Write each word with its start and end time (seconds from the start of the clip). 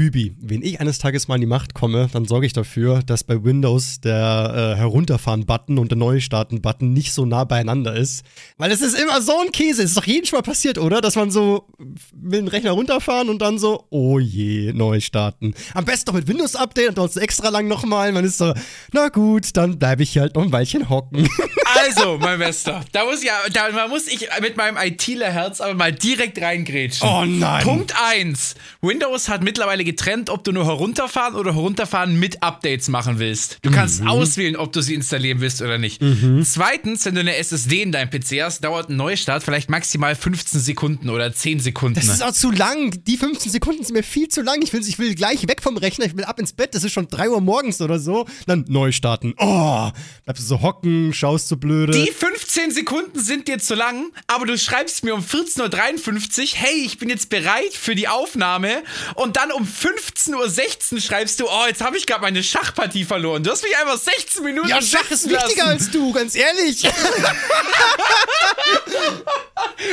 Übi, 0.00 0.36
wenn 0.40 0.62
ich 0.62 0.80
eines 0.80 0.98
Tages 1.00 1.26
mal 1.26 1.34
in 1.34 1.40
die 1.40 1.48
Macht 1.48 1.74
komme, 1.74 2.08
dann 2.12 2.24
sorge 2.24 2.46
ich 2.46 2.52
dafür, 2.52 3.02
dass 3.02 3.24
bei 3.24 3.42
Windows 3.42 4.00
der 4.00 4.74
äh, 4.76 4.78
Herunterfahren-Button 4.78 5.76
und 5.76 5.90
der 5.90 5.98
Neustarten-Button 5.98 6.92
nicht 6.92 7.12
so 7.12 7.26
nah 7.26 7.42
beieinander 7.42 7.96
ist. 7.96 8.24
Weil 8.58 8.70
es 8.70 8.80
ist 8.80 8.96
immer 8.96 9.20
so 9.20 9.32
ein 9.40 9.50
Käse. 9.50 9.82
Es 9.82 9.90
ist 9.90 9.96
doch 9.96 10.06
jedes 10.06 10.30
Mal 10.30 10.42
passiert, 10.42 10.78
oder? 10.78 11.00
Dass 11.00 11.16
man 11.16 11.32
so 11.32 11.66
will 12.12 12.42
den 12.42 12.46
Rechner 12.46 12.70
runterfahren 12.70 13.28
und 13.28 13.42
dann 13.42 13.58
so, 13.58 13.86
oh 13.90 14.20
je, 14.20 14.72
neu 14.72 15.00
starten. 15.00 15.52
Am 15.74 15.84
besten 15.84 16.06
doch 16.06 16.14
mit 16.14 16.28
Windows-Update, 16.28 16.86
dann 16.86 16.94
dauert 16.94 17.10
es 17.10 17.16
extra 17.16 17.48
lang 17.48 17.66
nochmal. 17.66 18.12
Man 18.12 18.24
ist 18.24 18.38
so, 18.38 18.54
na 18.92 19.08
gut, 19.08 19.56
dann 19.56 19.80
bleibe 19.80 20.04
ich 20.04 20.16
halt 20.16 20.36
noch 20.36 20.44
ein 20.44 20.52
Weilchen 20.52 20.88
hocken. 20.88 21.28
Also, 21.80 22.18
mein 22.18 22.38
Bester, 22.38 22.84
da 22.92 23.04
muss 23.04 23.22
ja, 23.22 23.34
da 23.52 23.86
muss 23.88 24.08
ich 24.08 24.28
mit 24.40 24.56
meinem 24.56 24.76
ITler-Herz 24.76 25.60
aber 25.60 25.74
mal 25.74 25.92
direkt 25.92 26.40
reingrätschen. 26.40 27.08
Oh 27.08 27.24
nein. 27.24 27.62
Punkt 27.62 27.94
1. 27.96 28.56
Windows 28.80 29.28
hat 29.28 29.42
mittlerweile 29.42 29.84
getrennt, 29.90 30.30
ob 30.30 30.44
du 30.44 30.52
nur 30.52 30.64
herunterfahren 30.66 31.34
oder 31.34 31.54
herunterfahren 31.54 32.18
mit 32.18 32.42
Updates 32.42 32.88
machen 32.88 33.18
willst. 33.18 33.58
Du 33.62 33.70
kannst 33.70 34.00
Mhm. 34.02 34.08
auswählen, 34.08 34.56
ob 34.56 34.72
du 34.72 34.80
sie 34.80 34.94
installieren 34.94 35.40
willst 35.40 35.60
oder 35.62 35.78
nicht. 35.78 36.00
Zweitens, 36.44 37.04
wenn 37.04 37.14
du 37.14 37.20
eine 37.20 37.36
SSD 37.36 37.82
in 37.82 37.92
deinem 37.92 38.10
PC 38.10 38.42
hast, 38.42 38.62
dauert 38.64 38.88
ein 38.90 38.96
Neustart 38.96 39.42
vielleicht 39.42 39.70
maximal 39.70 40.14
15 40.14 40.60
Sekunden 40.60 41.08
oder 41.10 41.32
10 41.32 41.60
Sekunden. 41.60 41.94
Das 41.96 42.06
ist 42.08 42.22
auch 42.22 42.32
zu 42.32 42.50
lang. 42.50 43.02
Die 43.06 43.16
15 43.16 43.50
Sekunden 43.50 43.84
sind 43.84 43.94
mir 43.94 44.02
viel 44.02 44.28
zu 44.28 44.42
lang. 44.42 44.60
Ich 44.62 44.72
will, 44.72 44.80
ich 44.86 44.98
will 44.98 45.14
gleich 45.14 45.46
weg 45.48 45.62
vom 45.62 45.76
Rechner. 45.76 46.04
Ich 46.06 46.16
will 46.16 46.24
ab 46.24 46.38
ins 46.38 46.52
Bett. 46.52 46.74
Das 46.74 46.84
ist 46.84 46.92
schon 46.92 47.08
3 47.08 47.30
Uhr 47.30 47.40
morgens 47.40 47.80
oder 47.80 47.98
so. 47.98 48.26
Dann 48.46 48.64
neu 48.68 48.92
starten. 48.92 49.34
Oh, 49.38 49.90
bleibst 50.24 50.42
du 50.44 50.46
so 50.48 50.62
hocken, 50.62 51.12
schaust 51.12 51.48
so 51.48 51.56
blöde. 51.56 51.92
Die 51.92 52.10
15 52.10 52.70
Sekunden 52.70 53.18
sind 53.20 53.48
dir 53.48 53.58
zu 53.58 53.74
lang, 53.74 54.06
aber 54.26 54.46
du 54.46 54.56
schreibst 54.58 55.04
mir 55.04 55.14
um 55.14 55.22
14.53 55.22 56.40
Uhr, 56.40 56.48
hey, 56.54 56.82
ich 56.84 56.98
bin 56.98 57.08
jetzt 57.08 57.30
bereit 57.30 57.72
für 57.72 57.94
die 57.94 58.08
Aufnahme. 58.08 58.82
Und 59.14 59.36
dann 59.36 59.50
um 59.52 59.66
15.16 59.78 60.94
Uhr 60.94 61.00
schreibst 61.00 61.38
du, 61.40 61.46
oh, 61.46 61.66
jetzt 61.66 61.80
habe 61.80 61.96
ich 61.96 62.06
gerade 62.06 62.22
meine 62.22 62.42
Schachpartie 62.42 63.04
verloren. 63.04 63.44
Du 63.44 63.50
hast 63.50 63.62
mich 63.62 63.76
einfach 63.76 63.96
16 63.96 64.42
Minuten 64.42 64.68
ja, 64.68 64.82
Schach 64.82 65.08
ist 65.10 65.22
sitzen 65.22 65.30
lassen. 65.30 65.46
wichtiger 65.46 65.66
als 65.66 65.90
du, 65.90 66.12
ganz 66.12 66.34
ehrlich. 66.34 66.82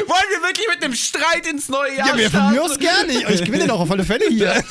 Wollen 0.07 0.23
wir 0.29 0.41
wirklich 0.41 0.67
mit 0.67 0.83
einem 0.83 0.95
Streit 0.95 1.45
ins 1.47 1.69
neue 1.69 1.95
Jahr 1.97 2.17
ja, 2.17 2.29
von 2.29 2.29
starten? 2.29 2.53
mir 2.53 2.63
aus 2.63 2.79
gerne. 2.79 3.13
Ich, 3.13 3.29
ich 3.29 3.43
gewinne 3.45 3.67
doch 3.67 3.79
auf 3.79 3.91
alle 3.91 4.03
Fälle 4.03 4.27
hier. 4.29 4.53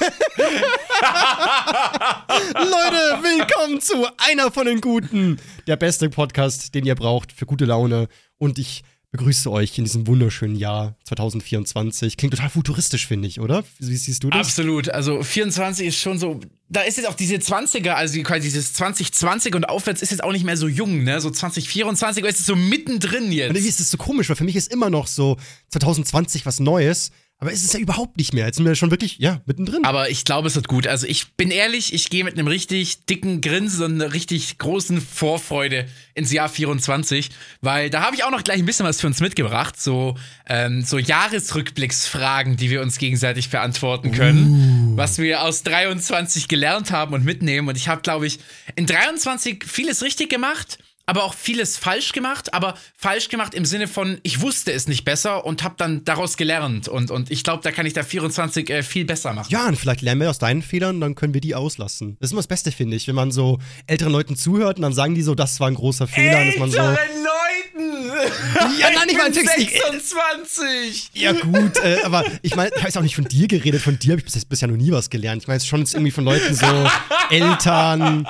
Leute, 2.55 3.23
willkommen 3.23 3.81
zu 3.81 4.07
einer 4.19 4.51
von 4.51 4.67
den 4.67 4.81
Guten. 4.81 5.39
Der 5.67 5.77
beste 5.77 6.11
Podcast, 6.11 6.75
den 6.75 6.85
ihr 6.85 6.97
braucht 6.97 7.31
für 7.33 7.47
gute 7.47 7.65
Laune. 7.65 8.09
Und 8.39 8.59
ich 8.59 8.83
begrüße 9.15 9.49
euch 9.49 9.79
in 9.79 9.85
diesem 9.85 10.09
wunderschönen 10.09 10.57
Jahr 10.57 10.97
2024. 11.05 12.17
Klingt 12.17 12.35
total 12.35 12.51
futuristisch, 12.51 13.07
finde 13.07 13.29
ich, 13.29 13.39
oder? 13.39 13.63
Wie 13.79 13.95
siehst 13.95 14.25
du 14.25 14.31
das? 14.31 14.41
Absolut. 14.41 14.89
Also 14.89 15.23
24 15.23 15.87
ist 15.87 16.01
schon 16.01 16.19
so. 16.19 16.41
Da 16.69 16.81
ist 16.81 16.97
jetzt 16.97 17.07
auch 17.07 17.15
diese 17.15 17.37
20er, 17.37 17.91
also 17.91 18.21
quasi 18.23 18.41
dieses 18.43 18.73
2020 18.73 19.55
und 19.55 19.69
aufwärts 19.69 20.03
ist 20.03 20.11
jetzt 20.11 20.25
auch 20.25 20.33
nicht 20.33 20.45
mehr 20.45 20.57
so 20.57 20.67
jung, 20.67 21.05
ne? 21.05 21.21
So 21.21 21.31
2024 21.31 22.25
ist 22.25 22.41
es 22.41 22.47
so 22.47 22.57
mittendrin 22.57 23.27
Und 23.27 23.33
jetzt. 23.33 23.51
irgendwie 23.51 23.69
ist 23.69 23.79
es 23.79 23.89
so 23.93 23.99
komisch, 23.99 24.29
weil 24.31 24.37
für 24.37 24.43
mich 24.43 24.57
ist 24.57 24.73
immer 24.73 24.91
noch 24.91 25.07
so 25.07 25.37
2020 25.69 26.45
was 26.45 26.59
Neues, 26.59 27.13
aber 27.45 27.53
es 27.53 27.63
ist 27.63 27.75
ja 27.75 27.81
überhaupt 27.81 28.17
nicht 28.17 28.33
mehr. 28.33 28.47
Jetzt 28.47 28.57
sind 28.57 28.65
wir 28.65 28.75
schon 28.75 28.91
wirklich, 28.91 29.19
ja, 29.19 29.43
mittendrin. 29.45 29.85
Aber 29.85 30.09
ich 30.09 30.25
glaube, 30.25 30.49
es 30.49 30.55
wird 30.55 30.67
gut. 30.67 30.87
Also 30.87 31.07
ich 31.07 31.35
bin 31.35 31.51
ehrlich, 31.51 31.93
ich 31.93 32.09
gehe 32.09 32.25
mit 32.25 32.33
einem 32.39 32.47
richtig 32.47 33.05
dicken 33.05 33.43
Grinsen 33.43 33.85
und 33.85 34.01
einer 34.01 34.15
richtig 34.15 34.57
großen 34.57 34.99
Vorfreude 34.99 35.87
ins 36.15 36.33
Jahr 36.33 36.49
24, 36.49 37.29
weil 37.61 37.91
da 37.91 38.01
habe 38.01 38.17
ich 38.17 38.25
auch 38.25 38.31
noch 38.31 38.45
gleich 38.45 38.61
ein 38.61 38.65
bisschen 38.65 38.87
was 38.87 38.99
für 38.99 39.09
uns 39.09 39.21
mitgebracht. 39.21 39.79
So, 39.79 40.17
ähm, 40.49 40.81
so 40.81 40.97
Jahresrückblicksfragen, 40.97 42.57
die 42.57 42.71
wir 42.71 42.81
uns 42.81 42.97
gegenseitig 42.97 43.51
beantworten 43.51 44.13
können, 44.13 44.97
was 44.97 45.19
wir 45.19 45.43
aus 45.43 45.65
23 45.65 46.49
gelernt 46.49 46.93
haben 46.93 47.13
und 47.13 47.27
mitnehmen. 47.27 47.69
Und 47.69 47.77
ich 47.77 47.89
habe, 47.89 48.01
glaube 48.01 48.27
ich, 48.27 48.39
in 48.75 48.87
23 48.87 49.65
vieles 49.67 50.03
richtig 50.03 50.31
gemacht. 50.31 50.79
Aber 51.07 51.25
auch 51.25 51.35
vieles 51.35 51.77
falsch 51.77 52.13
gemacht, 52.13 52.55
aber 52.55 52.75
falsch 52.97 53.29
gemacht 53.29 53.55
im 53.55 53.67
Sinne 53.67 53.89
von, 53.89 54.19
ich 54.23 54.41
wusste 54.41 54.73
es 54.73 54.89
nicht 54.89 55.05
besser 55.05 55.45
und 55.45 55.63
habe 55.63 55.75
dann 55.77 56.05
daraus 56.05 56.37
gelernt. 56.37 56.89
Und, 56.89 57.11
und 57.11 57.31
ich 57.31 57.45
glaube, 57.45 57.63
da 57.63 57.73
kann 57.73 57.85
ich 57.85 57.93
da 57.93 58.03
24 58.03 58.71
äh, 58.71 58.83
viel 58.83 59.05
besser 59.05 59.35
machen. 59.35 59.49
ja, 59.51 59.67
und 59.67 59.77
vielleicht 59.77 60.01
lernen 60.01 60.23
wir 60.23 60.31
aus 60.31 60.39
deinen 60.39 60.63
Fehlern, 60.63 61.01
dann 61.01 61.15
können 61.15 61.35
wir 61.35 61.43
die 61.43 61.55
auslassen. 61.55 62.17
Das 62.21 62.29
ist 62.29 62.33
immer 62.33 62.41
das 62.41 62.47
Beste, 62.47 62.73
finde 62.73 62.97
ich, 62.97 63.07
wenn 63.07 63.15
man 63.15 63.33
so 63.33 63.59
älteren 63.87 64.13
Leuten 64.13 64.37
zuhört 64.37 64.77
und 64.77 64.83
dann 64.83 64.95
sagen 64.95 65.15
die 65.15 65.23
so, 65.23 65.35
das 65.35 65.61
war 65.61 65.69
ein 65.69 65.75
großer 65.75 66.07
Fehler. 66.07 66.41
Und 66.41 66.47
dass 66.47 66.59
man 66.59 66.71
so, 66.71 66.79
Älteren 66.79 67.23
Leuten! 67.23 67.34
Ja, 67.77 68.91
nein, 68.95 69.09
ich 69.09 69.19
meine, 69.19 69.35
fix 69.35 69.57
nicht. 69.57 69.73
26! 69.73 71.11
ja 71.15 71.33
gut, 71.33 71.77
äh, 71.83 72.03
aber 72.05 72.25
ich 72.43 72.55
meine, 72.55 72.69
ich 72.69 72.77
habe 72.77 72.87
jetzt 72.87 72.97
auch 72.99 73.03
nicht 73.03 73.17
von 73.17 73.25
dir 73.25 73.49
geredet, 73.49 73.83
von 73.83 73.99
dir 73.99 74.13
habe 74.13 74.21
ich 74.21 74.33
bis, 74.33 74.45
bisher 74.45 74.69
noch 74.69 74.77
nie 74.77 74.93
was 74.93 75.11
gelernt. 75.11 75.43
Ich 75.43 75.49
meine 75.49 75.57
jetzt 75.57 75.67
schon 75.67 75.81
jetzt 75.81 75.95
irgendwie 75.95 76.13
von 76.13 76.25
Leuten 76.25 76.55
so 76.55 76.89
Eltern, 77.31 78.29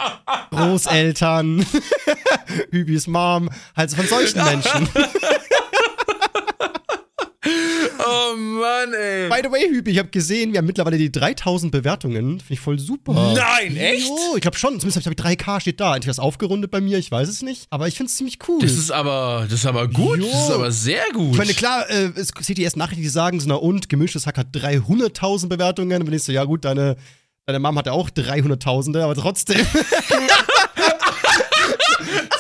Großeltern, 0.51 1.67
Übis 2.71 3.07
Mom, 3.07 3.51
halt 3.77 3.91
so 3.91 3.97
von 3.97 4.07
solchen 4.07 4.43
Menschen. 4.43 4.89
Oh 8.07 8.37
Mann, 8.37 8.93
ey. 8.93 9.29
By 9.29 9.41
the 9.43 9.51
way, 9.51 9.69
Hübi, 9.69 9.93
ich 9.93 9.99
habe 9.99 10.09
gesehen, 10.09 10.53
wir 10.53 10.59
haben 10.59 10.67
mittlerweile 10.67 10.99
die 10.99 11.11
3000 11.11 11.73
Bewertungen. 11.73 12.41
Finde 12.41 12.53
ich 12.53 12.61
voll 12.61 12.79
super. 12.79 13.35
Nein, 13.35 13.77
echt? 13.77 14.09
Jo, 14.09 14.35
ich 14.37 14.43
glaube 14.43 14.59
schon. 14.59 14.79
Zumindest 14.81 15.07
habe 15.07 15.15
ich 15.17 15.39
3K 15.41 15.61
steht 15.61 15.81
da. 15.81 15.95
Entweder 15.95 16.11
ist 16.11 16.19
aufgerundet 16.19 16.71
bei 16.71 16.81
mir, 16.81 16.99
ich 16.99 17.11
weiß 17.11 17.29
es 17.29 17.43
nicht. 17.43 17.67
Aber 17.71 17.89
ich 17.89 17.97
finde 17.97 18.11
es 18.11 18.17
ziemlich 18.17 18.39
cool. 18.49 18.61
Das 18.61 18.73
ist 18.73 18.91
aber, 18.91 19.47
das 19.49 19.61
ist 19.61 19.67
aber 19.67 19.89
gut. 19.89 20.19
Jo. 20.19 20.27
Das 20.27 20.45
ist 20.45 20.51
aber 20.51 20.71
sehr 20.73 21.05
gut. 21.13 21.33
ich 21.33 21.39
meine, 21.39 21.55
klar, 21.55 21.89
äh, 21.89 22.11
es 22.17 22.33
seht 22.41 22.59
die 22.59 22.65
ersten 22.65 22.79
Nachrichten, 22.79 23.03
die 23.03 23.09
sagen, 23.09 23.41
so, 23.41 23.49
na 23.49 23.55
und, 23.57 23.89
gemischtes 23.89 24.27
Hack 24.27 24.39
hat 24.39 24.49
300.000 24.55 25.49
Bewertungen. 25.49 26.03
Und 26.03 26.07
wenn 26.07 26.15
ich 26.15 26.25
so, 26.25 26.33
ja 26.33 26.45
gut, 26.45 26.65
deine, 26.65 26.97
deine 27.47 27.59
Mom 27.59 27.79
hat 27.79 27.87
ja 27.87 27.93
auch 27.93 28.11
300.000, 28.11 29.01
aber 29.01 29.15
trotzdem. 29.15 29.57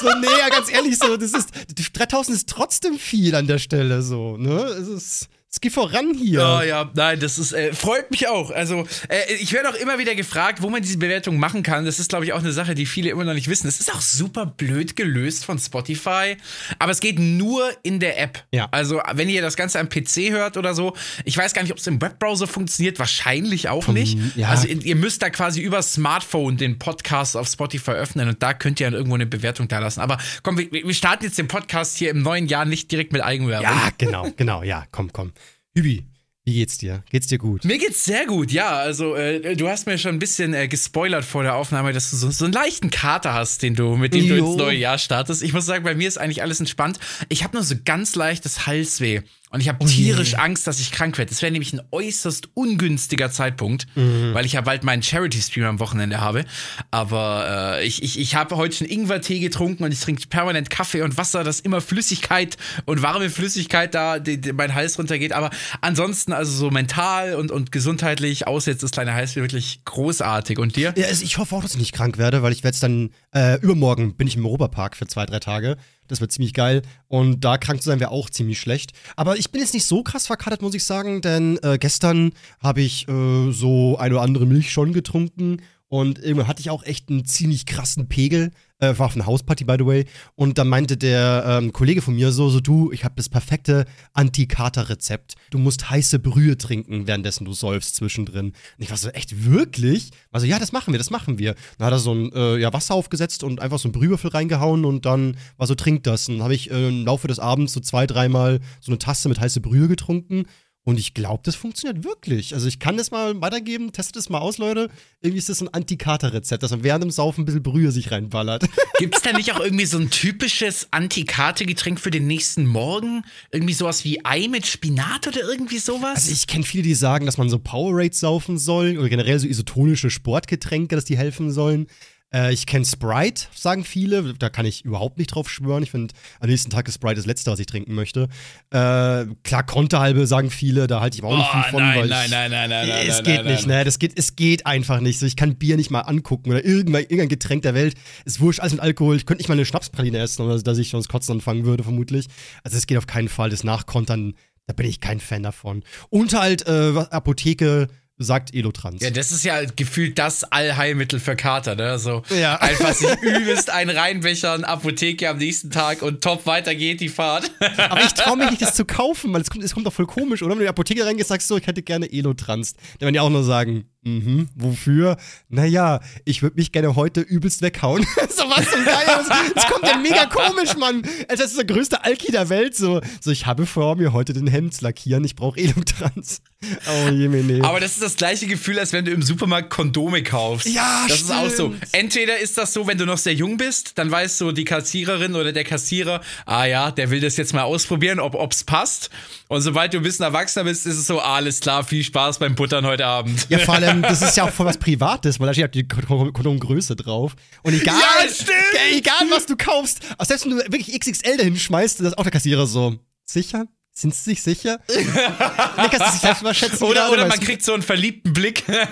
so, 0.01 0.09
nee, 0.21 0.27
ja, 0.39 0.49
ganz 0.49 0.71
ehrlich, 0.71 0.99
so, 0.99 1.17
das 1.17 1.33
ist, 1.33 1.51
3000 1.95 2.37
ist 2.37 2.49
trotzdem 2.49 2.99
viel 2.99 3.35
an 3.35 3.47
der 3.47 3.59
Stelle, 3.59 4.03
so, 4.03 4.37
ne? 4.37 4.57
Es 4.57 4.89
ist, 4.89 5.29
es 5.55 5.61
geht 5.61 5.73
voran 5.73 6.15
hier. 6.15 6.41
Ja, 6.41 6.65
ja, 6.65 6.91
nein, 6.95 7.21
das 7.21 7.39
ist, 7.39 7.53
äh, 7.53 7.73
freut 7.73 8.11
mich 8.11 8.27
auch. 8.27 8.51
Also, 8.51 8.89
äh, 9.09 9.35
ich 9.35 9.53
werde 9.53 9.69
auch 9.69 9.77
immer 9.77 10.01
wieder 10.01 10.17
gefragt, 10.17 10.63
wo 10.63 10.69
man 10.69 10.83
diese 10.83 10.99
Bewertung 10.99 11.39
machen 11.39 11.63
kann. 11.63 11.85
Das 11.85 12.01
ist, 12.01 12.09
glaube 12.09 12.25
ich, 12.25 12.33
auch 12.33 12.41
eine 12.41 12.51
Sache, 12.51 12.75
die 12.75 12.87
viele 12.87 13.11
immer 13.11 13.23
noch 13.23 13.35
nicht 13.35 13.47
wissen. 13.47 13.69
Das 13.69 13.79
ist 13.79 13.95
auch 13.95 14.01
super 14.01 14.47
blöd 14.47 14.97
gelöst 14.97 15.45
von 15.45 15.61
Spotify, 15.61 16.37
aber 16.81 16.91
es 16.91 16.99
geht 16.99 17.21
nur 17.21 17.71
in 17.85 18.01
der 18.01 18.21
App. 18.21 18.43
Ja. 18.51 18.67
Also, 18.73 19.01
wenn 19.13 19.29
ihr 19.29 19.43
das 19.43 19.55
Ganze 19.55 19.79
am 19.79 19.89
PC 19.89 20.31
hört 20.31 20.57
oder 20.57 20.75
so, 20.75 20.97
ich 21.25 21.39
weiß 21.39 21.55
gar 21.55 21.63
nicht, 21.63 21.71
ob 21.71 21.79
es 21.79 21.87
im 21.87 22.03
Webbrowser 22.03 22.49
funktioniert, 22.49 22.99
wahrscheinlich 22.99 23.69
auch 23.69 23.87
nicht. 23.87 24.19
ja. 24.35 24.49
Also, 24.49 24.67
ihr 24.67 24.97
müsst 24.97 25.23
da 25.23 25.31
quasi 25.31 25.61
über 25.61 25.83
Smartphone 25.83 26.57
den 26.57 26.81
Podcast 26.81 27.37
auf 27.37 27.47
Spotify 27.47 27.93
öffnen 27.93 28.29
und 28.29 28.43
da 28.43 28.55
könnt 28.55 28.81
ihr 28.81 28.89
dann 28.89 28.95
irgendwo 28.95 29.15
eine 29.15 29.27
Bewertung 29.27 29.69
da 29.69 29.79
lassen. 29.79 30.01
Aber 30.01 30.19
komm, 30.43 30.59
wir, 30.59 30.73
wir 30.73 30.95
starten 30.95 31.23
jetzt 31.23 31.39
den 31.39 31.47
Podcast 31.47 31.97
hier 31.97 32.11
im 32.11 32.23
neuen 32.23 32.49
Jahr 32.49 32.65
nicht 32.65 32.91
direkt 32.91 33.13
mit 33.13 33.23
Eigenwerbung. 33.23 33.71
Ja, 33.71 33.91
genau, 33.97 34.29
genau, 34.37 34.65
ja, 34.65 34.85
komm, 34.91 35.13
komm. 35.13 35.31
Hübi, 35.77 36.05
wie 36.45 36.55
geht's 36.55 36.79
dir? 36.79 37.03
Geht's 37.11 37.27
dir 37.27 37.39
gut? 37.39 37.65
Mir 37.65 37.79
geht's 37.79 38.05
sehr 38.05 38.27
gut, 38.27 38.53
ja. 38.53 38.77
Also, 38.77 39.17
äh, 39.17 39.57
du 39.57 39.69
hast 39.69 39.87
mir 39.87 39.99
schon 39.99 40.15
ein 40.15 40.19
bisschen 40.21 40.55
äh, 40.55 40.69
gespoilert 40.69 41.25
vor 41.25 41.43
der 41.43 41.57
Aufnahme, 41.57 41.93
dass 41.93 42.11
du 42.11 42.17
so, 42.17 42.31
so 42.31 42.45
einen 42.45 42.55
leichten 42.55 42.91
Kater 42.91 43.35
hast, 43.35 43.63
den 43.63 43.75
du, 43.75 43.97
mit 43.97 44.15
dem 44.15 44.29
du 44.29 44.37
Jo. 44.37 44.47
ins 44.47 44.57
neue 44.57 44.77
Jahr 44.77 44.99
startest. 44.99 45.43
Ich 45.43 45.53
muss 45.53 45.67
sagen, 45.67 45.83
bei 45.83 45.97
mir 45.97 46.07
ist 46.07 46.19
eigentlich 46.19 46.43
alles 46.43 46.61
entspannt. 46.61 47.01
Ich 47.29 47.43
habe 47.43 47.57
nur 47.57 47.65
so 47.65 47.75
ganz 47.85 48.15
leichtes 48.15 48.67
Halsweh. 48.67 49.23
Und 49.55 49.61
ich 49.61 49.69
habe 49.69 49.85
tierisch 49.87 50.35
Angst, 50.35 50.67
dass 50.67 50.81
ich 50.81 50.91
krank 50.91 51.17
werde. 51.17 51.31
Das 51.31 51.41
wäre 51.41 51.53
nämlich 51.53 51.73
ein 51.73 51.81
äußerst 51.93 52.49
ungünstiger 52.55 53.31
Zeitpunkt, 53.31 53.87
weil 53.95 54.45
ich 54.45 54.55
ja 54.55 54.63
bald 54.63 54.83
meinen 54.83 55.01
Charity-Stream 55.01 55.65
am 55.65 55.79
Wochenende 55.79 56.21
habe. 56.21 56.45
Aber 56.91 57.77
äh, 57.79 57.87
ich, 57.87 58.03
ich, 58.03 58.19
ich 58.19 58.35
habe 58.35 58.57
heute 58.57 58.75
schon 58.75 58.89
Ingwertee 58.89 59.39
getrunken 59.39 59.85
und 59.85 59.93
ich 59.93 60.01
trinke 60.01 60.27
permanent 60.27 60.71
Kaffee 60.71 61.03
und 61.03 61.17
Wasser, 61.19 61.45
dass 61.45 61.61
immer 61.61 61.81
Flüssigkeit 61.81 62.57
und 62.85 63.03
warme 63.03 63.31
Flüssigkeit 63.31 63.95
da 63.95 64.19
die, 64.19 64.41
die, 64.41 64.53
mein 64.53 64.75
Hals 64.75 64.99
runtergeht. 64.99 65.33
Aber 65.33 65.51
ansonsten, 65.81 66.33
also 66.33 66.51
so 66.51 66.73
mental 66.73 67.37
und, 67.37 67.53
und 67.53 67.71
gesundheitlich, 67.71 68.49
außer 68.49 68.73
jetzt 68.73 68.83
das 68.83 68.91
kleine 68.91 69.15
Halsweh, 69.15 69.41
wirklich 69.41 69.85
großartig. 69.85 70.59
Und 70.59 70.75
dir? 70.75 70.93
Ja, 70.97 71.07
also 71.07 71.23
ich 71.23 71.39
hoffe 71.39 71.55
auch, 71.55 71.63
dass 71.63 71.75
ich 71.75 71.79
nicht 71.79 71.93
krank 71.93 72.19
werde, 72.19 72.43
weil 72.43 72.51
ich 72.51 72.65
werde 72.65 72.75
jetzt 72.75 72.83
dann, 72.83 73.11
äh, 73.33 73.61
übermorgen 73.61 74.17
bin 74.17 74.27
ich 74.27 74.35
im 74.35 74.45
Europapark 74.45 74.97
für 74.97 75.07
zwei, 75.07 75.27
drei 75.27 75.39
Tage. 75.39 75.77
Das 76.09 76.21
wird 76.21 76.33
ziemlich 76.33 76.55
geil. 76.55 76.83
Und 77.09 77.45
da 77.45 77.59
krank 77.59 77.83
zu 77.83 77.89
sein 77.89 78.01
wäre 78.01 78.11
auch 78.11 78.31
ziemlich 78.31 78.61
schlecht. 78.61 78.93
Aber 79.17 79.37
ich 79.37 79.51
bin 79.51 79.61
jetzt 79.61 79.75
nicht 79.75 79.87
so 79.87 80.03
krass 80.03 80.27
verkatert, 80.27 80.63
muss 80.63 80.75
ich 80.75 80.85
sagen, 80.85 81.21
denn 81.21 81.59
äh, 81.63 81.79
gestern 81.79 82.33
habe 82.61 82.83
ich 82.83 83.09
äh, 83.09 83.53
so 83.53 83.97
eine 83.99 84.15
oder 84.15 84.23
andere 84.23 84.47
Milch 84.47 84.71
schon 84.71 84.93
getrunken. 84.93 85.63
Und 85.89 86.19
irgendwann 86.19 86.49
hatte 86.49 86.61
ich 86.61 86.71
auch 86.71 86.83
echt 86.83 87.09
einen 87.09 87.25
ziemlich 87.25 87.67
krassen 87.67 88.09
Pegel. 88.09 88.51
Äh, 88.85 88.99
war 88.99 89.07
auf 89.07 89.15
einer 89.15 89.27
Hausparty, 89.27 89.65
by 89.65 89.77
the 89.79 89.87
way. 89.87 90.05
Und 90.35 90.59
dann 90.59 90.69
meinte 90.69 90.97
der 90.97 91.45
ähm, 91.47 91.73
Kollege 91.73 92.03
von 92.03 92.15
mir 92.15 92.33
so, 92.33 92.49
so 92.49 92.61
du, 92.61 92.93
ich 92.93 93.05
habe 93.05 93.15
das 93.17 93.29
perfekte 93.29 93.85
Anti-Kater-Rezept. 94.13 95.35
Du 95.51 95.59
musst 95.59 95.91
heiße 95.91 96.19
Brühe 96.19 96.59
trinken, 96.59 97.07
währenddessen 97.07 97.45
du 97.45 97.53
säufst 97.53 97.97
zwischendrin. 97.97 98.47
Und 98.47 98.55
ich 98.79 98.91
war 98.91 98.97
so, 98.97 99.09
echt, 99.11 99.45
wirklich? 99.45 100.11
Also, 100.33 100.47
ja, 100.47 100.59
das 100.59 100.73
machen 100.73 100.93
wir, 100.93 100.99
das 100.99 101.11
machen 101.11 101.39
wir. 101.39 101.55
Dann 101.79 101.87
hat 101.87 101.93
er 101.93 101.99
so 101.99 102.13
ein 102.15 102.33
äh, 102.33 102.57
ja, 102.59 102.73
Wasser 102.73 102.95
aufgesetzt 102.95 103.43
und 103.45 103.61
einfach 103.61 103.79
so 103.79 103.89
ein 103.89 103.93
Brühwürfel 103.93 104.31
reingehauen 104.31 104.85
und 104.85 105.07
dann 105.07 105.37
war 105.57 105.67
so, 105.67 105.75
trink 105.75 106.03
das. 106.05 106.29
Und 106.29 106.37
dann 106.37 106.45
habe 106.45 106.55
ich 106.55 106.71
äh, 106.71 106.89
im 106.89 107.05
Laufe 107.05 107.29
des 107.29 107.39
Abends 107.39 107.73
so 107.73 107.81
zwei, 107.81 108.07
dreimal 108.07 108.61
so 108.81 108.93
eine 108.93 108.99
Tasse 108.99 109.29
mit 109.29 109.41
heiße 109.41 109.61
Brühe 109.61 109.89
getrunken. 109.89 110.45
Und 110.87 110.99
ich 110.99 111.15
glaube, 111.15 111.41
das 111.45 111.55
funktioniert 111.55 112.05
wirklich. 112.05 112.53
Also 112.53 112.69
ich 112.69 112.79
kann 112.79 112.99
das 112.99 113.11
mal 113.11 113.41
weitergeben, 113.41 113.93
testet 113.93 114.17
es 114.17 114.29
mal 114.29 114.41
aus, 114.41 114.59
Leute. 114.59 114.91
Irgendwie 115.23 115.39
ist 115.39 115.49
das 115.49 115.59
so 115.59 115.65
ein 115.65 115.73
Anti-Kater-Rezept, 115.73 116.63
dass 116.63 116.73
man 116.73 116.85
während 116.85 117.03
dem 117.03 117.11
Saufen 117.11 117.43
ein 117.43 117.45
bisschen 117.47 117.63
Brühe 117.63 117.91
sich 117.91 118.11
reinballert. 118.11 118.67
Gibt 118.99 119.17
es 119.17 119.23
da 119.23 119.33
nicht 119.33 119.53
auch 119.53 119.61
irgendwie 119.61 119.87
so 119.87 119.97
ein 119.97 120.11
typisches 120.11 120.89
Anti-Kater-Getränk 120.91 121.99
für 121.99 122.11
den 122.11 122.27
nächsten 122.27 122.67
Morgen? 122.67 123.25
Irgendwie 123.51 123.73
sowas 123.73 124.05
wie 124.05 124.27
Ei 124.27 124.47
mit 124.49 124.67
Spinat 124.67 125.27
oder 125.27 125.41
irgendwie 125.41 125.79
sowas? 125.79 126.17
Also 126.17 126.33
ich 126.33 126.47
kenne 126.47 126.65
viele, 126.65 126.83
die 126.83 126.95
sagen, 126.95 127.25
dass 127.25 127.39
man 127.39 127.49
so 127.49 127.59
Powerade 127.59 128.15
saufen 128.15 128.59
soll 128.59 128.99
oder 128.99 129.09
generell 129.09 129.39
so 129.39 129.47
isotonische 129.47 130.11
Sportgetränke, 130.11 130.95
dass 130.97 131.07
die 131.07 131.17
helfen 131.17 131.51
sollen. 131.51 131.87
Äh, 132.35 132.53
ich 132.53 132.67
kenne 132.67 132.85
Sprite, 132.85 133.45
sagen 133.55 133.85
viele. 133.85 134.35
Da 134.35 134.49
kann 134.49 134.67
ich 134.67 134.85
überhaupt 134.85 135.19
nicht 135.19 135.29
drauf 135.29 135.49
schwören. 135.49 135.83
Ich 135.85 135.93
finde, 135.93 136.13
am 136.41 136.49
nächsten 136.51 136.71
Tag 136.71 136.89
ist 136.89 136.97
Sprite 136.97 137.15
das 137.17 137.27
Letzte, 137.27 137.51
was 137.53 137.61
ich 137.61 137.67
trinken 137.67 137.95
möchte. 137.95 138.23
Äh, 138.71 139.27
klar, 139.45 139.63
Konterhalbe 139.65 140.27
sagen 140.27 140.51
viele, 140.51 140.87
da 140.89 141.01
halte 141.01 141.17
ich 141.17 141.23
auch 141.25 141.37
nicht 141.37 141.49
Oh, 141.49 141.53
viel 141.63 141.71
von. 141.71 141.83
nein, 141.83 142.01
weil 142.01 142.09
nein, 142.09 142.25
ich, 142.25 142.31
nein, 142.33 142.51
nein, 142.51 142.71
nein, 142.71 142.89
nein, 142.89 143.07
Es 143.09 143.17
nein, 143.17 143.25
geht 143.25 143.45
nein, 143.45 143.55
nicht, 143.55 143.67
nein. 143.67 143.79
ne? 143.79 143.85
Das 143.85 143.99
geht, 143.99 144.19
es 144.19 144.35
geht 144.37 144.67
einfach 144.67 145.01
nicht. 145.01 145.19
So, 145.21 145.27
ich 145.27 145.37
kann 145.37 145.57
Bier 145.57 145.77
nicht 145.77 145.91
mal 145.91 146.01
angucken 146.01 146.51
oder 146.51 146.65
irgendein, 146.65 147.03
irgendein 147.05 147.29
Getränk 147.29 147.63
der 147.63 147.75
Welt. 147.75 147.95
Ist 148.25 148.41
wurscht, 148.41 148.61
alles 148.61 148.73
mit 148.73 148.81
Alkohol. 148.83 149.17
Ich 149.17 149.27
könnte 149.27 149.41
nicht 149.41 149.49
mal 149.49 149.55
eine 149.55 149.65
Schnapspraline 149.67 150.19
essen, 150.19 150.43
oder 150.43 150.61
dass 150.61 150.79
ich 150.79 150.91
sonst 150.91 151.09
kotzen 151.09 151.35
anfangen 151.37 151.65
würde, 151.65 151.85
vermutlich. 151.85 152.27
Also 152.65 152.77
es 152.77 152.87
geht 152.87 152.99
auf 152.99 153.07
keinen 153.07 153.29
Fall. 153.29 153.51
Das 153.51 153.63
Nachkontern, 153.65 154.35
da 154.67 154.73
bin 154.75 154.87
ich 154.87 155.01
kein 155.01 155.21
Fan 155.21 155.43
davon. 155.45 155.85
Und 156.11 156.33
halt, 156.35 156.67
äh, 156.67 156.95
Apotheke 157.11 157.89
sagt 158.17 158.55
Elotrans. 158.55 159.03
Ja, 159.03 159.11
das 159.11 159.33
ist 159.33 159.45
ja 159.45 159.65
gefühlt 159.65 160.19
das 160.19 160.45
Allheilmittel 160.45 161.19
für 161.19 161.35
Kater, 161.37 161.75
ne? 161.75 161.99
So 161.99 162.23
Ja. 162.31 162.57
einfach 162.61 162.93
sich 162.93 163.11
übelst 163.23 163.71
einen 163.71 163.91
reinbechern, 163.91 164.65
Apotheke 164.65 165.29
am 165.29 165.39
nächsten 165.39 165.71
Tag 165.71 166.03
und 166.03 166.23
top, 166.23 166.47
weiter 166.47 166.75
geht 166.75 167.01
die 167.01 167.09
Fahrt. 167.09 167.51
Aber 167.77 168.03
ich 168.03 168.15
traue 168.15 168.37
mich 168.37 168.51
nicht, 168.51 168.63
das 168.63 168.75
zu 168.75 168.85
kaufen, 168.85 169.33
weil 169.33 169.41
es 169.41 169.51
kommt, 169.51 169.65
es 169.65 169.75
kommt 169.75 169.87
doch 169.87 169.93
voll 169.93 170.07
komisch, 170.07 170.43
oder? 170.43 170.51
Wenn 170.51 170.59
du 170.59 170.63
in 170.63 170.67
die 170.67 170.71
Apotheke 170.71 171.05
reingehst, 171.05 171.29
sagst 171.29 171.51
du, 171.51 171.57
ich 171.57 171.67
hätte 171.67 171.83
gerne 171.83 172.11
Elotrans. 172.13 172.75
Dann 172.99 173.07
werden 173.07 173.15
die 173.15 173.21
auch 173.21 173.31
nur 173.31 173.45
sagen, 173.45 173.87
mhm, 174.05 174.49
wofür? 174.55 175.17
Naja, 175.49 176.01
ich 176.25 176.43
würde 176.43 176.57
mich 176.57 176.73
gerne 176.73 176.95
heute 176.97 177.21
übelst 177.21 177.63
weghauen. 177.63 178.07
so 178.29 178.45
was 178.45 178.71
zum 178.71 178.85
Geier. 178.85 179.25
Das, 179.55 179.67
kommt 179.67 179.87
ja 179.87 179.97
mega 179.99 180.27
komisch, 180.27 180.77
Mann. 180.77 181.03
Das 181.29 181.41
ist 181.41 181.57
der 181.57 181.65
größte 181.65 182.05
Alki 182.05 182.31
der 182.33 182.49
Welt. 182.49 182.77
So, 182.77 183.01
so 183.21 183.31
ich 183.31 183.47
habe 183.47 183.67
vor, 183.67 183.97
mir 183.97 184.13
heute 184.13 184.33
den 184.33 184.47
Hemd 184.47 184.75
zu 184.75 184.85
lackieren. 184.85 185.25
Ich 185.25 185.37
brauche 185.37 185.59
Elotrans. 185.59 186.43
Oh, 186.87 187.09
Jemine. 187.11 187.65
Aber 187.65 187.81
das 187.81 187.93
ist 187.93 188.03
das 188.03 188.17
gleiche 188.17 188.47
Gefühl, 188.47 188.79
als 188.79 188.93
wenn 188.93 189.05
du 189.05 189.11
im 189.11 189.23
Supermarkt 189.23 189.71
Kondome 189.71 190.23
kaufst. 190.23 190.67
Ja, 190.67 191.05
Das 191.09 191.21
ist 191.23 191.31
auch 191.31 191.49
so. 191.51 191.73
stimmt. 191.75 191.87
Entweder 191.93 192.39
ist 192.39 192.57
das 192.59 192.73
so, 192.73 192.87
wenn 192.87 192.99
du 192.99 193.05
noch 193.07 193.19
sehr 193.19 193.35
jung 193.35 193.57
bist, 193.57 193.99
dann 193.99 194.11
weiß 194.11 194.39
so 194.39 194.53
die 194.53 194.65
Kassiererin 194.65 195.35
oder 195.35 195.53
der 195.53 195.65
Kassierer, 195.65 196.21
ah 196.47 196.65
ja, 196.65 196.91
der 196.91 197.11
will 197.11 197.21
das 197.21 197.37
jetzt 197.37 197.53
mal 197.53 197.63
ausprobieren, 197.63 198.21
ob 198.21 198.35
ob's 198.35 198.65
passt. 198.65 199.11
Und 199.49 199.63
sobald 199.63 199.93
du 199.95 199.99
ein 199.99 200.03
bisschen 200.03 200.25
erwachsener 200.25 200.65
bist, 200.65 200.87
ist 200.87 200.97
es 200.97 201.07
so, 201.07 201.21
ah, 201.21 201.37
alles 201.37 201.61
klar, 201.61 201.85
viel 201.85 202.03
Spaß 202.03 202.39
beim 202.39 202.55
Buttern 202.55 202.87
heute 202.87 203.07
Abend. 203.07 203.47
Ja, 203.51 203.59
vor 203.59 203.75
allem, 203.75 203.94
das 204.03 204.23
ist 204.23 204.37
ja 204.37 204.45
auch 204.45 204.51
voll 204.51 204.67
was 204.67 204.79
Privates, 204.79 205.39
weil 205.41 205.47
da 205.47 205.53
steht 205.55 205.67
auch 205.67 205.71
die 205.71 205.87
Kon- 205.89 206.33
Kondomgröße 206.33 206.97
drauf. 206.97 207.35
Und 207.63 207.75
egal, 207.75 207.95
Ja, 207.97 208.97
egal 208.97 209.27
was 209.31 209.47
du 209.47 209.57
kaufst, 209.57 210.01
selbst 210.23 210.45
wenn 210.47 210.53
du 210.53 210.57
wirklich 210.59 210.99
XXL 210.99 211.37
dahin 211.37 211.57
schmeißt, 211.57 212.01
das 212.01 212.09
ist 212.09 212.19
auch 212.19 212.23
der 212.23 212.33
Kassierer 212.33 212.67
so, 212.67 212.97
sicher? 213.25 213.67
Sind 213.97 214.13
sie 214.13 214.31
sich 214.31 214.43
sicher? 214.43 214.81
du 214.89 214.95
dich 214.95 216.21
selbst 216.21 216.43
mal 216.43 216.53
schätzen. 216.53 216.83
Oder, 216.83 217.13
oder 217.13 217.27
man 217.29 217.39
kriegt 217.39 217.65
so 217.65 217.75
einen 217.75 217.83
verliebten 217.85 218.33
Blick. 218.33 218.65
Oder 218.69 218.83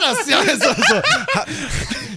das, 0.00 0.28
ja. 0.28 0.40
So, 0.44 0.72
so. 0.80 1.02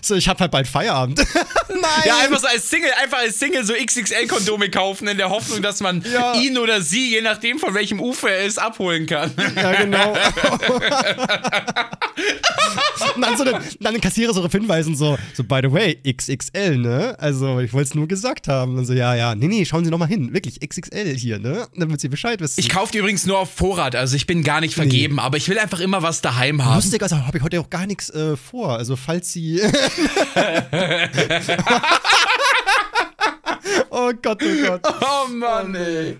So 0.06 0.14
ich 0.14 0.30
hab 0.30 0.40
halt 0.40 0.52
bald 0.52 0.68
Feierabend. 0.68 1.18
Nein. 1.70 1.82
Ja, 2.06 2.20
einfach 2.20 2.40
so 2.40 2.46
als 2.46 2.70
Single, 2.70 2.92
einfach 3.02 3.18
als 3.18 3.40
Single 3.40 3.66
so 3.66 3.74
XXL-Kondome 3.74 4.70
kaufen, 4.70 5.08
in 5.08 5.18
der 5.18 5.32
Hoffnung, 5.32 5.64
dass 5.64 5.80
man 5.82 6.06
Ja. 6.14 6.36
ihn 6.36 6.60
oder 6.60 6.80
sie, 6.82 7.10
je 7.10 7.22
nachdem 7.22 7.58
von 7.58 7.74
welchem 7.74 8.00
Ufer 8.00 8.30
er 8.30 8.46
ist, 8.46 8.60
abholen 8.60 9.08
kann. 9.08 9.32
Ja, 9.56 9.74
genau. 9.74 10.12
und 13.16 13.22
dann, 13.22 13.36
so 13.36 13.44
den, 13.46 13.56
dann 13.80 13.94
den 13.96 14.02
Kassierer 14.02 14.32
so 14.34 14.42
darauf 14.42 14.52
hinweisen, 14.52 14.96
so, 14.96 15.18
so, 15.34 15.44
by 15.44 15.62
the 15.64 15.72
way, 15.72 15.98
XXL, 16.08 16.78
ne? 16.78 17.16
Also, 17.20 17.60
ich 17.60 17.74
wollte 17.74 17.90
es 17.90 17.96
nur 17.96 18.08
gesagt 18.08 18.48
haben. 18.48 18.78
Und 18.78 18.86
so, 18.86 18.94
ja, 18.94 19.16
ja, 19.16 19.34
nee, 19.34 19.48
nee, 19.48 19.66
schauen 19.66 19.84
Sie 19.86 19.90
noch 19.92 19.98
mal 19.98 20.06
hin. 20.08 20.34
Wirklich, 20.34 20.60
XXL 20.60 21.18
hier, 21.18 21.40
ne? 21.40 21.68
Damit 21.96 22.02
Sie 22.02 22.10
Bescheid 22.10 22.42
wissen. 22.42 22.60
Ich 22.60 22.68
kaufe 22.68 22.92
die 22.92 22.98
übrigens 22.98 23.26
nur 23.26 23.40
auf 23.40 23.54
Vorrat, 23.54 23.96
also 23.96 24.18
ich 24.18 24.28
bin 24.28 24.44
gar 24.44 24.60
nicht 24.60 24.74
vergeben, 24.74 25.18
aber 25.18 25.38
ich 25.38 25.48
will 25.48 25.58
einfach 25.58 25.80
immer 25.80 26.02
was 26.04 26.20
daheim 26.20 26.66
haben. 26.66 26.76
Lustig, 26.76 27.02
also 27.02 27.16
habe 27.26 27.38
ich 27.38 27.44
heute 27.44 27.62
auch 27.62 27.70
gar 27.70 27.86
nichts 27.86 28.10
äh, 28.10 28.36
vor. 28.36 28.78
Also, 28.78 28.98
falls 28.98 29.32
Sie. 29.32 29.62
oh 33.92 34.12
Gott, 34.22 34.44
oh 34.44 34.68
Gott. 34.68 34.82
Oh 34.84 35.30
Mann, 35.30 35.74
ey. 35.74 36.18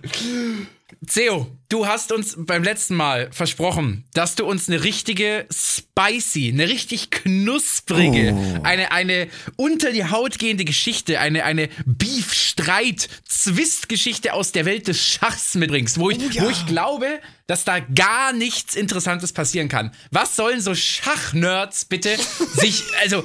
Theo, 1.12 1.46
du 1.68 1.86
hast 1.86 2.12
uns 2.12 2.34
beim 2.36 2.62
letzten 2.62 2.94
Mal 2.96 3.28
versprochen, 3.32 4.04
dass 4.14 4.34
du 4.34 4.44
uns 4.44 4.68
eine 4.68 4.82
richtige 4.82 5.46
spicy, 5.52 6.50
eine 6.52 6.68
richtig 6.68 7.10
knusprige, 7.10 8.32
Oh. 8.34 8.60
eine, 8.64 8.90
eine 8.92 9.28
unter 9.56 9.92
die 9.92 10.04
Haut 10.10 10.38
gehende 10.38 10.64
Geschichte, 10.64 11.20
eine, 11.20 11.44
eine 11.44 11.68
Beef-Streit-Zwist-Geschichte 11.86 14.32
aus 14.32 14.52
der 14.52 14.64
Welt 14.64 14.88
des 14.88 15.04
Schachs 15.04 15.54
mitbringst, 15.54 15.98
wo 15.98 16.10
ich, 16.10 16.18
Oh 16.18 16.28
ja. 16.30 16.42
wo 16.44 16.48
ich 16.50 16.66
glaube, 16.66 17.06
dass 17.46 17.64
da 17.64 17.78
gar 17.78 18.32
nichts 18.32 18.74
Interessantes 18.74 19.32
passieren 19.32 19.68
kann. 19.68 19.92
Was 20.10 20.34
sollen 20.34 20.60
so 20.60 20.74
Schachnerds 20.74 21.84
bitte 21.84 22.16
sich, 22.54 22.82
also, 23.02 23.24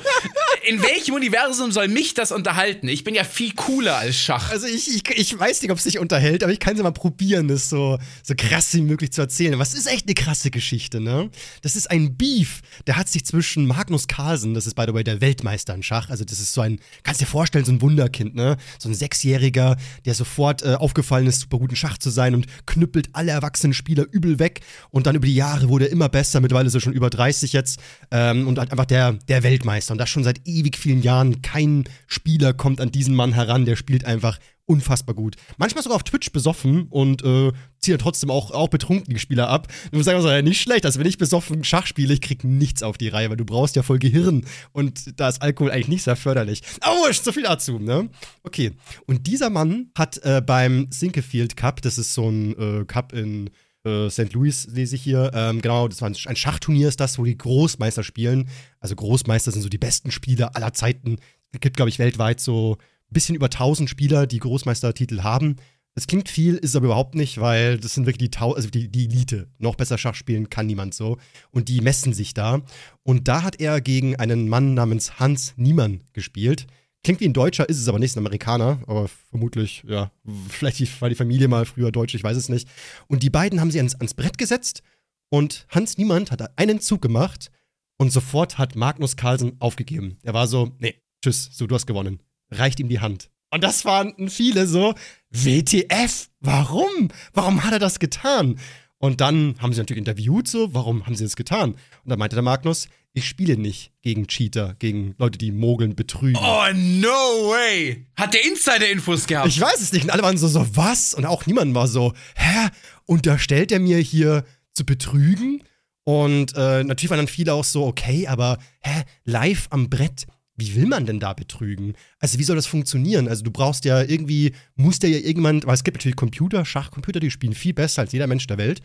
in 0.67 0.83
welchem 0.83 1.15
Universum 1.15 1.71
soll 1.71 1.87
mich 1.87 2.13
das 2.13 2.31
unterhalten? 2.31 2.87
Ich 2.87 3.03
bin 3.03 3.15
ja 3.15 3.23
viel 3.23 3.53
cooler 3.55 3.97
als 3.97 4.15
Schach. 4.17 4.51
Also 4.51 4.67
ich, 4.67 4.95
ich, 4.95 5.09
ich 5.09 5.39
weiß 5.39 5.63
nicht, 5.63 5.71
ob 5.71 5.79
es 5.79 5.85
sich 5.85 5.97
unterhält, 5.97 6.43
aber 6.43 6.53
ich 6.53 6.59
kann 6.59 6.73
es 6.73 6.77
ja 6.77 6.83
mal 6.83 6.91
probieren, 6.91 7.47
das 7.47 7.69
so, 7.71 7.97
so 8.21 8.35
krass 8.37 8.71
wie 8.75 8.81
möglich 8.81 9.11
zu 9.11 9.21
erzählen. 9.21 9.57
Was 9.57 9.73
ist 9.73 9.87
echt 9.87 10.05
eine 10.05 10.13
krasse 10.13 10.51
Geschichte, 10.51 11.01
ne? 11.01 11.31
Das 11.63 11.75
ist 11.75 11.89
ein 11.89 12.15
Beef, 12.15 12.61
der 12.85 12.97
hat 12.97 13.09
sich 13.09 13.25
zwischen 13.25 13.65
Magnus 13.65 14.07
Carlsen, 14.07 14.53
das 14.53 14.67
ist 14.67 14.75
by 14.75 14.83
the 14.85 14.93
way 14.93 15.03
der 15.03 15.21
Weltmeister 15.21 15.73
in 15.73 15.81
Schach, 15.81 16.09
also 16.09 16.23
das 16.23 16.39
ist 16.39 16.53
so 16.53 16.61
ein, 16.61 16.79
kannst 17.01 17.21
dir 17.21 17.25
vorstellen, 17.25 17.65
so 17.65 17.71
ein 17.71 17.81
Wunderkind, 17.81 18.35
ne? 18.35 18.57
So 18.77 18.89
ein 18.89 18.93
Sechsjähriger, 18.93 19.77
der 20.05 20.13
sofort 20.13 20.61
äh, 20.61 20.75
aufgefallen 20.75 21.25
ist, 21.25 21.41
super 21.41 21.57
gut 21.57 21.71
in 21.71 21.75
Schach 21.75 21.97
zu 21.97 22.11
sein 22.11 22.35
und 22.35 22.45
knüppelt 22.67 23.09
alle 23.13 23.31
erwachsenen 23.31 23.73
Spieler 23.73 24.05
übel 24.11 24.37
weg. 24.37 24.61
Und 24.91 25.07
dann 25.07 25.15
über 25.15 25.25
die 25.25 25.35
Jahre 25.35 25.69
wurde 25.69 25.85
er 25.85 25.91
immer 25.91 26.09
besser, 26.09 26.39
mittlerweile 26.41 26.67
ist 26.67 26.75
er 26.75 26.81
schon 26.81 26.93
über 26.93 27.09
30 27.09 27.53
jetzt 27.53 27.79
ähm, 28.11 28.47
und 28.47 28.59
halt 28.59 28.71
einfach 28.71 28.85
der, 28.85 29.13
der 29.13 29.43
Weltmeister. 29.43 29.93
Und 29.93 29.97
das 29.97 30.09
schon 30.09 30.23
seit 30.23 30.47
ewig 30.47 30.77
vielen 30.77 31.01
Jahren. 31.01 31.41
Kein 31.41 31.85
Spieler 32.07 32.53
kommt 32.53 32.81
an 32.81 32.91
diesen 32.91 33.15
Mann 33.15 33.33
heran, 33.33 33.65
der 33.65 33.75
spielt 33.75 34.05
einfach 34.05 34.37
unfassbar 34.71 35.15
gut. 35.15 35.35
Manchmal 35.57 35.83
sogar 35.83 35.97
auf 35.97 36.03
Twitch 36.03 36.31
besoffen 36.31 36.87
und 36.89 37.23
äh, 37.23 37.51
zieht 37.79 37.95
er 37.95 37.97
trotzdem 37.97 38.31
auch, 38.31 38.51
auch 38.51 38.69
betrunken 38.69 39.13
die 39.13 39.19
Spieler 39.19 39.49
ab. 39.49 39.67
Muss 39.91 40.05
sagen, 40.05 40.21
so, 40.21 40.29
ja, 40.29 40.41
nicht 40.41 40.61
schlecht. 40.61 40.85
Also 40.85 40.99
wenn 40.99 41.07
ich 41.07 41.17
besoffen 41.17 41.63
Schach 41.63 41.85
spiele, 41.85 42.13
ich 42.13 42.21
krieg 42.21 42.43
nichts 42.43 42.83
auf 42.83 42.97
die 42.97 43.09
Reihe, 43.09 43.29
weil 43.29 43.37
du 43.37 43.45
brauchst 43.45 43.75
ja 43.75 43.83
voll 43.83 43.99
Gehirn 43.99 44.45
und 44.71 45.19
da 45.19 45.27
ist 45.27 45.41
Alkohol 45.41 45.71
eigentlich 45.71 45.89
nicht 45.89 46.03
sehr 46.03 46.15
förderlich. 46.15 46.61
Aber 46.79 46.95
wurscht, 47.01 47.23
so 47.23 47.31
viel 47.31 47.43
dazu, 47.43 47.79
ne? 47.79 48.09
Okay. 48.43 48.71
Und 49.07 49.27
dieser 49.27 49.49
Mann 49.49 49.91
hat 49.95 50.23
äh, 50.23 50.41
beim 50.45 50.87
Sinkefield 50.89 51.57
Cup, 51.57 51.81
das 51.81 51.97
ist 51.97 52.13
so 52.13 52.29
ein 52.29 52.57
äh, 52.57 52.85
Cup 52.85 53.11
in 53.13 53.49
äh, 53.83 54.09
St. 54.09 54.33
Louis, 54.33 54.67
lese 54.71 54.95
ich 54.95 55.03
hier. 55.03 55.31
Ähm, 55.33 55.61
genau, 55.61 55.87
das 55.87 56.01
war 56.01 56.09
ein, 56.09 56.15
ein 56.25 56.35
Schachturnier, 56.35 56.87
ist 56.87 56.99
das, 56.99 57.17
wo 57.17 57.25
die 57.25 57.37
Großmeister 57.37 58.03
spielen. 58.03 58.47
Also 58.79 58.95
Großmeister 58.95 59.51
sind 59.51 59.61
so 59.61 59.69
die 59.69 59.77
besten 59.77 60.11
Spieler 60.11 60.55
aller 60.55 60.73
Zeiten. 60.73 61.17
Es 61.51 61.59
gibt, 61.59 61.75
glaube 61.75 61.89
ich, 61.89 61.99
weltweit 61.99 62.39
so 62.39 62.77
bisschen 63.13 63.35
über 63.35 63.47
1000 63.47 63.89
Spieler, 63.89 64.27
die 64.27 64.39
Großmeistertitel 64.39 65.21
haben. 65.21 65.57
Das 65.93 66.07
klingt 66.07 66.29
viel, 66.29 66.55
ist 66.55 66.75
aber 66.75 66.85
überhaupt 66.85 67.15
nicht, 67.15 67.39
weil 67.39 67.77
das 67.77 67.93
sind 67.93 68.05
wirklich 68.05 68.31
die, 68.31 68.37
also 68.37 68.69
die, 68.69 68.87
die 68.87 69.05
Elite. 69.05 69.49
Noch 69.57 69.75
besser 69.75 69.97
Schach 69.97 70.15
spielen 70.15 70.49
kann 70.49 70.65
niemand 70.65 70.93
so. 70.93 71.17
Und 71.51 71.67
die 71.67 71.81
messen 71.81 72.13
sich 72.13 72.33
da. 72.33 72.61
Und 73.03 73.27
da 73.27 73.43
hat 73.43 73.59
er 73.59 73.81
gegen 73.81 74.15
einen 74.15 74.47
Mann 74.47 74.73
namens 74.73 75.19
Hans 75.19 75.53
Niemann 75.57 76.01
gespielt. 76.13 76.67
Klingt 77.03 77.19
wie 77.19 77.27
ein 77.27 77.33
Deutscher, 77.33 77.67
ist 77.67 77.79
es 77.79 77.89
aber 77.89 77.99
nicht, 77.99 78.15
ein 78.15 78.19
Amerikaner. 78.19 78.79
Aber 78.87 79.09
vermutlich, 79.29 79.83
ja, 79.85 80.11
vielleicht 80.47 81.01
war 81.01 81.09
die 81.09 81.15
Familie 81.15 81.49
mal 81.49 81.65
früher 81.65 81.91
deutsch, 81.91 82.15
ich 82.15 82.23
weiß 82.23 82.37
es 82.37 82.47
nicht. 82.47 82.69
Und 83.07 83.23
die 83.23 83.29
beiden 83.29 83.59
haben 83.59 83.71
sie 83.71 83.79
ans, 83.79 83.95
ans 83.95 84.13
Brett 84.13 84.37
gesetzt. 84.37 84.83
Und 85.29 85.65
Hans 85.69 85.97
Niemand 85.97 86.31
hat 86.31 86.57
einen 86.57 86.79
Zug 86.79 87.01
gemacht. 87.01 87.51
Und 87.97 88.11
sofort 88.11 88.57
hat 88.57 88.75
Magnus 88.75 89.17
Carlsen 89.17 89.57
aufgegeben. 89.59 90.17
Er 90.23 90.33
war 90.33 90.47
so, 90.47 90.71
nee, 90.79 90.95
tschüss, 91.21 91.49
so, 91.51 91.67
du 91.67 91.75
hast 91.75 91.85
gewonnen. 91.85 92.19
Reicht 92.51 92.79
ihm 92.79 92.89
die 92.89 92.99
Hand. 92.99 93.29
Und 93.49 93.63
das 93.63 93.83
waren 93.85 94.29
viele 94.29 94.67
so, 94.67 94.93
WTF, 95.29 96.29
warum? 96.39 97.09
Warum 97.33 97.63
hat 97.63 97.73
er 97.73 97.79
das 97.79 97.99
getan? 97.99 98.59
Und 98.97 99.19
dann 99.19 99.55
haben 99.59 99.73
sie 99.73 99.79
natürlich 99.79 99.99
interviewt, 99.99 100.47
so, 100.47 100.73
warum 100.73 101.05
haben 101.05 101.15
sie 101.15 101.23
das 101.23 101.35
getan? 101.35 101.71
Und 101.71 102.09
dann 102.09 102.19
meinte 102.19 102.35
der 102.35 102.43
Magnus, 102.43 102.87
ich 103.13 103.27
spiele 103.27 103.57
nicht 103.57 103.91
gegen 104.01 104.27
Cheater, 104.27 104.75
gegen 104.79 105.15
Leute, 105.17 105.37
die 105.37 105.51
mogeln, 105.51 105.95
betrügen. 105.95 106.37
Oh, 106.37 106.65
no 106.73 107.49
way! 107.49 108.05
Hat 108.15 108.33
der 108.33 108.45
Insider-Infos 108.45 109.27
gehabt? 109.27 109.49
Ich 109.49 109.59
weiß 109.59 109.81
es 109.81 109.91
nicht. 109.91 110.05
Und 110.05 110.11
alle 110.11 110.23
waren 110.23 110.37
so, 110.37 110.47
so, 110.47 110.65
was? 110.75 111.13
Und 111.13 111.25
auch 111.25 111.45
niemand 111.45 111.75
war 111.75 111.87
so, 111.87 112.13
hä? 112.35 112.69
Unterstellt 113.05 113.71
er 113.71 113.79
mir 113.79 113.97
hier 113.97 114.45
zu 114.73 114.85
betrügen? 114.85 115.63
Und 116.03 116.53
äh, 116.55 116.83
natürlich 116.83 117.09
waren 117.09 117.17
dann 117.17 117.27
viele 117.27 117.53
auch 117.53 117.65
so, 117.65 117.85
okay, 117.85 118.27
aber 118.27 118.59
hä, 118.81 119.03
live 119.25 119.67
am 119.71 119.89
Brett, 119.89 120.25
wie 120.55 120.75
will 120.75 120.85
man 120.85 121.05
denn 121.05 121.19
da 121.19 121.33
betrügen? 121.33 121.93
Also, 122.19 122.37
wie 122.37 122.43
soll 122.43 122.55
das 122.55 122.67
funktionieren? 122.67 123.27
Also, 123.27 123.43
du 123.43 123.51
brauchst 123.51 123.85
ja 123.85 124.01
irgendwie, 124.01 124.53
musst 124.75 125.03
ja 125.03 125.09
irgendwann, 125.09 125.63
weil 125.65 125.73
es 125.73 125.83
gibt 125.83 125.97
natürlich 125.97 126.15
Computer, 126.15 126.65
Schachcomputer, 126.65 127.19
die 127.19 127.31
spielen 127.31 127.53
viel 127.53 127.73
besser 127.73 128.01
als 128.01 128.11
jeder 128.11 128.27
Mensch 128.27 128.47
der 128.47 128.57
Welt. 128.57 128.81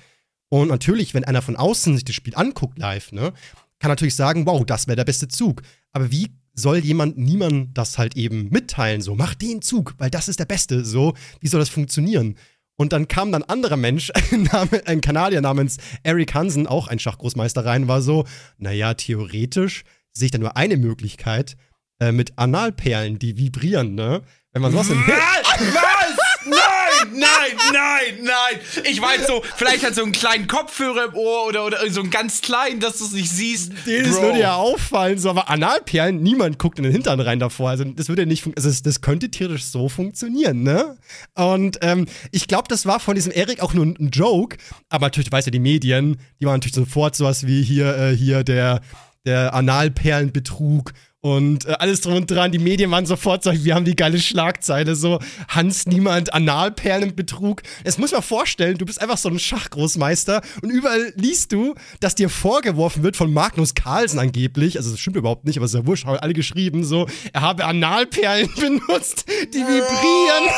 Und 0.49 0.69
natürlich, 0.69 1.15
wenn 1.15 1.25
einer 1.25 1.43
von 1.43 1.57
außen 1.57 1.95
sich 1.95 2.05
das 2.05 2.15
Spiel 2.15 2.35
anguckt 2.37 2.79
live, 2.79 3.13
ne, 3.13 3.33
kann 3.79 3.91
natürlich 3.91 4.15
sagen, 4.15 4.47
wow, 4.47 4.65
das 4.65 4.87
wäre 4.87 4.97
der 4.97 5.05
beste 5.05 5.29
Zug. 5.29 5.63
Aber 5.93 6.11
wie 6.11 6.31
soll 6.55 6.79
jemand, 6.79 7.19
niemand 7.19 7.77
das 7.77 7.99
halt 7.99 8.17
eben 8.17 8.49
mitteilen, 8.51 9.03
so, 9.03 9.15
mach 9.15 9.35
den 9.35 9.61
Zug, 9.61 9.95
weil 9.99 10.11
das 10.11 10.29
ist 10.29 10.41
der 10.41 10.47
beste, 10.47 10.85
so, 10.85 11.15
wie 11.41 11.49
soll 11.49 11.61
das 11.61 11.69
funktionieren? 11.69 12.37
Und 12.77 12.93
dann 12.93 13.09
kam 13.09 13.33
dann 13.33 13.43
ein 13.43 13.49
anderer 13.49 13.77
Mensch, 13.77 14.13
ein 14.87 15.01
Kanadier 15.01 15.41
namens 15.41 15.79
Eric 16.03 16.35
Hansen, 16.35 16.67
auch 16.67 16.89
ein 16.89 16.99
Schachgroßmeister 16.99 17.65
rein, 17.65 17.89
war 17.89 18.03
so, 18.03 18.25
naja, 18.59 18.95
theoretisch 18.95 19.85
sehe 20.17 20.27
ich 20.27 20.33
da 20.33 20.39
nur 20.39 20.57
eine 20.57 20.77
Möglichkeit 20.77 21.57
äh, 22.01 22.13
mit 22.13 22.39
Analperlen, 22.39 23.19
die 23.19 23.37
vibrieren, 23.37 23.95
ne? 23.95 24.23
Wenn 24.53 24.63
man 24.63 24.73
sowas 24.73 24.89
im 24.89 25.07
Was? 25.07 26.27
Nein, 26.49 27.13
nein, 27.13 27.73
nein, 27.73 28.19
nein. 28.23 28.85
Ich 28.85 29.01
weiß 29.01 29.27
so, 29.27 29.43
vielleicht 29.57 29.85
hat 29.85 29.95
so 29.95 30.03
einen 30.03 30.13
kleinen 30.13 30.47
Kopfhörer 30.47 31.07
im 31.07 31.15
Ohr 31.15 31.47
oder, 31.47 31.67
oder 31.67 31.91
so 31.91 32.01
einen 32.01 32.11
ganz 32.11 32.41
kleinen, 32.41 32.81
dass 32.81 32.99
du 32.99 33.05
es 33.05 33.13
nicht 33.13 33.31
siehst. 33.31 33.73
Das 33.73 34.17
Bro. 34.17 34.23
würde 34.23 34.39
ja 34.41 34.55
auffallen, 34.55 35.19
so, 35.19 35.29
aber 35.31 35.51
Analperlen, 35.51 36.23
niemand 36.23 36.59
guckt 36.59 36.79
in 36.79 36.85
den 36.85 36.93
Hintern 36.93 37.21
rein 37.21 37.41
davor. 37.41 37.71
Also 37.71 37.85
das 37.85 38.09
würde 38.09 38.23
ja 38.23 38.27
nicht 38.27 38.43
funktionieren. 38.43 38.73
Also, 38.73 38.83
das 38.85 39.01
könnte 39.01 39.31
theoretisch 39.31 39.65
so 39.65 39.89
funktionieren, 39.89 40.63
ne? 40.63 40.97
Und 41.35 41.79
ähm, 41.83 42.07
ich 42.31 42.47
glaube, 42.47 42.69
das 42.69 42.87
war 42.87 43.01
von 43.01 43.15
diesem 43.15 43.33
Erik 43.33 43.61
auch 43.61 43.75
nur 43.75 43.85
ein, 43.85 43.97
ein 43.99 44.11
Joke, 44.11 44.57
aber 44.89 45.07
natürlich, 45.07 45.31
du 45.31 45.37
weißt 45.37 45.49
ja, 45.49 45.51
die 45.51 45.59
Medien, 45.59 46.19
die 46.41 46.47
waren 46.47 46.55
natürlich 46.55 46.77
sofort 46.77 47.17
sowas 47.17 47.47
wie 47.47 47.63
hier, 47.63 47.97
äh, 47.97 48.17
hier 48.17 48.45
der, 48.45 48.81
der 49.27 49.53
Analperlenbetrug 49.55 50.93
und 51.21 51.67
äh, 51.67 51.73
alles 51.73 52.03
drum 52.03 52.15
und 52.15 52.31
dran. 52.31 52.53
Die 52.53 52.61
Medien 52.61 52.91
waren 52.93 53.05
sofort 53.05 53.43
so, 53.43 53.53
wir 53.53 53.75
haben 53.75 53.85
die 53.85 53.97
geile 53.97 54.21
Schlagzeile, 54.21 54.95
so 54.95 55.19
Hans 55.49 55.87
Niemand, 55.87 56.33
Analperlenbetrug. 56.33 57.63
Es 57.83 57.99
muss 57.99 58.13
man 58.13 58.23
vorstellen, 58.23 58.79
du 58.79 58.87
bist 58.87 59.03
einfach 59.03 59.19
so 59.19 59.29
ein 59.29 59.39
Schachgroßmeister 59.39 60.41
und 60.63 60.71
überall 60.71 61.13
liest 61.17 61.53
du, 61.53 61.75
dass 61.99 62.15
dir 62.15 62.29
vorgeworfen 62.29 63.03
wird 63.03 63.17
von 63.17 63.33
Magnus 63.33 63.75
Carlsen 63.75 64.21
angeblich, 64.21 64.77
also 64.77 64.93
das 64.93 65.01
stimmt 65.01 65.17
überhaupt 65.17 65.45
nicht, 65.45 65.57
aber 65.57 65.67
es 65.67 65.75
ist 65.75 65.81
ja 65.81 65.87
wurscht, 65.87 66.07
haben 66.07 66.19
alle 66.19 66.35
geschrieben, 66.35 66.85
so, 66.85 67.09
er 67.33 67.41
habe 67.41 67.65
Analperlen 67.65 68.49
benutzt, 68.57 69.25
die 69.53 69.59
vibrieren. 69.59 70.49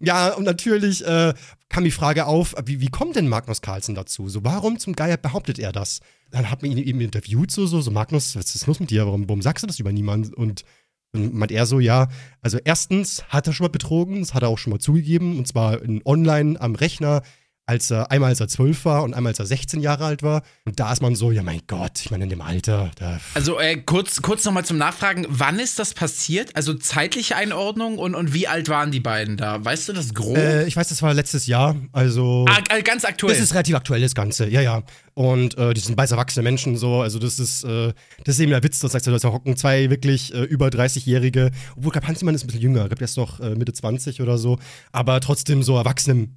Ja, 0.00 0.34
und 0.34 0.44
natürlich 0.44 1.04
äh, 1.04 1.34
kam 1.68 1.84
die 1.84 1.90
Frage 1.90 2.26
auf, 2.26 2.54
wie, 2.64 2.80
wie 2.80 2.88
kommt 2.88 3.16
denn 3.16 3.28
Magnus 3.28 3.60
Carlsen 3.60 3.94
dazu? 3.94 4.28
So, 4.28 4.44
warum 4.44 4.78
zum 4.78 4.94
Geier 4.94 5.16
behauptet 5.16 5.58
er 5.58 5.72
das? 5.72 6.00
Dann 6.30 6.50
hat 6.50 6.62
man 6.62 6.70
ihn 6.70 6.78
eben 6.78 7.00
interviewt, 7.00 7.50
so, 7.50 7.66
so, 7.66 7.80
so, 7.80 7.90
Magnus, 7.90 8.36
was 8.36 8.54
ist 8.54 8.66
los 8.66 8.80
mit 8.80 8.90
dir? 8.90 9.06
Warum, 9.06 9.28
warum 9.28 9.42
sagst 9.42 9.62
du 9.62 9.66
das 9.66 9.78
über 9.78 9.92
niemanden? 9.92 10.32
Und 10.32 10.64
dann 11.12 11.34
meint 11.34 11.52
er 11.52 11.66
so, 11.66 11.80
ja, 11.80 12.08
also 12.40 12.58
erstens 12.62 13.24
hat 13.28 13.46
er 13.46 13.52
schon 13.52 13.64
mal 13.64 13.70
betrogen, 13.70 14.20
das 14.20 14.34
hat 14.34 14.42
er 14.42 14.48
auch 14.48 14.58
schon 14.58 14.72
mal 14.72 14.78
zugegeben, 14.78 15.38
und 15.38 15.46
zwar 15.46 15.82
in, 15.82 16.02
online 16.04 16.60
am 16.60 16.74
Rechner, 16.74 17.22
als 17.68 17.90
er 17.90 18.10
einmal 18.10 18.30
als 18.30 18.40
er 18.40 18.48
zwölf 18.48 18.86
war 18.86 19.02
und 19.02 19.12
einmal 19.14 19.32
als 19.32 19.38
er 19.38 19.46
16 19.46 19.80
Jahre 19.80 20.06
alt 20.06 20.22
war. 20.22 20.42
Und 20.64 20.80
da 20.80 20.90
ist 20.90 21.02
man 21.02 21.14
so, 21.14 21.30
ja 21.30 21.42
mein 21.42 21.60
Gott, 21.66 22.00
ich 22.00 22.10
meine 22.10 22.24
in 22.24 22.30
dem 22.30 22.40
Alter, 22.40 22.90
Also 23.34 23.60
äh, 23.60 23.76
kurz, 23.76 24.22
kurz 24.22 24.44
nochmal 24.46 24.64
zum 24.64 24.78
Nachfragen, 24.78 25.26
wann 25.28 25.58
ist 25.58 25.78
das 25.78 25.92
passiert? 25.92 26.56
Also 26.56 26.72
zeitliche 26.72 27.36
Einordnung 27.36 27.98
und, 27.98 28.14
und 28.14 28.32
wie 28.32 28.48
alt 28.48 28.70
waren 28.70 28.90
die 28.90 29.00
beiden 29.00 29.36
da? 29.36 29.62
Weißt 29.62 29.86
du 29.88 29.92
das 29.92 30.14
grob? 30.14 30.38
Äh, 30.38 30.64
ich 30.64 30.76
weiß, 30.76 30.88
das 30.88 31.02
war 31.02 31.12
letztes 31.12 31.46
Jahr, 31.46 31.76
also. 31.92 32.46
ah, 32.48 32.58
äh, 32.74 32.82
ganz 32.82 33.04
aktuell. 33.04 33.34
Das 33.34 33.42
ist 33.42 33.52
relativ 33.52 33.76
aktuell, 33.76 34.00
das 34.00 34.14
Ganze, 34.14 34.48
ja, 34.48 34.62
ja. 34.62 34.82
Und 35.12 35.58
äh, 35.58 35.74
die 35.74 35.80
sind 35.80 35.94
beiß 35.96 36.12
erwachsene 36.12 36.44
Menschen 36.44 36.76
so, 36.78 37.02
also 37.02 37.18
das 37.18 37.38
ist, 37.38 37.64
äh, 37.64 37.92
das 38.24 38.36
ist 38.36 38.40
eben 38.40 38.50
der 38.52 38.62
Witz, 38.62 38.80
das 38.80 38.92
sagst 38.92 39.06
du, 39.06 39.10
da 39.10 39.28
hocken 39.30 39.56
zwei 39.58 39.90
wirklich 39.90 40.32
äh, 40.32 40.44
über 40.44 40.68
30-Jährige, 40.68 41.50
obwohl 41.76 41.92
Kap 41.92 42.06
Hansemann 42.06 42.34
ist 42.34 42.44
ein 42.44 42.46
bisschen 42.46 42.62
jünger, 42.62 42.82
ich 42.82 42.88
glaube, 42.88 42.98
der 42.98 43.04
ist 43.04 43.16
noch 43.18 43.40
Mitte 43.40 43.72
20 43.72 44.22
oder 44.22 44.38
so, 44.38 44.58
aber 44.92 45.20
trotzdem 45.20 45.62
so 45.62 45.76
erwachsene 45.76 46.28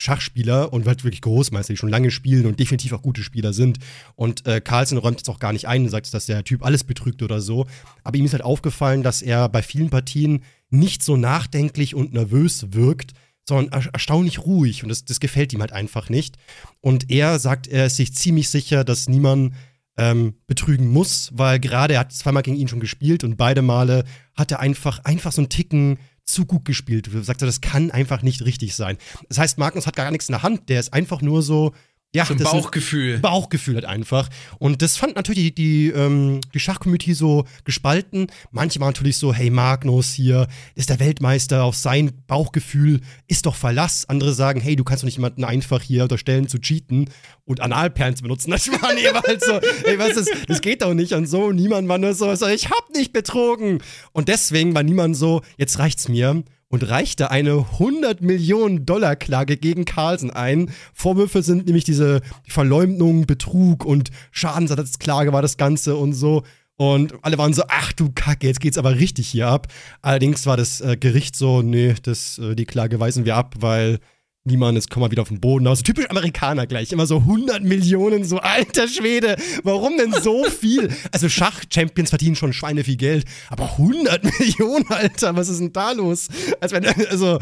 Schachspieler 0.00 0.72
und 0.72 0.86
halt 0.86 1.04
wirklich 1.04 1.20
Großmeister, 1.20 1.74
die 1.74 1.76
schon 1.76 1.90
lange 1.90 2.10
spielen 2.10 2.46
und 2.46 2.58
definitiv 2.58 2.92
auch 2.94 3.02
gute 3.02 3.22
Spieler 3.22 3.52
sind. 3.52 3.78
Und 4.16 4.46
äh, 4.46 4.60
Carlsen 4.60 4.96
räumt 4.96 5.18
jetzt 5.18 5.28
auch 5.28 5.38
gar 5.38 5.52
nicht 5.52 5.68
ein 5.68 5.84
und 5.84 5.90
sagt, 5.90 6.12
dass 6.14 6.26
der 6.26 6.42
Typ 6.42 6.64
alles 6.64 6.84
betrügt 6.84 7.22
oder 7.22 7.40
so. 7.40 7.66
Aber 8.02 8.16
ihm 8.16 8.24
ist 8.24 8.32
halt 8.32 8.42
aufgefallen, 8.42 9.02
dass 9.02 9.20
er 9.20 9.48
bei 9.50 9.62
vielen 9.62 9.90
Partien 9.90 10.42
nicht 10.70 11.02
so 11.02 11.16
nachdenklich 11.16 11.94
und 11.94 12.14
nervös 12.14 12.72
wirkt, 12.72 13.12
sondern 13.46 13.72
er 13.72 13.92
erstaunlich 13.92 14.38
ruhig. 14.38 14.82
Und 14.82 14.88
das, 14.88 15.04
das 15.04 15.20
gefällt 15.20 15.52
ihm 15.52 15.60
halt 15.60 15.72
einfach 15.72 16.08
nicht. 16.08 16.36
Und 16.80 17.10
er 17.10 17.38
sagt, 17.38 17.68
er 17.68 17.86
ist 17.86 17.96
sich 17.96 18.14
ziemlich 18.14 18.48
sicher, 18.48 18.84
dass 18.84 19.06
niemand 19.06 19.52
ähm, 19.98 20.34
betrügen 20.46 20.88
muss, 20.88 21.30
weil 21.34 21.60
gerade 21.60 21.94
er 21.94 22.00
hat 22.00 22.12
zweimal 22.12 22.42
gegen 22.42 22.56
ihn 22.56 22.68
schon 22.68 22.80
gespielt 22.80 23.22
und 23.22 23.36
beide 23.36 23.60
Male 23.60 24.04
hat 24.34 24.50
er 24.50 24.60
einfach, 24.60 25.04
einfach 25.04 25.32
so 25.32 25.42
einen 25.42 25.50
Ticken 25.50 25.98
zu 26.32 26.46
gut 26.46 26.64
gespielt. 26.64 27.08
Du 27.12 27.22
sagst, 27.22 27.42
das 27.42 27.60
kann 27.60 27.90
einfach 27.90 28.22
nicht 28.22 28.44
richtig 28.44 28.74
sein. 28.74 28.98
Das 29.28 29.38
heißt, 29.38 29.58
Magnus 29.58 29.86
hat 29.86 29.96
gar 29.96 30.10
nichts 30.10 30.28
in 30.28 30.32
der 30.32 30.42
Hand, 30.42 30.68
der 30.68 30.80
ist 30.80 30.92
einfach 30.92 31.22
nur 31.22 31.42
so. 31.42 31.72
Ja, 32.12 32.24
so 32.26 32.34
ein 32.34 32.38
das 32.38 32.48
ist- 32.48 32.52
Bauchgefühl. 32.52 33.18
Bauchgefühl 33.20 33.76
halt 33.76 33.84
einfach. 33.84 34.28
Und 34.58 34.82
das 34.82 34.96
fand 34.96 35.14
natürlich 35.14 35.54
die, 35.54 35.54
die, 35.54 35.88
ähm, 35.90 36.40
die 36.52 36.58
Schachcommunity 36.58 37.14
so 37.14 37.44
gespalten. 37.64 38.26
Manche 38.50 38.80
waren 38.80 38.88
natürlich 38.88 39.16
so, 39.16 39.32
hey 39.32 39.48
Magnus 39.50 40.12
hier 40.12 40.48
ist 40.74 40.90
der 40.90 40.98
Weltmeister, 40.98 41.62
auf 41.62 41.76
sein 41.76 42.10
Bauchgefühl 42.26 43.00
ist 43.28 43.46
doch 43.46 43.54
Verlass. 43.54 44.08
Andere 44.08 44.32
sagen, 44.34 44.60
hey, 44.60 44.74
du 44.74 44.82
kannst 44.82 45.04
doch 45.04 45.06
nicht 45.06 45.18
jemanden 45.18 45.44
einfach 45.44 45.82
hier 45.82 46.02
unterstellen 46.02 46.48
zu 46.48 46.58
cheaten 46.58 47.08
und 47.44 47.60
Analperlen 47.60 48.16
zu 48.16 48.22
benutzen. 48.24 48.50
Das 48.50 48.66
waren 48.68 48.98
eben 48.98 49.14
halt 49.16 49.44
so, 49.44 49.60
hey, 49.84 49.96
was 49.98 50.16
ist, 50.16 50.32
das 50.48 50.60
geht 50.62 50.82
doch 50.82 50.94
nicht 50.94 51.12
und 51.12 51.26
so. 51.26 51.52
Niemand 51.52 51.86
war 51.88 51.98
nur 51.98 52.14
so, 52.14 52.34
so, 52.34 52.48
ich 52.48 52.70
hab 52.70 52.90
nicht 52.92 53.12
betrogen. 53.12 53.82
Und 54.10 54.28
deswegen 54.28 54.74
war 54.74 54.82
niemand 54.82 55.16
so, 55.16 55.42
jetzt 55.58 55.78
reicht's 55.78 56.08
mir 56.08 56.42
und 56.70 56.88
reichte 56.88 57.30
eine 57.30 57.66
100 57.72 58.22
Millionen 58.22 58.86
Dollar 58.86 59.16
Klage 59.16 59.56
gegen 59.56 59.84
Carlsen 59.84 60.30
ein. 60.30 60.70
Vorwürfe 60.94 61.42
sind 61.42 61.66
nämlich 61.66 61.84
diese 61.84 62.22
Verleumdung, 62.48 63.26
Betrug 63.26 63.84
und 63.84 64.10
Schadensersatzklage 64.30 65.32
war 65.32 65.42
das 65.42 65.56
Ganze 65.56 65.96
und 65.96 66.14
so. 66.14 66.44
Und 66.76 67.12
alle 67.22 67.36
waren 67.36 67.52
so, 67.52 67.64
ach 67.68 67.92
du 67.92 68.10
Kacke, 68.14 68.46
jetzt 68.46 68.60
geht's 68.60 68.78
aber 68.78 68.94
richtig 68.94 69.28
hier 69.28 69.48
ab. 69.48 69.66
Allerdings 70.00 70.46
war 70.46 70.56
das 70.56 70.80
äh, 70.80 70.96
Gericht 70.96 71.36
so, 71.36 71.60
nee, 71.60 71.94
das, 72.02 72.38
äh, 72.38 72.54
die 72.54 72.64
Klage 72.64 72.98
weisen 72.98 73.26
wir 73.26 73.36
ab, 73.36 73.56
weil 73.58 73.98
niemand, 74.44 74.76
jetzt 74.76 74.90
kommen 74.90 75.04
wir 75.04 75.10
wieder 75.10 75.22
auf 75.22 75.28
den 75.28 75.40
Boden. 75.40 75.66
Also 75.66 75.82
typisch 75.82 76.08
Amerikaner 76.08 76.66
gleich, 76.66 76.92
immer 76.92 77.06
so 77.06 77.18
100 77.18 77.62
Millionen, 77.62 78.24
so 78.24 78.38
alter 78.38 78.88
Schwede. 78.88 79.36
Warum 79.62 79.96
denn 79.96 80.12
so 80.12 80.44
viel? 80.44 80.90
Also 81.12 81.28
Schach-Champions 81.28 82.10
verdienen 82.10 82.36
schon 82.36 82.52
Schweine 82.52 82.84
viel 82.84 82.96
Geld, 82.96 83.26
aber 83.48 83.72
100 83.72 84.24
Millionen, 84.40 84.86
Alter, 84.88 85.36
was 85.36 85.48
ist 85.48 85.60
denn 85.60 85.72
da 85.72 85.92
los? 85.92 86.28
Als 86.60 86.72
wenn, 86.72 86.84
also 86.86 87.38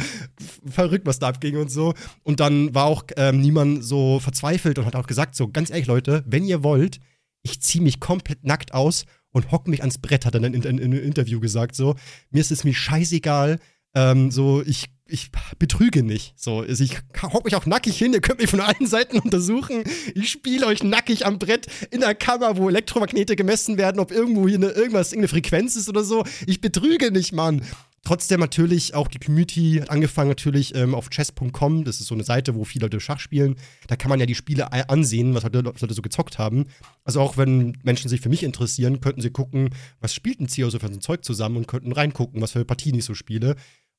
verrückt, 0.69 1.07
was 1.07 1.19
da 1.19 1.29
abging 1.29 1.57
und 1.57 1.71
so. 1.71 1.95
Und 2.25 2.41
dann 2.41 2.75
war 2.75 2.87
auch 2.87 3.05
ähm, 3.17 3.41
niemand 3.41 3.85
so 3.85 4.19
verzweifelt 4.21 4.79
und 4.79 4.87
hat 4.87 4.97
auch 4.97 5.07
gesagt, 5.07 5.37
so 5.37 5.49
ganz 5.49 5.71
ehrlich, 5.71 5.87
Leute, 5.87 6.25
wenn 6.27 6.45
ihr 6.45 6.63
wollt, 6.63 6.99
ich 7.43 7.61
ziehe 7.61 7.83
mich 7.83 8.01
komplett 8.01 8.45
nackt 8.45 8.75
aus 8.75 9.05
und 9.31 9.53
hock 9.53 9.69
mich 9.69 9.81
ans 9.81 9.99
Brett, 9.99 10.27
hat 10.27 10.35
er 10.35 10.41
dann 10.41 10.55
in, 10.55 10.63
in, 10.63 10.79
in 10.79 10.93
einem 10.93 11.03
Interview 11.05 11.39
gesagt, 11.39 11.77
so. 11.77 11.95
Mir 12.31 12.41
ist 12.41 12.51
es 12.51 12.65
mir 12.65 12.75
scheißegal, 12.75 13.61
ähm, 13.95 14.31
so, 14.31 14.63
ich, 14.63 14.87
ich 15.09 15.31
betrüge 15.59 16.03
nicht. 16.03 16.35
So, 16.37 16.61
also 16.61 16.85
ich 16.85 16.99
hock 17.23 17.45
mich 17.45 17.55
auch 17.57 17.67
nackig 17.67 17.97
hin, 17.97 18.13
ihr 18.13 18.21
könnt 18.21 18.41
mich 18.41 18.51
von 18.51 18.61
allen 18.61 18.87
Seiten 18.87 19.19
untersuchen. 19.19 19.85
Ich 20.15 20.31
spiele 20.31 20.67
euch 20.67 20.83
nackig 20.83 21.27
am 21.27 21.39
Brett 21.39 21.67
in 21.91 22.01
der 22.01 22.15
Kammer, 22.15 22.57
wo 22.57 22.69
Elektromagnete 22.69 23.35
gemessen 23.35 23.79
werden, 23.79 24.01
ob 24.01 24.13
irgendwo 24.13 24.47
hier 24.47 24.59
eine, 24.59 24.69
irgendwas, 24.69 25.13
irgendeine 25.13 25.29
Frequenz 25.29 25.77
ist 25.77 25.89
oder 25.89 26.05
so. 26.05 26.25
Ich 26.47 26.61
betrüge 26.61 27.11
nicht, 27.11 27.33
Mann. 27.33 27.63
Trotzdem 28.05 28.41
natürlich 28.41 28.95
auch 28.95 29.09
die 29.09 29.19
Community 29.19 29.79
hat 29.81 29.91
angefangen 29.91 30.29
natürlich 30.29 30.75
ähm, 30.75 30.95
auf 30.95 31.11
chess.com, 31.11 31.85
das 31.85 32.01
ist 32.01 32.07
so 32.07 32.15
eine 32.15 32.25
Seite, 32.25 32.55
wo 32.55 32.65
viele 32.65 32.87
Leute 32.87 33.01
Schach 33.01 33.19
spielen. 33.19 33.57
Da 33.87 33.97
kann 33.97 34.09
man 34.09 34.21
ja 34.21 34.25
die 34.25 34.35
Spiele 34.35 34.73
ansehen, 34.89 35.35
was 35.35 35.43
Leute, 35.43 35.65
was 35.65 35.81
Leute 35.81 35.95
so 35.95 36.01
gezockt 36.03 36.39
haben. 36.39 36.67
Also 37.05 37.21
auch 37.21 37.37
wenn 37.37 37.77
Menschen 37.83 38.09
sich 38.09 38.21
für 38.21 38.29
mich 38.29 38.45
interessieren, 38.45 39.01
könnten 39.01 39.21
sie 39.21 39.31
gucken, 39.31 39.71
was 40.01 40.15
spielt 40.15 40.41
ein 40.41 40.49
CEO 40.49 40.71
so 40.71 40.79
für 40.79 40.87
ein 40.87 41.01
Zeug 41.01 41.25
zusammen 41.25 41.57
und 41.57 41.67
könnten 41.67 41.93
reingucken, 41.93 42.41
was 42.41 42.53
für 42.53 42.65
Partien 42.65 42.95
ich 42.95 43.05
so 43.05 43.15
spiele. 43.15 43.57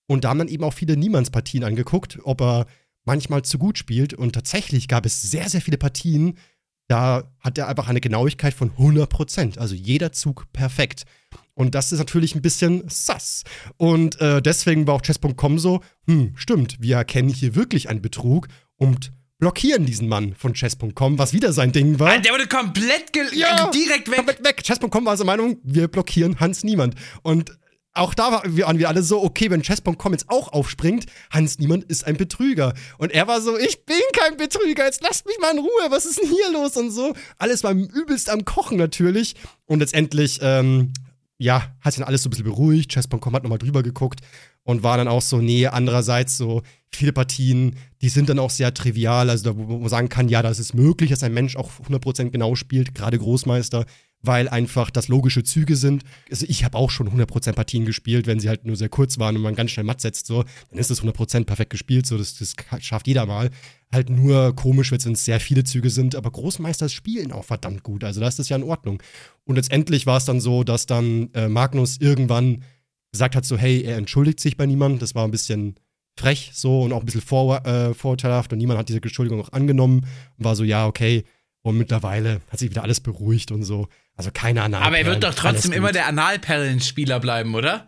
Und 0.10 0.24
da 0.24 0.30
haben 0.30 0.40
dann 0.40 0.48
eben 0.48 0.64
auch 0.64 0.74
viele 0.74 0.98
Niemandspartien 0.98 1.64
angeguckt, 1.64 2.18
ob 2.24 2.42
er 2.42 2.66
manchmal 3.06 3.44
zu 3.44 3.60
gut 3.60 3.78
spielt. 3.78 4.16
Und 4.16 4.34
tatsächlich 4.34 4.88
gab 4.88 5.06
es 5.06 5.22
sehr, 5.22 5.48
sehr 5.50 5.62
viele 5.62 5.78
Partien, 5.78 6.36
da 6.88 7.32
hat 7.40 7.60
er 7.60 7.68
einfach 7.68 7.88
eine 7.88 8.02
Genauigkeit 8.02 8.56
von 8.56 8.72
100%. 8.72 9.60
Also 9.60 9.76
jeder 9.76 10.12
Zug 10.12 10.52
perfekt. 10.52 11.04
Und 11.54 11.76
das 11.76 11.92
ist 11.92 12.00
natürlich 12.00 12.34
ein 12.34 12.42
bisschen 12.42 12.84
sass. 12.90 13.44
Und 13.78 14.20
äh, 14.20 14.42
deswegen 14.42 14.88
war 14.88 14.96
auch 14.96 15.02
Chess.com 15.04 15.60
so, 15.60 15.82
hm, 16.08 16.32
stimmt, 16.36 16.82
wir 16.82 16.96
erkennen 16.96 17.30
hier 17.30 17.54
wirklich 17.54 17.88
einen 17.88 18.02
Betrug 18.02 18.48
und 18.78 19.12
blockieren 19.38 19.86
diesen 19.86 20.08
Mann 20.08 20.34
von 20.34 20.56
Chess.com, 20.56 21.20
was 21.20 21.34
wieder 21.34 21.54
sein 21.54 21.72
Ding 21.72 22.00
war. 22.00 22.18
Der 22.18 22.34
wurde 22.34 22.48
komplett 22.48 23.16
ja, 23.34 23.70
direkt 23.70 24.10
weg. 24.10 24.18
Komplett 24.18 24.44
weg. 24.44 24.64
Chess.com 24.64 25.06
war 25.06 25.16
so 25.18 25.24
Meinung, 25.24 25.60
wir 25.62 25.88
blockieren 25.88 26.40
Hans 26.40 26.64
Niemand. 26.64 26.96
Und 27.22 27.59
auch 27.94 28.14
da 28.14 28.32
waren 28.32 28.56
wir 28.80 28.88
alle 28.88 29.04
so, 29.04 29.24
okay, 29.24 29.50
wenn 29.50 29.62
Chess.com 29.62 30.12
jetzt 30.12 30.30
auch 30.30 30.54
aufspringt, 30.54 31.06
Hans 31.32 31.60
Niemand 31.60 31.84
ist 31.86 32.06
ein 32.06 32.18
Betrüger. 32.18 32.74
Und 32.98 33.12
er 33.12 33.28
war 33.28 33.42
so, 33.42 33.58
ich 33.58 33.86
bin 33.86 33.98
kein 34.14 34.38
Betrüger, 34.38 34.86
jetzt 34.86 35.02
lasst 35.04 35.26
mich 35.26 35.38
mal 35.40 35.52
in 35.52 35.60
Ruhe, 35.60 35.90
was 35.90 36.06
ist 36.06 36.22
denn 36.22 36.30
hier 36.30 36.52
los 36.52 36.78
und 36.78 36.92
so. 36.92 37.14
Alles 37.38 37.64
war 37.64 37.72
übelst 37.72 38.30
am 38.30 38.46
Kochen 38.46 38.78
natürlich. 38.78 39.36
Und 39.66 39.80
letztendlich, 39.80 40.40
ähm, 40.42 40.94
ja, 41.38 41.74
hat 41.82 41.94
sich 41.94 42.00
dann 42.00 42.08
alles 42.08 42.24
so 42.24 42.28
ein 42.28 42.32
bisschen 42.32 42.46
beruhigt. 42.46 42.92
Chess.com 42.92 43.34
hat 43.34 43.44
nochmal 43.44 43.60
drüber 43.60 43.82
geguckt 43.82 44.20
und 44.64 44.84
war 44.84 44.98
dann 44.98 45.08
auch 45.08 45.22
so, 45.22 45.40
nee, 45.40 45.66
andererseits 45.68 46.38
so 46.38 46.62
viele 46.92 47.14
Partien, 47.14 47.76
die 48.02 48.10
sind 48.10 48.30
dann 48.30 48.40
auch 48.40 48.52
sehr 48.52 48.74
trivial, 48.74 49.30
also 49.30 49.54
da, 49.54 49.58
wo 49.58 49.80
man 49.80 49.90
sagen 49.90 50.10
kann, 50.10 50.30
ja, 50.30 50.42
das 50.42 50.60
ist 50.60 50.74
möglich, 50.74 51.10
dass 51.10 51.24
ein 51.24 51.34
Mensch 51.34 51.56
auch 51.56 51.72
100% 51.88 52.30
genau 52.30 52.56
spielt, 52.56 52.94
gerade 52.94 53.18
Großmeister 53.18 53.86
weil 54.22 54.50
einfach 54.50 54.90
das 54.90 55.08
logische 55.08 55.44
Züge 55.44 55.76
sind. 55.76 56.04
Also 56.30 56.46
ich 56.48 56.64
habe 56.64 56.78
auch 56.78 56.90
schon 56.90 57.10
100% 57.10 57.54
Partien 57.54 57.86
gespielt, 57.86 58.28
wenn 58.28 58.40
sie 58.40 58.50
halt 58.50 58.66
nur 58.66 58.76
sehr 58.76 58.90
kurz 58.90 59.18
waren 59.18 59.36
und 59.36 59.42
man 59.42 59.56
ganz 59.56 59.72
schnell 59.72 59.86
matt 59.86 60.02
setzt, 60.02 60.26
so, 60.26 60.44
dann 60.70 60.80
ist 60.80 60.90
das 60.90 61.02
100% 61.02 61.46
perfekt 61.46 61.72
gespielt, 61.72 62.06
so, 62.06 62.18
das, 62.18 62.36
das 62.38 62.56
schafft 62.80 63.08
jeder 63.08 63.26
mal. 63.26 63.50
Halt 63.92 64.10
nur 64.10 64.56
komisch, 64.56 64.92
wenn 64.92 65.14
es 65.14 65.26
sehr 65.26 65.40
viele 65.40 65.64
Züge 65.64 65.90
sind, 65.90 66.16
aber 66.16 66.32
Großmeister 66.32 66.90
spielen 66.90 67.32
auch 67.32 67.46
verdammt 67.46 67.84
gut, 67.84 68.04
also 68.04 68.20
da 68.20 68.28
ist 68.28 68.40
das 68.40 68.50
ja 68.50 68.58
in 68.58 68.64
Ordnung. 68.64 69.02
Und 69.46 69.56
letztendlich 69.56 70.06
war 70.06 70.18
es 70.18 70.26
dann 70.26 70.42
so, 70.42 70.64
dass 70.64 70.86
dann 70.86 71.30
äh, 71.34 71.48
Magnus 71.48 71.98
irgendwann 72.00 72.64
gesagt 73.12 73.36
hat 73.36 73.46
so, 73.46 73.58
hey, 73.58 73.82
er 73.82 73.98
entschuldigt 73.98 74.40
sich 74.40 74.58
bei 74.58 74.66
niemandem, 74.66 75.00
das 75.00 75.16
war 75.16 75.24
ein 75.24 75.32
bisschen 75.32 75.76
frech 76.20 76.52
so 76.54 76.84
und 76.84 76.94
auch 76.94 77.00
ein 77.00 77.06
bisschen 77.06 77.22
vor, 77.22 77.66
äh, 77.66 77.94
vorteilhaft 77.94 78.52
und 78.52 78.60
niemand 78.60 78.78
hat 78.78 78.90
diese 78.90 79.02
Entschuldigung 79.02 79.42
auch 79.42 79.54
angenommen 79.54 80.06
und 80.38 80.46
war 80.46 80.56
so, 80.56 80.64
ja, 80.64 80.86
okay, 80.86 81.24
und 81.62 81.78
mittlerweile 81.78 82.42
hat 82.50 82.60
sich 82.60 82.70
wieder 82.70 82.84
alles 82.84 83.00
beruhigt 83.00 83.52
und 83.52 83.64
so. 83.64 83.88
Also 84.16 84.32
keine 84.32 84.64
Analperlen. 84.64 84.88
Aber 84.88 84.98
er 84.98 85.06
wird 85.06 85.24
doch 85.24 85.34
trotzdem 85.34 85.72
immer 85.72 85.92
der 85.92 86.08
Analperlenspieler 86.08 87.20
bleiben, 87.20 87.56
oder? 87.56 87.88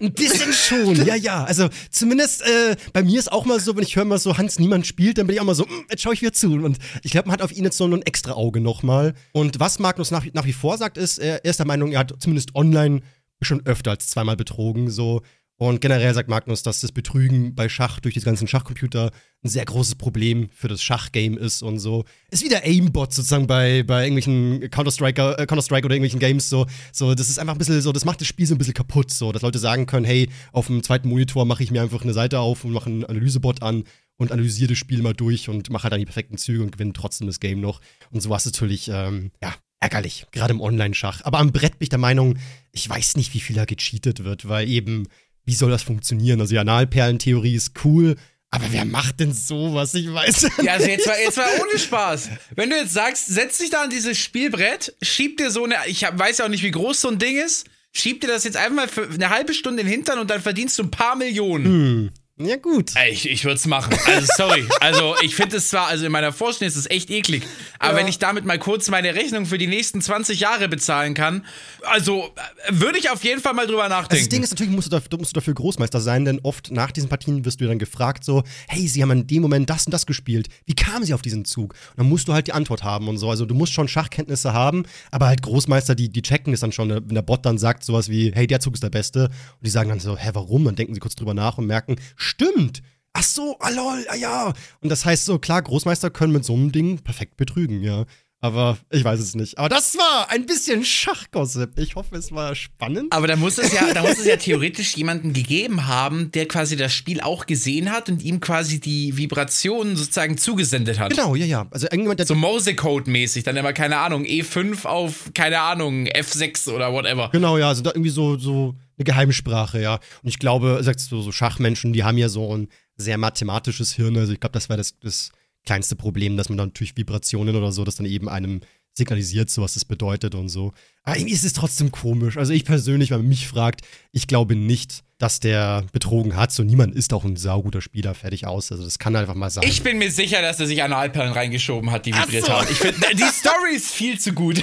Ein 0.00 0.12
bisschen 0.12 0.52
schon, 0.52 1.04
ja, 1.04 1.16
ja. 1.16 1.44
Also 1.44 1.68
zumindest 1.90 2.42
äh, 2.42 2.76
bei 2.92 3.02
mir 3.02 3.18
ist 3.18 3.32
auch 3.32 3.44
mal 3.44 3.58
so, 3.58 3.74
wenn 3.76 3.82
ich 3.82 3.96
höre 3.96 4.04
mal 4.04 4.18
so, 4.18 4.38
Hans 4.38 4.58
niemand 4.60 4.86
spielt, 4.86 5.18
dann 5.18 5.26
bin 5.26 5.34
ich 5.34 5.40
auch 5.40 5.44
mal 5.44 5.54
so, 5.54 5.66
hm, 5.66 5.86
jetzt 5.90 6.02
schaue 6.02 6.14
ich 6.14 6.22
wieder 6.22 6.32
zu. 6.32 6.52
Und 6.52 6.78
ich 7.02 7.10
glaube, 7.10 7.26
man 7.28 7.32
hat 7.32 7.42
auf 7.42 7.50
ihn 7.50 7.64
jetzt 7.64 7.76
so 7.76 7.84
ein 7.84 8.02
extra 8.02 8.32
Auge 8.32 8.60
nochmal. 8.60 9.14
Und 9.32 9.58
was 9.58 9.80
Magnus 9.80 10.12
nach, 10.12 10.24
nach 10.32 10.44
wie 10.44 10.52
vor 10.52 10.78
sagt, 10.78 10.96
ist, 10.96 11.18
er 11.18 11.44
ist 11.44 11.58
der 11.58 11.66
Meinung, 11.66 11.90
er 11.90 12.00
hat 12.00 12.14
zumindest 12.20 12.54
online 12.54 13.00
schon 13.42 13.66
öfter 13.66 13.90
als 13.90 14.06
zweimal 14.06 14.36
betrogen. 14.36 14.90
So, 14.90 15.22
und 15.56 15.80
generell 15.80 16.12
sagt 16.14 16.28
Magnus, 16.28 16.62
dass 16.62 16.80
das 16.80 16.90
Betrügen 16.90 17.54
bei 17.54 17.68
Schach 17.68 18.00
durch 18.00 18.14
die 18.14 18.20
ganzen 18.20 18.48
Schachcomputer 18.48 19.12
ein 19.44 19.48
sehr 19.48 19.64
großes 19.64 19.94
Problem 19.94 20.48
für 20.52 20.66
das 20.66 20.82
Schachgame 20.82 21.38
ist 21.38 21.62
und 21.62 21.78
so. 21.78 22.04
Ist 22.30 22.44
wie 22.44 22.48
der 22.48 22.64
Aimbot 22.64 23.12
sozusagen 23.12 23.46
bei, 23.46 23.84
bei 23.84 24.04
irgendwelchen 24.04 24.68
Counter-Strike 24.70 25.36
äh, 25.38 25.46
Counter 25.46 25.64
oder 25.76 25.94
irgendwelchen 25.94 26.18
Games 26.18 26.48
so. 26.48 26.66
So, 26.92 27.14
das 27.14 27.28
ist 27.28 27.38
einfach 27.38 27.54
ein 27.54 27.58
bisschen 27.58 27.80
so, 27.80 27.92
das 27.92 28.04
macht 28.04 28.20
das 28.20 28.26
Spiel 28.26 28.46
so 28.46 28.54
ein 28.54 28.58
bisschen 28.58 28.74
kaputt, 28.74 29.12
so, 29.12 29.30
dass 29.30 29.42
Leute 29.42 29.60
sagen 29.60 29.86
können, 29.86 30.06
hey, 30.06 30.28
auf 30.52 30.66
dem 30.66 30.82
zweiten 30.82 31.08
Monitor 31.08 31.44
mache 31.44 31.62
ich 31.62 31.70
mir 31.70 31.82
einfach 31.82 32.02
eine 32.02 32.14
Seite 32.14 32.40
auf 32.40 32.64
und 32.64 32.72
mache 32.72 32.90
einen 32.90 33.04
Analysebot 33.04 33.62
an 33.62 33.84
und 34.16 34.32
analysiere 34.32 34.70
das 34.70 34.78
Spiel 34.78 35.02
mal 35.02 35.14
durch 35.14 35.48
und 35.48 35.70
mache 35.70 35.84
halt 35.84 35.92
dann 35.92 36.00
die 36.00 36.06
perfekten 36.06 36.36
Züge 36.36 36.62
und 36.62 36.72
gewinne 36.72 36.92
trotzdem 36.92 37.28
das 37.28 37.38
Game 37.38 37.60
noch. 37.60 37.80
Und 38.10 38.20
sowas 38.20 38.46
ist 38.46 38.54
natürlich, 38.54 38.88
ähm, 38.88 39.30
ja, 39.40 39.54
ärgerlich, 39.84 40.26
gerade 40.32 40.54
im 40.54 40.60
Online-Schach. 40.60 41.20
Aber 41.24 41.38
am 41.38 41.52
Brett 41.52 41.78
bin 41.78 41.84
ich 41.84 41.88
der 41.90 41.98
Meinung, 41.98 42.38
ich 42.72 42.88
weiß 42.88 43.16
nicht, 43.16 43.34
wie 43.34 43.40
viel 43.40 43.54
da 43.54 43.66
gecheatet 43.66 44.24
wird, 44.24 44.48
weil 44.48 44.68
eben 44.68 45.08
wie 45.44 45.54
soll 45.54 45.70
das 45.70 45.82
funktionieren? 45.82 46.40
Also 46.40 46.52
die 46.52 46.58
Analperlentheorie 46.58 47.54
ist 47.54 47.72
cool, 47.84 48.16
aber 48.50 48.66
wer 48.70 48.84
macht 48.84 49.18
denn 49.18 49.32
sowas? 49.32 49.94
Ich 49.94 50.12
weiß 50.12 50.48
Ja, 50.62 50.74
also 50.74 50.86
jetzt 50.86 51.08
war, 51.08 51.18
jetzt 51.18 51.36
war 51.36 51.48
ohne 51.60 51.76
Spaß. 51.76 52.28
Wenn 52.54 52.70
du 52.70 52.76
jetzt 52.76 52.92
sagst, 52.92 53.26
setz 53.26 53.58
dich 53.58 53.70
da 53.70 53.82
an 53.82 53.90
dieses 53.90 54.16
Spielbrett, 54.16 54.94
schieb 55.02 55.38
dir 55.38 55.50
so 55.50 55.64
eine, 55.64 55.74
ich 55.86 56.04
hab, 56.04 56.16
weiß 56.16 56.38
ja 56.38 56.44
auch 56.44 56.48
nicht, 56.48 56.62
wie 56.62 56.70
groß 56.70 57.00
so 57.00 57.08
ein 57.08 57.18
Ding 57.18 57.36
ist, 57.36 57.66
schieb 57.92 58.20
dir 58.20 58.28
das 58.28 58.44
jetzt 58.44 58.56
einfach 58.56 58.76
mal 58.76 58.88
für 58.88 59.08
eine 59.08 59.30
halbe 59.30 59.54
Stunde 59.54 59.80
in 59.80 59.88
den 59.88 59.92
Hintern 59.92 60.20
und 60.20 60.30
dann 60.30 60.40
verdienst 60.40 60.78
du 60.78 60.84
ein 60.84 60.90
paar 60.92 61.16
Millionen. 61.16 61.64
Hm. 61.64 62.10
Ja, 62.36 62.56
gut. 62.56 62.90
Ich, 63.08 63.30
ich 63.30 63.44
würde 63.44 63.54
es 63.54 63.66
machen. 63.66 63.96
Also, 64.06 64.26
sorry. 64.36 64.66
Also, 64.80 65.14
ich 65.22 65.36
finde 65.36 65.58
es 65.58 65.68
zwar, 65.68 65.86
also 65.86 66.04
in 66.04 66.10
meiner 66.10 66.32
Vorstellung 66.32 66.68
ist 66.68 66.76
es 66.76 66.90
echt 66.90 67.08
eklig, 67.08 67.44
aber 67.78 67.92
ja. 67.92 67.98
wenn 68.00 68.08
ich 68.08 68.18
damit 68.18 68.44
mal 68.44 68.58
kurz 68.58 68.90
meine 68.90 69.14
Rechnung 69.14 69.46
für 69.46 69.56
die 69.56 69.68
nächsten 69.68 70.00
20 70.00 70.40
Jahre 70.40 70.68
bezahlen 70.68 71.14
kann, 71.14 71.46
also 71.82 72.34
würde 72.70 72.98
ich 72.98 73.10
auf 73.10 73.22
jeden 73.22 73.40
Fall 73.40 73.54
mal 73.54 73.68
drüber 73.68 73.88
nachdenken. 73.88 74.14
Also 74.14 74.24
das 74.24 74.28
Ding 74.30 74.42
ist 74.42 74.50
natürlich, 74.50 74.72
musst 74.72 74.88
du, 74.88 74.90
dafür, 74.90 75.16
musst 75.16 75.30
du 75.30 75.38
dafür 75.38 75.54
Großmeister 75.54 76.00
sein, 76.00 76.24
denn 76.24 76.40
oft 76.42 76.72
nach 76.72 76.90
diesen 76.90 77.08
Partien 77.08 77.44
wirst 77.44 77.60
du 77.60 77.68
dann 77.68 77.78
gefragt, 77.78 78.24
so, 78.24 78.42
hey, 78.66 78.88
sie 78.88 79.00
haben 79.00 79.12
in 79.12 79.26
dem 79.28 79.42
Moment 79.42 79.70
das 79.70 79.86
und 79.86 79.92
das 79.92 80.04
gespielt. 80.04 80.48
Wie 80.66 80.74
kamen 80.74 81.04
sie 81.04 81.14
auf 81.14 81.22
diesen 81.22 81.44
Zug? 81.44 81.74
Und 81.90 81.98
dann 81.98 82.08
musst 82.08 82.26
du 82.26 82.32
halt 82.32 82.48
die 82.48 82.52
Antwort 82.52 82.82
haben 82.82 83.06
und 83.06 83.18
so. 83.18 83.30
Also, 83.30 83.46
du 83.46 83.54
musst 83.54 83.72
schon 83.72 83.86
Schachkenntnisse 83.86 84.52
haben, 84.52 84.86
aber 85.12 85.26
halt 85.28 85.42
Großmeister, 85.42 85.94
die, 85.94 86.08
die 86.08 86.22
checken 86.22 86.52
es 86.52 86.60
dann 86.60 86.72
schon, 86.72 86.90
wenn 86.90 87.14
der 87.14 87.22
Bot 87.22 87.46
dann 87.46 87.58
sagt 87.58 87.84
sowas 87.84 88.08
wie, 88.08 88.32
hey, 88.34 88.48
der 88.48 88.58
Zug 88.58 88.74
ist 88.74 88.82
der 88.82 88.90
beste. 88.90 89.26
Und 89.26 89.64
die 89.64 89.70
sagen 89.70 89.88
dann 89.88 90.00
so, 90.00 90.16
hä, 90.16 90.30
warum? 90.32 90.64
Dann 90.64 90.74
denken 90.74 90.94
sie 90.94 91.00
kurz 91.00 91.14
drüber 91.14 91.32
nach 91.32 91.58
und 91.58 91.66
merken, 91.66 91.94
stimmt. 92.24 92.82
Ach 93.12 93.22
so, 93.22 93.56
ah 93.60 93.70
lol, 93.70 94.04
ah 94.08 94.16
ja. 94.16 94.52
Und 94.80 94.88
das 94.88 95.04
heißt 95.04 95.24
so, 95.24 95.38
klar, 95.38 95.62
Großmeister 95.62 96.10
können 96.10 96.32
mit 96.32 96.44
so 96.44 96.54
einem 96.54 96.72
Ding 96.72 96.98
perfekt 96.98 97.36
betrügen, 97.36 97.80
ja. 97.82 98.06
Aber 98.44 98.76
ich 98.90 99.02
weiß 99.02 99.20
es 99.20 99.34
nicht. 99.34 99.56
Aber 99.56 99.70
das 99.70 99.96
war 99.96 100.30
ein 100.30 100.44
bisschen 100.44 100.84
Schachgossip. 100.84 101.78
Ich 101.78 101.94
hoffe, 101.94 102.14
es 102.16 102.30
war 102.30 102.54
spannend. 102.54 103.10
Aber 103.10 103.26
da 103.26 103.36
muss 103.36 103.56
es 103.56 103.72
ja, 103.72 103.94
da 103.94 104.02
muss 104.02 104.18
es 104.18 104.26
ja 104.26 104.36
theoretisch 104.36 104.96
jemanden 104.96 105.32
gegeben 105.32 105.86
haben, 105.86 106.30
der 106.30 106.46
quasi 106.46 106.76
das 106.76 106.92
Spiel 106.92 107.22
auch 107.22 107.46
gesehen 107.46 107.90
hat 107.90 108.10
und 108.10 108.22
ihm 108.22 108.40
quasi 108.40 108.80
die 108.80 109.16
Vibrationen 109.16 109.96
sozusagen 109.96 110.36
zugesendet 110.36 110.98
hat. 110.98 111.12
Genau, 111.12 111.34
ja, 111.34 111.46
ja. 111.46 111.66
Also 111.70 111.86
irgendjemand, 111.86 112.18
der 112.18 112.26
so 112.26 112.34
Morse-Code-mäßig, 112.34 113.44
dann 113.44 113.56
immer, 113.56 113.72
keine 113.72 113.96
Ahnung, 113.96 114.24
E5 114.24 114.84
auf, 114.84 115.30
keine 115.32 115.60
Ahnung, 115.60 116.04
F6 116.08 116.70
oder 116.70 116.92
whatever. 116.92 117.30
Genau, 117.32 117.56
ja, 117.56 117.68
also 117.68 117.80
da 117.80 117.92
irgendwie 117.94 118.10
so, 118.10 118.36
so 118.38 118.74
eine 118.96 119.04
Geheimsprache, 119.04 119.80
ja. 119.80 119.94
Und 120.22 120.28
ich 120.28 120.38
glaube, 120.38 120.78
sagst 120.82 121.10
du, 121.10 121.20
so 121.20 121.32
Schachmenschen, 121.32 121.92
die 121.92 122.04
haben 122.04 122.18
ja 122.18 122.28
so 122.28 122.56
ein 122.56 122.68
sehr 122.96 123.18
mathematisches 123.18 123.94
Hirn. 123.94 124.16
Also 124.16 124.32
ich 124.32 124.40
glaube, 124.40 124.52
das 124.52 124.68
wäre 124.68 124.78
das, 124.78 124.98
das 125.00 125.30
kleinste 125.64 125.96
Problem, 125.96 126.36
dass 126.36 126.48
man 126.48 126.58
dann 126.58 126.68
natürlich 126.68 126.96
Vibrationen 126.96 127.56
oder 127.56 127.72
so, 127.72 127.84
das 127.84 127.96
dann 127.96 128.06
eben 128.06 128.28
einem 128.28 128.60
signalisiert, 128.92 129.50
so 129.50 129.62
was 129.62 129.74
das 129.74 129.84
bedeutet 129.84 130.34
und 130.34 130.48
so. 130.48 130.72
Aber 131.04 131.18
irgendwie 131.18 131.34
ist 131.34 131.44
es 131.44 131.52
trotzdem 131.52 131.92
komisch. 131.92 132.38
Also 132.38 132.52
ich 132.52 132.64
persönlich, 132.64 133.10
wenn 133.10 133.18
man 133.18 133.28
mich 133.28 133.46
fragt, 133.46 133.82
ich 134.10 134.26
glaube 134.26 134.56
nicht, 134.56 135.04
dass 135.18 135.38
der 135.38 135.84
betrogen 135.92 136.34
hat. 136.34 136.50
So 136.50 136.62
niemand 136.62 136.94
ist 136.94 137.12
auch 137.12 137.24
ein 137.24 137.36
sauguter 137.36 137.82
Spieler, 137.82 138.14
fertig 138.14 138.46
aus. 138.46 138.72
Also 138.72 138.84
das 138.84 138.98
kann 138.98 139.14
einfach 139.14 139.34
mal 139.34 139.50
sein. 139.50 139.64
Ich 139.66 139.82
bin 139.82 139.98
mir 139.98 140.10
sicher, 140.10 140.40
dass 140.40 140.58
er 140.60 140.66
sich 140.66 140.82
Analperlen 140.82 141.32
reingeschoben 141.32 141.90
hat, 141.90 142.06
die 142.06 142.14
vibriert 142.14 142.46
so. 142.46 142.52
haben. 142.52 142.66
Ich 142.70 142.78
find, 142.78 142.96
die 143.12 143.22
Story 143.22 143.76
ist 143.76 143.90
viel 143.90 144.18
zu 144.18 144.32
gut. 144.32 144.58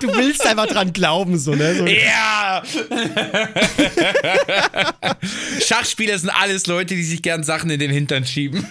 du 0.00 0.08
willst 0.08 0.44
einfach 0.44 0.66
dran 0.66 0.92
glauben, 0.92 1.38
so, 1.38 1.54
ne? 1.54 1.76
So. 1.76 1.86
Ja! 1.86 2.62
Schachspieler 5.66 6.18
sind 6.18 6.30
alles 6.30 6.66
Leute, 6.66 6.96
die 6.96 7.04
sich 7.04 7.22
gern 7.22 7.44
Sachen 7.44 7.70
in 7.70 7.78
den 7.78 7.90
Hintern 7.90 8.26
schieben. 8.26 8.66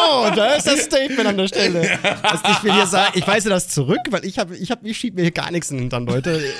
Wow, 0.00 0.34
da 0.34 0.54
ist 0.54 0.66
das 0.66 0.84
Statement 0.84 1.26
an 1.26 1.36
der 1.36 1.48
Stelle. 1.48 1.98
Also 2.22 2.44
ich 2.50 2.64
will 2.64 2.72
hier 2.72 2.86
sagen, 2.86 3.12
ich 3.16 3.26
weise 3.26 3.48
das 3.48 3.68
zurück, 3.68 4.00
weil 4.10 4.24
ich 4.24 4.38
habe, 4.38 4.56
ich 4.56 4.70
habe, 4.70 4.88
ich 4.88 4.96
schiebe 4.96 5.16
mir 5.16 5.22
hier 5.22 5.30
gar 5.30 5.50
nichts 5.50 5.70
in 5.70 5.76
den 5.76 5.82
Hintern, 5.82 6.06
Leute. 6.06 6.42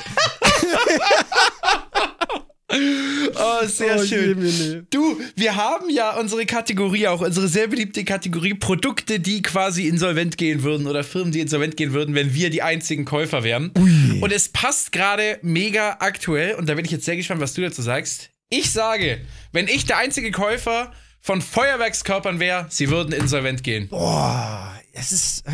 Oh, 2.72 3.66
sehr 3.66 3.96
oh, 4.00 4.05
schön. 4.05 4.87
Du, 4.90 5.20
wir 5.35 5.57
haben 5.57 5.90
ja 5.90 6.16
unsere 6.18 6.46
Kategorie, 6.46 7.09
auch 7.09 7.20
unsere 7.20 7.48
sehr 7.48 7.66
beliebte 7.66 8.05
Kategorie 8.05 8.55
Produkte, 8.55 9.18
die 9.18 9.42
quasi 9.42 9.88
insolvent 9.88 10.38
gehen 10.38 10.62
würden 10.62 10.87
oder 10.87 11.03
Firmen, 11.03 11.33
die 11.33 11.40
insolvent 11.40 11.76
gehen 11.76 11.92
würden, 11.92 12.14
wenn 12.14 12.33
wir 12.35 12.50
die 12.50 12.62
einzigen 12.62 13.05
Käufer 13.05 13.42
wären. 13.42 13.72
Ui. 13.79 14.20
Und 14.20 14.33
es 14.33 14.48
passt 14.50 14.92
gerade 14.92 15.38
mega 15.42 15.96
aktuell 16.00 16.55
und 16.55 16.68
da 16.68 16.74
bin 16.74 16.85
ich 16.85 16.90
jetzt 16.90 17.05
sehr 17.05 17.16
gespannt, 17.16 17.40
was 17.40 17.55
du 17.55 17.62
dazu 17.62 17.83
sagst. 17.83 18.31
Ich 18.50 18.70
sage, 18.70 19.20
wenn 19.53 19.66
ich 19.66 19.87
der 19.87 19.98
einzige 19.98 20.31
Käufer 20.31 20.92
von 21.20 21.42
Feuerwerkskörpern 21.42 22.40
wäre, 22.40 22.66
sie 22.70 22.88
würden 22.88 23.12
insolvent 23.12 23.62
gehen. 23.62 23.88
Boah, 23.88 24.72
es 24.92 25.12
ist. 25.12 25.46
Äh, 25.46 25.52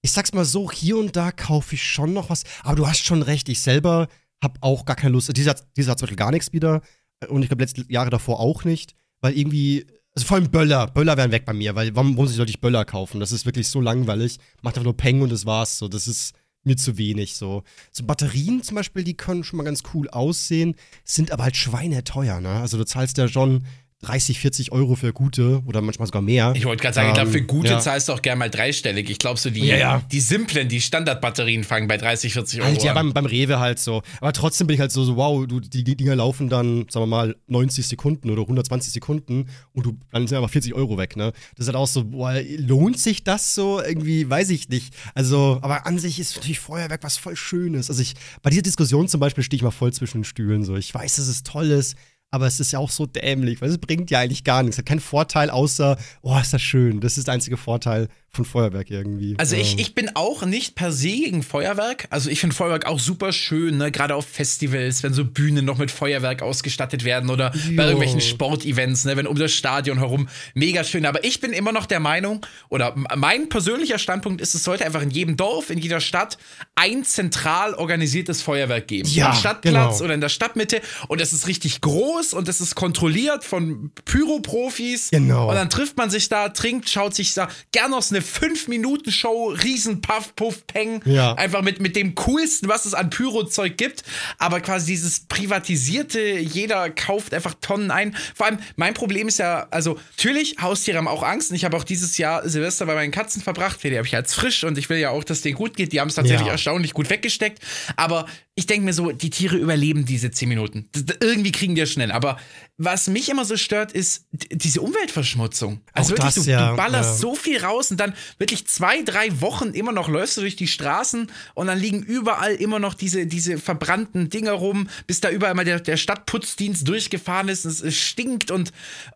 ich 0.00 0.12
sag's 0.12 0.32
mal 0.32 0.44
so, 0.44 0.70
hier 0.70 0.96
und 0.96 1.16
da 1.16 1.32
kaufe 1.32 1.74
ich 1.74 1.82
schon 1.82 2.12
noch 2.12 2.30
was. 2.30 2.44
Aber 2.62 2.76
du 2.76 2.86
hast 2.86 3.04
schon 3.04 3.22
recht, 3.22 3.48
ich 3.48 3.60
selber 3.60 4.06
habe 4.42 4.58
auch 4.60 4.84
gar 4.84 4.96
keine 4.96 5.12
Lust. 5.12 5.36
Dieser, 5.36 5.56
dieser 5.76 5.90
hat 5.90 5.98
zum 5.98 6.06
Beispiel 6.06 6.16
gar 6.16 6.30
nichts 6.30 6.52
wieder. 6.52 6.82
Und 7.28 7.42
ich 7.42 7.48
glaube, 7.48 7.62
letzte 7.62 7.84
Jahre 7.88 8.10
davor 8.10 8.40
auch 8.40 8.64
nicht. 8.64 8.94
Weil 9.20 9.36
irgendwie. 9.36 9.86
Also 10.14 10.26
vor 10.26 10.36
allem 10.36 10.50
Böller. 10.50 10.86
Böller 10.86 11.16
wären 11.16 11.32
weg 11.32 11.44
bei 11.44 11.52
mir, 11.52 11.74
weil 11.74 11.94
warum, 11.94 12.16
warum 12.16 12.28
sollte 12.28 12.50
ich 12.50 12.60
Böller 12.60 12.84
kaufen? 12.84 13.20
Das 13.20 13.32
ist 13.32 13.44
wirklich 13.44 13.68
so 13.68 13.80
langweilig. 13.80 14.38
Macht 14.62 14.76
einfach 14.76 14.84
nur 14.84 14.96
Peng 14.96 15.20
und 15.20 15.30
das 15.30 15.46
war's. 15.46 15.78
So, 15.78 15.88
das 15.88 16.08
ist 16.08 16.34
mir 16.64 16.76
zu 16.76 16.96
wenig. 16.98 17.36
So. 17.36 17.62
so 17.92 18.04
Batterien 18.04 18.62
zum 18.62 18.76
Beispiel, 18.76 19.04
die 19.04 19.16
können 19.16 19.44
schon 19.44 19.58
mal 19.58 19.64
ganz 19.64 19.82
cool 19.94 20.08
aussehen, 20.10 20.74
sind 21.04 21.30
aber 21.32 21.44
halt 21.44 21.56
schweineteuer, 21.56 22.40
ne? 22.40 22.60
Also 22.60 22.78
du 22.78 22.84
zahlst 22.84 23.18
ja 23.18 23.28
schon 23.28 23.64
30, 24.02 24.38
40 24.38 24.70
Euro 24.70 24.94
für 24.94 25.12
gute 25.12 25.60
oder 25.66 25.80
manchmal 25.80 26.06
sogar 26.06 26.22
mehr. 26.22 26.52
Ich 26.56 26.64
wollte 26.64 26.82
gerade 26.82 26.94
sagen, 26.94 27.08
ich 27.08 27.14
glaube, 27.14 27.30
für 27.32 27.38
Ähm, 27.38 27.46
gute 27.48 27.70
ja. 27.70 27.80
zahlst 27.80 28.08
du 28.08 28.12
auch 28.12 28.22
gerne 28.22 28.38
mal 28.38 28.48
dreistellig. 28.48 29.10
Ich 29.10 29.18
glaube, 29.18 29.40
so 29.40 29.50
die, 29.50 29.66
Ja, 29.66 29.76
ja. 29.76 30.02
die 30.12 30.20
simplen, 30.20 30.68
die 30.68 30.80
Standardbatterien 30.80 31.64
fangen 31.64 31.88
bei 31.88 31.96
30, 31.96 32.32
40 32.32 32.60
Euro 32.60 32.70
Halt, 32.70 32.82
ja, 32.84 32.92
an. 32.92 32.94
beim, 33.08 33.12
beim 33.12 33.26
Rewe 33.26 33.58
halt 33.58 33.80
so. 33.80 34.02
Aber 34.20 34.32
trotzdem 34.32 34.68
bin 34.68 34.74
ich 34.74 34.80
halt 34.80 34.92
so, 34.92 35.02
so 35.02 35.16
wow, 35.16 35.44
du, 35.48 35.58
die, 35.58 35.82
die 35.82 35.96
Dinger 35.96 36.14
laufen 36.14 36.48
dann, 36.48 36.86
sagen 36.88 37.02
wir 37.02 37.06
mal, 37.08 37.36
90 37.48 37.88
Sekunden 37.88 38.30
oder 38.30 38.42
120 38.42 38.92
Sekunden 38.92 39.46
und 39.72 39.84
du, 39.86 39.98
dann 40.12 40.28
sind 40.28 40.38
aber 40.38 40.48
40 40.48 40.74
Euro 40.74 40.96
weg, 40.96 41.16
ne? 41.16 41.32
Das 41.56 41.64
ist 41.64 41.66
halt 41.66 41.76
auch 41.76 41.88
so, 41.88 42.04
boah, 42.04 42.34
lohnt 42.56 43.00
sich 43.00 43.24
das 43.24 43.56
so? 43.56 43.82
Irgendwie, 43.82 44.30
weiß 44.30 44.50
ich 44.50 44.68
nicht. 44.68 44.94
Also, 45.14 45.58
aber 45.60 45.86
an 45.86 45.98
sich 45.98 46.20
ist 46.20 46.36
natürlich 46.36 46.60
Feuerwerk 46.60 47.02
was 47.02 47.16
voll 47.16 47.34
Schönes. 47.34 47.90
Also 47.90 48.00
ich, 48.00 48.14
bei 48.42 48.50
dieser 48.50 48.62
Diskussion 48.62 49.08
zum 49.08 49.18
Beispiel 49.18 49.42
stehe 49.42 49.56
ich 49.56 49.62
mal 49.64 49.72
voll 49.72 49.92
zwischen 49.92 50.18
den 50.18 50.24
Stühlen. 50.24 50.62
So, 50.62 50.76
ich 50.76 50.94
weiß, 50.94 51.16
dass 51.16 51.26
es 51.26 51.42
toll 51.42 51.72
ist. 51.72 51.96
Aber 52.30 52.46
es 52.46 52.60
ist 52.60 52.72
ja 52.72 52.78
auch 52.78 52.90
so 52.90 53.06
dämlich, 53.06 53.60
weil 53.62 53.70
es 53.70 53.78
bringt 53.78 54.10
ja 54.10 54.20
eigentlich 54.20 54.44
gar 54.44 54.62
nichts. 54.62 54.76
Es 54.76 54.78
hat 54.80 54.86
keinen 54.86 55.00
Vorteil, 55.00 55.48
außer, 55.50 55.96
oh, 56.22 56.38
ist 56.38 56.52
das 56.52 56.60
schön. 56.60 57.00
Das 57.00 57.16
ist 57.16 57.26
der 57.26 57.34
einzige 57.34 57.56
Vorteil 57.56 58.08
von 58.30 58.44
Feuerwerk 58.44 58.90
irgendwie. 58.90 59.34
Also 59.38 59.56
ich, 59.56 59.78
ich 59.78 59.94
bin 59.94 60.10
auch 60.14 60.44
nicht 60.44 60.74
per 60.74 60.92
se 60.92 61.08
gegen 61.08 61.42
Feuerwerk. 61.42 62.06
Also 62.10 62.30
ich 62.30 62.40
finde 62.40 62.54
Feuerwerk 62.54 62.86
auch 62.86 63.00
super 63.00 63.32
schön, 63.32 63.78
ne? 63.78 63.90
gerade 63.90 64.14
auf 64.14 64.26
Festivals, 64.26 65.02
wenn 65.02 65.12
so 65.12 65.24
Bühnen 65.24 65.64
noch 65.64 65.78
mit 65.78 65.90
Feuerwerk 65.90 66.42
ausgestattet 66.42 67.04
werden 67.04 67.30
oder 67.30 67.50
bei 67.50 67.58
Jo. 67.70 67.82
irgendwelchen 67.82 68.20
Sportevents, 68.20 69.06
ne? 69.06 69.16
wenn 69.16 69.26
um 69.26 69.36
das 69.36 69.52
Stadion 69.52 69.98
herum, 69.98 70.28
mega 70.54 70.84
schön. 70.84 71.06
Aber 71.06 71.24
ich 71.24 71.40
bin 71.40 71.52
immer 71.52 71.72
noch 71.72 71.86
der 71.86 72.00
Meinung, 72.00 72.44
oder 72.68 72.94
mein 73.16 73.48
persönlicher 73.48 73.98
Standpunkt 73.98 74.40
ist, 74.40 74.54
es 74.54 74.62
sollte 74.62 74.84
einfach 74.84 75.02
in 75.02 75.10
jedem 75.10 75.36
Dorf, 75.36 75.70
in 75.70 75.78
jeder 75.78 76.00
Stadt 76.00 76.38
ein 76.74 77.04
zentral 77.04 77.74
organisiertes 77.74 78.42
Feuerwerk 78.42 78.86
geben. 78.88 79.08
Ja, 79.08 79.30
Am 79.30 79.36
Stadtplatz 79.36 79.94
genau. 79.96 80.04
oder 80.04 80.14
in 80.14 80.20
der 80.20 80.28
Stadtmitte. 80.28 80.80
Und 81.08 81.20
es 81.20 81.32
ist 81.32 81.46
richtig 81.48 81.80
groß 81.80 82.34
und 82.34 82.48
es 82.48 82.60
ist 82.60 82.74
kontrolliert 82.74 83.42
von 83.42 83.90
Pyroprofis. 84.04 85.10
Genau. 85.10 85.48
Und 85.48 85.54
dann 85.54 85.70
trifft 85.70 85.96
man 85.96 86.10
sich 86.10 86.28
da, 86.28 86.50
trinkt, 86.50 86.88
schaut 86.88 87.14
sich 87.14 87.34
da 87.34 87.48
gerne 87.72 87.96
aus 87.96 88.10
eine 88.12 88.17
5-Minuten-Show, 88.22 89.48
riesen 89.62 90.00
Puff, 90.00 90.34
Puff, 90.36 90.66
Peng. 90.66 91.00
Ja. 91.04 91.34
Einfach 91.34 91.62
mit, 91.62 91.80
mit 91.80 91.96
dem 91.96 92.14
coolsten, 92.14 92.68
was 92.68 92.84
es 92.84 92.94
an 92.94 93.10
Pyro-Zeug 93.10 93.76
gibt. 93.76 94.02
Aber 94.38 94.60
quasi 94.60 94.86
dieses 94.92 95.20
privatisierte, 95.20 96.20
jeder 96.38 96.90
kauft 96.90 97.34
einfach 97.34 97.54
Tonnen 97.60 97.90
ein. 97.90 98.16
Vor 98.34 98.46
allem, 98.46 98.58
mein 98.76 98.94
Problem 98.94 99.28
ist 99.28 99.38
ja, 99.38 99.66
also 99.70 99.98
natürlich, 100.16 100.56
Haustiere 100.60 100.98
haben 100.98 101.08
auch 101.08 101.22
Angst. 101.22 101.50
Und 101.50 101.56
ich 101.56 101.64
habe 101.64 101.76
auch 101.76 101.84
dieses 101.84 102.18
Jahr 102.18 102.48
Silvester 102.48 102.86
bei 102.86 102.94
meinen 102.94 103.10
Katzen 103.12 103.42
verbracht. 103.42 103.82
Die 103.82 103.96
habe 103.96 104.06
ich 104.06 104.14
als 104.14 104.34
frisch 104.34 104.64
und 104.64 104.78
ich 104.78 104.88
will 104.90 104.98
ja 104.98 105.10
auch, 105.10 105.24
dass 105.24 105.40
denen 105.42 105.56
gut 105.56 105.76
geht. 105.76 105.92
Die 105.92 106.00
haben 106.00 106.08
es 106.08 106.14
tatsächlich 106.14 106.46
Ja. 106.46 106.52
erstaunlich 106.52 106.94
gut 106.94 107.10
weggesteckt. 107.10 107.62
Aber 107.96 108.26
ich 108.54 108.66
denke 108.66 108.84
mir 108.84 108.92
so, 108.92 109.12
die 109.12 109.30
Tiere 109.30 109.56
überleben 109.56 110.04
diese 110.04 110.30
10 110.30 110.48
Minuten. 110.48 110.88
D- 110.94 111.02
d- 111.02 111.14
Irgendwie 111.20 111.52
kriegen 111.52 111.74
die 111.74 111.80
es 111.82 111.92
schnell. 111.92 112.10
Aber 112.10 112.38
was 112.76 113.06
mich 113.08 113.28
immer 113.28 113.44
so 113.44 113.56
stört, 113.56 113.92
ist 113.92 114.26
diese 114.32 114.80
Umweltverschmutzung. 114.80 115.80
Also 115.92 116.14
Auch 116.14 116.18
wirklich, 116.18 116.34
das, 116.34 116.44
du, 116.44 116.50
ja, 116.50 116.70
du 116.70 116.76
ballerst 116.76 117.10
ja. 117.10 117.16
so 117.16 117.34
viel 117.34 117.58
raus 117.62 117.90
und 117.90 117.98
dann 117.98 118.07
wirklich 118.38 118.66
zwei, 118.66 119.02
drei 119.02 119.40
Wochen 119.40 119.70
immer 119.70 119.92
noch 119.92 120.08
läufst 120.08 120.36
du 120.36 120.40
durch 120.42 120.56
die 120.56 120.68
Straßen 120.68 121.30
und 121.54 121.66
dann 121.66 121.78
liegen 121.78 122.02
überall 122.02 122.54
immer 122.54 122.78
noch 122.78 122.94
diese, 122.94 123.26
diese 123.26 123.58
verbrannten 123.58 124.30
Dinger 124.30 124.52
rum, 124.52 124.88
bis 125.06 125.20
da 125.20 125.30
überall 125.30 125.54
mal 125.54 125.64
der, 125.64 125.80
der 125.80 125.96
Stadtputzdienst 125.96 126.86
durchgefahren 126.86 127.48
ist 127.48 127.64
und 127.64 127.72
es, 127.72 127.80
es 127.80 127.96
stinkt 127.96 128.50
und 128.50 128.72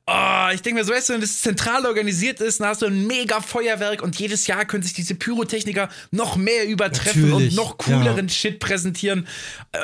oh, 0.06 0.48
ich 0.52 0.62
denke 0.62 0.80
mir 0.80 0.84
so, 0.84 0.92
weißt 0.92 1.08
du, 1.08 1.12
wenn 1.14 1.20
das 1.20 1.40
zentral 1.40 1.86
organisiert 1.86 2.40
ist, 2.40 2.60
dann 2.60 2.68
hast 2.68 2.82
du 2.82 2.86
ein 2.86 3.06
mega 3.06 3.40
Feuerwerk 3.40 4.02
und 4.02 4.18
jedes 4.18 4.46
Jahr 4.46 4.64
können 4.64 4.82
sich 4.82 4.92
diese 4.92 5.14
Pyrotechniker 5.14 5.88
noch 6.10 6.36
mehr 6.36 6.66
übertreffen 6.66 7.30
Natürlich, 7.30 7.50
und 7.50 7.56
noch 7.56 7.78
cooleren 7.78 8.28
Shit 8.28 8.58
präsentieren. 8.58 9.26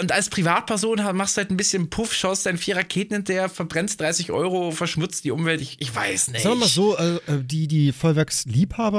Und 0.01 0.13
als 0.13 0.29
Privatperson 0.29 0.99
machst 1.15 1.37
du 1.37 1.41
halt 1.41 1.51
ein 1.51 1.57
bisschen 1.57 1.91
Puff, 1.91 2.15
schaust 2.15 2.47
deinen 2.47 2.59
vier 2.59 2.77
Raketen 2.77 3.15
hinterher, 3.15 3.49
verbrennst 3.49 4.01
30 4.01 4.31
Euro, 4.31 4.71
verschmutzt 4.71 5.25
die 5.25 5.31
Umwelt. 5.31 5.61
Ich, 5.61 5.77
ich 5.81 5.95
weiß 5.95 6.29
nicht. 6.29 6.43
Sagen 6.43 6.57
wir 6.57 6.61
mal 6.61 6.69
so, 6.69 6.97
äh, 6.97 7.19
die, 7.43 7.69
die 7.69 7.93
Feuerwerksliebhaber 7.93 8.98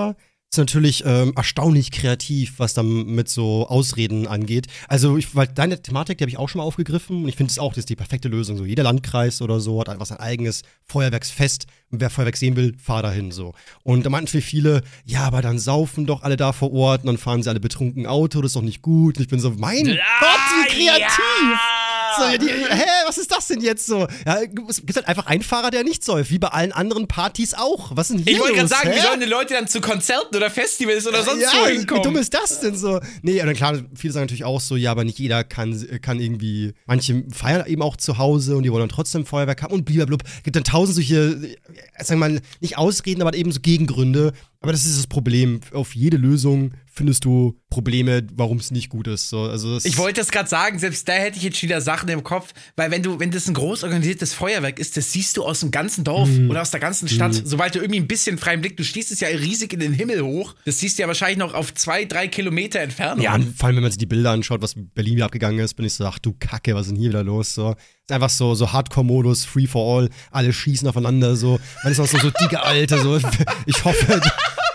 sind 0.51 0.67
natürlich 0.67 1.03
ähm, 1.05 1.33
erstaunlich 1.35 1.91
kreativ, 1.91 2.55
was 2.57 2.73
dann 2.73 3.05
mit 3.05 3.29
so 3.29 3.67
Ausreden 3.67 4.27
angeht. 4.27 4.65
Also, 4.87 5.15
ich, 5.15 5.35
weil 5.35 5.47
deine 5.47 5.81
Thematik, 5.81 6.17
die 6.17 6.23
habe 6.23 6.31
ich 6.31 6.39
auch 6.39 6.49
schon 6.49 6.59
mal 6.59 6.65
aufgegriffen 6.65 7.23
und 7.23 7.29
ich 7.29 7.35
finde 7.35 7.51
es 7.51 7.59
auch, 7.59 7.69
das 7.69 7.79
ist 7.79 7.89
die 7.89 7.95
perfekte 7.95 8.29
Lösung. 8.29 8.57
So, 8.57 8.65
jeder 8.65 8.81
Landkreis 8.81 9.43
oder 9.43 9.59
so 9.59 9.79
hat 9.79 9.89
einfach 9.89 10.07
sein 10.07 10.19
eigenes 10.19 10.63
Feuerwerksfest. 10.85 11.67
Und 11.91 12.01
wer 12.01 12.09
Feuerwerk 12.09 12.37
sehen 12.37 12.55
will, 12.55 12.75
fahr 12.79 13.03
dahin 13.03 13.31
so. 13.31 13.53
Und 13.83 14.05
da 14.05 14.09
meinten 14.09 14.41
viele, 14.41 14.81
ja, 15.05 15.21
aber 15.21 15.43
dann 15.43 15.59
saufen 15.59 16.07
doch 16.07 16.23
alle 16.23 16.35
da 16.35 16.51
vor 16.51 16.73
Ort 16.73 17.01
und 17.01 17.07
dann 17.07 17.17
fahren 17.17 17.43
sie 17.43 17.49
alle 17.49 17.59
betrunken 17.59 18.07
Auto, 18.07 18.41
das 18.41 18.49
ist 18.49 18.55
doch 18.55 18.61
nicht 18.61 18.81
gut. 18.81 19.17
Und 19.17 19.23
ich 19.23 19.29
bin 19.29 19.39
so, 19.39 19.51
mein 19.51 19.85
Gott, 19.85 19.97
wie 19.97 20.67
kreativ! 20.67 21.88
So, 22.17 22.37
die, 22.37 22.47
hä, 22.47 22.85
was 23.05 23.17
ist 23.17 23.31
das 23.31 23.47
denn 23.47 23.61
jetzt 23.61 23.85
so? 23.85 24.07
Ja, 24.25 24.39
es 24.67 24.77
gibt 24.77 24.95
halt 24.95 25.07
einfach 25.07 25.27
einen 25.27 25.43
Fahrer, 25.43 25.71
der 25.71 25.83
nicht 25.83 26.03
säuft, 26.03 26.31
wie 26.31 26.39
bei 26.39 26.49
allen 26.49 26.71
anderen 26.71 27.07
Partys 27.07 27.53
auch. 27.53 27.95
Was 27.95 28.09
denn 28.09 28.17
hier 28.17 28.33
Ich 28.33 28.39
wollte 28.39 28.55
gerade 28.55 28.67
sagen, 28.67 28.89
wie 28.89 28.95
hä? 28.95 29.01
sollen 29.01 29.19
die 29.19 29.25
Leute 29.25 29.53
dann 29.53 29.67
zu 29.67 29.81
Konzerten 29.81 30.35
oder 30.35 30.49
Festivals 30.49 31.07
oder 31.07 31.23
sonst 31.23 31.41
ja, 31.41 31.49
wo 31.53 31.67
wie 31.67 31.77
hinkommen? 31.77 32.03
dumm 32.03 32.17
ist 32.17 32.33
das 32.33 32.59
denn 32.59 32.75
so? 32.75 32.99
Nee, 33.21 33.39
und 33.41 33.47
dann 33.47 33.55
klar, 33.55 33.79
viele 33.95 34.13
sagen 34.13 34.25
natürlich 34.25 34.45
auch 34.45 34.61
so, 34.61 34.75
ja, 34.75 34.91
aber 34.91 35.03
nicht 35.03 35.19
jeder 35.19 35.43
kann, 35.43 35.85
kann 36.01 36.19
irgendwie, 36.19 36.73
manche 36.85 37.23
feiern 37.31 37.65
eben 37.67 37.81
auch 37.81 37.97
zu 37.97 38.17
Hause 38.17 38.57
und 38.57 38.63
die 38.63 38.71
wollen 38.71 38.81
dann 38.81 38.89
trotzdem 38.89 39.25
Feuerwerk 39.25 39.61
haben 39.61 39.73
und 39.73 39.85
blablabla. 39.85 40.27
Gibt 40.43 40.55
dann 40.55 40.63
tausend 40.63 40.95
solche, 40.95 41.17
äh, 41.17 42.03
sagen 42.03 42.19
wir 42.19 42.29
mal, 42.29 42.41
nicht 42.59 42.77
Ausreden, 42.77 43.21
aber 43.21 43.33
eben 43.33 43.51
so 43.51 43.59
Gegengründe. 43.59 44.33
Aber 44.61 44.71
das 44.73 44.85
ist 44.85 44.97
das 44.97 45.07
Problem. 45.07 45.61
Auf 45.73 45.95
jede 45.95 46.17
Lösung 46.17 46.73
findest 46.99 47.25
du 47.25 47.57
Probleme, 47.69 48.27
warum 48.35 48.57
es 48.57 48.69
nicht 48.71 48.89
gut 48.89 49.07
ist. 49.07 49.29
So, 49.29 49.41
also 49.43 49.77
Ich 49.83 49.97
wollte 49.97 50.21
das 50.21 50.29
gerade 50.31 50.47
sagen, 50.49 50.77
selbst 50.79 51.07
da 51.07 51.13
hätte 51.13 51.37
ich 51.37 51.43
jetzt 51.43 51.61
wieder 51.63 51.81
Sachen 51.81 52.09
im 52.09 52.23
Kopf, 52.23 52.53
weil 52.75 52.91
wenn 52.91 53.01
du, 53.01 53.19
wenn 53.19 53.31
das 53.31 53.47
ein 53.47 53.53
groß 53.55 53.83
organisiertes 53.83 54.33
Feuerwerk 54.33 54.77
ist, 54.79 54.97
das 54.97 55.11
siehst 55.11 55.37
du 55.37 55.43
aus 55.45 55.61
dem 55.61 55.71
ganzen 55.71 56.03
Dorf 56.03 56.29
Mhm. 56.29 56.49
oder 56.49 56.61
aus 56.61 56.71
der 56.71 56.79
ganzen 56.79 57.07
Stadt. 57.07 57.33
Sobald 57.43 57.73
du 57.75 57.79
irgendwie 57.79 57.99
ein 57.99 58.07
bisschen 58.07 58.37
freien 58.37 58.61
Blick, 58.61 58.77
du 58.77 58.83
stehst 58.83 59.11
es 59.11 59.19
ja 59.21 59.29
riesig 59.29 59.73
in 59.73 59.79
den 59.79 59.93
Himmel 59.93 60.21
hoch. 60.21 60.55
Das 60.65 60.79
siehst 60.79 60.97
du 60.97 61.01
ja 61.01 61.07
wahrscheinlich 61.07 61.37
noch 61.39 61.53
auf 61.53 61.73
zwei, 61.73 62.05
drei 62.05 62.27
Kilometer 62.27 62.79
Entfernung. 62.81 63.23
Ja, 63.23 63.39
vor 63.57 63.67
allem, 63.67 63.77
wenn 63.77 63.83
man 63.83 63.91
sich 63.91 63.97
die 63.97 64.05
Bilder 64.05 64.31
anschaut, 64.31 64.61
was 64.61 64.73
in 64.73 64.89
Berlin 64.89 65.15
wieder 65.15 65.25
abgegangen 65.25 65.59
ist, 65.59 65.73
bin 65.75 65.85
ich 65.85 65.93
so, 65.93 66.05
ach 66.05 66.19
du 66.19 66.33
Kacke, 66.39 66.75
was 66.75 66.87
ist 66.87 66.91
denn 66.93 66.99
hier 66.99 67.09
wieder 67.09 67.23
los? 67.23 67.53
So. 67.53 67.71
Ist 67.71 68.11
einfach 68.11 68.29
so, 68.29 68.55
so 68.55 68.71
Hardcore-Modus, 68.73 69.45
free 69.45 69.67
for 69.67 69.99
all, 69.99 70.09
alle 70.31 70.51
schießen 70.51 70.87
aufeinander, 70.87 71.35
so. 71.35 71.59
Man 71.83 71.91
ist 71.93 71.99
auch 71.99 72.07
so, 72.07 72.17
so 72.17 72.29
dicke 72.31 72.61
Alte, 72.63 72.99
so. 72.99 73.19
Ich 73.65 73.85
hoffe, 73.85 74.19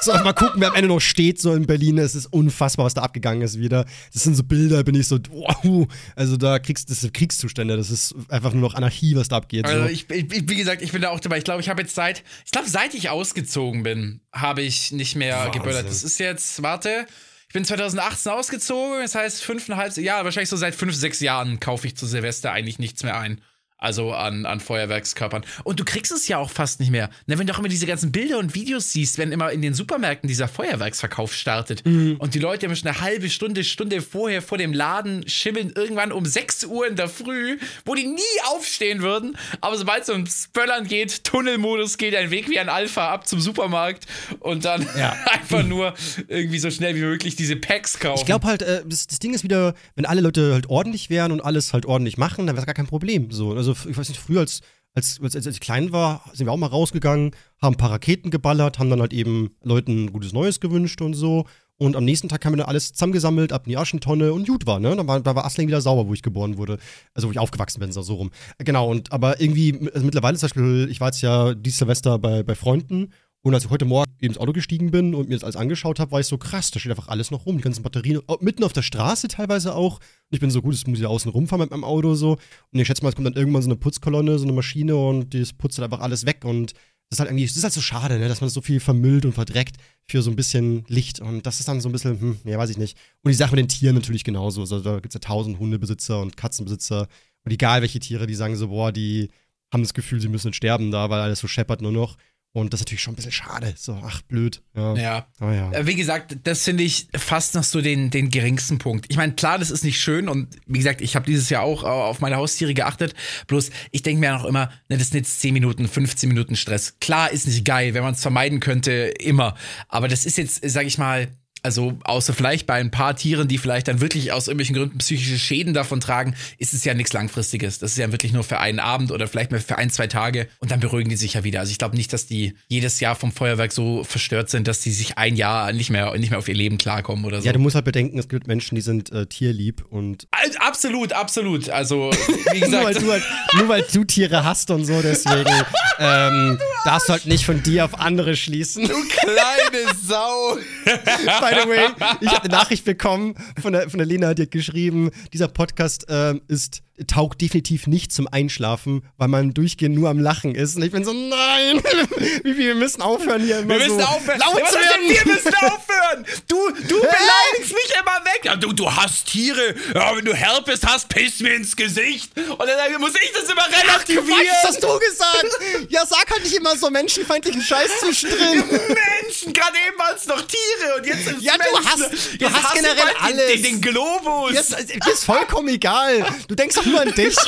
so, 0.05 0.12
mal 0.12 0.33
gucken, 0.33 0.61
wer 0.61 0.69
am 0.69 0.75
Ende 0.75 0.88
noch 0.88 1.01
steht, 1.01 1.40
so 1.40 1.55
in 1.55 1.67
Berlin. 1.67 1.99
Es 1.99 2.14
ist 2.14 2.27
unfassbar, 2.27 2.87
was 2.87 2.95
da 2.95 3.03
abgegangen 3.03 3.43
ist 3.43 3.59
wieder. 3.59 3.85
Das 4.12 4.23
sind 4.23 4.35
so 4.35 4.43
Bilder, 4.43 4.85
bin 4.85 4.95
ich 4.95 5.09
so, 5.09 5.19
wow. 5.31 5.87
Also 6.14 6.37
da 6.37 6.59
kriegst 6.59 6.88
sind 6.88 7.14
Kriegszustände, 7.14 7.77
das 7.77 7.90
ist 7.90 8.14
einfach 8.29 8.53
nur 8.53 8.62
noch 8.62 8.75
Anarchie, 8.75 9.17
was 9.17 9.29
da 9.29 9.37
abgeht. 9.37 9.64
Also 9.67 9.83
so. 9.83 9.88
ich, 9.88 10.09
ich, 10.11 10.49
wie 10.49 10.57
gesagt, 10.57 10.83
ich 10.83 10.93
bin 10.93 11.03
da 11.03 11.11
auch 11.11 11.21
dabei. 11.21 11.38
Ich 11.38 11.45
glaube, 11.45 11.61
ich 11.61 11.69
habe 11.69 11.83
jetzt 11.83 11.95
seit, 11.95 12.23
ich 12.45 12.53
glaube, 12.53 12.69
seit 12.69 12.95
ich 12.95 13.09
ausgezogen 13.09 13.83
bin, 13.83 14.21
habe 14.33 14.62
ich 14.62 14.93
nicht 14.93 15.17
mehr 15.17 15.37
Wahnsinn. 15.37 15.53
geböllert. 15.53 15.88
Das 15.88 16.03
ist 16.03 16.19
jetzt, 16.19 16.62
warte, 16.62 17.07
ich 17.49 17.55
bin 17.55 17.64
2018 17.64 18.33
ausgezogen, 18.33 19.01
das 19.01 19.14
heißt 19.14 19.43
fünfeinhalb, 19.43 19.97
ja, 19.97 20.25
wahrscheinlich 20.25 20.49
so 20.51 20.57
seit 20.57 20.75
fünf, 20.75 20.95
sechs 20.95 21.21
Jahren 21.21 21.61
kaufe 21.61 21.87
ich 21.87 21.97
zu 21.97 22.07
Silvester 22.07 22.53
eigentlich 22.53 22.79
nichts 22.79 23.03
mehr 23.03 23.19
ein. 23.19 23.40
Also 23.77 24.13
an, 24.13 24.47
an 24.47 24.61
Feuerwerkskörpern. 24.61 25.45
Und 25.65 25.79
du 25.81 25.85
kriegst 25.85 26.11
es 26.13 26.27
ja 26.29 26.39
auch 26.39 26.49
fast 26.49 26.81
nicht 26.81 26.91
mehr. 26.91 27.11
Ne, 27.27 27.39
wenn 27.39 27.47
du 27.47 27.53
auch 27.53 27.59
immer 27.59 27.69
diese 27.69 27.87
ganzen 27.87 28.13
Bilder 28.13 28.39
und 28.39 28.55
Videos 28.55 28.93
siehst, 28.93 29.19
wenn 29.19 29.31
immer 29.33 29.51
in 29.53 29.61
den 29.63 29.75
Supermärkten 29.75 30.27
dieser 30.29 30.49
Feuerwerksverkauf 30.49 31.35
startet 31.35 31.85
Mhm. 31.85 32.17
und 32.19 32.35
die 32.35 32.39
Leute 32.39 32.67
immer 32.67 32.77
schon 32.77 32.89
eine 32.89 33.01
halbe 33.01 33.29
Stunde, 33.29 33.63
Stunde 33.65 34.01
vorher 34.01 34.41
vor 34.43 34.57
dem 34.59 34.73
Laden 34.73 35.29
schimmeln, 35.29 35.73
irgendwann 35.75 36.13
um 36.13 36.25
6 36.25 36.65
Uhr 36.65 36.87
in 36.87 36.97
der 36.97 37.09
Früh, 37.09 37.59
wo 37.85 37.95
die 37.95 38.07
nie 38.07 38.21
aufstehen 38.55 39.03
würden. 39.03 39.37
Aber 39.61 39.77
sobald 39.77 40.05
es 40.05 40.09
ums 40.09 40.49
Böllern 40.53 40.87
geht, 40.87 41.25
Tunnelmodus 41.25 41.99
geht, 41.99 42.15
ein 42.15 42.31
Weg 42.31 42.49
wie 42.49 42.59
ein 42.61 42.69
Alpha 42.71 43.11
ab 43.13 43.27
zum 43.27 43.41
Supermarkt 43.41 44.07
und 44.41 44.65
dann 44.65 44.87
Ja. 44.97 45.15
einfach 45.27 45.63
nur 45.65 45.93
irgendwie 46.29 46.59
so 46.61 46.71
schnell 46.71 46.95
wie 46.95 47.01
möglich 47.01 47.37
diese 47.37 47.57
Packs 47.57 47.99
kaufen. 47.99 48.21
Ich 48.21 48.27
glaube 48.27 48.47
halt, 48.47 48.63
äh, 48.63 48.83
das, 48.87 49.09
das 49.09 49.19
Ding 49.19 49.35
ist 49.35 49.43
wieder, 49.43 49.75
wenn 49.95 50.07
alle 50.07 50.21
Leute 50.23 50.55
halt 50.55 50.71
ordentlich 50.71 51.11
wären 51.11 51.33
und 51.33 51.41
alles 51.43 51.73
halt 51.75 51.85
ordentlich 51.87 52.17
machen, 52.17 52.47
dann 52.47 52.55
wäre 52.57 52.63
es 52.63 52.67
gar 52.67 52.75
kein 52.75 52.87
Problem. 52.87 53.31
So, 53.31 53.53
also 53.53 53.74
ich 53.89 53.97
weiß 53.97 54.09
nicht, 54.09 54.21
früher 54.21 54.41
als, 54.41 54.61
als, 54.95 55.21
als, 55.23 55.35
als 55.35 55.47
ich 55.47 55.61
klein 55.61 55.93
war, 55.93 56.25
sind 56.33 56.47
wir 56.47 56.53
auch 56.53 56.57
mal 56.57 56.67
rausgegangen, 56.67 57.33
haben 57.61 57.75
ein 57.75 57.79
paar 57.79 57.91
Raketen 57.91 58.31
geballert, 58.31 58.79
haben 58.79 58.91
dann 58.91 59.01
halt 59.01 59.13
eben 59.13 59.51
Leuten 59.63 60.13
gutes 60.13 60.33
Neues 60.33 60.61
gewünscht 60.61 61.01
und 61.03 61.15
so. 61.15 61.47
Und 61.77 61.97
am 61.97 62.05
nächsten 62.05 62.29
Tag 62.29 62.45
haben 62.45 62.53
wir 62.53 62.59
dann 62.59 62.69
alles 62.69 62.93
zusammengesammelt, 62.93 63.53
ab 63.53 63.67
in 63.67 63.71
die 63.71 63.77
Aschentonne 63.77 64.33
und 64.33 64.47
gut 64.47 64.65
war, 64.65 64.79
ne? 64.79 64.95
Da 64.95 65.07
war, 65.09 65.21
da 65.21 65.35
war 65.35 65.45
Asling 65.45 65.67
wieder 65.67 65.81
sauber, 65.81 66.07
wo 66.07 66.15
ich 66.15 66.23
geboren 66.23 66.57
wurde. 66.57 66.79
Also 67.15 67.27
wo 67.27 67.33
ich 67.33 67.39
aufgewachsen 67.41 67.81
bin, 67.81 67.91
so 67.91 68.03
so 68.03 68.15
rum. 68.15 68.31
Genau, 68.59 68.89
und 68.89 69.11
aber 69.11 69.41
irgendwie, 69.41 69.91
also 69.93 70.05
mittlerweile 70.05 70.39
zum 70.39 70.47
Beispiel, 70.47 70.89
ich 70.89 71.01
war 71.01 71.09
jetzt 71.09 71.21
ja 71.21 71.53
dieses 71.55 71.79
Silvester 71.79 72.19
bei, 72.21 72.45
bei 72.45 72.55
Freunden 72.55 73.13
und 73.45 73.55
als 73.55 73.67
ich 73.67 73.71
heute 73.71 73.85
Morgen 73.85 74.11
ins 74.21 74.39
Auto 74.39 74.55
gestiegen 74.55 74.91
bin 74.91 75.15
und 75.15 75.29
mir 75.29 75.35
das 75.35 75.45
alles 75.45 75.57
angeschaut 75.57 76.01
habe, 76.01 76.13
war 76.13 76.21
ich 76.21 76.27
so 76.27 76.39
krass, 76.39 76.71
da 76.71 76.81
steht 76.81 76.91
einfach 76.91 77.09
alles 77.09 77.31
noch 77.31 77.45
rum, 77.45 77.59
die 77.59 77.63
ganzen 77.63 77.83
Batterien, 77.83 78.23
mitten 78.41 78.65
auf 78.65 78.73
der 78.73 78.81
Straße 78.81 79.29
teilweise 79.29 79.75
auch. 79.75 79.97
Und 79.99 80.31
ich 80.31 80.41
bin 80.41 80.51
so 80.51 80.63
gut, 80.63 80.73
es 80.73 80.87
muss 80.87 80.99
ich 80.99 81.05
außen 81.05 81.31
rumfahren 81.31 81.61
mit 81.61 81.71
meinem 81.71 81.85
Auto 81.85 82.15
so. 82.15 82.39
Und 82.73 82.81
ich 82.81 82.87
schätze 82.87 83.03
mal, 83.03 83.11
es 83.11 83.17
kommt 83.17 83.27
dann 83.27 83.35
irgendwann 83.35 83.61
so 83.61 83.69
eine 83.69 83.77
Putzkolonne, 83.77 84.39
so 84.39 84.45
eine 84.45 84.55
Maschine 84.55 84.97
und 84.97 85.35
das 85.35 85.53
putzt 85.53 85.77
dann 85.77 85.85
einfach 85.85 86.01
alles 86.01 86.25
weg. 86.25 86.43
Und 86.47 86.73
das 86.73 87.17
ist 87.17 87.21
halt 87.21 87.29
irgendwie, 87.29 87.45
das 87.45 87.55
ist 87.55 87.65
halt 87.65 87.75
so 87.75 87.83
schade, 87.83 88.19
ne, 88.19 88.29
dass 88.29 88.41
man 88.41 88.49
so 88.49 88.63
viel 88.63 88.81
vermüllt 88.81 89.27
und 89.27 89.35
verdreckt 89.35 89.77
für 90.09 90.23
so 90.23 90.31
ein 90.31 90.37
bisschen 90.37 90.87
Licht. 90.89 91.21
Und 91.21 91.45
das 91.45 91.61
ist 91.61 91.69
dann 91.69 91.83
so 91.83 91.91
ein 91.91 91.93
bisschen, 91.93 92.19
hm, 92.19 92.39
ja, 92.47 92.57
weiß 92.57 92.71
ich 92.71 92.79
nicht. 92.79 92.97
Und 93.25 93.29
die 93.29 93.37
Sache 93.37 93.55
mit 93.55 93.61
den 93.61 93.69
Tieren 93.69 93.95
natürlich 93.95 94.25
genauso. 94.25 94.63
Also 94.63 94.81
da 94.81 95.01
gibt 95.01 95.15
es 95.15 95.15
ja 95.15 95.21
tausend 95.21 95.59
Hundebesitzer 95.59 96.19
und 96.19 96.39
Katzenbesitzer. 96.39 97.09
Und 97.45 97.53
egal 97.53 97.83
welche 97.83 98.01
Tiere, 98.01 98.27
die 98.27 98.35
sagen 98.35 98.57
so, 98.57 98.69
boah, 98.69 98.91
die 98.91 99.29
haben 99.71 99.83
das 99.83 99.93
Gefühl, 99.93 100.19
sie 100.23 100.29
müssen 100.29 100.55
sterben 100.55 100.91
da, 100.91 101.11
weil 101.11 101.21
alles 101.21 101.41
so 101.41 101.47
scheppert 101.47 101.83
nur 101.83 101.93
noch. 101.93 102.17
Und 102.57 102.73
das 102.73 102.79
ist 102.79 102.87
natürlich 102.87 103.03
schon 103.03 103.14
ein 103.14 103.17
bisschen 103.17 103.33
schade. 103.33 103.75
So, 103.77 104.01
ach, 104.05 104.23
blöd. 104.23 104.62
Ja. 104.77 104.95
Ja. 104.95 105.27
Oh, 105.40 105.51
ja. 105.51 105.73
Äh, 105.73 105.88
Wie 105.88 105.97
gesagt, 105.97 106.37
das 106.45 106.62
finde 106.62 106.85
ich 106.85 107.09
fast 107.17 107.57
noch 107.57 107.64
so 107.64 107.81
den, 107.81 108.11
den 108.11 108.31
geringsten 108.31 108.79
Punkt. 108.79 109.07
Ich 109.09 109.17
meine, 109.17 109.33
klar, 109.33 109.59
das 109.59 109.73
ist 109.73 109.83
nicht 109.83 109.99
schön 110.01 110.29
und 110.29 110.55
wie 110.67 110.79
gesagt, 110.79 111.01
ich 111.01 111.17
habe 111.17 111.27
dieses 111.27 111.51
Jahr 111.51 111.64
auch 111.64 111.83
äh, 111.83 111.87
auf 111.87 112.21
meine 112.21 112.37
Haustiere 112.37 112.73
geachtet. 112.73 113.12
Bloß, 113.49 113.71
ich 113.90 114.03
denke 114.03 114.21
mir 114.21 114.37
auch 114.37 114.45
immer, 114.45 114.71
ne, 114.88 114.99
das 114.99 115.11
sind 115.11 115.19
jetzt 115.19 115.40
10 115.40 115.53
Minuten, 115.53 115.88
15 115.88 116.29
Minuten 116.29 116.55
Stress. 116.55 116.97
Klar, 117.01 117.33
ist 117.33 117.49
nicht 117.49 117.64
geil, 117.64 117.93
wenn 117.93 118.05
man 118.05 118.14
es 118.14 118.23
vermeiden 118.23 118.61
könnte, 118.61 118.93
immer. 118.93 119.57
Aber 119.88 120.07
das 120.07 120.25
ist 120.25 120.38
jetzt, 120.38 120.61
sag 120.64 120.87
ich 120.87 120.97
mal, 120.97 121.27
also 121.64 121.98
außer 122.05 122.35
vielleicht 122.35 122.66
bei 122.66 122.74
ein 122.74 122.90
paar 122.90 123.16
Tieren, 123.16 123.48
die 123.48 123.59
vielleicht 123.59 123.88
dann 123.88 124.00
wirklich 124.00 124.33
aus 124.33 124.48
irgendwelchen 124.48 124.77
Gründen 124.77 124.98
psychische 124.98 125.38
Schäden 125.38 125.72
davon 125.74 126.00
tragen, 126.00 126.35
ist 126.59 126.74
es 126.74 126.85
ja 126.85 126.94
nichts 126.94 127.12
Langfristiges. 127.12 127.79
Das 127.79 127.92
ist 127.92 127.98
ja 127.98 128.12
wirklich 128.12 128.33
nur 128.33 128.44
für 128.44 128.61
einen 128.61 128.79
Abend 128.79 129.11
oder 129.11 129.27
vielleicht 129.27 129.50
mal 129.50 129.61
für 129.61 129.79
ein, 129.79 129.90
zwei 129.90 130.07
Tage 130.07 130.46
und 130.59 130.70
dann 130.70 130.81
beruhigen 130.81 131.09
die 131.09 131.16
sich 131.16 131.35
ja 131.35 131.44
wieder. 131.44 131.61
Also 131.61 131.72
ich 131.72 131.79
glaube 131.79 131.96
nicht, 131.96 132.12
dass 132.12 132.27
die 132.27 132.55
jedes 132.68 133.00
Jahr 133.00 133.14
vom 133.14 133.33
Feuerwerk 133.33 133.72
so 133.72 134.05
verstört 134.05 134.50
sind, 134.50 134.68
dass 134.68 134.81
die 134.81 134.92
sich 134.92 135.16
ein 135.16 135.37
Jahr 135.37 135.72
nicht 135.72 135.90
mehr, 135.90 136.16
nicht 136.18 136.31
mehr 136.31 136.38
auf 136.38 136.48
ihr 136.48 136.55
Leben 136.55 136.77
klarkommen 136.77 137.24
oder 137.24 137.40
so. 137.40 137.46
ja, 137.46 137.53
du 137.53 137.59
musst 137.59 137.74
halt 137.74 137.87
bedenken, 137.87 138.18
es 138.18 138.29
gibt 138.29 138.46
Menschen, 138.46 138.74
die 138.74 138.83
sind 138.83 139.11
äh, 139.11 139.27
tierlieb 139.27 139.85
und 139.88 140.29
absolut, 140.59 141.12
absolut. 141.12 141.70
Also, 141.70 142.11
wie 142.53 142.61
nur 142.68 142.85
weil, 142.85 142.94
gesagt, 142.94 143.03
du 143.07 143.11
halt, 143.11 143.22
nur 143.55 143.68
weil 143.68 143.85
du 143.90 144.05
Tiere 144.05 144.44
hast 144.44 144.70
und 144.70 144.85
so, 144.85 145.00
deswegen 145.00 145.50
ähm, 145.98 146.59
darfst 146.85 147.09
du 147.09 147.12
halt 147.12 147.27
nicht 147.27 147.46
von 147.46 147.62
dir 147.62 147.85
auf 147.85 147.98
andere 147.98 148.37
schließen. 148.37 148.85
kleine 148.85 149.94
Sau. 150.07 150.59
By 150.85 151.54
the 151.62 151.69
way, 151.69 151.87
ich 152.21 152.29
habe 152.29 152.45
eine 152.45 152.53
Nachricht 152.53 152.85
bekommen 152.85 153.35
von 153.61 153.73
der, 153.73 153.88
von 153.90 153.99
der 153.99 154.07
Lena, 154.07 154.35
die 154.35 154.43
hat 154.43 154.51
geschrieben, 154.51 155.11
dieser 155.33 155.49
Podcast 155.49 156.07
ähm, 156.09 156.43
ist 156.49 156.83
taugt 157.09 157.41
definitiv 157.41 157.87
nicht 157.89 158.13
zum 158.13 158.29
Einschlafen, 158.31 159.03
weil 159.17 159.27
man 159.29 159.53
durchgehend 159.53 159.97
nur 159.97 160.09
am 160.11 160.19
Lachen 160.21 160.55
ist. 160.55 160.77
Und 160.77 160.83
ich 160.83 160.93
bin 160.93 161.05
so, 161.05 161.13
nein, 161.13 161.83
wir 162.45 162.75
müssen 162.77 163.03
aufhören 163.03 163.43
hier 163.43 163.59
immer 163.59 163.71
Wir 163.79 163.79
müssen 163.87 163.99
so 163.99 164.05
aufhören. 164.07 164.39
laut 164.39 164.59
Ja, 164.61 164.73
werden. 164.73 165.09
wir 165.09 165.33
müssen 165.35 165.55
aufhören. 165.57 166.25
Du, 166.47 166.57
du 166.89 167.01
beleidigst 167.01 167.73
mich 167.75 167.93
immer 168.01 168.25
weg. 168.25 168.41
Ja, 168.45 168.55
du, 168.57 168.73
du 168.73 168.91
hast 168.95 169.27
Tiere. 169.27 169.75
Ja, 169.93 170.17
wenn 170.17 170.25
du 170.25 170.35
Herpes 170.35 170.81
hast, 170.87 171.09
piss 171.09 171.41
mir 171.41 171.55
ins 171.55 171.75
Gesicht. 171.75 172.31
Und 172.37 172.61
dann 172.61 173.01
muss 173.01 173.13
ich 173.21 173.33
das 173.33 173.51
immer 173.51 173.67
relativieren. 173.67 174.47
Was 174.63 174.69
hast 174.71 174.83
du 174.85 174.99
gesagt? 175.01 175.91
Ja, 175.91 176.07
sag 176.07 176.31
halt 176.31 176.45
nicht 176.45 176.55
immer 176.55 176.77
so 176.77 176.91
menschenfeindlichen 176.91 177.63
Scheiß 177.63 177.91
zwischendrin. 178.01 178.59
Menschen, 178.69 179.53
gerade 179.53 179.77
eben 179.89 179.99
waren 179.99 180.15
es 180.17 180.27
noch 180.27 180.43
Tiere 180.43 180.97
und 180.99 181.07
jetzt 181.07 181.25
sind 181.25 181.39
es 181.39 181.45
Ja, 181.45 181.55
du 181.55 181.73
Menschen. 181.75 181.91
hast- 181.91 182.41
du 182.41 182.47
hast 182.47 182.63
hasse 182.63 182.77
ich 182.79 182.83
generell 182.83 183.15
alles. 183.21 183.53
Den, 183.53 183.63
den 183.65 183.81
Globus. 183.81 184.53
Jetzt, 184.53 184.75
ist 185.13 185.25
vollkommen 185.25 185.69
egal. 185.69 186.25
Du 186.47 186.55
denkst 186.55 186.77
doch 186.77 186.84
nur 186.87 187.01
an 187.01 187.12
dich. 187.14 187.37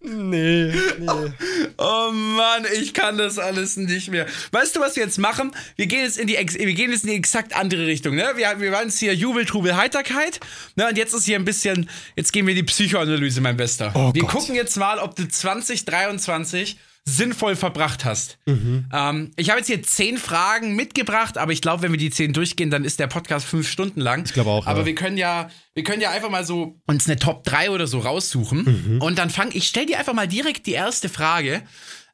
nee, 0.00 0.72
nee. 0.98 1.32
Oh 1.78 2.10
Mann, 2.12 2.66
ich 2.80 2.92
kann 2.94 3.18
das 3.18 3.38
alles 3.38 3.76
nicht 3.76 4.10
mehr. 4.10 4.26
Weißt 4.50 4.76
du, 4.76 4.80
was 4.80 4.96
wir 4.96 5.04
jetzt 5.04 5.18
machen? 5.18 5.52
Wir 5.76 5.86
gehen 5.86 6.02
jetzt 6.02 6.18
in 6.18 6.26
die, 6.26 6.34
wir 6.34 6.74
gehen 6.74 6.90
jetzt 6.90 7.04
in 7.04 7.10
die 7.10 7.16
exakt 7.16 7.54
andere 7.54 7.86
Richtung, 7.86 8.14
ne? 8.14 8.32
Wir, 8.36 8.60
wir 8.60 8.72
waren 8.72 8.88
jetzt 8.88 8.98
hier 8.98 9.14
Jubel, 9.14 9.44
Trubel, 9.46 9.76
Heiterkeit, 9.76 10.40
ne? 10.76 10.88
Und 10.88 10.98
jetzt 10.98 11.14
ist 11.14 11.24
hier 11.24 11.36
ein 11.36 11.44
bisschen, 11.44 11.88
jetzt 12.16 12.32
gehen 12.32 12.46
wir 12.46 12.52
in 12.52 12.56
die 12.56 12.62
Psychoanalyse, 12.64 13.40
mein 13.40 13.56
Bester. 13.56 13.92
Oh 13.94 14.12
wir 14.14 14.22
Gott. 14.22 14.30
gucken 14.30 14.54
jetzt 14.54 14.76
mal, 14.76 14.98
ob 14.98 15.16
du 15.16 15.26
2023 15.28 16.76
sinnvoll 17.04 17.56
verbracht 17.56 18.04
hast. 18.04 18.38
Ähm, 18.46 19.32
ich 19.36 19.50
habe 19.50 19.58
jetzt 19.58 19.66
hier 19.66 19.82
zehn 19.82 20.18
Fragen 20.18 20.76
mitgebracht, 20.76 21.36
aber 21.36 21.52
ich 21.52 21.60
glaube, 21.60 21.82
wenn 21.82 21.90
wir 21.90 21.98
die 21.98 22.10
zehn 22.10 22.32
durchgehen, 22.32 22.70
dann 22.70 22.84
ist 22.84 23.00
der 23.00 23.08
Podcast 23.08 23.44
fünf 23.44 23.68
Stunden 23.68 24.00
lang. 24.00 24.24
Ich 24.24 24.32
glaube 24.32 24.50
auch, 24.50 24.66
Aber 24.66 24.80
ja. 24.80 24.86
wir 24.86 24.94
können 24.94 25.16
ja, 25.16 25.50
wir 25.74 25.82
können 25.82 26.00
ja 26.00 26.10
einfach 26.10 26.30
mal 26.30 26.44
so 26.44 26.80
uns 26.86 27.06
eine 27.08 27.18
Top 27.18 27.44
3 27.44 27.70
oder 27.70 27.86
so 27.86 27.98
raussuchen. 27.98 28.98
Und 29.00 29.18
dann 29.18 29.30
fang, 29.30 29.50
ich 29.52 29.66
stell 29.66 29.86
dir 29.86 29.98
einfach 29.98 30.14
mal 30.14 30.28
direkt 30.28 30.66
die 30.66 30.72
erste 30.72 31.08
Frage. 31.08 31.62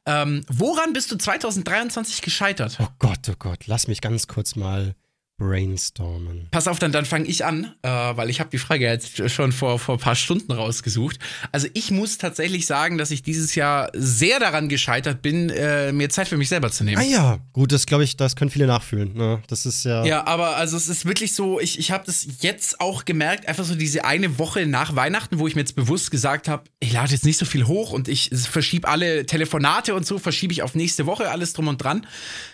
Ähm, 0.06 0.42
woran 0.48 0.94
bist 0.94 1.12
du 1.12 1.16
2023 1.16 2.22
gescheitert? 2.22 2.78
Oh 2.80 2.88
Gott, 2.98 3.28
oh 3.28 3.34
Gott, 3.38 3.66
lass 3.66 3.88
mich 3.88 4.00
ganz 4.00 4.26
kurz 4.26 4.56
mal 4.56 4.94
brainstormen. 5.38 6.48
Pass 6.50 6.66
auf, 6.66 6.80
dann, 6.80 6.90
dann 6.90 7.04
fange 7.04 7.26
ich 7.26 7.44
an, 7.44 7.72
äh, 7.82 7.88
weil 7.88 8.28
ich 8.28 8.40
habe 8.40 8.50
die 8.50 8.58
Frage 8.58 8.84
jetzt 8.84 9.30
schon 9.30 9.52
vor, 9.52 9.78
vor 9.78 9.94
ein 9.94 10.00
paar 10.00 10.16
Stunden 10.16 10.50
rausgesucht. 10.50 11.18
Also 11.52 11.68
ich 11.74 11.92
muss 11.92 12.18
tatsächlich 12.18 12.66
sagen, 12.66 12.98
dass 12.98 13.12
ich 13.12 13.22
dieses 13.22 13.54
Jahr 13.54 13.90
sehr 13.94 14.40
daran 14.40 14.68
gescheitert 14.68 15.22
bin, 15.22 15.48
äh, 15.50 15.92
mir 15.92 16.10
Zeit 16.10 16.26
für 16.26 16.36
mich 16.36 16.48
selber 16.48 16.72
zu 16.72 16.82
nehmen. 16.82 16.98
Ah 16.98 17.04
ja, 17.04 17.38
gut, 17.52 17.70
das 17.70 17.86
glaube 17.86 18.02
ich, 18.02 18.16
das 18.16 18.34
können 18.34 18.50
viele 18.50 18.66
nachfühlen. 18.66 19.14
Ne? 19.14 19.40
Das 19.46 19.64
ist 19.64 19.84
ja. 19.84 20.04
Ja, 20.04 20.26
aber 20.26 20.56
also 20.56 20.76
es 20.76 20.88
ist 20.88 21.06
wirklich 21.06 21.34
so, 21.34 21.60
ich, 21.60 21.78
ich 21.78 21.92
habe 21.92 22.04
das 22.04 22.26
jetzt 22.40 22.80
auch 22.80 23.04
gemerkt, 23.04 23.46
einfach 23.46 23.64
so 23.64 23.76
diese 23.76 24.04
eine 24.04 24.40
Woche 24.40 24.66
nach 24.66 24.96
Weihnachten, 24.96 25.38
wo 25.38 25.46
ich 25.46 25.54
mir 25.54 25.60
jetzt 25.60 25.76
bewusst 25.76 26.10
gesagt 26.10 26.48
habe, 26.48 26.64
ich 26.80 26.92
lade 26.92 27.12
jetzt 27.12 27.24
nicht 27.24 27.38
so 27.38 27.46
viel 27.46 27.66
hoch 27.68 27.92
und 27.92 28.08
ich 28.08 28.30
verschiebe 28.32 28.88
alle 28.88 29.24
Telefonate 29.24 29.94
und 29.94 30.04
so, 30.04 30.18
verschiebe 30.18 30.52
ich 30.52 30.62
auf 30.62 30.74
nächste 30.74 31.06
Woche, 31.06 31.30
alles 31.30 31.52
drum 31.52 31.68
und 31.68 31.78
dran. 31.78 32.06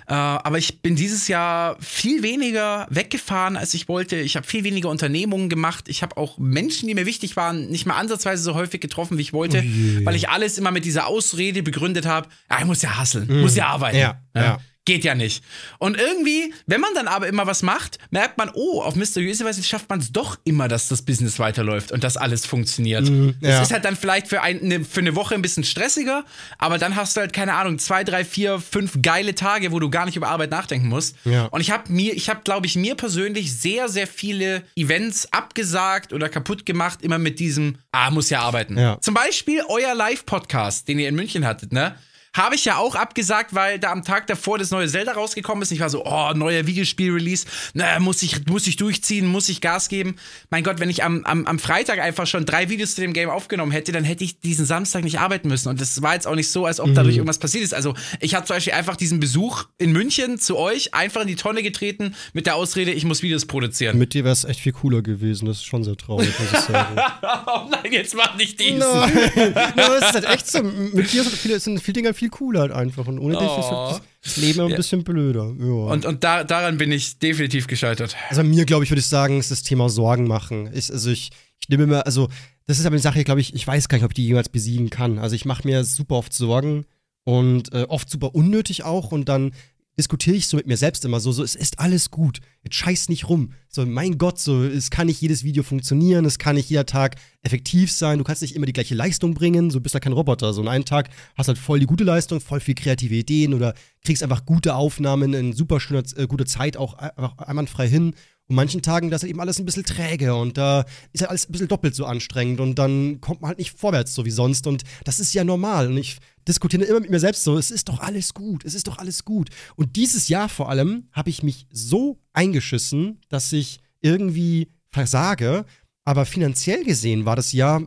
Äh, 0.07 0.13
aber 0.15 0.59
ich 0.59 0.83
bin 0.83 0.97
dieses 0.97 1.29
Jahr 1.29 1.77
viel 1.81 2.23
weniger 2.23 2.87
weggefahren, 2.91 3.57
als 3.57 3.75
ich 3.75 3.89
wollte. 3.89 4.17
Ich 4.17 4.37
habe 4.37 4.47
viel 4.47 4.65
weniger 4.65 4.89
Unternehmungen 4.91 5.49
gemacht. 5.49 5.89
Ich 5.89 6.03
habe 6.03 6.17
auch 6.17 6.39
Menschen, 6.39 6.89
die 6.89 6.95
mir 6.95 7.07
wichtig 7.07 7.37
waren, 7.37 7.69
nicht 7.69 7.87
mal 7.87 7.97
ansatzweise 7.97 8.43
so 8.43 8.55
häufig 8.55 8.81
getroffen, 8.81 9.19
wie 9.19 9.23
ich 9.23 9.33
wollte, 9.33 9.65
weil 10.05 10.15
ich 10.15 10.29
alles 10.29 10.59
immer 10.59 10.71
mit 10.71 10.85
dieser 10.85 11.07
Ausrede 11.07 11.63
begründet 11.63 12.07
habe, 12.07 12.29
ja, 12.51 12.59
ich 12.59 12.65
muss 12.67 12.83
ja 12.83 12.97
hasseln, 12.97 13.41
muss 13.41 13.57
ja 13.57 13.67
arbeiten. 13.69 13.99
Ja, 13.99 14.21
ja. 14.35 14.59
Geht 14.87 15.03
ja 15.05 15.15
nicht. 15.15 15.43
Und 15.79 15.97
irgendwie, 15.97 16.53
wenn 16.67 16.81
man 16.81 16.93
dann 16.95 17.09
aber 17.09 17.27
immer 17.27 17.47
was 17.47 17.63
macht, 17.63 17.99
merkt 18.11 18.37
man, 18.37 18.51
oh, 18.53 18.83
auf 18.83 18.97
mysteriöse 18.97 19.45
Weise 19.45 19.63
schafft 19.63 19.89
man 19.89 20.01
es 20.01 20.13
doch 20.13 20.39
immer, 20.45 20.69
dass 20.69 20.89
das 20.89 21.01
Business 21.01 21.39
weiterläuft 21.39 21.91
und 21.91 22.05
dass 22.05 22.19
alles 22.19 22.45
funktioniert. 22.45 23.09
Das 23.41 23.51
ja. 23.51 23.63
ist 23.63 23.73
halt 23.73 23.87
dann 23.87 23.97
vielleicht 23.97 24.29
für, 24.29 24.43
ein, 24.43 24.59
ne, 24.61 24.85
für 24.85 25.01
eine 25.01 25.17
Woche 25.17 25.35
ein 25.35 25.41
bisschen 25.41 25.65
stressiger, 25.65 26.25
aber 26.59 26.77
dann 26.77 26.97
hast 26.97 27.17
du 27.17 27.23
halt, 27.23 27.33
keine 27.33 27.55
Ahnung, 27.55 27.79
zwei, 27.79 28.05
drei, 28.05 28.27
vier, 28.27 28.61
fünf 28.61 28.99
geile 29.01 29.35
Tage, 29.35 29.73
wo 29.73 29.81
du 29.81 29.89
gar 29.89 30.05
nicht 30.05 30.17
über 30.17 30.29
Arbeit 30.29 30.51
nachdenken 30.51 30.89
musst. 30.89 31.17
Ja. 31.25 31.47
Und 31.47 31.63
ich 31.63 31.71
habe 31.71 31.91
mir, 31.91 32.13
ich 32.13 32.29
habe, 32.29 32.41
glaube 32.45 32.67
ich, 32.67 32.77
mir 32.77 32.95
persönlich 32.95 33.59
sehr, 33.59 33.89
sehr 33.89 34.07
viele 34.07 34.65
Events 34.77 35.33
abgesagt 35.33 36.13
oder 36.13 36.29
kaputt 36.29 36.67
gemacht, 36.67 37.01
immer 37.01 37.19
mit 37.19 37.41
diesem, 37.41 37.79
ah, 37.93 38.11
muss 38.11 38.29
ja 38.29 38.41
arbeiten. 38.41 38.79
Ja. 38.79 39.01
Zum 39.01 39.15
Beispiel 39.15 39.63
euer 39.69 39.95
Live-Podcast, 39.95 40.89
den 40.89 40.99
ihr 40.99 41.09
in 41.09 41.15
München 41.15 41.47
hattet, 41.47 41.73
ne? 41.73 41.95
Habe 42.35 42.57
ich 42.57 42.65
ja 42.65 42.77
auch 42.77 42.95
abgesagt, 42.95 43.55
weil 43.55 43.79
da 43.79 43.93
am 43.93 44.05
Tag 44.05 44.27
davor 44.27 44.59
das 44.59 44.71
neue 44.71 44.89
Zelda 44.89 45.13
rausgekommen 45.13 45.63
ist. 45.63 45.71
Ich 45.71 45.81
war 45.81 45.89
so, 45.89 46.05
oh, 46.05 46.33
neuer 46.35 46.67
Videospiel-Release. 46.67 47.47
Na, 47.75 47.99
muss 48.01 48.23
ich, 48.23 48.47
muss 48.47 48.67
ich 48.67 48.77
durchziehen, 48.77 49.27
muss 49.27 49.49
ich 49.49 49.61
Gas 49.61 49.89
geben. 49.89 50.17
Mein 50.51 50.65
Gott, 50.65 50.81
wenn 50.81 50.91
ich 50.91 51.05
am, 51.05 51.25
am, 51.25 51.47
am 51.47 51.59
Freitag 51.59 52.01
einfach 52.01 52.27
schon 52.27 52.45
drei 52.45 52.69
Videos 52.69 52.97
zu 52.97 53.01
dem 53.01 53.13
Game 53.13 53.31
aufgenommen 53.31 53.73
hätte, 53.73 53.93
dann 53.93 54.05
hätte 54.05 54.25
ich 54.25 54.41
diesen 54.41 54.67
Samstag 54.67 55.05
nicht 55.05 55.21
arbeiten 55.21 55.49
müssen. 55.49 55.69
Und 55.69 55.81
das 55.81 56.03
war 56.03 56.15
jetzt 56.15 56.27
auch 56.27 56.35
nicht 56.35 56.51
so, 56.51 56.67
als 56.67 56.81
ob 56.81 56.93
dadurch 56.95 57.17
irgendwas 57.17 57.39
passiert 57.39 57.65
ist. 57.65 57.73
Also, 57.73 57.95
ich 58.21 58.35
habe 58.35 58.47
zum 58.47 58.57
Beispiel 58.57 58.73
einfach 58.73 58.97
diesen 58.97 59.21
Besuch 59.21 59.65
in 59.79 59.93
München 59.93 60.39
zu 60.39 60.59
euch 60.59 60.93
einfach 60.93 61.23
in 61.23 61.29
die 61.29 61.37
Tonne 61.37 61.63
getreten 61.63 62.15
mit 62.33 62.47
der 62.47 62.57
Ausrede, 62.57 62.93
ich 62.93 63.05
muss 63.05 63.23
Videos 63.23 63.47
produzieren. 63.47 63.97
Mit 63.97 64.13
dir 64.13 64.25
wäre 64.25 64.33
es 64.33 64.45
echt 64.45 64.61
viel 64.61 64.73
cooler 64.73 65.03
gewesen. 65.03 65.47
Das 65.47 65.59
ist 65.59 65.67
schon 65.67 65.85
sehr 65.85 65.97
traurig, 65.97 66.33
muss 66.39 66.53
ich 66.53 66.67
sagen. 66.67 66.97
oh 67.47 67.69
nein, 67.71 67.93
jetzt 67.93 68.15
mach 68.15 68.37
nicht 68.37 68.59
dies. 68.59 68.79
Nein, 68.79 69.13
no, 69.77 69.83
es 69.95 70.07
ist 70.07 70.15
halt 70.15 70.25
echt 70.29 70.51
so. 70.51 70.63
Mit 70.63 71.13
dir 71.13 71.23
sind 71.23 71.37
viele, 71.37 71.61
sind 71.61 71.81
viele 71.81 71.95
Dinge 71.95 72.15
viel 72.15 72.24
cooler 72.29 72.61
halt 72.61 72.73
einfach. 72.73 73.07
Und 73.07 73.19
ohne 73.19 73.35
dich 73.35 73.43
ist 73.45 73.51
Oh. 73.71 73.91
halt 73.93 74.03
das 74.23 74.37
Leben 74.37 74.61
ein 74.61 74.75
bisschen 74.77 75.05
blöder. 75.05 75.55
Ja. 75.59 75.93
Und, 75.93 76.07
und 76.07 76.25
da, 76.25 76.45
daran 76.45 76.79
bin 76.79 76.91
ich 76.93 77.19
definitiv 77.19 77.67
gescheitert. 77.67 78.17
Also 78.31 78.43
mir, 78.43 78.65
glaube 78.65 78.85
ich, 78.85 78.91
würde 78.91 79.01
ich 79.01 79.07
sagen, 79.07 79.39
ist 79.39 79.51
das 79.51 79.63
Thema 79.63 79.89
Sorgen 79.89 80.27
machen. 80.27 80.71
Ich, 80.73 80.91
also 80.93 81.11
ich, 81.11 81.31
ich 81.61 81.69
nehme 81.69 81.85
immer, 81.85 82.07
also 82.07 82.29
das 82.67 82.79
ist 82.79 82.87
aber 82.87 82.95
eine 82.95 83.03
Sache, 83.03 83.25
glaube 83.25 83.41
ich, 83.41 83.55
ich 83.55 83.67
weiß 83.67 83.89
gar 83.89 83.99
nicht, 83.99 84.05
ob 84.05 84.13
ich 84.13 84.17
die 84.17 84.27
jemals 84.27 84.49
besiegen 84.49 84.89
kann. 84.91 85.19
Also 85.19 85.37
ich 85.37 85.45
mache 85.45 85.67
mir 85.67 85.85
super 85.85 86.17
oft 86.17 86.33
Sorgen 86.33 86.87
und 87.25 87.73
äh, 87.75 87.85
oft 87.89 88.09
super 88.09 88.35
unnötig 88.35 88.85
auch 88.85 89.13
und 89.13 89.29
dann 89.29 89.53
diskutiere 89.99 90.37
ich 90.37 90.49
so 90.49 90.57
mit 90.57 90.67
mir 90.67 90.77
selbst 90.77 91.05
immer 91.05 91.21
so, 91.21 91.31
so, 91.33 91.43
es 91.43 91.55
ist 91.55 91.79
alles 91.79 92.11
gut. 92.11 92.41
Jetzt 92.63 92.75
scheiß 92.75 93.09
nicht 93.09 93.29
rum. 93.29 93.53
So, 93.69 93.87
mein 93.87 94.19
Gott, 94.19 94.39
so, 94.39 94.65
es 94.65 94.91
kann 94.91 95.07
nicht 95.07 95.21
jedes 95.21 95.45
Video 95.45 95.63
funktionieren, 95.63 96.25
es 96.25 96.39
kann 96.39 96.57
nicht 96.57 96.69
jeder 96.69 96.87
Tag 96.87 97.17
effektiv 97.43 97.93
sein, 97.93 98.19
du 98.19 98.25
kannst 98.25 98.43
nicht 98.43 98.57
immer 98.57 98.67
die 98.67 98.73
gleiche 98.73 98.95
Leistung 98.95 99.35
bringen, 99.35 99.71
so 99.71 99.81
bist 99.81 99.95
ja 99.95 100.01
kein 100.01 100.13
Roboter. 100.13 100.53
So, 100.53 100.63
an 100.63 100.69
einem 100.69 100.85
Tag 100.85 101.11
hast 101.37 101.49
halt 101.49 101.59
voll 101.59 101.81
die 101.81 101.87
gute 101.87 102.05
Leistung, 102.05 102.41
voll 102.41 102.61
viel 102.61 102.75
kreative 102.75 103.15
Ideen 103.15 103.55
oder 103.55 103.75
kriegst 104.03 104.23
einfach 104.23 104.45
gute 104.45 104.75
Aufnahmen 104.75 105.33
in 105.35 105.53
super 105.53 105.81
schöner, 105.81 106.03
äh, 106.17 106.27
gute 106.27 106.45
Zeit 106.45 106.77
auch 106.77 106.95
einfach 106.95 107.39
einwandfrei 107.39 107.89
hin. 107.89 108.15
Und 108.49 108.57
manchen 108.57 108.83
Tagen, 108.83 109.11
da 109.11 109.17
ist 109.17 109.23
halt 109.23 109.31
eben 109.31 109.41
alles 109.41 109.59
ein 109.59 109.65
bisschen 109.65 109.85
träge 109.85 110.35
und 110.35 110.59
da 110.59 110.85
ist 111.13 111.23
halt 111.23 111.31
alles 111.31 111.49
ein 111.49 111.53
bisschen 111.53 111.69
doppelt 111.69 111.95
so 111.95 112.05
anstrengend 112.05 112.61
und 112.61 112.79
dann 112.79 113.21
kommt 113.23 113.41
man 113.41 113.49
halt 113.49 113.59
nicht 113.59 113.79
vorwärts 113.79 114.15
so 114.15 114.27
wie 114.27 114.31
sonst 114.31 114.67
und 114.67 114.83
das 115.05 115.19
ist 115.19 115.33
ja 115.33 115.45
normal 115.45 115.87
und 115.87 115.97
ich 115.97 116.19
diskutiere 116.47 116.85
immer 116.85 117.01
mit 117.01 117.11
mir 117.11 117.21
selbst 117.21 117.43
so, 117.43 117.57
es 117.57 117.71
ist 117.71 117.89
doch 117.89 118.01
alles 118.01 118.35
gut, 118.35 118.65
es 118.67 118.75
ist 118.75 118.87
doch 118.87 118.99
alles 118.99 119.25
gut. 119.25 119.49
Und 119.77 119.97
dieses 119.97 120.29
Jahr 120.29 120.51
vor 120.51 120.69
allem 120.69 121.09
habe 121.13 121.31
ich 121.31 121.43
mich 121.43 121.67
so 121.71 122.19
eingeschissen, 122.35 123.19
dass 123.31 123.51
ich 123.53 123.81
irgendwie 124.03 124.69
versage, 124.91 125.65
aber 126.05 126.27
finanziell 126.27 126.85
gesehen 126.85 127.25
war 127.25 127.37
das 127.37 127.53
Jahr 127.53 127.83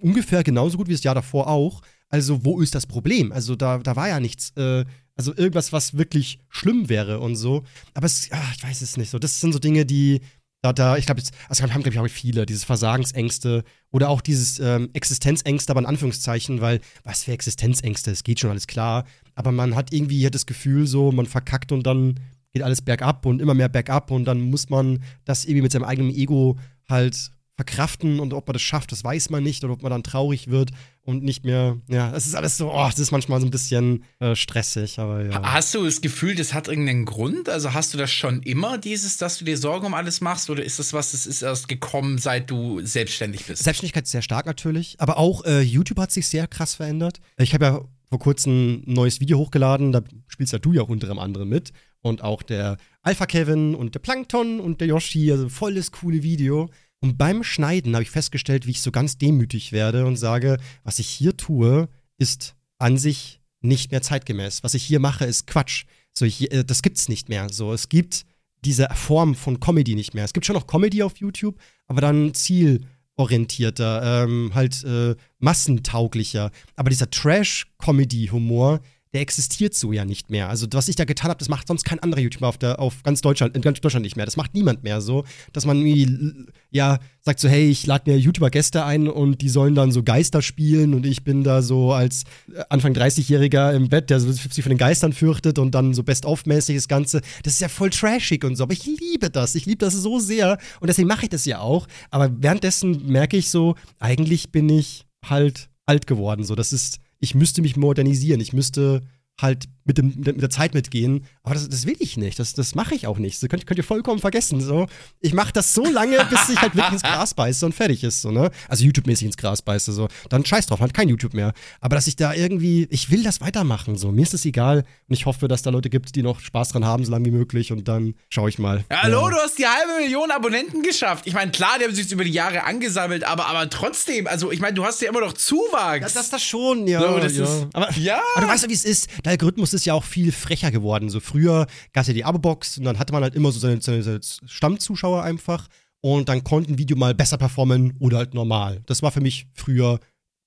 ungefähr 0.00 0.42
genauso 0.42 0.76
gut 0.78 0.88
wie 0.88 0.92
das 0.92 1.04
Jahr 1.04 1.14
davor 1.14 1.46
auch. 1.48 1.80
Also, 2.08 2.44
wo 2.44 2.60
ist 2.60 2.74
das 2.74 2.86
Problem? 2.86 3.32
Also, 3.32 3.56
da, 3.56 3.78
da 3.78 3.96
war 3.96 4.08
ja 4.08 4.20
nichts, 4.20 4.50
äh, 4.56 4.84
also 5.16 5.34
irgendwas, 5.36 5.72
was 5.72 5.96
wirklich 5.96 6.38
schlimm 6.48 6.88
wäre 6.88 7.20
und 7.20 7.36
so. 7.36 7.64
Aber 7.94 8.06
es, 8.06 8.28
ah, 8.30 8.52
ich 8.56 8.62
weiß 8.62 8.82
es 8.82 8.96
nicht 8.96 9.10
so. 9.10 9.18
Das 9.18 9.40
sind 9.40 9.52
so 9.52 9.58
Dinge, 9.58 9.84
die, 9.84 10.20
Da, 10.64 10.72
da, 10.72 10.96
ich 10.96 11.06
glaube, 11.06 11.20
also 11.48 11.62
haben, 11.64 11.82
glaube 11.82 11.90
ich, 11.90 11.98
auch 11.98 12.08
viele, 12.08 12.46
diese 12.46 12.64
Versagensängste 12.64 13.64
oder 13.90 14.08
auch 14.08 14.20
dieses 14.20 14.60
ähm, 14.60 14.90
Existenzängste, 14.92 15.72
aber 15.72 15.80
in 15.80 15.86
Anführungszeichen, 15.86 16.60
weil, 16.60 16.80
was 17.02 17.24
für 17.24 17.32
Existenzängste, 17.32 18.12
es 18.12 18.22
geht 18.22 18.38
schon 18.38 18.50
alles 18.50 18.68
klar, 18.68 19.04
aber 19.34 19.50
man 19.50 19.74
hat 19.74 19.92
irgendwie 19.92 20.30
das 20.30 20.46
Gefühl 20.46 20.86
so, 20.86 21.10
man 21.10 21.26
verkackt 21.26 21.72
und 21.72 21.84
dann 21.84 22.20
geht 22.52 22.62
alles 22.62 22.80
bergab 22.80 23.26
und 23.26 23.40
immer 23.42 23.54
mehr 23.54 23.68
bergab 23.68 24.12
und 24.12 24.24
dann 24.24 24.40
muss 24.40 24.68
man 24.68 25.02
das 25.24 25.44
irgendwie 25.44 25.62
mit 25.62 25.72
seinem 25.72 25.84
eigenen 25.84 26.14
Ego 26.14 26.56
halt 26.88 27.32
verkraften 27.56 28.18
und 28.18 28.32
ob 28.32 28.46
man 28.46 28.54
das 28.54 28.62
schafft, 28.62 28.92
das 28.92 29.04
weiß 29.04 29.30
man 29.30 29.42
nicht 29.42 29.62
oder 29.62 29.74
ob 29.74 29.82
man 29.82 29.90
dann 29.90 30.02
traurig 30.02 30.48
wird 30.48 30.70
und 31.02 31.22
nicht 31.22 31.44
mehr, 31.44 31.78
ja, 31.88 32.14
es 32.14 32.26
ist 32.26 32.34
alles 32.34 32.56
so, 32.56 32.72
oh, 32.72 32.88
es 32.88 32.98
ist 32.98 33.10
manchmal 33.10 33.40
so 33.40 33.46
ein 33.46 33.50
bisschen 33.50 34.04
äh, 34.20 34.34
stressig, 34.34 34.98
aber 34.98 35.24
ja. 35.24 35.42
Hast 35.42 35.74
du 35.74 35.84
das 35.84 36.00
Gefühl, 36.00 36.34
das 36.34 36.54
hat 36.54 36.68
irgendeinen 36.68 37.04
Grund? 37.04 37.48
Also 37.50 37.74
hast 37.74 37.92
du 37.92 37.98
das 37.98 38.10
schon 38.10 38.42
immer, 38.42 38.78
dieses, 38.78 39.18
dass 39.18 39.38
du 39.38 39.44
dir 39.44 39.58
Sorgen 39.58 39.86
um 39.86 39.94
alles 39.94 40.22
machst 40.22 40.48
oder 40.48 40.64
ist 40.64 40.78
das 40.78 40.92
was, 40.94 41.12
das 41.12 41.26
ist 41.26 41.42
erst 41.42 41.68
gekommen, 41.68 42.16
seit 42.18 42.50
du 42.50 42.80
selbstständig 42.84 43.44
bist? 43.44 43.62
Selbstständigkeit 43.62 44.04
ist 44.04 44.12
sehr 44.12 44.22
stark 44.22 44.46
natürlich, 44.46 44.96
aber 44.98 45.18
auch 45.18 45.44
äh, 45.44 45.60
YouTube 45.60 45.98
hat 45.98 46.10
sich 46.10 46.28
sehr 46.28 46.46
krass 46.46 46.74
verändert. 46.74 47.20
Ich 47.36 47.52
habe 47.52 47.64
ja 47.64 47.80
vor 48.08 48.18
kurzem 48.18 48.82
ein 48.86 48.92
neues 48.94 49.20
Video 49.20 49.38
hochgeladen, 49.38 49.92
da 49.92 50.02
spielst 50.28 50.52
ja 50.52 50.58
du 50.58 50.72
ja 50.72 50.82
unter 50.82 51.10
anderem 51.18 51.48
mit 51.48 51.72
und 52.02 52.22
auch 52.22 52.42
der 52.42 52.76
Alpha 53.02 53.26
Kevin 53.26 53.74
und 53.74 53.94
der 53.94 54.00
Plankton 54.00 54.60
und 54.60 54.80
der 54.80 54.88
Yoshi, 54.88 55.30
also 55.32 55.48
volles 55.48 55.92
coole 55.92 56.22
Video. 56.22 56.68
Und 57.02 57.18
beim 57.18 57.42
Schneiden 57.42 57.94
habe 57.94 58.04
ich 58.04 58.10
festgestellt, 58.10 58.66
wie 58.66 58.70
ich 58.70 58.80
so 58.80 58.92
ganz 58.92 59.18
demütig 59.18 59.72
werde 59.72 60.06
und 60.06 60.16
sage, 60.16 60.58
was 60.84 61.00
ich 61.00 61.08
hier 61.08 61.36
tue, 61.36 61.88
ist 62.16 62.54
an 62.78 62.96
sich 62.96 63.40
nicht 63.60 63.90
mehr 63.90 64.02
zeitgemäß. 64.02 64.62
Was 64.62 64.74
ich 64.74 64.84
hier 64.84 65.00
mache, 65.00 65.24
ist 65.24 65.48
Quatsch. 65.48 65.84
So, 66.14 66.24
ich, 66.24 66.52
äh, 66.52 66.62
das 66.64 66.80
gibt's 66.80 67.08
nicht 67.08 67.28
mehr. 67.28 67.48
So, 67.48 67.72
es 67.72 67.88
gibt 67.88 68.24
diese 68.64 68.88
Form 68.94 69.34
von 69.34 69.58
Comedy 69.58 69.96
nicht 69.96 70.14
mehr. 70.14 70.24
Es 70.24 70.32
gibt 70.32 70.46
schon 70.46 70.54
noch 70.54 70.68
Comedy 70.68 71.02
auf 71.02 71.16
YouTube, 71.16 71.58
aber 71.88 72.00
dann 72.00 72.34
zielorientierter, 72.34 74.24
ähm, 74.24 74.52
halt 74.54 74.84
äh, 74.84 75.16
massentauglicher. 75.40 76.52
Aber 76.76 76.90
dieser 76.90 77.10
Trash-Comedy-Humor, 77.10 78.80
der 79.12 79.20
existiert 79.20 79.74
so 79.74 79.92
ja 79.92 80.04
nicht 80.04 80.30
mehr. 80.30 80.48
Also, 80.48 80.66
was 80.72 80.88
ich 80.88 80.96
da 80.96 81.04
getan 81.04 81.28
habe, 81.28 81.38
das 81.38 81.50
macht 81.50 81.68
sonst 81.68 81.84
kein 81.84 81.98
anderer 81.98 82.20
YouTuber 82.20 82.48
auf, 82.48 82.56
der, 82.56 82.78
auf 82.80 83.02
ganz 83.02 83.20
Deutschland, 83.20 83.54
in 83.54 83.60
ganz 83.60 83.80
Deutschland 83.80 84.04
nicht 84.04 84.16
mehr. 84.16 84.24
Das 84.24 84.36
macht 84.36 84.54
niemand 84.54 84.84
mehr 84.84 85.02
so, 85.02 85.24
dass 85.52 85.66
man 85.66 85.84
irgendwie, 85.84 86.46
ja, 86.70 86.98
sagt 87.20 87.38
so, 87.38 87.48
hey, 87.48 87.68
ich 87.68 87.86
lade 87.86 88.10
mir 88.10 88.18
YouTuber-Gäste 88.18 88.84
ein 88.84 89.08
und 89.08 89.42
die 89.42 89.50
sollen 89.50 89.74
dann 89.74 89.92
so 89.92 90.02
Geister 90.02 90.40
spielen 90.40 90.94
und 90.94 91.04
ich 91.04 91.24
bin 91.24 91.44
da 91.44 91.60
so 91.60 91.92
als 91.92 92.24
Anfang 92.70 92.94
30-Jähriger 92.94 93.74
im 93.74 93.90
Bett, 93.90 94.08
der 94.08 94.18
sich 94.18 94.62
von 94.62 94.70
den 94.70 94.78
Geistern 94.78 95.12
fürchtet 95.12 95.58
und 95.58 95.74
dann 95.74 95.92
so 95.92 96.02
best-of-mäßig 96.02 96.76
das 96.76 96.88
Ganze. 96.88 97.20
Das 97.42 97.54
ist 97.54 97.60
ja 97.60 97.68
voll 97.68 97.90
trashig 97.90 98.44
und 98.44 98.56
so, 98.56 98.64
aber 98.64 98.72
ich 98.72 98.86
liebe 98.86 99.28
das. 99.28 99.54
Ich 99.54 99.66
liebe 99.66 99.84
das 99.84 99.92
so 99.92 100.20
sehr 100.20 100.58
und 100.80 100.88
deswegen 100.88 101.08
mache 101.08 101.24
ich 101.24 101.30
das 101.30 101.44
ja 101.44 101.60
auch. 101.60 101.86
Aber 102.10 102.30
währenddessen 102.42 103.06
merke 103.06 103.36
ich 103.36 103.50
so, 103.50 103.74
eigentlich 103.98 104.52
bin 104.52 104.70
ich 104.70 105.04
halt 105.24 105.68
alt 105.84 106.06
geworden. 106.06 106.44
So, 106.44 106.54
das 106.54 106.72
ist 106.72 106.98
ich 107.22 107.36
müsste 107.36 107.62
mich 107.62 107.76
modernisieren, 107.76 108.40
ich 108.40 108.52
müsste 108.52 109.00
halt 109.40 109.68
mit, 109.84 109.98
dem, 109.98 110.14
mit 110.16 110.40
der 110.40 110.50
Zeit 110.50 110.74
mitgehen. 110.74 111.24
Aber 111.42 111.54
das, 111.54 111.68
das 111.68 111.86
will 111.86 111.96
ich 111.98 112.16
nicht. 112.16 112.38
Das, 112.38 112.54
das 112.54 112.74
mache 112.74 112.94
ich 112.94 113.06
auch 113.06 113.18
nicht. 113.18 113.42
Das 113.42 113.48
könnt, 113.48 113.66
könnt 113.66 113.78
ihr 113.78 113.84
vollkommen 113.84 114.20
vergessen. 114.20 114.60
So. 114.60 114.86
Ich 115.20 115.34
mache 115.34 115.52
das 115.52 115.74
so 115.74 115.84
lange, 115.84 116.24
bis 116.30 116.48
ich 116.48 116.60
halt 116.60 116.74
wirklich 116.74 116.92
ins 116.92 117.02
Gras 117.02 117.34
beiße 117.34 117.66
und 117.66 117.74
fertig 117.74 118.04
ist. 118.04 118.22
So, 118.22 118.30
ne? 118.30 118.50
Also 118.68 118.84
YouTube-mäßig 118.84 119.26
ins 119.26 119.36
Gras 119.36 119.62
beiße. 119.62 119.92
So. 119.92 120.08
Dann 120.28 120.44
scheiß 120.44 120.66
drauf, 120.66 120.80
halt 120.80 120.94
kein 120.94 121.08
YouTube 121.08 121.34
mehr. 121.34 121.52
Aber 121.80 121.96
dass 121.96 122.06
ich 122.06 122.16
da 122.16 122.34
irgendwie, 122.34 122.86
ich 122.90 123.10
will 123.10 123.22
das 123.22 123.40
weitermachen. 123.40 123.96
So. 123.96 124.12
Mir 124.12 124.22
ist 124.22 124.34
es 124.34 124.44
egal. 124.44 124.84
Und 125.08 125.14
ich 125.14 125.26
hoffe, 125.26 125.48
dass 125.48 125.62
da 125.62 125.70
Leute 125.70 125.90
gibt, 125.90 126.14
die 126.14 126.22
noch 126.22 126.40
Spaß 126.40 126.70
dran 126.70 126.84
haben, 126.84 127.04
so 127.04 127.10
lange 127.10 127.26
wie 127.26 127.30
möglich. 127.30 127.72
Und 127.72 127.88
dann 127.88 128.14
schaue 128.28 128.48
ich 128.48 128.58
mal. 128.58 128.84
Ja, 128.90 129.02
hallo, 129.02 129.28
ja. 129.28 129.30
du 129.30 129.36
hast 129.36 129.58
die 129.58 129.66
halbe 129.66 130.02
Million 130.02 130.30
Abonnenten 130.30 130.82
geschafft. 130.82 131.26
Ich 131.26 131.34
meine, 131.34 131.50
klar, 131.50 131.78
die 131.78 131.84
haben 131.84 131.94
sich 131.94 132.10
über 132.10 132.24
die 132.24 132.30
Jahre 132.30 132.64
angesammelt, 132.64 133.24
aber, 133.24 133.46
aber 133.46 133.68
trotzdem, 133.70 134.26
also 134.26 134.50
ich 134.50 134.60
meine, 134.60 134.74
du 134.74 134.84
hast 134.84 135.00
ja 135.02 135.08
immer 135.08 135.20
noch 135.20 135.32
Zuwachs. 135.32 136.00
Ja, 136.00 136.20
das 136.20 136.30
das 136.30 136.42
schon, 136.42 136.86
ja. 136.86 137.00
So, 137.00 137.18
das 137.18 137.36
ja. 137.36 137.44
Ist, 137.44 137.66
aber, 137.72 137.90
ja. 137.92 138.20
aber 138.34 138.46
du 138.46 138.52
weißt 138.52 138.64
ja, 138.64 138.68
wie 138.68 138.74
es 138.74 138.84
ist. 138.84 139.08
Der 139.24 139.32
Algorithmus 139.32 139.71
ist 139.74 139.84
ja 139.84 139.94
auch 139.94 140.04
viel 140.04 140.32
frecher 140.32 140.70
geworden. 140.70 141.10
So 141.10 141.20
früher 141.20 141.66
gab 141.92 142.02
es 142.02 142.08
ja 142.08 142.14
die 142.14 142.24
Abo-Box 142.24 142.78
und 142.78 142.84
dann 142.84 142.98
hatte 142.98 143.12
man 143.12 143.22
halt 143.22 143.34
immer 143.34 143.52
so 143.52 143.58
seine, 143.58 143.80
seine, 143.80 144.20
Stammzuschauer 144.46 145.22
einfach 145.22 145.68
und 146.00 146.28
dann 146.28 146.44
konnte 146.44 146.72
ein 146.72 146.78
Video 146.78 146.96
mal 146.96 147.14
besser 147.14 147.38
performen 147.38 147.94
oder 147.98 148.18
halt 148.18 148.34
normal. 148.34 148.82
Das 148.86 149.02
war 149.02 149.12
für 149.12 149.20
mich 149.20 149.46
früher 149.54 150.00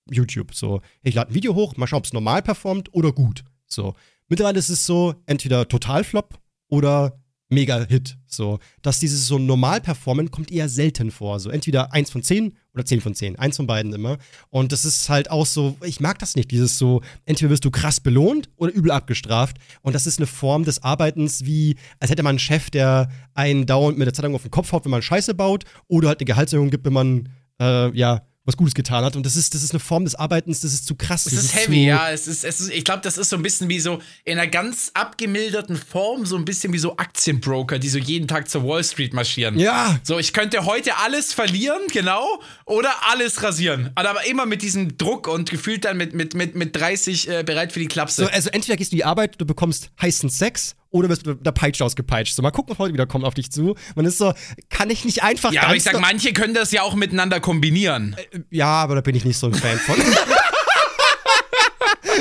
YouTube. 0.09 0.53
So, 0.53 0.81
ich 1.01 1.15
lade 1.15 1.31
ein 1.31 1.35
Video 1.35 1.55
hoch, 1.55 1.75
mal 1.77 1.87
schauen, 1.87 1.99
ob 1.99 2.05
es 2.05 2.13
normal 2.13 2.41
performt 2.41 2.93
oder 2.93 3.11
gut. 3.11 3.43
So. 3.67 3.95
Mittlerweile 4.27 4.59
ist 4.59 4.69
es 4.69 4.85
so, 4.85 5.15
entweder 5.25 5.67
Totalflop 5.67 6.39
oder 6.67 7.19
Mega-Hit. 7.49 8.17
So, 8.27 8.59
dass 8.81 8.99
dieses 8.99 9.27
so 9.27 9.37
normal 9.37 9.79
performen 9.81 10.31
kommt 10.31 10.51
eher 10.51 10.67
selten 10.67 11.11
vor. 11.11 11.39
So, 11.39 11.49
entweder 11.49 11.93
eins 11.93 12.09
von 12.09 12.23
zehn 12.23 12.57
oder 12.73 12.85
zehn 12.85 13.01
von 13.01 13.13
zehn. 13.13 13.37
Eins 13.37 13.57
von 13.57 13.67
beiden 13.67 13.93
immer. 13.93 14.17
Und 14.49 14.71
das 14.71 14.83
ist 14.83 15.09
halt 15.09 15.29
auch 15.29 15.45
so, 15.45 15.77
ich 15.83 15.99
mag 15.99 16.19
das 16.19 16.35
nicht, 16.35 16.51
dieses 16.51 16.77
so, 16.77 17.01
entweder 17.25 17.51
wirst 17.51 17.65
du 17.65 17.71
krass 17.71 17.99
belohnt 17.99 18.49
oder 18.57 18.73
übel 18.73 18.91
abgestraft. 18.91 19.57
Und 19.81 19.93
das 19.93 20.07
ist 20.07 20.19
eine 20.19 20.27
Form 20.27 20.63
des 20.63 20.83
Arbeitens, 20.83 21.45
wie, 21.45 21.75
als 21.99 22.11
hätte 22.11 22.23
man 22.23 22.31
einen 22.31 22.39
Chef, 22.39 22.69
der 22.69 23.09
einen 23.33 23.65
dauernd 23.65 23.97
mit 23.97 24.07
der 24.07 24.13
Zeitung 24.13 24.35
auf 24.35 24.41
den 24.41 24.51
Kopf 24.51 24.71
haut, 24.71 24.85
wenn 24.85 24.91
man 24.91 25.01
Scheiße 25.01 25.33
baut, 25.35 25.65
oder 25.87 26.09
halt 26.09 26.19
eine 26.19 26.25
Gehaltserhöhung 26.25 26.71
gibt, 26.71 26.85
wenn 26.85 26.93
man, 26.93 27.29
äh, 27.61 27.95
ja, 27.97 28.23
was 28.45 28.55
Gutes 28.57 28.75
getan 28.75 29.03
hat. 29.03 29.15
Und 29.15 29.25
das 29.25 29.35
ist, 29.35 29.55
das 29.55 29.63
ist 29.63 29.71
eine 29.71 29.79
Form 29.79 30.05
des 30.05 30.15
Arbeitens, 30.15 30.61
das 30.61 30.73
ist 30.73 30.85
zu 30.85 30.95
krass. 30.95 31.25
Es 31.25 31.33
ist, 31.33 31.45
ist 31.45 31.55
heavy, 31.55 31.85
ja. 31.87 32.11
Es 32.11 32.27
ist, 32.27 32.43
es 32.43 32.61
ist, 32.61 32.71
ich 32.71 32.83
glaube, 32.83 33.01
das 33.01 33.17
ist 33.17 33.29
so 33.29 33.35
ein 33.35 33.43
bisschen 33.43 33.69
wie 33.69 33.79
so 33.79 33.99
in 34.23 34.37
einer 34.37 34.47
ganz 34.47 34.91
abgemilderten 34.93 35.75
Form, 35.75 36.25
so 36.25 36.35
ein 36.37 36.45
bisschen 36.45 36.71
wie 36.71 36.77
so 36.77 36.95
Aktienbroker, 36.97 37.79
die 37.79 37.89
so 37.89 37.97
jeden 37.97 38.27
Tag 38.27 38.47
zur 38.47 38.63
Wall 38.63 38.83
Street 38.83 39.13
marschieren. 39.13 39.57
Ja. 39.57 39.99
So, 40.03 40.19
ich 40.19 40.31
könnte 40.31 40.65
heute 40.65 40.95
alles 40.97 41.33
verlieren, 41.33 41.81
genau, 41.91 42.25
oder 42.65 42.91
alles 43.11 43.41
rasieren. 43.41 43.89
Aber 43.95 44.25
immer 44.27 44.45
mit 44.45 44.61
diesem 44.61 44.97
Druck 44.97 45.27
und 45.27 45.49
gefühlt 45.49 45.85
dann 45.85 45.97
mit, 45.97 46.13
mit, 46.13 46.35
mit, 46.35 46.55
mit 46.55 46.75
30 46.75 47.27
äh, 47.27 47.43
bereit 47.43 47.73
für 47.73 47.79
die 47.79 47.87
Klapse. 47.87 48.25
So, 48.25 48.29
also 48.29 48.49
entweder 48.51 48.77
gehst 48.77 48.91
du 48.91 48.95
in 48.95 48.99
die 48.99 49.05
Arbeit, 49.05 49.35
du 49.39 49.45
bekommst 49.45 49.89
heißen 50.01 50.29
Sex 50.29 50.75
oder 50.95 51.09
wirst 51.09 51.25
mit 51.25 51.45
der 51.45 51.51
Peitsche 51.51 51.83
ausgepeitscht. 51.83 52.35
So, 52.35 52.41
mal 52.41 52.51
gucken, 52.51 52.71
was 52.71 52.79
heute 52.79 52.93
wieder 52.93 53.05
kommt 53.05 53.25
auf 53.25 53.33
dich 53.33 53.51
zu. 53.51 53.75
Man 53.95 54.05
ist 54.05 54.17
so, 54.17 54.31
kann 54.69 54.89
ich 54.89 55.03
nicht 55.03 55.23
einfach. 55.23 55.51
Ja, 55.51 55.63
aber 55.63 55.75
ich 55.75 55.83
sag, 55.83 55.99
manche 55.99 56.31
können 56.31 56.53
das 56.53 56.71
ja 56.71 56.83
auch 56.83 56.95
miteinander 56.95 57.41
kombinieren. 57.41 58.15
Äh, 58.31 58.39
ja, 58.49 58.67
aber 58.67 58.95
da 58.95 59.01
bin 59.01 59.13
ich 59.13 59.25
nicht 59.25 59.37
so 59.37 59.47
ein 59.47 59.53
Fan 59.53 59.77
von. 59.77 59.97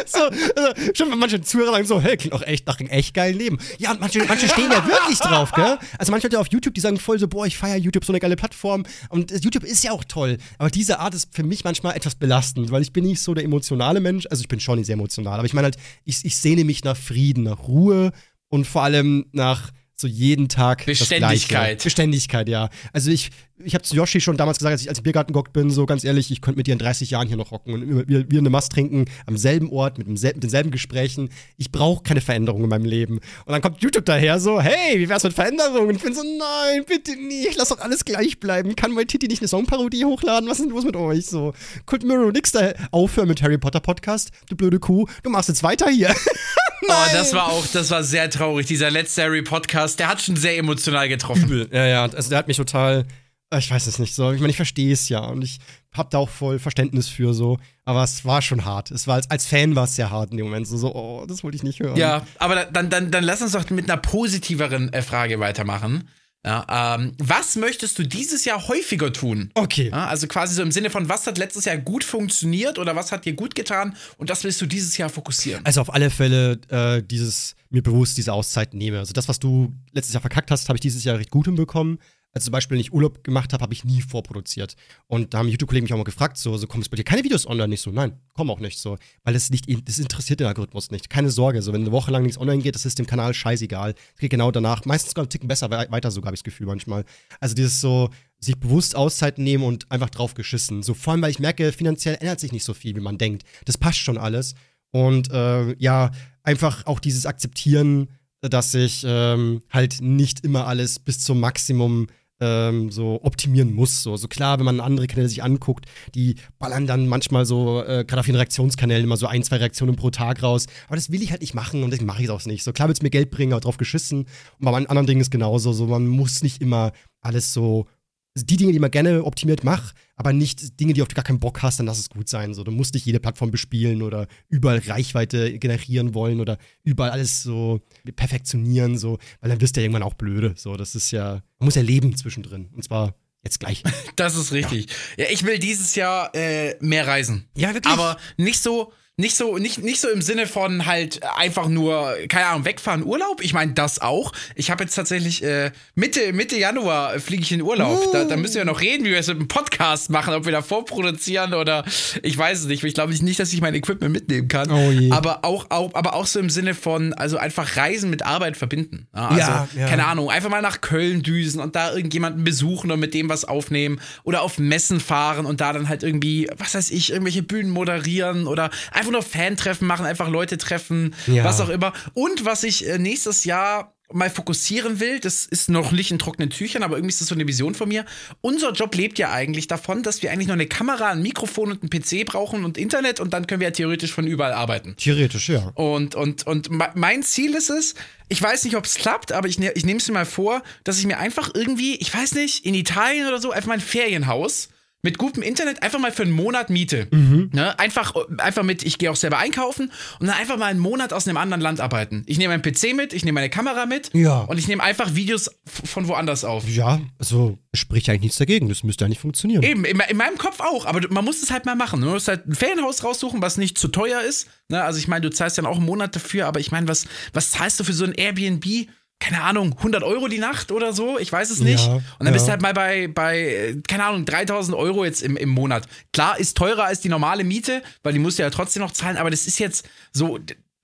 so, 0.07 0.19
also, 0.19 0.93
schon 0.95 1.17
manche 1.17 1.41
Zuhörer 1.41 1.71
sagen 1.73 1.87
so, 1.87 2.01
hey, 2.01 2.17
klingt 2.17 2.35
auch 2.35 2.43
echt 2.43 2.67
nach 2.67 2.81
einem 2.81 2.89
echt 2.89 3.15
geilen 3.15 3.39
Leben. 3.39 3.59
Ja, 3.79 3.93
und 3.93 4.01
manche, 4.01 4.25
manche 4.25 4.49
stehen 4.49 4.73
ja 4.73 4.85
wirklich 4.85 5.21
drauf, 5.21 5.53
gell? 5.53 5.79
Also 5.99 6.11
manche 6.11 6.27
Leute 6.27 6.41
auf 6.41 6.49
YouTube, 6.51 6.75
die 6.75 6.81
sagen 6.81 6.99
voll 6.99 7.21
so, 7.21 7.29
boah, 7.29 7.47
ich 7.47 7.57
feiere 7.57 7.77
YouTube, 7.77 8.05
so 8.05 8.13
eine 8.13 8.19
geile 8.19 8.35
Plattform. 8.35 8.83
Und 9.09 9.31
YouTube 9.45 9.63
ist 9.63 9.85
ja 9.85 9.93
auch 9.93 10.03
toll. 10.03 10.39
Aber 10.59 10.71
diese 10.71 10.99
Art 10.99 11.15
ist 11.15 11.33
für 11.33 11.45
mich 11.45 11.63
manchmal 11.63 11.95
etwas 11.95 12.17
belastend, 12.17 12.73
weil 12.73 12.83
ich 12.83 12.93
bin 12.93 13.05
nicht 13.05 13.21
so 13.21 13.35
der 13.35 13.45
emotionale 13.45 14.01
Mensch. 14.01 14.27
Also 14.31 14.41
ich 14.41 14.49
bin 14.49 14.59
schon 14.59 14.83
sehr 14.83 14.95
emotional, 14.95 15.39
aber 15.39 15.47
ich 15.47 15.55
meine 15.55 15.67
halt, 15.67 15.77
ich, 16.05 16.25
ich 16.25 16.37
sehne 16.37 16.65
mich 16.65 16.83
nach 16.83 16.97
Frieden, 16.97 17.45
nach 17.45 17.69
Ruhe 17.69 18.11
und 18.55 18.67
vor 18.69 18.85
allem 18.85 19.27
nach 19.33 19.73
so 19.97 20.07
jeden 20.07 20.49
Tag 20.49 20.87
Beständigkeit. 20.87 21.83
Beständigkeit, 21.83 22.49
ja. 22.49 22.69
Also 22.93 23.11
ich, 23.11 23.31
ich 23.65 23.75
habe 23.75 23.83
zu 23.83 23.97
Yoshi 23.97 24.21
schon 24.21 24.37
damals 24.37 24.59
gesagt, 24.59 24.73
als 24.73 24.83
ich 24.83 24.89
als 24.89 24.99
ich 24.99 25.05
Biergarten 25.05 25.33
gehockt 25.33 25.53
bin, 25.53 25.71
so 25.71 25.87
ganz 25.87 26.05
ehrlich, 26.05 26.31
ich 26.31 26.41
könnte 26.41 26.59
mit 26.59 26.69
dir 26.69 26.73
in 26.73 26.79
30 26.79 27.11
Jahren 27.11 27.27
hier 27.27 27.37
noch 27.37 27.51
rocken 27.51 27.75
und 27.75 28.09
wir, 28.09 28.31
wir 28.31 28.39
eine 28.39 28.51
Mast 28.51 28.73
trinken, 28.73 29.07
am 29.27 29.37
selben 29.37 29.71
Ort, 29.71 29.99
mit, 29.99 30.07
demsel 30.07 30.35
mit 30.35 30.43
denselben 30.43 30.71
Gesprächen. 30.71 31.31
Ich 31.57 31.73
brauche 31.73 32.03
keine 32.05 32.21
Veränderung 32.21 32.63
in 32.63 32.69
meinem 32.69 32.85
Leben. 32.85 33.17
Und 33.17 33.53
dann 33.53 33.61
kommt 33.61 33.83
YouTube 33.83 34.05
daher 34.05 34.39
so, 34.39 34.61
hey, 34.61 35.01
wie 35.01 35.09
wär's 35.09 35.25
mit 35.25 35.33
Veränderungen? 35.33 35.89
Und 35.89 35.97
ich 35.97 36.03
bin 36.03 36.15
so, 36.15 36.23
nein, 36.23 36.85
bitte 36.87 37.17
nicht, 37.17 37.57
lass 37.57 37.71
doch 37.71 37.81
alles 37.81 38.05
gleich 38.05 38.39
bleiben. 38.39 38.77
Kann 38.77 38.93
mein 38.93 39.09
Titi 39.09 39.27
nicht 39.27 39.43
eine 39.43 39.49
Songparodie 39.49 40.05
hochladen? 40.05 40.49
Was 40.49 40.59
ist 40.59 40.67
denn 40.67 40.75
los 40.75 40.85
mit 40.85 40.97
euch? 40.97 41.27
So, 41.27 41.55
Kult 41.87 42.05
Mirror 42.05 42.33
nix 42.33 42.53
da 42.53 42.73
aufhören 42.93 43.29
mit 43.29 43.43
Harry 43.43 43.59
Potter 43.59 43.81
Podcast, 43.81 44.31
du 44.49 44.57
blöde 44.57 44.79
Kuh. 44.79 45.07
Du 45.23 45.31
machst 45.31 45.49
jetzt 45.49 45.63
weiter 45.63 45.89
hier. 45.89 46.15
Oh, 46.83 46.93
das 47.13 47.33
war 47.33 47.49
auch, 47.49 47.67
das 47.67 47.91
war 47.91 48.03
sehr 48.03 48.29
traurig. 48.31 48.67
Dieser 48.67 48.91
letzte 48.91 49.23
Harry 49.23 49.43
Podcast, 49.43 49.99
der 49.99 50.09
hat 50.09 50.23
schon 50.23 50.37
sehr 50.37 50.59
emotional 50.59 51.09
getroffen. 51.09 51.45
Übel. 51.45 51.69
Ja, 51.73 51.87
ja, 51.87 52.03
also 52.05 52.29
der 52.29 52.39
hat 52.39 52.49
mich 52.49 52.57
total, 52.57 53.07
äh, 53.51 53.59
ich 53.59 53.71
weiß 53.71 53.87
es 53.87 53.99
nicht 53.99 54.15
so. 54.15 54.33
Ich 54.33 54.41
meine, 54.41 54.51
ich 54.51 54.57
verstehe 54.57 54.93
es 54.93 55.09
ja 55.09 55.21
und 55.21 55.43
ich 55.43 55.59
habe 55.93 56.09
da 56.11 56.19
auch 56.19 56.29
voll 56.29 56.59
Verständnis 56.59 57.09
für 57.09 57.35
so. 57.35 57.59
Aber 57.85 58.03
es 58.03 58.25
war 58.25 58.43
schon 58.43 58.65
hart. 58.65 58.91
Es 58.91 59.07
war 59.07 59.17
als, 59.17 59.31
als 59.31 59.47
Fan 59.47 59.77
war 59.77 59.85
es 59.85 59.97
sehr 59.97 60.11
hart 60.11 60.31
in 60.31 60.37
dem 60.37 60.47
Moment. 60.47 60.67
So, 60.67 60.77
so, 60.77 60.95
oh, 60.95 61.25
das 61.27 61.45
wollte 61.45 61.57
ich 61.57 61.63
nicht 61.63 61.81
hören. 61.81 61.97
Ja, 61.97 62.27
aber 62.39 62.67
dann, 62.67 62.91
dann, 62.91 63.11
dann 63.11 63.25
lass 63.25 63.43
uns 63.43 63.53
doch 63.53 63.69
mit 63.71 63.91
einer 63.91 64.01
positiveren 64.01 64.93
äh, 64.93 65.03
Frage 65.03 65.41
weitermachen. 65.41 66.09
Ja, 66.45 66.97
ähm, 66.97 67.13
was 67.19 67.57
möchtest 67.57 67.99
du 67.99 68.03
dieses 68.03 68.45
Jahr 68.45 68.69
häufiger 68.69 69.13
tun? 69.13 69.51
Okay. 69.55 69.89
Ja, 69.91 70.09
also 70.09 70.27
quasi 70.27 70.55
so 70.55 70.63
im 70.63 70.73
Sinne 70.73 70.91
von, 70.91 71.09
was 71.09 71.27
hat 71.27 71.39
letztes 71.39 71.65
Jahr 71.65 71.79
gut 71.79 72.05
funktioniert 72.05 72.79
oder 72.79 72.95
was 72.95 73.13
hat 73.13 73.25
dir 73.25 73.33
gut 73.33 73.55
getan 73.55 73.97
und 74.19 74.29
das 74.29 74.45
willst 74.45 74.61
du 74.61 74.67
dieses 74.67 74.97
Jahr 74.99 75.09
fokussieren? 75.09 75.65
Also 75.65 75.81
auf 75.81 75.93
alle 75.93 76.11
Fälle 76.11 76.61
äh, 76.69 77.03
dieses 77.03 77.57
mir 77.71 77.83
bewusst 77.83 78.17
diese 78.19 78.33
Auszeit 78.33 78.75
nehme. 78.75 78.99
Also 78.99 79.13
das, 79.13 79.29
was 79.29 79.41
du 79.41 79.75
letztes 79.93 80.13
Jahr 80.13 80.21
verkackt 80.21 80.51
hast, 80.51 80.69
habe 80.69 80.77
ich 80.77 80.81
dieses 80.81 81.03
Jahr 81.05 81.19
recht 81.19 81.31
gut 81.31 81.47
hinbekommen. 81.47 81.99
Also 82.35 82.47
zum 82.47 82.53
Beispiel, 82.53 82.75
wenn 82.75 82.81
ich 82.81 82.93
Urlaub 82.93 83.23
gemacht 83.25 83.53
habe, 83.53 83.63
habe 83.63 83.73
ich 83.73 83.85
nie 83.85 84.03
vorproduziert. 84.03 84.75
Und 85.07 85.33
da 85.33 85.39
haben 85.39 85.49
YouTube-Kollegen 85.49 85.85
mich 85.85 85.93
auch 85.93 85.99
mal 85.99 86.05
gefragt, 86.05 86.37
so, 86.37 86.57
so 86.57 86.67
kommt 86.67 86.83
es 86.83 86.89
bei 86.89 86.97
dir 86.97 87.05
keine 87.05 87.23
Videos 87.23 87.47
online? 87.47 87.69
Nicht 87.69 87.81
so, 87.81 87.91
nein, 87.91 88.19
komm 88.35 88.51
auch 88.51 88.61
nicht 88.61 88.79
so. 88.79 88.99
Weil 89.23 89.35
das 89.35 89.51
nicht, 89.51 89.67
das 89.89 89.99
interessiert 89.99 90.41
den 90.41 90.49
Algorithmus 90.49 90.91
nicht. 90.91 91.09
Keine 91.09 91.31
Sorge, 91.31 91.63
so 91.63 91.73
wenn 91.73 91.83
eine 91.83 91.93
Woche 91.93 92.11
lang 92.11 92.25
nichts 92.25 92.39
online 92.39 92.63
geht, 92.63 92.75
das 92.75 92.85
ist 92.85 92.99
dem 92.99 93.07
Kanal 93.07 93.33
scheißegal. 93.33 93.95
Es 94.15 94.21
geht 94.21 94.31
genau 94.31 94.51
danach. 94.51 94.85
Meistens 94.85 95.13
sogar 95.13 95.23
einen 95.23 95.31
Ticken 95.31 95.49
besser 95.49 95.71
weiter, 95.71 96.11
sogar 96.11 96.29
habe 96.29 96.35
ich 96.35 96.41
das 96.41 96.45
Gefühl 96.45 96.67
manchmal. 96.67 97.05
Also 97.41 97.55
dieses 97.55 97.81
so, 97.81 98.11
sich 98.41 98.59
bewusst 98.59 98.97
Auszeit 98.97 99.39
nehmen 99.39 99.65
und 99.65 99.91
einfach 99.91 100.11
drauf 100.11 100.35
geschissen. 100.35 100.83
So 100.83 100.95
vor 100.95 101.13
allem, 101.13 101.23
weil 101.23 101.31
ich 101.31 101.39
merke, 101.39 101.73
finanziell 101.73 102.17
ändert 102.21 102.41
sich 102.41 102.53
nicht 102.53 102.65
so 102.65 102.75
viel, 102.75 102.95
wie 102.97 103.01
man 103.01 103.17
denkt. 103.17 103.45
Das 103.65 103.79
passt 103.79 103.99
schon 103.99 104.19
alles. 104.19 104.55
Und 104.91 105.31
äh, 105.31 105.75
ja, 105.79 106.11
einfach 106.43 106.87
auch 106.87 107.01
dieses 107.01 107.27
Akzeptieren, 107.27 108.09
dass 108.41 108.75
ich 108.75 109.05
ähm, 109.07 109.63
halt 109.71 110.01
nicht 110.01 110.45
immer 110.45 110.67
alles 110.67 110.99
bis 110.99 111.21
zum 111.21 111.41
Maximum 111.41 112.09
ähm, 112.41 112.91
so 112.91 113.21
optimieren 113.23 113.73
muss. 113.75 114.03
So. 114.03 114.17
so 114.17 114.29
klar, 114.29 114.59
wenn 114.59 114.65
man 114.65 114.81
andere 114.81 115.07
Kanäle 115.07 115.29
sich 115.29 115.43
anguckt, 115.43 115.87
die 116.15 116.37
ballern 116.59 116.87
dann 116.87 117.07
manchmal 117.07 117.47
so, 117.47 117.83
äh, 117.83 118.05
gerade 118.05 118.21
auf 118.21 118.27
den 118.27 118.35
Reaktionskanälen, 118.35 119.05
immer 119.05 119.17
so 119.17 119.27
ein, 119.27 119.43
zwei 119.43 119.57
Reaktionen 119.57 119.97
pro 119.97 120.11
Tag 120.11 120.43
raus. 120.43 120.67
Aber 120.87 120.97
das 120.97 121.11
will 121.11 121.23
ich 121.23 121.31
halt 121.31 121.41
nicht 121.41 121.55
machen 121.55 121.83
und 121.83 121.91
deswegen 121.91 122.07
mache 122.07 122.23
ich 122.23 122.29
es 122.29 122.31
auch 122.31 122.45
nicht. 122.47 122.65
So 122.65 122.73
klar 122.73 122.89
wird 122.89 122.99
es 122.99 123.03
mir 123.03 123.11
Geld 123.11 123.31
bringen, 123.31 123.53
aber 123.53 123.61
drauf 123.61 123.77
geschissen. 123.77 124.27
Und 124.59 124.65
bei 124.65 124.73
anderen 124.73 125.07
Dingen 125.07 125.21
ist 125.21 125.31
genauso. 125.31 125.73
So, 125.73 125.87
man 125.87 126.07
muss 126.07 126.43
nicht 126.43 126.61
immer 126.61 126.93
alles 127.21 127.53
so 127.53 127.87
die 128.35 128.57
Dinge, 128.57 128.73
die 128.73 128.81
man 128.81 128.91
gerne 128.91 129.25
optimiert 129.25 129.63
macht, 129.63 129.95
aber 130.17 130.33
nicht 130.33 130.81
Dinge, 130.81 130.93
die 130.93 131.03
auf 131.03 131.09
gar 131.09 131.25
keinen 131.25 131.39
Bock 131.39 131.63
hast, 131.63 131.79
dann 131.79 131.87
lass 131.87 132.01
es 132.01 132.11
gut 132.11 132.29
sein. 132.29 132.53
So, 132.53 132.65
du 132.65 132.73
musst 132.73 132.95
nicht 132.95 133.07
jede 133.07 133.21
Plattform 133.21 133.53
bespielen 133.53 134.03
oder 134.03 134.27
überall 134.49 134.79
Reichweite 134.79 135.57
generieren 135.59 136.15
wollen 136.15 136.41
oder 136.41 136.59
überall 136.83 137.11
alles 137.11 137.43
so 137.43 137.81
perfektionieren, 138.17 138.99
so, 138.99 139.19
weil 139.41 139.51
dann 139.51 139.61
wirst 139.61 139.77
du 139.77 139.81
ja 139.81 139.85
irgendwann 139.85 140.03
auch 140.03 140.15
blöde. 140.15 140.55
So, 140.57 140.77
das 140.77 140.97
ist 140.97 141.13
ja, 141.13 141.43
man 141.59 141.67
muss 141.67 141.77
ja 141.77 141.83
leben 141.83 142.17
zwischendrin. 142.17 142.71
Und 142.75 142.83
zwar 142.83 143.15
jetzt 143.45 143.61
gleich. 143.61 143.83
Das 144.17 144.37
ist 144.37 144.53
richtig. 144.53 144.89
Ja, 145.17 145.25
ja 145.25 145.31
ich 145.31 145.45
will 145.45 145.59
dieses 145.59 145.95
Jahr 145.95 146.35
äh, 146.35 146.77
mehr 146.81 147.07
reisen. 147.07 147.49
Ja, 147.57 147.73
wirklich. 147.75 147.93
Aber 147.93 148.17
nicht 148.37 148.61
so 148.61 148.93
nicht 149.17 149.37
so, 149.37 149.59
nicht, 149.59 149.79
nicht 149.79 150.01
so 150.01 150.09
im 150.09 150.23
Sinne 150.23 150.49
von 150.49 150.87
halt 150.87 151.21
einfach 151.37 151.69
nur, 151.69 152.17
keine 152.29 152.47
Ahnung, 152.47 152.65
wegfahren, 152.65 153.05
Urlaub. 153.05 153.43
Ich 153.43 153.55
meine, 153.55 153.73
das 153.73 154.01
auch. 154.01 154.33
Ich 154.57 154.73
habe 154.73 154.83
jetzt 154.83 154.97
tatsächlich 154.97 155.45
äh, 155.45 155.71
Mitte, 155.95 156.33
Mitte 156.33 156.59
Januar 156.59 157.21
fliege 157.21 157.43
ich 157.43 157.53
in 157.53 157.63
Urlaub. 157.63 158.09
Uh. 158.09 158.13
Da, 158.13 158.25
da, 158.25 158.37
müssen 158.37 158.57
wir 158.57 158.65
noch 158.65 158.81
reden, 158.81 159.05
wie 159.05 159.11
wir 159.11 159.19
es 159.19 159.29
mit 159.29 159.39
dem 159.39 159.47
Podcast 159.47 160.11
machen, 160.11 160.35
ob 160.35 160.47
wir 160.47 160.53
da 160.53 160.63
vorproduzieren 160.63 161.55
oder 161.55 161.85
ich 162.25 162.37
weiß 162.37 162.61
es 162.61 162.67
nicht. 162.67 162.83
Ich 162.83 162.95
glaube 162.95 163.13
nicht, 163.13 163.39
dass 163.39 163.53
ich 163.53 163.61
mein 163.61 163.77
Equipment 163.77 164.13
mitnehmen 164.13 164.49
kann. 164.49 164.69
Oh. 164.73 165.15
Aber 165.15 165.45
auch, 165.45 165.67
auch, 165.71 165.95
aber 165.95 166.15
auch 166.15 166.27
so 166.27 166.41
im 166.41 166.51
Sinne 166.51 166.75
von, 166.75 167.13
also 167.13 167.37
einfach 167.37 167.77
Reisen 167.77 168.11
mit 168.11 168.25
Arbeit 168.25 168.57
verbinden. 168.57 169.07
Also, 169.13 169.39
ja, 169.39 169.69
ja. 169.77 169.87
keine 169.87 170.07
Ahnung, 170.07 170.29
einfach 170.29 170.51
mal 170.51 170.61
nach 170.61 170.81
Köln 170.81 171.23
düsen 171.23 171.61
und 171.61 171.77
da 171.77 171.95
irgendjemanden 171.95 172.43
besuchen 172.43 172.91
und 172.91 172.99
mit 172.99 173.15
dem 173.15 173.29
was 173.29 173.45
aufnehmen 173.45 174.01
oder 174.25 174.43
auf 174.43 174.59
Messen 174.59 174.99
fahren 174.99 175.47
und 175.47 175.61
da 175.61 175.73
dann 175.73 175.89
halt 175.89 176.03
irgendwie, 176.03 176.49
was 176.57 176.75
weiß 176.75 176.91
ich, 176.91 177.11
irgendwelche 177.11 177.45
Bühnen 177.45 177.71
moderieren 177.71 178.49
oder 178.49 178.71
einfach 178.91 179.04
einfach 179.05 179.13
nur 179.13 179.23
Fan-Treffen 179.23 179.87
machen, 179.87 180.07
einfach 180.07 180.29
Leute 180.29 180.57
treffen, 180.59 181.15
ja. 181.27 181.45
was 181.45 181.61
auch 181.61 181.69
immer. 181.69 181.93
Und 182.15 182.45
was 182.45 182.65
ich 182.65 182.89
äh, 182.89 182.99
nächstes 182.99 183.45
Jahr 183.45 183.93
mal 184.13 184.31
fokussieren 184.31 185.01
will, 185.01 185.19
das 185.19 185.45
ist 185.47 185.69
noch 185.69 185.91
nicht 185.91 186.11
in 186.11 186.19
trockenen 186.19 186.51
Tüchern, 186.51 186.83
aber 186.83 186.97
irgendwie 186.97 187.11
ist 187.11 187.21
das 187.21 187.29
so 187.29 187.35
eine 187.35 187.49
Vision 187.49 187.75
von 187.75 187.89
mir. 187.89 188.05
Unser 188.43 188.73
Job 188.73 188.95
lebt 188.95 189.19
ja 189.19 189.33
eigentlich 189.33 189.67
davon, 189.67 190.03
dass 190.03 190.23
wir 190.23 190.31
eigentlich 190.31 190.47
nur 190.47 190.55
eine 190.55 190.67
Kamera, 190.67 191.11
ein 191.11 191.23
Mikrofon 191.23 191.73
und 191.73 191.83
ein 191.83 191.91
PC 191.91 192.25
brauchen 192.27 192.65
und 192.65 192.79
Internet 192.79 193.19
und 193.19 193.33
dann 193.33 193.47
können 193.47 193.61
wir 193.61 193.69
ja 193.69 193.73
theoretisch 193.73 194.13
von 194.13 194.27
überall 194.27 194.53
arbeiten. 194.53 194.95
Theoretisch, 194.97 195.49
ja. 195.49 195.73
Und, 195.75 196.15
und, 196.15 196.47
und 196.47 196.69
mein 196.95 197.23
Ziel 197.23 197.55
ist 197.55 197.71
es, 197.71 197.95
ich 198.29 198.41
weiß 198.41 198.65
nicht, 198.65 198.77
ob 198.77 198.85
es 198.85 198.95
klappt, 198.95 199.33
aber 199.33 199.49
ich, 199.49 199.59
ne, 199.59 199.73
ich 199.75 199.85
nehme 199.85 199.99
es 199.99 200.07
mir 200.07 200.15
mal 200.15 200.27
vor, 200.27 200.63
dass 200.85 200.99
ich 200.99 201.07
mir 201.07 201.19
einfach 201.19 201.51
irgendwie, 201.55 201.97
ich 201.97 202.15
weiß 202.15 202.35
nicht, 202.35 202.65
in 202.65 202.75
Italien 202.75 203.27
oder 203.27 203.41
so, 203.41 203.51
einfach 203.51 203.69
mein 203.69 203.81
Ferienhaus 203.81 204.69
mit 205.05 205.19
gutem 205.19 205.43
Internet 205.43 205.83
einfach 205.83 205.99
mal 205.99 206.11
für 206.11 206.23
einen 206.23 206.33
Monat 206.33 206.71
Miete. 206.71 207.07
Mhm. 207.11 207.51
Ne? 207.53 207.79
Einfach, 207.79 208.15
einfach 208.39 208.63
mit, 208.63 208.83
ich 208.83 208.97
gehe 208.97 209.11
auch 209.11 209.17
selber 209.17 209.37
einkaufen 209.37 209.93
und 210.19 210.27
dann 210.27 210.37
einfach 210.37 210.57
mal 210.57 210.67
einen 210.67 210.81
Monat 210.81 211.13
aus 211.13 211.29
einem 211.29 211.37
anderen 211.37 211.61
Land 211.61 211.81
arbeiten. 211.81 212.25
Ich 212.27 212.39
nehme 212.39 212.57
meinen 212.57 212.63
PC 212.63 212.97
mit, 212.97 213.13
ich 213.13 213.23
nehme 213.23 213.35
meine 213.35 213.51
Kamera 213.51 213.85
mit 213.85 214.11
ja. 214.15 214.41
und 214.41 214.57
ich 214.57 214.67
nehme 214.67 214.83
einfach 214.83 215.15
Videos 215.15 215.51
von 215.67 216.09
woanders 216.09 216.45
auf. 216.45 216.67
Ja, 216.67 217.01
also 217.19 217.59
spricht 217.75 218.09
eigentlich 218.09 218.23
nichts 218.23 218.39
dagegen. 218.39 218.71
Das 218.71 218.83
müsste 218.83 219.05
ja 219.05 219.11
nicht 219.11 219.21
funktionieren. 219.21 219.63
Eben, 219.63 219.85
in, 219.85 220.01
in, 220.01 220.17
meinem 220.17 220.39
Kopf 220.39 220.61
auch, 220.61 220.87
aber 220.87 221.07
man 221.11 221.25
muss 221.25 221.43
es 221.43 221.51
halt 221.51 221.67
mal 221.67 221.77
machen. 221.77 222.01
Du 222.01 222.09
musst 222.09 222.29
halt 222.29 222.47
ein 222.47 222.55
Ferienhaus 222.55 223.05
raussuchen, 223.05 223.43
was 223.43 223.59
nicht 223.59 223.77
zu 223.77 223.89
teuer 223.89 224.23
ist. 224.23 224.49
Ne? 224.71 224.83
Also 224.83 224.99
ich 224.99 225.07
meine, 225.07 225.21
du 225.21 225.31
zahlst 225.31 225.59
dann 225.59 225.67
auch 225.67 225.77
einen 225.77 225.85
Monat 225.85 226.17
dafür, 226.17 226.47
aber 226.47 226.61
ich 226.61 226.73
meine, 226.73 226.89
was, 226.89 227.07
was 227.35 227.51
zahlst 227.51 227.79
du 227.79 227.85
für 227.85 227.93
so 227.93 228.05
ein 228.05 228.15
Airbnb? 228.15 228.89
Keine 229.21 229.43
Ahnung, 229.43 229.75
100 229.79 230.03
Euro 230.03 230.29
die 230.29 230.39
Nacht 230.39 230.71
oder 230.71 230.93
so, 230.93 231.19
ich 231.19 231.33
weiß 231.33 231.51
es 231.51 231.61
nicht. 231.61 231.87
Ja, 231.87 231.95
und 231.95 232.05
dann 232.19 232.27
ja. 232.29 232.33
bist 232.33 232.47
du 232.47 232.51
halt 232.51 232.61
mal 232.61 232.75
bei, 232.75 233.09
bei, 233.09 233.77
keine 233.89 234.05
Ahnung, 234.05 234.25
3000 234.27 234.77
Euro 234.77 235.05
jetzt 235.05 235.23
im, 235.23 235.37
im 235.37 235.49
Monat. 235.49 235.87
Klar, 236.13 236.39
ist 236.39 236.57
teurer 236.57 236.85
als 236.85 237.01
die 237.01 237.09
normale 237.09 237.43
Miete, 237.45 237.83
weil 238.03 238.13
die 238.13 238.19
musst 238.19 238.39
du 238.39 238.43
ja 238.43 238.51
trotzdem 238.51 238.83
noch 238.83 238.93
zahlen, 238.93 239.17
aber 239.17 239.31
das 239.31 239.47
ist 239.47 239.59
jetzt 239.59 239.89
so, 240.13 240.39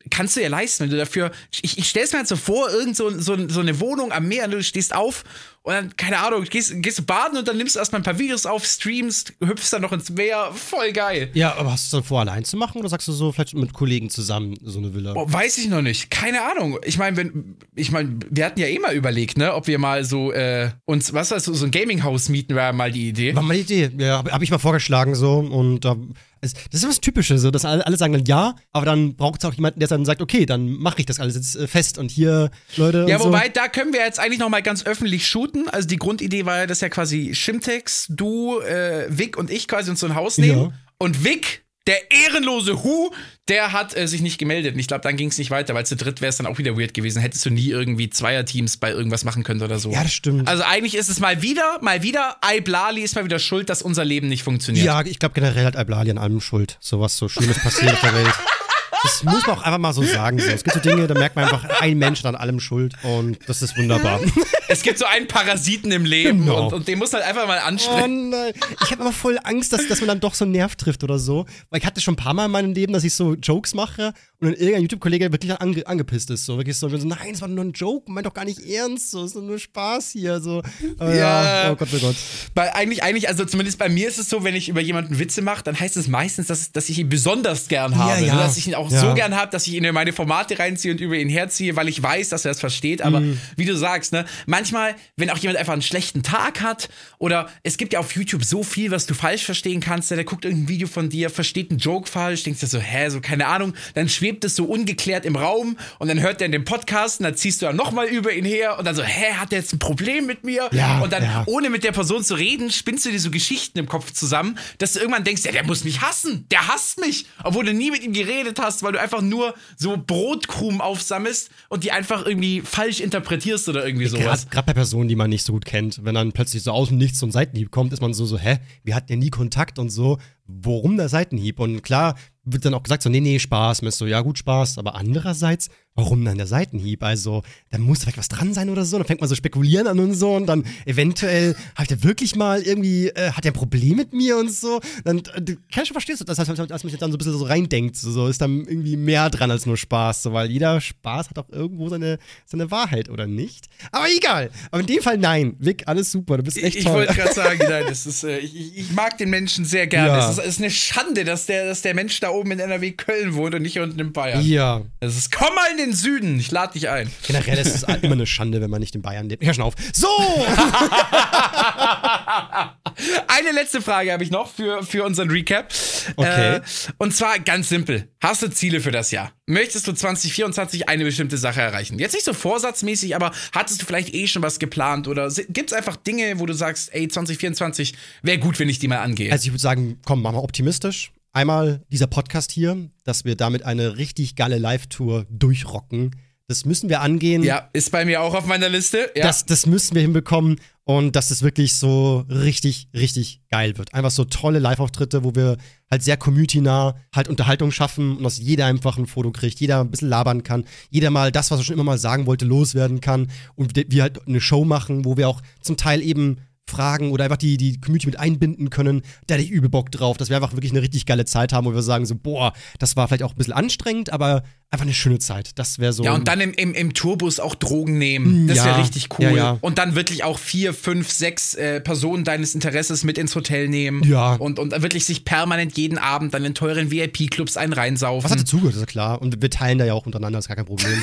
kannst 0.09 0.37
du 0.37 0.43
ja 0.43 0.49
leisten, 0.49 0.85
wenn 0.85 0.91
du 0.91 0.97
dafür, 0.97 1.31
ich, 1.51 1.77
ich 1.77 1.89
stell's 1.89 2.13
mir 2.13 2.19
halt 2.19 2.29
so 2.29 2.37
vor, 2.37 2.71
irgend 2.71 2.97
so, 2.97 3.11
so, 3.11 3.37
so 3.49 3.61
eine 3.61 3.81
Wohnung 3.81 4.13
am 4.13 4.29
Meer, 4.29 4.49
du 4.49 4.63
stehst 4.63 4.95
auf 4.95 5.25
und 5.63 5.75
dann, 5.75 5.97
keine 5.97 6.19
Ahnung, 6.19 6.45
gehst, 6.45 6.73
gehst 6.77 7.01
du 7.01 7.03
baden 7.03 7.37
und 7.37 7.47
dann 7.47 7.59
nimmst 7.59 7.75
du 7.75 7.81
erstmal 7.81 8.01
ein 8.01 8.05
paar 8.05 8.19
Videos 8.19 8.47
auf, 8.47 8.65
streamst, 8.65 9.35
hüpfst 9.41 9.73
dann 9.73 9.83
noch 9.83 9.93
ins 9.93 10.09
Meer. 10.09 10.53
Voll 10.55 10.93
geil. 10.93 11.31
Ja, 11.35 11.55
aber 11.57 11.73
hast 11.73 11.85
du 11.85 11.97
es 11.97 12.01
dann 12.01 12.09
vor, 12.09 12.21
allein 12.21 12.45
zu 12.45 12.57
machen 12.57 12.79
oder 12.79 12.89
sagst 12.89 13.09
du 13.09 13.13
so 13.13 13.31
vielleicht 13.31 13.55
mit 13.55 13.75
Kollegen 13.75 14.09
zusammen 14.09 14.57
so 14.63 14.79
eine 14.79 14.95
Villa? 14.95 15.13
Oh, 15.15 15.31
weiß 15.31 15.59
ich 15.59 15.69
noch 15.69 15.83
nicht. 15.83 16.11
Keine 16.11 16.41
Ahnung. 16.51 16.79
Ich 16.85 16.97
meine, 16.97 17.19
wenn, 17.19 17.57
ich 17.75 17.91
meine, 17.91 18.21
wir 18.31 18.47
hatten 18.47 18.59
ja 18.59 18.69
eh 18.69 18.79
mal 18.79 18.95
überlegt, 18.95 19.37
ne, 19.37 19.55
ob 19.55 19.67
wir 19.67 19.79
mal 19.79 20.03
so 20.05 20.33
äh, 20.33 20.71
uns, 20.87 21.13
was 21.13 21.31
weißt 21.31 21.49
du, 21.49 21.53
so 21.53 21.67
ein 21.67 21.71
Gaming-Haus 21.71 22.31
mieten, 22.31 22.55
wäre 22.55 22.73
mal 22.73 22.91
die 22.91 23.11
Idee. 23.11 23.37
War 23.37 23.43
mal 23.43 23.55
die 23.55 23.61
Idee. 23.61 23.91
Ja, 23.99 24.17
habe 24.17 24.33
hab 24.33 24.41
ich 24.41 24.51
mal 24.51 24.59
vorgeschlagen 24.59 25.15
so 25.15 25.41
und 25.41 25.81
da. 25.85 25.93
Ähm 25.93 26.15
das 26.41 26.53
ist 26.73 26.89
was 26.89 27.01
Typisches, 27.01 27.43
so, 27.43 27.51
dass 27.51 27.65
alle, 27.65 27.97
sagen 27.97 28.13
dann 28.13 28.25
ja, 28.25 28.55
aber 28.73 28.87
dann 28.87 29.15
braucht 29.15 29.43
es 29.43 29.49
auch 29.49 29.55
jemanden, 29.55 29.81
der 29.81 29.89
dann 29.89 30.05
sagt, 30.05 30.23
okay, 30.23 30.47
dann 30.47 30.71
mache 30.71 31.01
ich 31.01 31.07
das 31.07 31.21
alles 31.21 31.35
jetzt 31.35 31.57
äh, 31.57 31.67
fest 31.67 31.99
und 31.99 32.11
hier, 32.11 32.51
Leute. 32.77 33.07
Ja, 33.09 33.21
wobei, 33.21 33.47
so. 33.47 33.53
da 33.55 33.69
können 33.69 33.93
wir 33.93 34.01
jetzt 34.01 34.19
eigentlich 34.19 34.39
noch 34.39 34.49
mal 34.49 34.63
ganz 34.63 34.87
öffentlich 34.87 35.29
shooten. 35.29 35.69
Also 35.69 35.87
die 35.87 35.97
Grundidee 35.97 36.47
war 36.47 36.59
ja, 36.59 36.67
dass 36.67 36.81
ja 36.81 36.89
quasi 36.89 37.35
Shimtex, 37.35 38.07
du, 38.09 38.61
äh, 38.61 39.07
Vic 39.09 39.37
und 39.37 39.51
ich 39.51 39.69
quasi 39.69 39.91
uns 39.91 40.01
so 40.01 40.07
ein 40.07 40.15
Haus 40.15 40.39
nehmen. 40.39 40.61
Ja. 40.61 40.73
Und 40.99 41.25
Vic 41.25 41.65
der 41.87 42.11
ehrenlose 42.11 42.83
Hu, 42.83 43.11
der 43.49 43.73
hat 43.73 43.97
äh, 43.97 44.07
sich 44.07 44.21
nicht 44.21 44.39
gemeldet. 44.39 44.75
Und 44.75 44.81
ich 44.81 44.87
glaube, 44.87 45.03
dann 45.03 45.17
ging 45.17 45.29
es 45.29 45.39
nicht 45.39 45.51
weiter, 45.51 45.75
weil 45.75 45.87
zu 45.87 45.97
dritt 45.97 46.21
wäre 46.21 46.29
es 46.31 46.37
dann 46.37 46.47
auch 46.47 46.59
wieder 46.59 46.79
weird 46.79 46.95
gewesen. 46.95 47.21
Hättest 47.21 47.45
du 47.47 47.51
nie 47.51 47.69
irgendwie 47.69 48.11
Zweierteams 48.11 48.77
bei 48.77 48.91
irgendwas 48.91 49.25
machen 49.25 49.43
können 49.43 49.63
oder 49.63 49.79
so. 49.79 49.91
Ja, 49.91 50.03
das 50.03 50.13
stimmt. 50.13 50.47
Also 50.47 50.63
eigentlich 50.63 50.95
ist 50.95 51.09
es 51.09 51.21
mal 51.21 51.43
wieder, 51.43 51.79
mal 51.81 52.03
wieder, 52.03 52.37
Iblali 52.49 53.03
ist 53.03 53.17
mal 53.17 53.25
wieder 53.25 53.39
schuld, 53.39 53.71
dass 53.71 53.83
unser 53.83 54.05
Leben 54.05 54.29
nicht 54.29 54.43
funktioniert. 54.43 54.85
Ja, 54.85 55.01
ich 55.05 55.19
glaube 55.19 55.35
generell 55.35 55.65
hat 55.65 55.75
Iblali 55.75 56.11
an 56.11 56.19
allem 56.19 56.41
schuld. 56.41 56.77
So 56.81 57.01
was 57.01 57.17
so 57.17 57.29
Schlimmes 57.29 57.59
passiert 57.59 57.93
auf 57.95 58.01
der 58.01 58.15
Welt. 58.15 58.35
Das 59.03 59.25
muss 59.25 59.47
man 59.47 59.57
auch 59.57 59.63
einfach 59.63 59.79
mal 59.79 59.93
so 59.93 60.03
sagen. 60.03 60.39
So. 60.39 60.49
Es 60.49 60.65
gibt 60.65 60.75
so 60.75 60.81
Dinge, 60.81 61.07
da 61.07 61.15
merkt 61.15 61.37
man 61.37 61.45
einfach, 61.45 61.65
ein 61.81 61.99
Mensch 61.99 62.25
an 62.25 62.35
allem 62.35 62.61
Schuld 62.61 62.95
und 63.03 63.39
das 63.47 63.63
ist 63.63 63.77
wunderbar. 63.77 64.21
Es 64.71 64.83
gibt 64.83 64.99
so 64.99 65.05
einen 65.05 65.27
Parasiten 65.27 65.91
im 65.91 66.05
Leben 66.05 66.45
genau. 66.45 66.67
und, 66.67 66.73
und, 66.73 66.89
den 66.89 67.01
muss 67.01 67.13
halt 67.13 67.25
einfach 67.25 67.49
mal 67.49 67.59
ansprechen. 67.59 68.33
Oh. 68.33 68.53
Ich 68.85 68.93
habe 68.93 69.03
aber 69.03 69.13
voll 69.13 69.37
Angst, 69.43 69.73
dass, 69.73 69.89
dass 69.89 70.01
man 70.01 70.07
dann 70.07 70.21
doch 70.21 70.35
so 70.35 70.45
einen 70.45 70.53
Nerv 70.53 70.77
trifft 70.77 71.03
oder 71.03 71.19
so. 71.19 71.45
Weil 71.71 71.81
ich 71.81 71.87
hatte 71.87 72.01
schon 72.01 72.15
ein 72.15 72.17
paar 72.17 72.35
Mal 72.35 72.45
in 72.45 72.53
meinem 72.53 72.73
Leben, 72.73 72.93
dass 72.93 73.03
ich 73.03 73.15
so 73.15 73.35
Jokes 73.35 73.75
mache 73.75 74.15
und 74.41 74.47
dann 74.47 74.55
irgendein 74.55 74.83
YouTube-Kollege 74.83 75.33
wirklich 75.33 75.61
ange 75.61 75.85
angepisst 75.87 76.31
ist. 76.31 76.47
So 76.47 76.57
wirklich 76.57 76.77
so, 76.77 76.89
so, 76.89 76.97
nein, 77.07 77.33
es 77.33 77.41
war 77.41 77.49
nur 77.49 77.65
ein 77.65 77.73
Joke, 77.73 78.11
meint 78.13 78.27
doch 78.27 78.35
gar 78.35 78.45
nicht 78.45 78.61
ernst, 78.61 79.11
so, 79.11 79.25
es 79.25 79.35
ist 79.35 79.43
nur 79.43 79.59
Spaß 79.59 80.11
hier. 80.11 80.41
So. 80.41 80.63
Äh, 81.01 81.19
ja. 81.19 81.65
ja. 81.65 81.73
oh 81.73 81.77
Gott, 81.77 81.89
oh 81.93 81.99
Gott. 81.99 82.17
Weil 82.55 82.71
eigentlich, 82.71 83.03
eigentlich, 83.03 83.29
also 83.29 83.45
zumindest 83.45 83.79
bei 83.79 83.89
mir 83.89 84.09
ist 84.09 84.19
es 84.19 84.29
so, 84.29 84.45
wenn 84.45 84.55
ich 84.55 84.69
über 84.69 84.81
jemanden 84.81 85.19
Witze 85.19 85.43
mache, 85.43 85.65
dann 85.65 85.79
heißt 85.79 85.97
es 85.97 86.07
meistens, 86.09 86.47
dass, 86.47 86.71
dass 86.73 86.89
ich 86.89 86.99
ihn 86.99 87.09
besonders 87.09 87.69
gern 87.69 87.97
habe. 87.97 88.21
Ja, 88.21 88.27
ja. 88.27 88.37
Dass 88.37 88.57
ich 88.57 88.69
ihn 88.69 88.75
auch 88.75 88.90
ja. 88.91 89.01
so 89.01 89.15
gern 89.15 89.37
habe, 89.37 89.51
dass 89.51 89.67
ich 89.67 89.75
ihn 89.75 89.85
in 89.85 89.95
meine 89.95 90.13
Formate 90.13 90.59
reinziehe 90.59 90.93
und 90.93 91.01
über 91.01 91.17
ihn 91.17 91.29
herziehe, 91.29 91.77
weil 91.77 91.89
ich 91.89 92.03
weiß, 92.03 92.29
dass 92.31 92.45
er 92.45 92.53
es 92.53 92.61
versteht. 92.61 93.03
Aber 93.03 93.21
mhm. 93.21 93.41
wie 93.57 93.65
du 93.65 93.77
sagst, 93.77 94.13
ne, 94.13 94.25
manchmal, 94.47 94.95
wenn 95.17 95.31
auch 95.31 95.39
jemand 95.39 95.59
einfach 95.59 95.73
einen 95.73 95.83
schlechten 95.83 96.23
Tag 96.23 96.61
hat 96.61 96.89
oder 97.19 97.49
es 97.63 97.77
gibt 97.77 97.93
ja 97.93 98.01
auf 98.01 98.15
YouTube 98.15 98.45
so 98.45 98.63
viel, 98.63 98.91
was 98.91 99.07
du 99.07 99.15
falsch 99.15 99.45
verstehen 99.45 99.81
kannst, 99.81 100.11
der 100.11 100.25
guckt 100.25 100.45
irgendein 100.45 100.69
Video 100.69 100.89
von 100.89 101.09
dir, 101.09 101.31
versteht 101.31 101.71
einen 101.71 101.79
Joke 101.79 102.09
falsch, 102.09 102.43
denkst 102.43 102.61
dir 102.61 102.67
so, 102.67 102.79
hä, 102.79 103.09
so 103.09 103.21
keine 103.21 103.47
Ahnung, 103.47 103.75
dann 103.95 104.09
schwebt 104.09 104.45
es 104.45 104.57
so 104.57 104.65
ungeklärt 104.65 105.25
im 105.25 105.37
Raum 105.37 105.77
und 105.99 106.09
dann 106.09 106.21
hört 106.21 106.41
er 106.41 106.47
in 106.47 106.53
den 106.53 106.65
Podcast 106.65 107.21
und 107.21 107.25
dann 107.25 107.37
ziehst 107.37 107.63
du 107.63 107.67
dann 107.67 107.77
nochmal 107.77 108.07
über 108.07 108.33
ihn 108.33 108.45
her 108.45 108.79
und 108.79 108.85
dann 108.85 108.95
so, 108.95 109.03
hä, 109.03 109.35
hat 109.35 109.53
der 109.53 109.61
jetzt 109.61 109.73
ein 109.73 109.79
Problem 109.79 110.27
mit 110.27 110.45
mir? 110.45 110.69
Ja, 110.73 111.01
und 111.01 111.13
dann, 111.13 111.23
ja. 111.23 111.43
ohne 111.47 111.71
mit 111.71 111.85
der 111.85 111.93
Person 111.93 112.23
zu 112.23 112.35
reden, 112.35 112.71
spinnst 112.71 113.07
du 113.07 113.11
dir 113.11 113.21
so 113.21 113.31
Geschichten 113.31 113.79
im 113.79 113.87
Kopf 113.87 114.13
zusammen, 114.13 114.59
dass 114.79 114.93
du 114.93 115.01
irgendwann 115.01 115.25
denkst, 115.25 115.43
ja, 115.45 115.53
der 115.53 115.65
muss 115.65 115.85
mich 115.85 116.01
hassen, 116.01 116.47
der 116.51 116.69
hasst 116.69 117.01
mich, 117.01 117.27
obwohl 117.45 117.65
du 117.65 117.73
nie 117.73 117.91
mit 117.91 118.03
ihm 118.03 118.13
geredet 118.13 118.59
hast, 118.61 118.80
weil 118.83 118.93
du 118.93 119.01
einfach 119.01 119.23
nur 119.23 119.55
so 119.77 119.97
Brotkrumen 119.97 120.81
aufsammelst 120.81 121.51
und 121.69 121.85
die 121.85 121.93
einfach 121.93 122.27
irgendwie 122.27 122.61
falsch 122.61 123.01
interpretierst 123.01 123.69
oder 123.69 123.85
irgendwie 123.87 124.07
sowas. 124.07 124.49
Gerade 124.51 124.67
bei 124.67 124.75
Personen, 124.75 125.09
die 125.09 125.17
man 125.17 125.31
nicht 125.31 125.45
so 125.45 125.53
gut 125.53 125.65
kennt, 125.65 126.05
wenn 126.05 126.15
dann 126.15 126.33
plötzlich 126.33 126.63
so 126.63 126.73
aus 126.73 126.89
dem 126.89 126.99
Nichts 126.99 127.19
so 127.19 127.27
ein 127.27 127.33
Seitenhieb 127.33 127.71
kommt, 127.71 127.93
ist 127.93 128.01
man 128.01 128.15
so, 128.15 128.25
so, 128.27 128.39
hä, 128.39 128.59
wir 128.85 128.95
hatten 128.95 129.13
ja 129.13 129.17
nie 129.17 129.31
Kontakt 129.31 129.79
und 129.79 129.91
so, 129.91 130.19
worum 130.63 130.97
der 130.97 131.09
Seitenhieb? 131.09 131.61
Und 131.61 131.83
klar 131.83 132.15
wird 132.45 132.65
dann 132.65 132.75
auch 132.75 132.83
gesagt, 132.83 133.03
so, 133.03 133.11
nee, 133.11 133.21
nee, 133.21 133.39
Spaß. 133.39 133.81
Und 133.81 133.93
so, 133.93 134.07
ja, 134.07 134.21
gut, 134.21 134.39
Spaß. 134.39 134.79
Aber 134.79 134.95
andererseits, 134.95 135.69
warum 135.95 136.25
dann 136.25 136.39
der 136.39 136.47
Seitenhieb? 136.47 137.03
Also, 137.03 137.43
da 137.71 137.79
muss 137.79 138.01
vielleicht 138.01 138.19
was 138.19 138.29
dran 138.29 138.55
sein 138.55 138.71
oder 138.71 138.85
so. 138.85 138.97
Dann 138.97 139.07
fängt 139.07 139.21
man 139.21 139.29
so 139.29 139.35
spekulieren 139.35 139.87
an 139.87 139.99
und 139.99 140.15
so. 140.15 140.35
Und 140.35 140.47
dann 140.47 140.65
eventuell, 140.87 141.55
habe 141.75 141.83
ich 141.83 141.89
da 141.89 142.03
wirklich 142.03 142.37
mal 142.37 142.63
irgendwie, 142.63 143.09
äh, 143.09 143.33
hat 143.33 143.45
er 143.45 143.51
ein 143.51 143.55
Problem 143.55 143.97
mit 143.97 144.13
mir 144.13 144.39
und 144.39 144.53
so? 144.53 144.81
Dann, 145.05 145.19
äh, 145.19 145.23
kann 145.23 145.83
ich 145.83 145.89
schon 145.89 145.95
verstehen, 145.95 146.17
dass, 146.19 146.37
dass, 146.37 146.47
dass 146.47 146.83
man 146.83 146.91
sich 146.91 146.99
dann 146.99 147.11
so 147.11 147.17
ein 147.17 147.19
bisschen 147.19 147.39
so 147.39 147.45
reindenkt. 147.45 147.97
So, 147.97 148.11
so 148.11 148.27
ist 148.27 148.41
dann 148.41 148.61
irgendwie 148.61 148.97
mehr 148.97 149.29
dran 149.29 149.51
als 149.51 149.67
nur 149.67 149.77
Spaß. 149.77 150.23
So, 150.23 150.33
weil 150.33 150.51
jeder 150.51 150.81
Spaß 150.81 151.31
hat 151.31 151.39
auch 151.39 151.49
irgendwo 151.51 151.89
seine, 151.89 152.19
seine 152.47 152.71
Wahrheit, 152.71 153.11
oder 153.11 153.27
nicht? 153.27 153.67
Aber 153.93 154.07
egal. 154.09 154.51
Aber 154.71 154.81
in 154.81 154.87
dem 154.87 155.03
Fall 155.03 155.19
nein. 155.19 155.57
Vic, 155.59 155.83
alles 155.87 156.11
super. 156.11 156.39
Du 156.39 156.43
bist 156.43 156.57
echt 156.57 156.77
ich, 156.77 156.85
toll. 156.85 157.03
Ich 157.03 157.09
wollte 157.09 157.21
gerade 157.21 157.35
sagen, 157.35 157.61
nein, 157.69 157.85
das 157.87 158.07
ist, 158.07 158.25
äh, 158.25 158.39
ich, 158.39 158.79
ich, 158.79 158.93
mag 158.93 159.19
den 159.19 159.29
Menschen 159.29 159.65
sehr 159.65 159.87
gerne. 159.87 160.19
Ja. 160.19 160.31
Es 160.31 160.39
ist, 160.39 160.40
ist 160.41 160.59
eine 160.59 160.71
Schande, 160.71 161.25
dass 161.25 161.47
der, 161.47 161.67
dass 161.67 161.83
der 161.83 161.95
Mensch 161.95 162.21
da 162.21 162.31
oben 162.31 162.53
in 162.53 162.61
NRW 162.61 162.93
Köln 162.93 163.35
wohnt 163.35 163.55
und 163.55 163.63
nicht 163.63 163.79
unten 163.79 163.99
in 163.99 164.13
Bayern. 164.13 164.43
Ja. 164.43 164.83
Es 165.01 165.17
ist, 165.17 165.33
komm 165.33 165.55
mal 165.55 165.71
in 165.71 165.79
den 165.79 165.93
Süden, 165.93 166.39
ich 166.39 166.51
lade 166.51 166.73
dich 166.73 166.89
ein. 166.89 167.11
Generell 167.27 167.59
ist 167.59 167.75
es 167.75 167.83
immer 168.03 168.13
eine 168.13 168.27
Schande, 168.27 168.61
wenn 168.61 168.71
man 168.71 168.81
nicht 168.81 168.95
in 168.95 169.03
Bayern 169.03 169.29
lebt. 169.29 169.45
Hör 169.45 169.55
schon 169.55 169.65
auf. 169.65 169.75
So! 169.93 170.09
Eine 173.29 173.53
letzte 173.53 173.81
Frage 173.81 174.13
habe 174.13 174.23
ich 174.23 174.31
noch 174.31 174.53
für, 174.53 174.83
für 174.83 175.05
unseren 175.05 175.31
Recap. 175.31 175.73
Okay. 176.17 176.57
Äh, 176.57 176.61
und 176.99 177.15
zwar 177.15 177.39
ganz 177.39 177.69
simpel. 177.69 178.09
Hast 178.23 178.43
du 178.43 178.51
Ziele 178.51 178.81
für 178.81 178.91
das 178.91 179.11
Jahr? 179.11 179.33
Möchtest 179.47 179.87
du 179.87 179.93
2024 179.93 180.89
eine 180.89 181.05
bestimmte 181.05 181.37
Sache 181.37 181.61
erreichen? 181.61 181.99
Jetzt 181.99 182.15
nicht 182.15 182.25
so 182.25 182.33
vorsatzmäßig, 182.33 183.17
aber 183.17 183.33
hattest 183.53 183.83
du 183.83 183.87
vielleicht 183.87 184.15
eh 184.15 184.27
schon 184.27 184.43
was 184.43 184.59
geplant 184.59 185.09
oder 185.09 185.31
gibt 185.49 185.73
es 185.73 185.77
einfach 185.77 185.97
Dinge, 185.97 186.39
wo 186.39 186.47
du 186.47 186.53
sagst, 186.53 186.95
ey, 186.95 187.09
2024 187.09 187.95
wäre 188.23 188.39
gut, 188.39 188.59
wenn 188.59 188.69
ich 188.69 188.79
die 188.79 188.89
mal 188.89 189.01
angehe? 189.01 189.33
Also 189.33 189.47
ich 189.47 189.53
würde 189.53 189.61
sagen, 189.61 189.99
komm, 190.05 190.23
machen 190.23 190.37
wir 190.37 190.43
optimistisch. 190.43 191.13
Einmal 191.33 191.83
dieser 191.91 192.09
Podcast 192.09 192.51
hier, 192.51 192.91
dass 193.05 193.25
wir 193.25 193.37
damit 193.37 193.65
eine 193.65 193.97
richtig 193.99 194.35
geile 194.35 194.59
Live-Tour 194.59 195.27
durchrocken. 195.31 196.17
Das 196.49 196.65
müssen 196.65 196.89
wir 196.89 197.01
angehen. 197.01 197.45
ja, 197.45 197.69
ist 197.73 197.93
bei 197.93 198.05
mir 198.05 198.23
auch 198.23 198.35
auf 198.35 198.47
meiner 198.47 198.69
Liste. 198.69 199.09
Ja. 199.15 199.23
Das, 199.23 199.47
das 199.47 199.67
müssen 199.67 199.95
wir 199.95 200.03
hinbekommen 200.03 200.59
und 200.97 201.15
dass 201.15 201.31
es 201.31 201.43
wirklich 201.43 201.75
so 201.75 202.25
richtig, 202.29 202.89
richtig 202.93 203.43
geil 203.49 203.79
wird. 203.79 203.95
Einfach 203.95 204.11
so 204.11 204.25
tolle 204.25 204.59
Live-Auftritte, 204.59 205.23
wo 205.23 205.37
wir 205.37 205.57
halt 205.89 206.03
sehr 206.03 206.17
community-nah 206.17 206.97
halt 207.15 207.29
Unterhaltung 207.29 207.71
schaffen 207.71 208.17
und 208.17 208.25
dass 208.25 208.39
jeder 208.39 208.67
einfach 208.67 208.99
ein 208.99 209.07
Foto 209.07 209.31
kriegt, 209.31 209.61
jeder 209.61 209.81
ein 209.81 209.91
bisschen 209.91 210.09
labern 210.09 210.43
kann, 210.43 210.65
jeder 210.91 211.11
mal 211.11 211.31
das, 211.31 211.53
was 211.53 211.61
er 211.61 211.65
schon 211.65 211.75
immer 211.75 211.85
mal 211.85 211.99
sagen 211.99 212.27
wollte, 212.27 212.45
loswerden 212.45 213.01
kann 213.01 213.31
und 213.55 213.77
wir 213.77 214.03
halt 214.03 214.27
eine 214.27 214.41
Show 214.41 214.65
machen, 214.65 215.05
wo 215.05 215.17
wir 215.17 215.29
auch 215.29 215.43
zum 215.61 215.77
Teil 215.77 216.03
eben 216.03 216.39
Fragen 216.67 217.13
oder 217.13 217.25
einfach 217.25 217.37
die, 217.37 217.57
die 217.57 217.81
Community 217.81 218.07
mit 218.07 218.19
einbinden 218.19 218.71
können. 218.71 219.03
Da 219.27 219.35
hätte 219.35 219.45
ich 219.45 219.51
übel 219.51 219.69
Bock 219.69 219.93
drauf, 219.93 220.17
dass 220.17 220.29
wir 220.29 220.37
einfach 220.37 220.55
wirklich 220.55 220.73
eine 220.73 220.83
richtig 220.83 221.07
geile 221.07 221.25
Zeit 221.25 221.53
haben, 221.53 221.67
wo 221.67 221.75
wir 221.75 221.83
sagen 221.83 222.07
so, 222.07 222.17
boah, 222.17 222.53
das 222.79 222.97
war 222.97 223.07
vielleicht 223.07 223.23
auch 223.23 223.33
ein 223.33 223.37
bisschen 223.37 223.53
anstrengend, 223.53 224.13
aber 224.13 224.43
einfach 224.73 224.85
eine 224.85 224.95
schöne 224.95 225.19
Zeit. 225.19 225.51
Das 225.59 225.79
wäre 225.81 225.93
so. 225.93 226.05
Ja, 226.05 226.15
und 226.15 226.29
dann 226.29 226.41
im, 226.41 226.53
im, 226.53 226.75
im 226.75 226.95
Tourbus 226.95 227.41
auch 227.41 227.55
Drogen 227.57 227.99
nehmen. 227.99 228.47
Das 228.47 228.59
Ja. 228.59 228.67
wäre 228.67 228.79
richtig 228.79 229.09
cool. 229.19 229.25
Ja, 229.25 229.31
ja. 229.31 229.59
Und 229.61 229.79
dann 229.79 229.97
wirklich 229.97 230.23
auch 230.23 230.39
vier, 230.39 230.73
fünf, 230.73 231.11
sechs 231.11 231.55
äh, 231.55 231.81
Personen 231.81 232.23
deines 232.25 232.55
Interesses 232.55 233.03
mit 233.03 233.19
ins 233.19 233.35
Hotel 233.35 233.69
nehmen. 233.69 234.03
Ja. 234.05 234.35
Und, 234.35 234.59
und 234.61 234.71
wirklich 234.83 235.05
sich 235.05 235.25
permanent 235.25 235.77
jeden 235.77 235.99
Abend 235.99 236.35
dann 236.35 236.45
in 236.45 236.55
teuren 236.55 236.91
VIP-Clubs 236.93 237.57
einen 237.57 237.73
reinsaufen. 237.73 238.25
was 238.25 238.31
hat 238.33 238.41
dazugehört, 238.41 238.75
ist 238.75 238.81
ja 238.81 238.87
klar. 238.87 239.21
Und 239.21 239.43
wir 239.43 239.51
teilen 239.51 239.79
da 239.79 239.85
ja 239.85 239.95
auch 239.95 240.07
untereinander, 240.07 240.39
ist 240.39 240.47
gar 240.49 240.57
kein 240.57 240.67
Problem. 240.67 241.03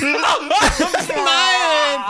Nein! 1.08 2.00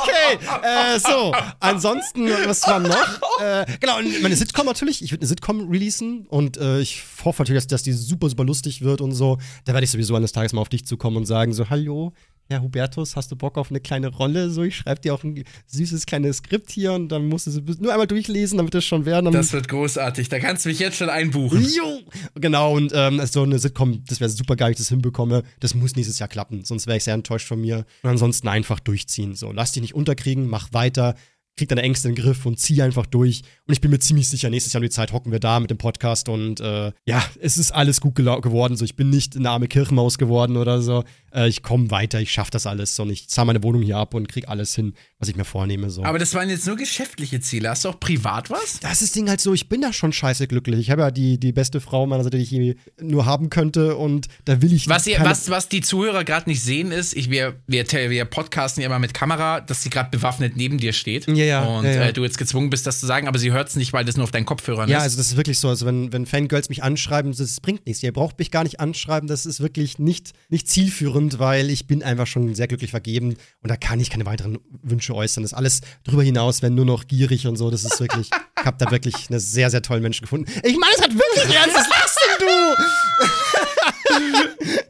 Okay, 0.00 0.38
äh, 0.62 0.98
so. 0.98 1.32
Ansonsten, 1.60 2.28
was 2.46 2.62
war 2.66 2.80
noch? 2.80 3.20
Äh, 3.40 3.64
genau, 3.80 3.98
und 3.98 4.22
meine 4.22 4.36
Sitcom 4.36 4.66
natürlich. 4.66 5.02
Ich 5.02 5.10
würde 5.12 5.22
eine 5.22 5.28
Sitcom 5.28 5.68
releasen 5.68 6.26
und 6.28 6.56
äh, 6.56 6.80
ich 6.80 7.02
hoffe 7.24 7.42
natürlich, 7.42 7.62
dass, 7.64 7.68
dass 7.68 7.82
die 7.82 7.92
super, 7.92 8.28
super 8.28 8.44
lustig 8.44 8.82
wird 8.82 9.00
und 9.00 9.12
so. 9.12 9.38
Da 9.64 9.72
werde 9.72 9.84
ich 9.84 9.90
sowieso 9.90 10.14
eines 10.16 10.32
Tages 10.32 10.52
mal 10.52 10.60
auf 10.60 10.68
dich 10.68 10.86
zukommen 10.98 11.18
und 11.18 11.26
sagen 11.26 11.52
so, 11.52 11.70
hallo, 11.70 12.12
Herr 12.50 12.62
Hubertus, 12.62 13.14
hast 13.14 13.30
du 13.30 13.36
Bock 13.36 13.58
auf 13.58 13.70
eine 13.70 13.78
kleine 13.78 14.08
Rolle? 14.08 14.48
So, 14.48 14.62
ich 14.62 14.76
schreibe 14.76 15.02
dir 15.02 15.12
auch 15.12 15.22
ein 15.22 15.44
süßes 15.66 16.06
kleines 16.06 16.38
Skript 16.38 16.70
hier 16.70 16.94
und 16.94 17.10
dann 17.10 17.28
musst 17.28 17.46
du 17.46 17.50
es 17.50 17.78
nur 17.78 17.92
einmal 17.92 18.06
durchlesen, 18.06 18.56
damit 18.56 18.74
es 18.74 18.86
schon 18.86 19.04
werden. 19.04 19.30
Das 19.32 19.52
wird 19.52 19.68
großartig. 19.68 20.30
Da 20.30 20.38
kannst 20.38 20.64
du 20.64 20.70
mich 20.70 20.78
jetzt 20.78 20.96
schon 20.96 21.10
einbuchen. 21.10 21.62
Jo! 21.62 22.00
Genau, 22.34 22.74
und 22.74 22.92
ähm, 22.94 23.20
so 23.26 23.42
eine 23.42 23.58
Sitcom, 23.58 24.02
das 24.08 24.20
wäre 24.20 24.30
super 24.30 24.56
geil, 24.56 24.68
wenn 24.68 24.72
ich 24.72 24.78
das 24.78 24.88
hinbekomme. 24.88 25.42
Das 25.60 25.74
muss 25.74 25.94
nächstes 25.94 26.18
Jahr 26.18 26.28
klappen, 26.28 26.64
sonst 26.64 26.86
wäre 26.86 26.96
ich 26.96 27.04
sehr 27.04 27.14
enttäuscht 27.14 27.46
von 27.46 27.60
mir. 27.60 27.84
Und 28.02 28.10
ansonsten 28.10 28.48
einfach 28.48 28.80
durchziehen. 28.80 29.34
So, 29.34 29.52
lass 29.52 29.72
dich 29.72 29.82
nicht 29.82 29.94
unterkriegen, 29.94 30.46
mach 30.46 30.72
weiter, 30.72 31.16
krieg 31.58 31.68
deine 31.68 31.82
Ängste 31.82 32.08
in 32.08 32.14
den 32.14 32.24
Griff 32.24 32.46
und 32.46 32.58
zieh 32.58 32.80
einfach 32.80 33.04
durch. 33.04 33.42
Und 33.66 33.72
ich 33.72 33.80
bin 33.80 33.90
mir 33.90 33.98
ziemlich 33.98 34.28
sicher, 34.28 34.48
nächstes 34.48 34.72
Jahr 34.72 34.80
um 34.80 34.84
die 34.84 34.90
Zeit 34.90 35.12
hocken 35.12 35.32
wir 35.32 35.40
da 35.40 35.60
mit 35.60 35.70
dem 35.70 35.78
Podcast 35.78 36.28
und 36.28 36.60
äh, 36.60 36.92
ja, 37.04 37.22
es 37.40 37.58
ist 37.58 37.72
alles 37.72 38.00
gut 38.00 38.14
geworden. 38.14 38.76
So, 38.76 38.84
ich 38.84 38.96
bin 38.96 39.10
nicht 39.10 39.36
eine 39.36 39.50
arme 39.50 39.68
Kirchenmaus 39.68 40.16
geworden 40.16 40.56
oder 40.56 40.80
so. 40.80 41.04
Äh, 41.34 41.48
ich 41.48 41.62
komme 41.62 41.90
weiter, 41.90 42.20
ich 42.20 42.32
schaffe 42.32 42.50
das 42.50 42.66
alles 42.66 42.98
und 42.98 43.10
ich 43.10 43.28
zahle 43.28 43.46
meine 43.46 43.62
Wohnung 43.62 43.82
hier 43.82 43.98
ab 43.98 44.14
und 44.14 44.28
krieg 44.28 44.48
alles 44.48 44.74
hin, 44.74 44.94
was 45.20 45.28
ich 45.28 45.36
mir 45.36 45.44
vornehme. 45.44 45.90
So. 45.90 46.04
Aber 46.04 46.18
das 46.20 46.32
waren 46.34 46.48
jetzt 46.48 46.66
nur 46.66 46.76
geschäftliche 46.76 47.40
Ziele. 47.40 47.70
Hast 47.70 47.84
du 47.84 47.88
auch 47.88 47.98
privat 47.98 48.50
was? 48.50 48.78
Das 48.80 48.92
ist 48.92 49.02
das 49.02 49.12
Ding 49.12 49.28
halt 49.28 49.40
so, 49.40 49.52
ich 49.52 49.68
bin 49.68 49.80
da 49.80 49.92
schon 49.92 50.12
scheiße 50.12 50.46
glücklich. 50.46 50.78
Ich 50.78 50.90
habe 50.90 51.02
ja 51.02 51.10
die, 51.10 51.38
die 51.38 51.52
beste 51.52 51.80
Frau 51.80 52.06
meiner 52.06 52.22
Seite, 52.22 52.36
die 52.36 52.44
ich 52.44 52.50
je 52.52 52.76
nur 53.00 53.26
haben 53.26 53.50
könnte 53.50 53.96
und 53.96 54.28
da 54.44 54.62
will 54.62 54.72
ich 54.72 54.88
Was, 54.88 55.06
ihr, 55.08 55.18
was, 55.20 55.50
was 55.50 55.68
die 55.68 55.80
Zuhörer 55.80 56.22
gerade 56.22 56.48
nicht 56.48 56.62
sehen, 56.62 56.92
ist, 56.92 57.16
ich, 57.16 57.30
wir, 57.30 57.56
wir, 57.66 57.84
wir 57.88 58.24
podcasten 58.26 58.80
ja 58.82 58.86
immer 58.86 59.00
mit 59.00 59.12
Kamera, 59.12 59.60
dass 59.60 59.82
sie 59.82 59.90
gerade 59.90 60.10
bewaffnet 60.10 60.56
neben 60.56 60.78
dir 60.78 60.92
steht. 60.92 61.26
Ja, 61.26 61.34
ja, 61.34 61.64
Und 61.64 61.84
ja, 61.84 61.92
ja. 61.94 62.02
Äh, 62.06 62.12
du 62.12 62.22
jetzt 62.22 62.38
gezwungen 62.38 62.70
bist, 62.70 62.86
das 62.86 63.00
zu 63.00 63.06
sagen, 63.06 63.26
aber 63.26 63.40
sie 63.40 63.50
hört 63.50 63.68
es 63.70 63.76
nicht, 63.76 63.92
weil 63.92 64.04
das 64.04 64.16
nur 64.16 64.24
auf 64.24 64.30
deinen 64.30 64.46
Kopfhörern 64.46 64.88
Ja, 64.88 64.98
ist. 64.98 65.02
also 65.04 65.16
das 65.16 65.26
ist 65.28 65.36
wirklich 65.36 65.58
so. 65.58 65.68
Also 65.68 65.84
wenn, 65.84 66.12
wenn 66.12 66.26
Fangirls 66.26 66.68
mich 66.68 66.84
anschreiben, 66.84 67.34
das 67.36 67.60
bringt 67.60 67.86
nichts. 67.86 68.02
Ihr 68.04 68.12
braucht 68.12 68.38
mich 68.38 68.52
gar 68.52 68.62
nicht 68.62 68.78
anschreiben. 68.78 69.26
Das 69.26 69.46
ist 69.46 69.60
wirklich 69.60 69.98
nicht, 69.98 70.32
nicht 70.48 70.68
zielführend, 70.68 71.40
weil 71.40 71.70
ich 71.70 71.88
bin 71.88 72.04
einfach 72.04 72.28
schon 72.28 72.54
sehr 72.54 72.68
glücklich 72.68 72.92
vergeben 72.92 73.30
und 73.62 73.68
da 73.68 73.76
kann 73.76 73.98
ich 73.98 74.10
keine 74.10 74.24
weiteren 74.24 74.58
Wünsche 74.82 75.07
äußern. 75.14 75.42
Das 75.42 75.52
ist 75.52 75.58
alles 75.58 75.80
drüber 76.04 76.22
hinaus, 76.22 76.62
wenn 76.62 76.74
nur 76.74 76.84
noch 76.84 77.06
gierig 77.06 77.46
und 77.46 77.56
so. 77.56 77.70
Das 77.70 77.84
ist 77.84 78.00
wirklich, 78.00 78.30
ich 78.58 78.64
habe 78.64 78.76
da 78.78 78.90
wirklich 78.90 79.14
eine 79.28 79.40
sehr, 79.40 79.70
sehr 79.70 79.82
tollen 79.82 80.02
Menschen 80.02 80.22
gefunden. 80.22 80.50
Ich 80.64 80.78
meine 80.78 80.94
es 80.96 81.02
hat 81.02 81.12
wirklich 81.12 81.54
ernst. 81.54 81.76
Was 81.76 81.88
lachst 81.88 82.18
denn 82.24 82.46
du? 82.46 82.54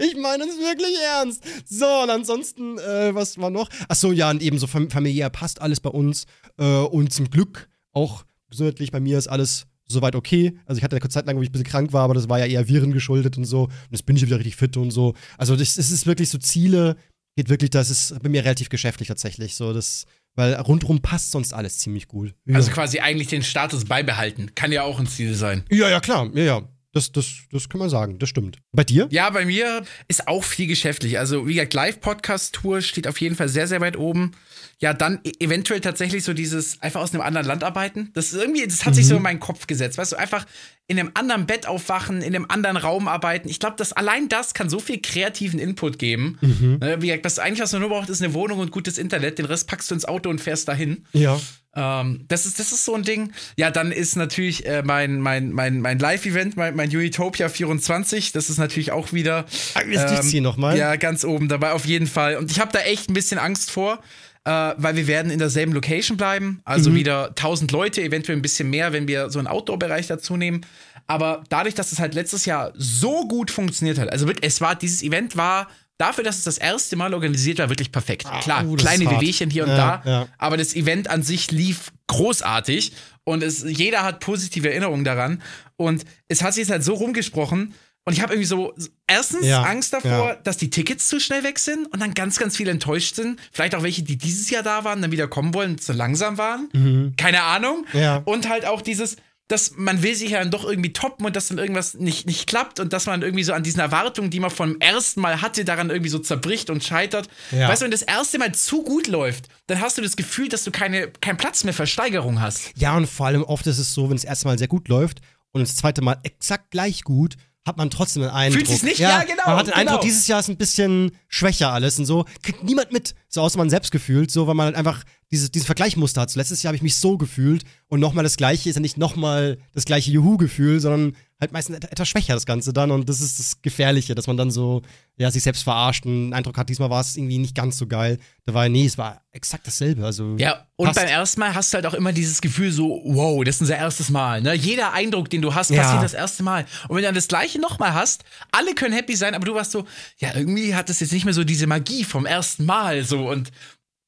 ich 0.05 0.17
meine 0.17 0.45
es 0.45 0.59
wirklich 0.59 0.97
ernst. 1.15 1.43
So, 1.69 1.87
und 2.03 2.11
ansonsten, 2.11 2.79
äh, 2.79 3.15
was 3.15 3.39
war 3.39 3.51
noch? 3.51 3.69
Ach 3.89 3.97
so, 3.97 4.13
ja, 4.13 4.31
und 4.31 4.43
eben 4.43 4.59
so 4.59 4.67
fam 4.67 4.91
familiär 4.91 5.31
passt 5.31 5.61
alles 5.61 5.81
bei 5.81 5.91
uns. 5.91 6.27
Äh, 6.59 6.65
und 6.65 7.13
zum 7.13 7.31
Glück 7.31 7.69
auch 7.93 8.25
gesundheitlich 8.51 8.91
bei 8.91 9.01
mir 9.01 9.19
ist 9.19 9.29
alles 9.29 9.67
soweit 9.89 10.15
okay. 10.15 10.59
Also 10.67 10.79
ich 10.79 10.85
hatte 10.85 10.95
eine 10.95 11.01
kurze 11.01 11.15
Zeit 11.15 11.27
lang, 11.27 11.37
wo 11.37 11.43
ich 11.43 11.49
ein 11.49 11.53
bisschen 11.53 11.67
krank 11.67 11.93
war, 11.93 12.05
aber 12.05 12.15
das 12.15 12.29
war 12.29 12.39
ja 12.39 12.47
eher 12.47 12.69
Viren 12.69 12.93
geschuldet 12.93 13.37
und 13.39 13.45
so. 13.45 13.65
Und 13.65 13.73
jetzt 13.91 14.05
bin 14.05 14.17
ich 14.17 14.25
wieder 14.25 14.39
richtig 14.39 14.57
fit 14.57 14.77
und 14.77 14.91
so. 14.91 15.15
Also 15.39 15.55
es 15.55 15.79
ist 15.79 16.07
wirklich 16.07 16.29
so 16.29 16.39
Ziele, 16.39 16.97
geht 17.39 17.51
wirklich, 17.51 17.71
das 17.71 17.89
ist 17.89 18.21
bei 18.21 18.29
mir 18.29 18.45
relativ 18.45 18.69
geschäftlich 18.69 19.07
tatsächlich 19.07 19.55
so. 19.55 19.73
Das, 19.73 20.07
weil 20.35 20.55
rundrum 20.55 21.01
passt 21.01 21.31
sonst 21.31 21.55
alles 21.55 21.79
ziemlich 21.79 22.09
gut. 22.09 22.35
Ja. 22.47 22.57
Also 22.57 22.73
quasi 22.73 22.99
eigentlich 22.99 23.29
den 23.29 23.45
Status 23.45 23.85
beibehalten. 23.85 24.57
Kann 24.57 24.73
ja 24.73 24.83
auch 24.83 24.99
ein 24.99 25.07
Ziel 25.07 25.35
sein. 25.35 25.63
ja, 25.71 25.89
ja, 25.89 26.01
klar. 26.01 26.29
Ja, 26.35 26.43
ja. 26.43 26.69
Das, 26.93 27.13
das, 27.13 27.27
das 27.53 27.69
kann 27.69 27.79
man 27.79 27.91
sagen. 27.91 28.19
Das 28.19 28.29
stimmt. 28.29 28.59
Bei 28.73 28.83
dir? 28.83 29.07
Ja, 29.13 29.31
bei 29.31 29.45
mir 29.45 29.85
ist 30.09 30.27
auch 30.27 30.43
viel 30.43 30.67
geschäftlich. 30.67 31.21
Also, 31.21 31.47
wie 31.47 31.55
gesagt, 31.55 31.75
Live-Podcast-Tour 31.75 32.81
steht 32.81 33.07
auf 33.07 33.21
jeden 33.21 33.37
Fall 33.37 33.49
sehr, 33.49 33.69
sehr 33.69 33.81
weit 33.81 33.97
oben. 33.97 34.33
Ja, 34.81 34.95
dann 34.95 35.21
e- 35.23 35.31
eventuell 35.39 35.81
tatsächlich 35.81 36.25
so 36.25 36.33
dieses 36.33 36.83
einfach 36.83 37.03
aus 37.03 37.13
einem 37.13 37.21
anderen 37.21 37.47
Land 37.47 37.63
arbeiten. 37.63 38.11
Das 38.15 38.33
ist 38.33 38.41
irgendwie, 38.41 38.67
das 38.67 38.85
hat 38.85 38.97
sich 38.97 39.07
so 39.07 39.17
in 39.17 39.23
meinen 39.23 39.39
Kopf 39.39 39.69
gesetzt. 39.69 39.97
Weißt 39.97 40.11
du, 40.11 40.17
einfach 40.17 40.45
in 40.89 40.99
einem 40.99 41.11
anderen 41.13 41.47
Bett 41.47 41.67
aufwachen, 41.67 42.23
in 42.23 42.35
einem 42.35 42.47
anderen 42.49 42.79
Raum 42.79 43.09
arbeiten. 43.09 43.49
Ich 43.49 43.61
glaube, 43.61 43.77
dass 43.77 43.93
allein 43.93 44.29
das 44.31 44.55
kann 44.55 44.71
so 44.71 44.81
viel 44.81 45.01
kreativen 45.01 45.61
Input 45.61 45.99
geben. 45.99 46.39
Ne, 46.41 46.97
Wie 47.01 47.09
gesagt, 47.09 47.27
was 47.27 47.39
eigentlich 47.39 47.61
was 47.61 47.73
du 47.73 47.79
nur 47.79 47.91
brauchst, 47.91 48.09
ist 48.09 48.23
eine 48.23 48.33
Wohnung 48.33 48.59
und 48.59 48.71
gutes 48.71 48.97
Internet. 48.97 49.39
Den 49.39 49.45
Rest 49.45 49.69
packst 49.69 49.91
du 49.91 49.95
ins 49.95 50.07
Auto 50.07 50.31
und 50.31 50.41
fährst 50.41 50.67
dahin. 50.67 51.05
Ja. 51.13 51.39
Ähm, 51.77 52.25
das, 52.29 52.47
ist, 52.47 52.59
das 52.59 52.73
ist 52.73 52.87
so 52.87 52.95
ein 52.95 53.03
Ding. 53.03 53.33
Ja, 53.57 53.71
dann 53.71 53.93
ist 53.93 54.17
natürlich 54.17 54.67
äh, 54.67 54.83
mein, 54.83 55.21
mein, 55.21 55.53
mein, 55.53 55.81
mein 55.83 55.99
Live-Event, 55.99 56.57
mein, 56.57 56.75
mein 56.75 56.89
Utopia 56.95 57.51
24. 57.51 58.33
Das 58.33 58.49
ist 58.49 58.57
natürlich 58.57 58.91
auch 58.91 59.13
wieder. 59.13 59.45
Ah, 59.75 59.83
jetzt 59.87 60.09
durchziehen 60.09 60.43
noch 60.43 60.57
mal. 60.57 60.77
Ja, 60.77 60.97
ganz 60.97 61.23
oben 61.23 61.49
dabei, 61.49 61.73
auf 61.73 61.85
jeden 61.85 62.07
Fall. 62.07 62.37
Und 62.37 62.51
ich 62.51 62.61
habe 62.61 62.73
da 62.73 62.81
echt 62.81 63.11
ein 63.11 63.15
bisschen 63.15 63.39
Angst 63.39 63.71
vor, 63.71 64.01
äh, 64.49 64.75
weil 64.79 64.97
wir 64.97 65.07
werden 65.07 65.31
in 65.31 65.39
derselben 65.39 65.73
Location 65.73 66.17
bleiben. 66.17 66.63
Also 66.65 66.95
wieder 66.95 67.29
1000 67.29 67.71
Leute, 67.71 68.03
eventuell 68.03 68.39
ein 68.39 68.43
bisschen 68.43 68.71
mehr, 68.71 68.95
wenn 68.95 69.07
wir 69.07 69.29
so 69.29 69.39
einen 69.39 69.47
Outdoor-Bereich 69.47 70.07
dazu 70.07 70.39
nehmen. 70.39 70.63
Aber 71.07 71.45
dadurch, 71.51 71.75
dass 71.75 71.93
es 71.93 71.99
halt 71.99 72.15
letztes 72.15 72.47
Jahr 72.47 72.73
so 72.75 73.29
gut 73.29 73.51
funktioniert 73.51 73.99
hat, 73.99 74.11
also 74.11 74.27
wirklich, 74.27 74.47
es 74.47 74.63
war, 74.63 74.75
dieses 74.75 75.03
Event 75.03 75.37
war 75.37 75.69
dafür, 75.99 76.25
dass 76.25 76.39
es 76.39 76.45
das 76.45 76.57
erste 76.57 76.97
Mal 76.97 77.13
organisiert 77.13 77.59
war, 77.59 77.69
wirklich 77.69 77.93
perfekt. 77.93 78.27
Klar, 78.41 78.65
oh, 78.67 78.75
das 78.75 78.87
kleine. 78.87 79.11
Wehwehchen 79.11 79.51
hier 79.51 79.65
und 79.65 79.71
Ja, 79.71 80.01
da, 80.05 80.11
ja. 80.11 80.29
aber 80.39 80.57
das 80.57 80.75
Event 80.75 81.11
an 81.11 81.23
sich 81.23 81.51
lief 81.51 81.93
großartig 82.07 82.93
und 83.25 83.43
es, 83.43 83.63
jeder 83.67 84.03
hat 84.03 84.21
positive 84.21 84.71
Erinnerungen 84.71 85.05
daran. 85.05 85.43
Und 85.77 86.07
es 86.29 86.43
hat 86.43 86.55
sich 86.55 86.63
jetzt 86.63 86.71
halt 86.71 86.85
so 86.85 86.95
rumgesprochen. 86.95 87.75
Und 88.09 88.15
ich 88.15 88.23
habe 88.23 88.33
irgendwie 88.33 88.47
so 88.47 88.75
erstens 89.07 89.45
Ja, 89.45 89.63
Angst 89.65 89.93
davor, 89.93 90.11
ja. 90.31 90.35
dass 90.37 90.57
die 90.57 90.71
Tickets 90.71 91.09
zu 91.09 91.21
schnell 91.21 91.45
weg 91.45 91.59
sind 91.59 91.87
und 91.93 92.01
dann 92.01 92.15
ganz, 92.15 92.39
ganz 92.39 92.57
viele 92.57 92.71
enttäuscht 92.71 93.17
sind. 93.17 93.39
Vielleicht 93.53 93.75
auch 93.75 93.83
welche, 93.83 94.03
die 94.03 94.17
dieses 94.17 94.49
Jahr 94.49 94.63
da 94.63 94.83
waren, 94.85 95.03
dann 95.03 95.13
wieder 95.13 95.29
kommen 95.29 95.53
wollen, 95.53 95.77
zu 95.77 95.93
langsam 95.93 96.39
waren. 96.39 97.13
Keine 97.19 97.43
Ahnung. 97.43 97.85
Mhm. 97.93 98.01
Ja. 98.01 98.23
Und 98.25 98.49
halt 98.49 98.65
auch 98.65 98.81
dieses, 98.81 99.17
dass 99.49 99.73
man 99.77 100.03
will 100.03 100.15
sich 100.15 100.31
ja 100.31 100.39
dann 100.39 100.51
doch 100.51 100.65
irgendwie 100.65 100.95
toppen 100.95 101.27
und 101.27 101.37
dass 101.37 101.49
dann 101.49 101.59
irgendwas 101.59 101.93
nicht, 101.95 102.27
nicht 102.27 102.47
klappt 102.47 102.81
und 102.81 102.95
dass 102.95 103.05
man 103.05 103.21
irgendwie 103.21 103.45
so 103.45 103.53
an 103.53 103.63
diesen 103.63 103.81
Erwartungen, 103.81 104.31
die 104.31 104.41
man 104.41 104.51
vom 104.51 104.81
ersten 104.81 105.21
Mal 105.21 105.43
hatte, 105.43 105.67
daran 105.67 105.91
irgendwie 105.91 106.09
so 106.09 106.19
zerbricht 106.19 106.71
und 106.71 106.83
scheitert. 106.83 107.29
Ja. 107.51 107.69
Weißt 107.69 107.83
du, 107.83 107.85
wenn 107.85 107.91
das 107.91 108.01
erste 108.01 108.39
Mal 108.39 108.53
zu 108.55 108.85
gut 108.85 109.07
läuft, 109.07 109.49
dann 109.67 109.83
hast 109.83 109.99
du 109.99 110.03
das 110.03 110.17
Gefühl, 110.17 110.49
dass 110.49 110.65
du 110.65 110.71
keine, 110.71 111.09
keinen 111.09 111.37
Platz 111.37 111.63
mehr 111.65 111.75
für 111.75 111.87
Steigerung 111.87 112.41
hast. 112.41 112.73
Ja, 112.77 112.97
und 112.97 113.07
vor 113.07 113.27
allem 113.27 113.43
oft 113.43 113.67
ist 113.67 113.79
es 113.79 113.93
so, 113.93 114.09
wenn 114.09 114.17
es 114.17 114.25
erste 114.25 114.49
Mal 114.49 114.59
sehr 114.59 114.69
gut 114.69 114.89
läuft 114.89 115.21
und 115.53 115.63
das 115.63 115.77
zweite 115.77 116.03
Mal 116.03 116.19
exakt 116.23 116.71
gleich 116.71 117.03
gut, 117.03 117.37
hat 117.69 117.77
man 117.77 117.91
trotzdem 117.91 118.23
den 118.23 118.31
Eindruck. 118.33 118.59
Fühlt 118.59 118.69
sich's 118.69 118.83
nicht? 118.83 118.99
Ja, 118.99 119.23
genau, 119.23 119.43
Man 119.47 119.57
hat 119.57 119.67
den 119.67 119.75
genau. 119.75 119.77
Eindruck, 119.77 120.01
dieses 120.01 120.27
Jahr 120.27 120.41
ist 120.41 120.49
ein 120.49 120.57
bisschen 120.57 121.13
schwächer 121.29 121.73
alles 121.73 121.99
und 121.99 122.07
so. 122.07 122.25
Kriegt 122.43 122.65
niemand 122.65 122.91
mit, 122.93 123.15
so 123.29 123.43
außer 123.43 123.59
man 123.59 123.71
selbst 123.71 123.93
gefühlt, 123.93 124.31
so, 124.31 124.47
weil 124.47 124.55
man 124.55 124.67
halt 124.67 124.77
einfach 124.77 125.05
dieses, 125.31 125.51
dieses 125.51 125.67
Vergleichmuster 125.67 126.23
hat. 126.23 126.31
So, 126.31 126.39
letztes 126.39 126.63
Jahr 126.63 126.71
habe 126.71 126.77
ich 126.77 126.83
mich 126.83 126.97
so 126.97 127.19
gefühlt 127.19 127.65
und 127.89 128.01
nochmal 128.01 128.25
das 128.25 128.37
Gleiche 128.37 128.69
ist 128.71 128.77
ja 128.77 128.81
nicht 128.81 128.97
nochmal 128.99 129.59
das 129.75 129.85
gleiche 129.85 130.11
Juhu-Gefühl, 130.11 130.81
sondern 130.81 131.15
halt 131.41 131.53
meistens 131.53 131.77
et- 131.77 131.93
etwas 131.93 132.09
schwächer 132.09 132.35
das 132.35 132.47
Ganze 132.47 132.73
dann 132.73 132.91
und 132.91 133.09
das 133.09 133.21
ist 133.21 133.39
das 133.39 133.63
Gefährliche, 133.63 134.15
dass 134.15 134.27
man 134.27 134.37
dann 134.37 134.51
so, 134.51 134.83
ja, 135.17 135.31
sich 135.31 135.43
selbst 135.43 135.63
verarscht 135.63 136.05
und 136.07 136.13
einen 136.13 136.33
Eindruck 136.33 136.57
hat, 136.59 136.69
diesmal 136.69 136.91
war 136.91 137.01
es 137.01 137.17
irgendwie 137.17 137.39
nicht 137.39 137.55
ganz 137.55 137.77
so 137.77 137.87
geil. 137.87 138.19
Da 138.47 138.55
war, 138.55 138.69
nee, 138.69 138.87
es 138.87 138.97
war 138.99 139.21
exakt 139.31 139.67
dasselbe. 139.67 140.05
Also, 140.05 140.37
Ja, 140.39 140.67
und 140.77 140.87
passt. 140.87 140.99
beim 140.99 141.09
ersten 141.09 141.41
Mal 141.41 141.55
hast 141.55 141.73
du 141.73 141.77
halt 141.77 141.87
auch 141.87 141.95
immer 141.95 142.13
dieses 142.13 142.41
Gefühl 142.41 142.73
so, 142.73 143.03
wow, 143.05 143.45
das 143.45 143.57
ist 143.57 143.61
unser 143.61 143.77
erstes 143.77 144.09
Mal. 144.11 144.41
Ne? 144.43 144.55
Jeder 144.55 144.93
Eindruck, 144.95 145.31
den 145.31 145.43
du 145.43 145.55
hast, 145.55 145.71
Ja. 145.71 145.83
passiert 145.83 146.03
das 146.03 146.15
erste 146.15 146.43
Mal. 146.43 146.65
Und 146.89 146.97
wenn 146.97 147.03
du 147.03 147.09
dann 147.09 147.15
das 147.15 147.29
gleiche 147.29 147.61
nochmal 147.61 147.93
hast, 147.95 148.25
alle 148.51 148.75
können 148.75 148.95
happy 148.95 149.15
sein, 149.15 149.35
aber 149.35 149.45
du 149.45 149.55
warst 149.55 149.71
so, 149.73 149.85
ja, 150.19 150.35
irgendwie 150.35 150.75
hat 150.75 150.89
das 150.89 151.01
jetzt 151.01 151.13
nicht 151.13 151.25
mehr 151.27 151.35
so 151.35 151.45
diese 151.45 151.67
Magie 151.67 152.03
vom 152.05 152.27
ersten 152.27 152.65
Mal 152.65 153.05
so 153.05 153.29
und 153.29 153.51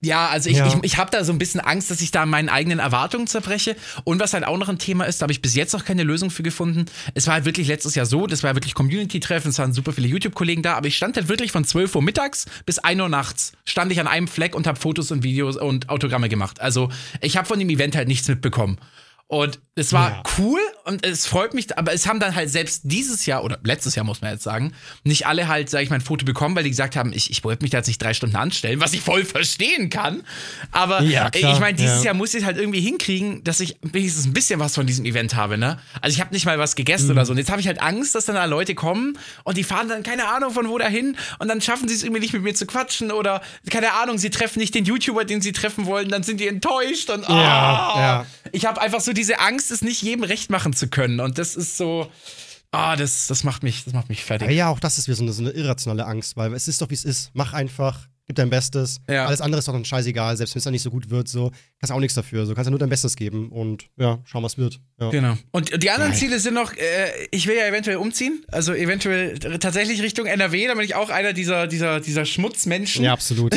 ja, 0.02 0.28
also 0.28 0.48
ich, 0.48 0.56
Ja. 0.56 0.66
ich, 0.66 0.74
ich 0.82 0.96
habe 0.96 1.10
da 1.10 1.24
so 1.24 1.32
ein 1.32 1.38
bisschen 1.38 1.60
Angst, 1.60 1.90
dass 1.90 2.00
ich 2.00 2.10
da 2.10 2.24
meinen 2.24 2.48
eigenen 2.48 2.78
Erwartungen 2.78 3.26
zerbreche. 3.26 3.76
Und 4.04 4.18
was 4.20 4.32
halt 4.32 4.44
auch 4.44 4.56
noch 4.56 4.68
ein 4.68 4.78
Thema 4.78 5.04
ist, 5.04 5.20
da 5.20 5.24
habe 5.24 5.32
ich 5.32 5.42
bis 5.42 5.54
jetzt 5.54 5.72
noch 5.74 5.84
keine 5.84 6.02
Lösung 6.04 6.30
für 6.30 6.42
gefunden. 6.42 6.86
Es 7.14 7.26
war 7.26 7.34
halt 7.34 7.44
wirklich 7.44 7.68
letztes 7.68 7.94
Jahr 7.94 8.06
so, 8.06 8.26
das 8.26 8.42
war 8.42 8.54
wirklich 8.54 8.74
Community-Treffen, 8.74 9.50
es 9.50 9.58
waren 9.58 9.72
super 9.74 9.92
viele 9.92 10.08
YouTube-Kollegen 10.08 10.62
da, 10.62 10.74
aber 10.74 10.86
ich 10.86 10.96
stand 10.96 11.16
halt 11.16 11.28
wirklich 11.28 11.52
von 11.52 11.64
12 11.64 11.94
Uhr 11.94 12.02
mittags 12.02 12.46
bis 12.64 12.78
1 12.78 13.00
Uhr 13.00 13.08
nachts, 13.08 13.52
stand 13.64 13.92
ich 13.92 14.00
an 14.00 14.06
einem 14.06 14.26
Fleck 14.28 14.54
und 14.54 14.66
habe 14.66 14.80
Fotos 14.80 15.10
und 15.10 15.22
Videos 15.22 15.56
und 15.56 15.88
Autogramme 15.90 16.28
gemacht. 16.28 16.60
Also 16.60 16.88
ich 17.20 17.36
habe 17.36 17.46
von 17.46 17.58
dem 17.58 17.68
Event 17.68 17.94
halt 17.94 18.08
nichts 18.08 18.26
mitbekommen. 18.28 18.78
Und 19.26 19.60
es 19.76 19.92
war 19.92 20.10
Ja. 20.10 20.22
cool 20.38 20.58
und 20.84 21.04
es 21.06 21.26
freut 21.26 21.54
mich, 21.54 21.76
aber 21.78 21.92
es 21.92 22.06
haben 22.06 22.20
dann 22.20 22.34
halt 22.34 22.50
selbst 22.50 22.82
dieses 22.84 23.26
Jahr 23.26 23.44
oder 23.44 23.58
letztes 23.62 23.94
Jahr 23.94 24.04
muss 24.04 24.20
man 24.20 24.32
jetzt 24.32 24.44
sagen, 24.44 24.72
nicht 25.04 25.26
alle 25.26 25.48
halt, 25.48 25.68
sag 25.70 25.82
ich 25.82 25.90
mal, 25.90 25.96
ein 25.96 26.00
Foto 26.00 26.24
bekommen, 26.24 26.54
weil 26.56 26.64
die 26.64 26.70
gesagt 26.70 26.96
haben, 26.96 27.12
ich, 27.12 27.30
ich 27.30 27.44
wollte 27.44 27.62
mich 27.62 27.70
da 27.70 27.78
jetzt 27.78 27.86
nicht 27.86 28.02
drei 28.02 28.14
Stunden 28.14 28.36
anstellen, 28.36 28.80
was 28.80 28.92
ich 28.92 29.00
voll 29.00 29.24
verstehen 29.24 29.90
kann. 29.90 30.22
Aber 30.72 31.02
Ja, 31.02 31.30
klar, 31.30 31.52
ich 31.54 31.60
meine, 31.60 31.76
dieses 31.76 31.98
ja. 31.98 32.06
Jahr 32.06 32.14
muss 32.14 32.34
ich 32.34 32.44
halt 32.44 32.56
irgendwie 32.58 32.80
hinkriegen, 32.80 33.44
dass 33.44 33.60
ich 33.60 33.76
wenigstens 33.82 34.26
ein 34.26 34.32
bisschen 34.32 34.60
was 34.60 34.74
von 34.74 34.86
diesem 34.86 35.04
Event 35.04 35.34
habe, 35.34 35.58
ne? 35.58 35.78
Also 36.00 36.14
ich 36.14 36.20
habe 36.20 36.32
nicht 36.34 36.46
mal 36.46 36.58
was 36.58 36.76
gegessen 36.76 37.06
Mhm. 37.06 37.12
oder 37.12 37.26
so. 37.26 37.32
Und 37.32 37.38
jetzt 37.38 37.50
habe 37.50 37.60
ich 37.60 37.66
halt 37.66 37.80
Angst, 37.82 38.14
dass 38.14 38.26
dann 38.26 38.36
da 38.36 38.44
Leute 38.44 38.74
kommen 38.74 39.18
und 39.44 39.56
die 39.56 39.64
fahren 39.64 39.88
dann 39.88 40.02
keine 40.02 40.28
Ahnung 40.28 40.52
von 40.52 40.68
wo 40.68 40.78
dahin 40.78 41.16
und 41.38 41.48
dann 41.48 41.60
schaffen 41.60 41.88
sie 41.88 41.94
es 41.94 42.02
irgendwie 42.02 42.20
nicht 42.20 42.32
mit 42.32 42.42
mir 42.42 42.54
zu 42.54 42.66
quatschen 42.66 43.10
oder 43.12 43.42
keine 43.70 43.92
Ahnung, 43.94 44.18
sie 44.18 44.30
treffen 44.30 44.58
nicht 44.60 44.74
den 44.74 44.84
YouTuber, 44.84 45.24
den 45.24 45.40
sie 45.40 45.52
treffen 45.52 45.86
wollen, 45.86 46.08
dann 46.08 46.22
sind 46.22 46.40
die 46.40 46.48
enttäuscht 46.48 47.10
und 47.10 47.28
ah, 47.28 47.32
ja. 47.96 48.26
ich 48.52 48.66
habe 48.66 48.80
einfach 48.80 49.00
so 49.00 49.12
diese 49.12 49.40
Angst, 49.40 49.70
es 49.70 49.82
nicht 49.82 50.02
jedem 50.02 50.24
recht 50.24 50.50
machen 50.50 50.69
zu 50.72 50.88
können. 50.88 51.20
Und 51.20 51.38
das 51.38 51.56
ist 51.56 51.76
so, 51.76 52.10
ah, 52.72 52.96
das, 52.96 53.26
das 53.26 53.44
macht 53.44 53.62
mich, 53.62 53.84
das 53.84 53.92
macht 53.94 54.08
mich 54.08 54.24
fertig. 54.24 54.46
Aber 54.46 54.54
ja, 54.54 54.68
auch 54.68 54.80
das 54.80 54.98
ist 54.98 55.08
wieder 55.08 55.16
so 55.16 55.22
eine, 55.22 55.32
so 55.32 55.42
eine 55.42 55.50
irrationale 55.50 56.06
Angst, 56.06 56.36
weil 56.36 56.52
es 56.54 56.68
ist 56.68 56.80
doch, 56.80 56.90
wie 56.90 56.94
es 56.94 57.04
ist. 57.04 57.30
Mach 57.34 57.52
einfach, 57.52 58.08
gib 58.26 58.36
dein 58.36 58.50
Bestes. 58.50 59.00
Ja. 59.08 59.26
Alles 59.26 59.40
andere 59.40 59.58
ist 59.58 59.68
doch 59.68 59.72
dann 59.72 59.84
scheißegal, 59.84 60.36
selbst 60.36 60.54
wenn 60.54 60.58
es 60.58 60.64
dann 60.64 60.72
nicht 60.72 60.82
so 60.82 60.90
gut 60.90 61.10
wird, 61.10 61.28
so. 61.28 61.50
Kannst 61.80 61.92
auch 61.92 61.98
nichts 62.00 62.14
dafür. 62.14 62.44
So 62.44 62.54
kannst 62.54 62.66
ja 62.66 62.70
nur 62.70 62.78
dein 62.78 62.90
Bestes 62.90 63.16
geben 63.16 63.48
und 63.50 63.86
ja, 63.96 64.18
schauen, 64.26 64.42
was 64.42 64.58
wird. 64.58 64.80
Ja. 65.00 65.08
Genau. 65.08 65.36
Und 65.50 65.82
die 65.82 65.90
anderen 65.90 66.10
Geil. 66.12 66.20
Ziele 66.20 66.38
sind 66.38 66.52
noch, 66.52 66.72
äh, 66.74 66.76
ich 67.30 67.46
will 67.46 67.56
ja 67.56 67.66
eventuell 67.66 67.96
umziehen, 67.96 68.44
also 68.48 68.74
eventuell 68.74 69.38
tatsächlich 69.38 70.02
Richtung 70.02 70.26
NRW, 70.26 70.66
da 70.66 70.74
bin 70.74 70.84
ich 70.84 70.94
auch 70.94 71.08
einer 71.08 71.32
dieser, 71.32 71.66
dieser, 71.66 72.00
dieser 72.00 72.26
Schmutzmenschen. 72.26 73.04
Ja, 73.04 73.14
absolut. 73.14 73.54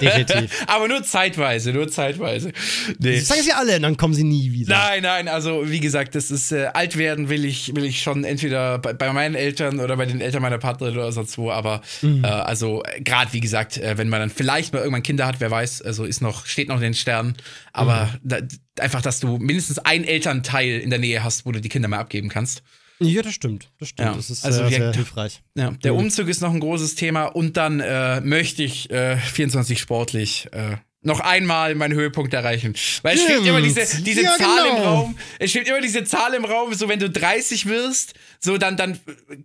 Definitiv. 0.00 0.50
Aber 0.66 0.88
nur 0.88 1.02
zeitweise, 1.02 1.72
nur 1.72 1.88
zeitweise. 1.88 2.52
Nee. 2.98 3.16
Das 3.16 3.28
sagen 3.28 3.42
sie 3.42 3.52
alle, 3.52 3.78
dann 3.78 3.96
kommen 3.98 4.14
sie 4.14 4.24
nie 4.24 4.52
wieder. 4.52 4.74
Nein, 4.74 5.02
nein, 5.02 5.28
also 5.28 5.70
wie 5.70 5.80
gesagt, 5.80 6.14
das 6.14 6.30
ist 6.30 6.52
äh, 6.52 6.68
alt 6.72 6.96
werden 6.96 7.28
will 7.28 7.44
ich, 7.44 7.74
will 7.76 7.84
ich 7.84 8.00
schon 8.00 8.24
entweder 8.24 8.78
bei, 8.78 8.94
bei 8.94 9.12
meinen 9.12 9.34
Eltern 9.34 9.80
oder 9.80 9.96
bei 9.96 10.06
den 10.06 10.20
Eltern 10.22 10.40
meiner 10.40 10.58
Partnerin 10.58 10.96
oder 10.96 11.12
sonst 11.12 11.36
wo, 11.36 11.50
aber 11.50 11.82
Mhm. 12.02 12.24
äh, 12.24 12.28
also 12.28 12.82
gerade 13.00 13.32
wie 13.32 13.40
gesagt, 13.40 13.78
äh, 13.78 13.98
wenn 13.98 14.08
man 14.08 14.20
dann 14.20 14.30
vielleicht 14.30 14.72
mal 14.72 14.78
irgendwann 14.80 15.02
Kinder 15.02 15.26
hat, 15.26 15.40
wer 15.40 15.50
weiß, 15.50 15.82
also 15.82 16.04
ist 16.04 16.20
noch, 16.20 16.46
steht 16.46 16.68
noch 16.68 16.76
in 16.76 16.82
den 16.82 16.94
Sternen, 16.94 17.34
aber 17.76 18.06
Mhm. 18.06 18.28
da, 18.28 18.38
einfach, 18.82 19.02
dass 19.02 19.20
du 19.20 19.38
mindestens 19.38 19.78
einen 19.78 20.04
Elternteil 20.04 20.80
in 20.80 20.90
der 20.90 20.98
Nähe 20.98 21.22
hast, 21.24 21.46
wo 21.46 21.52
du 21.52 21.60
die 21.60 21.68
Kinder 21.68 21.88
mal 21.88 21.98
abgeben 21.98 22.28
kannst. 22.28 22.62
Ja, 22.98 23.20
das 23.20 23.34
stimmt. 23.34 23.70
Das 23.78 23.88
stimmt. 23.90 24.08
Ja, 24.08 24.14
Das 24.14 24.30
ist 24.30 24.44
also 24.44 24.58
sehr, 24.60 24.70
wir- 24.70 24.78
sehr 24.78 24.92
hilfreich. 24.94 25.42
Ja, 25.54 25.70
der. 25.70 25.94
Umzug 25.94 26.28
ist 26.28 26.40
noch 26.40 26.52
ein 26.52 26.60
großes 26.60 26.94
Thema 26.94 27.24
und 27.26 27.56
dann 27.58 27.80
äh, 27.80 28.20
möchte 28.22 28.62
ich 28.62 28.90
äh, 28.90 29.18
24 29.18 29.78
sportlich 29.78 30.48
äh, 30.52 30.76
noch 31.06 31.20
einmal 31.20 31.74
meinen 31.74 31.94
Höhepunkt 31.94 32.34
erreichen. 32.34 32.74
Weil 33.02 33.16
es 33.16 33.22
Stimmt. 33.22 33.46
immer 33.46 33.62
diese, 33.62 34.02
diese 34.02 34.22
Ja, 34.22 34.36
Zahl 34.36 34.66
im 34.66 34.76
genau. 34.76 34.94
Raum. 34.94 35.18
Es 35.38 35.52
schwebt 35.52 35.68
immer 35.68 35.80
diese 35.80 36.04
Zahl 36.04 36.34
im 36.34 36.44
Raum, 36.44 36.74
so 36.74 36.88
wenn 36.88 36.98
du 36.98 37.08
30 37.08 37.66
wirst, 37.66 38.14
so 38.40 38.58
dann, 38.58 38.76
dann 38.76 38.98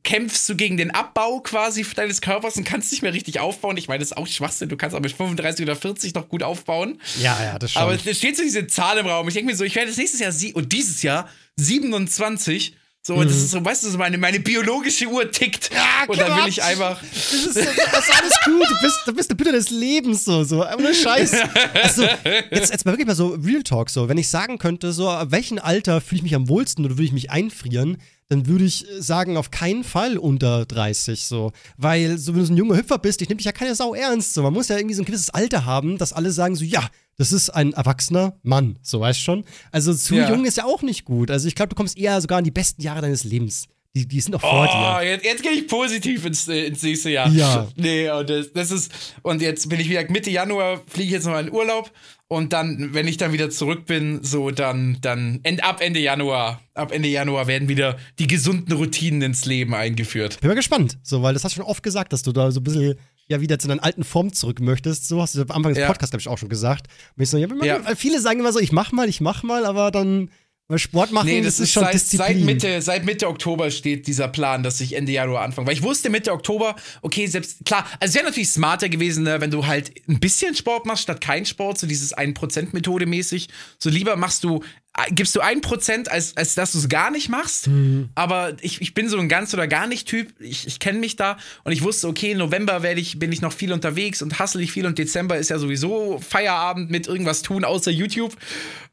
kämpfst 0.03 0.49
du 0.49 0.55
gegen 0.55 0.77
den 0.77 0.91
Abbau 0.91 1.39
quasi 1.39 1.85
deines 1.95 2.19
Körpers 2.21 2.57
und 2.57 2.63
kannst 2.63 2.91
nicht 2.91 3.03
mehr 3.03 3.13
richtig 3.13 3.39
aufbauen. 3.39 3.77
Ich 3.77 3.87
meine, 3.87 3.99
das 3.99 4.09
ist 4.11 4.17
auch 4.17 4.27
Schwachsinn. 4.27 4.69
Du 4.69 4.75
kannst 4.75 4.95
auch 4.95 4.99
mit 5.01 5.11
35 5.11 5.63
oder 5.63 5.75
40 5.75 6.15
noch 6.15 6.27
gut 6.27 6.43
aufbauen. 6.43 6.99
Ja, 7.21 7.37
ja, 7.43 7.59
das 7.59 7.73
schon. 7.73 7.81
Aber 7.83 7.93
es 7.93 8.17
steht 8.17 8.35
so 8.35 8.43
diese 8.43 8.67
Zahl 8.67 8.97
im 8.97 9.05
Raum. 9.05 9.27
Ich 9.27 9.35
denke 9.35 9.51
mir 9.51 9.55
so, 9.55 9.63
ich 9.63 9.75
werde 9.75 9.89
das 9.89 9.97
nächstes 9.97 10.19
Jahr 10.19 10.31
sie 10.31 10.53
und 10.53 10.73
dieses 10.73 11.03
Jahr 11.03 11.29
27. 11.57 12.75
So, 13.03 13.15
und 13.15 13.27
das 13.27 13.37
ist 13.37 13.49
so, 13.49 13.65
weißt 13.65 13.83
du, 13.83 13.89
so 13.89 13.97
meine, 13.97 14.19
meine 14.19 14.39
biologische 14.39 15.07
Uhr 15.07 15.31
tickt. 15.31 15.71
Ja, 15.73 16.05
und 16.07 16.19
dann 16.19 16.37
will 16.37 16.47
ich 16.47 16.61
einfach. 16.61 17.01
Das 17.01 17.33
ist, 17.33 17.55
das 17.55 17.65
ist 17.65 18.21
alles 18.21 18.33
gut. 18.45 18.69
Du 18.69 18.75
bist, 18.81 18.99
du 19.07 19.13
bist 19.13 19.29
eine 19.31 19.37
Bitte 19.37 19.51
des 19.53 19.71
Lebens, 19.71 20.23
so, 20.23 20.43
so. 20.43 20.63
Ohne 20.63 20.93
Scheiß. 20.93 21.33
Also, 21.81 22.03
jetzt, 22.51 22.71
jetzt 22.71 22.85
mal 22.85 22.91
wirklich 22.91 23.07
mal 23.07 23.15
so 23.15 23.29
Real 23.29 23.63
Talk, 23.63 23.89
so. 23.89 24.07
Wenn 24.07 24.19
ich 24.19 24.29
sagen 24.29 24.59
könnte, 24.59 24.93
so, 24.93 25.09
ab 25.09 25.31
welchem 25.31 25.57
Alter 25.57 25.99
fühle 25.99 26.17
ich 26.17 26.23
mich 26.23 26.35
am 26.35 26.47
wohlsten 26.47 26.85
oder 26.85 26.93
würde 26.95 27.05
ich 27.05 27.11
mich 27.11 27.31
einfrieren, 27.31 27.97
dann 28.31 28.47
würde 28.47 28.63
ich 28.63 28.89
äh, 28.89 29.01
sagen, 29.01 29.35
auf 29.35 29.51
keinen 29.51 29.83
Fall 29.83 30.17
unter 30.17 30.65
30, 30.65 31.25
so. 31.25 31.51
Weil, 31.77 32.17
so, 32.17 32.31
wenn 32.33 32.39
du 32.39 32.45
so 32.45 32.53
ein 32.53 32.57
junger 32.57 32.77
Hüpfer 32.77 32.97
bist, 32.97 33.21
ich 33.21 33.27
nehme 33.27 33.37
dich 33.37 33.45
ja 33.45 33.51
keine 33.51 33.75
Sau 33.75 33.93
ernst, 33.93 34.33
so. 34.33 34.41
Man 34.41 34.53
muss 34.53 34.69
ja 34.69 34.77
irgendwie 34.77 34.95
so 34.95 35.01
ein 35.01 35.05
gewisses 35.05 35.31
Alter 35.31 35.65
haben, 35.65 35.97
dass 35.97 36.13
alle 36.13 36.31
sagen, 36.31 36.55
so, 36.55 36.63
ja, 36.63 36.87
das 37.17 37.33
ist 37.33 37.49
ein 37.49 37.73
erwachsener 37.73 38.37
Mann, 38.41 38.79
so, 38.81 39.01
weißt 39.01 39.19
schon. 39.19 39.43
Also, 39.73 39.93
zu 39.93 40.15
Ja. 40.15 40.29
jung 40.29 40.45
ist 40.45 40.55
ja 40.55 40.63
auch 40.63 40.81
nicht 40.81 41.03
gut. 41.03 41.29
Also, 41.29 41.49
ich 41.49 41.55
glaube, 41.55 41.69
du 41.69 41.75
kommst 41.75 41.97
eher 41.97 42.21
sogar 42.21 42.39
in 42.39 42.45
die 42.45 42.51
besten 42.51 42.81
Jahre 42.81 43.01
deines 43.01 43.25
Lebens. 43.25 43.67
Die, 43.93 44.07
die 44.07 44.21
sind 44.21 44.31
noch 44.31 44.39
vor 44.39 44.65
dir. 44.67 44.95
Oh, 44.97 45.01
jetzt, 45.03 45.25
jetzt 45.25 45.43
gehe 45.43 45.51
ich 45.51 45.67
positiv 45.67 46.25
ins, 46.25 46.47
äh, 46.47 46.67
ins 46.67 46.81
nächste 46.81 47.09
Jahr. 47.09 47.27
Ja. 47.33 47.67
Nee, 47.75 48.09
und 48.09 48.29
das, 48.29 48.53
das 48.53 48.71
ist. 48.71 48.89
Und 49.21 49.41
jetzt 49.41 49.67
bin 49.67 49.81
ich 49.81 49.89
wieder 49.89 50.09
Mitte 50.09 50.29
Januar, 50.29 50.79
fliege 50.87 51.07
ich 51.07 51.11
jetzt 51.11 51.25
noch 51.25 51.33
mal 51.33 51.45
in 51.45 51.51
Urlaub. 51.51 51.91
Und 52.31 52.53
dann, 52.53 52.93
wenn 52.93 53.09
ich 53.09 53.17
dann 53.17 53.33
wieder 53.33 53.49
zurück 53.49 53.85
bin, 53.87 54.23
so 54.23 54.51
dann, 54.51 54.99
dann 55.01 55.41
end, 55.43 55.65
ab 55.65 55.81
Ende 55.81 55.99
Januar, 55.99 56.61
ab 56.73 56.93
Ende 56.93 57.09
Januar 57.09 57.45
werden 57.47 57.67
wieder 57.67 57.97
die 58.19 58.27
gesunden 58.27 58.71
Routinen 58.71 59.21
ins 59.21 59.43
Leben 59.43 59.73
eingeführt. 59.75 60.39
Bin 60.39 60.47
mal 60.47 60.53
gespannt, 60.55 60.97
so, 61.03 61.21
weil 61.21 61.33
das 61.33 61.43
hast 61.43 61.57
du 61.57 61.61
schon 61.61 61.65
oft 61.69 61.83
gesagt, 61.83 62.13
dass 62.13 62.23
du 62.23 62.31
da 62.31 62.49
so 62.51 62.61
ein 62.61 62.63
bisschen 62.63 62.95
ja 63.27 63.41
wieder 63.41 63.59
zu 63.59 63.67
deiner 63.67 63.83
alten 63.83 64.05
Form 64.05 64.31
zurück 64.31 64.61
möchtest. 64.61 65.09
So 65.09 65.21
hast 65.21 65.35
du 65.35 65.41
am 65.41 65.51
Anfang 65.51 65.73
des 65.73 65.79
Ja. 65.79 65.87
Podcasts, 65.87 66.11
glaube 66.11 66.21
ich, 66.21 66.29
auch 66.29 66.37
schon 66.37 66.47
gesagt. 66.47 66.87
Und 67.17 67.23
ich 67.23 67.29
so, 67.29 67.37
ja, 67.37 67.49
Ja. 67.63 67.81
Viele 67.97 68.21
sagen 68.21 68.39
immer 68.39 68.53
so, 68.53 68.59
ich 68.59 68.71
mach 68.71 68.93
mal, 68.93 69.09
ich 69.09 69.19
mach 69.19 69.43
mal, 69.43 69.65
aber 69.65 69.91
dann 69.91 70.29
weil 70.71 70.79
Sport 70.79 71.11
machen, 71.11 71.27
Nee, 71.27 71.41
das, 71.41 71.57
das, 71.57 71.65
ist 71.65 71.73
schon 71.73 71.83
seit, 71.83 71.93
Disziplin. 71.93 72.27
seit 72.27 72.37
Mitte, 72.37 72.81
seit 72.81 73.05
Mitte 73.05 73.27
Oktober 73.27 73.69
steht 73.71 74.07
dieser 74.07 74.29
Plan, 74.29 74.63
dass 74.63 74.79
ich 74.79 74.95
Ende 74.95 75.11
Januar 75.11 75.43
anfange. 75.43 75.67
Weil 75.67 75.73
ich 75.73 75.83
wusste 75.83 76.09
Mitte 76.09 76.31
Oktober, 76.31 76.77
okay, 77.01 77.27
selbst, 77.27 77.65
klar, 77.65 77.85
also 77.99 78.11
es 78.11 78.15
wäre 78.15 78.25
natürlich 78.25 78.49
smarter 78.49 78.87
gewesen, 78.87 79.23
ne, 79.23 79.41
wenn 79.41 79.51
du 79.51 79.67
halt 79.67 79.91
ein 80.07 80.21
bisschen 80.21 80.55
Sport 80.55 80.85
machst, 80.85 81.03
statt 81.03 81.19
kein 81.19 81.45
Sport, 81.45 81.77
so 81.77 81.87
dieses 81.87 82.15
1%-Methode 82.17 83.05
mäßig. 83.05 83.49
So 83.79 83.89
lieber 83.89 84.15
machst 84.15 84.45
du, 84.45 84.63
gibst 85.11 85.35
du 85.35 85.41
1%, 85.41 86.09
als, 86.09 86.35
als 86.35 86.55
dass 86.55 86.73
du 86.73 86.77
es 86.77 86.89
gar 86.89 87.11
nicht 87.11 87.29
machst. 87.29 87.67
Mhm. 87.67 88.09
Aber 88.13 88.53
ich, 88.61 88.81
ich 88.81 88.93
bin 88.93 89.07
so 89.09 89.17
ein 89.17 89.29
ganz 89.29 89.53
oder 89.53 89.67
gar 89.67 89.87
nicht 89.87 90.07
Typ. 90.07 90.33
Ich, 90.39 90.67
ich 90.67 90.79
kenne 90.79 90.99
mich 90.99 91.15
da 91.15 91.37
und 91.63 91.71
ich 91.71 91.81
wusste, 91.81 92.07
okay, 92.07 92.31
im 92.31 92.37
November 92.39 92.83
werde 92.83 92.99
ich, 92.99 93.17
bin 93.17 93.31
ich 93.31 93.41
noch 93.41 93.53
viel 93.53 93.71
unterwegs 93.71 94.21
und 94.21 94.39
hassle 94.39 94.61
ich 94.61 94.71
viel 94.71 94.85
und 94.85 94.97
Dezember 94.99 95.37
ist 95.37 95.49
ja 95.49 95.57
sowieso 95.59 96.19
Feierabend 96.19 96.91
mit 96.91 97.07
irgendwas 97.07 97.41
tun 97.41 97.63
außer 97.63 97.91
YouTube. 97.91 98.35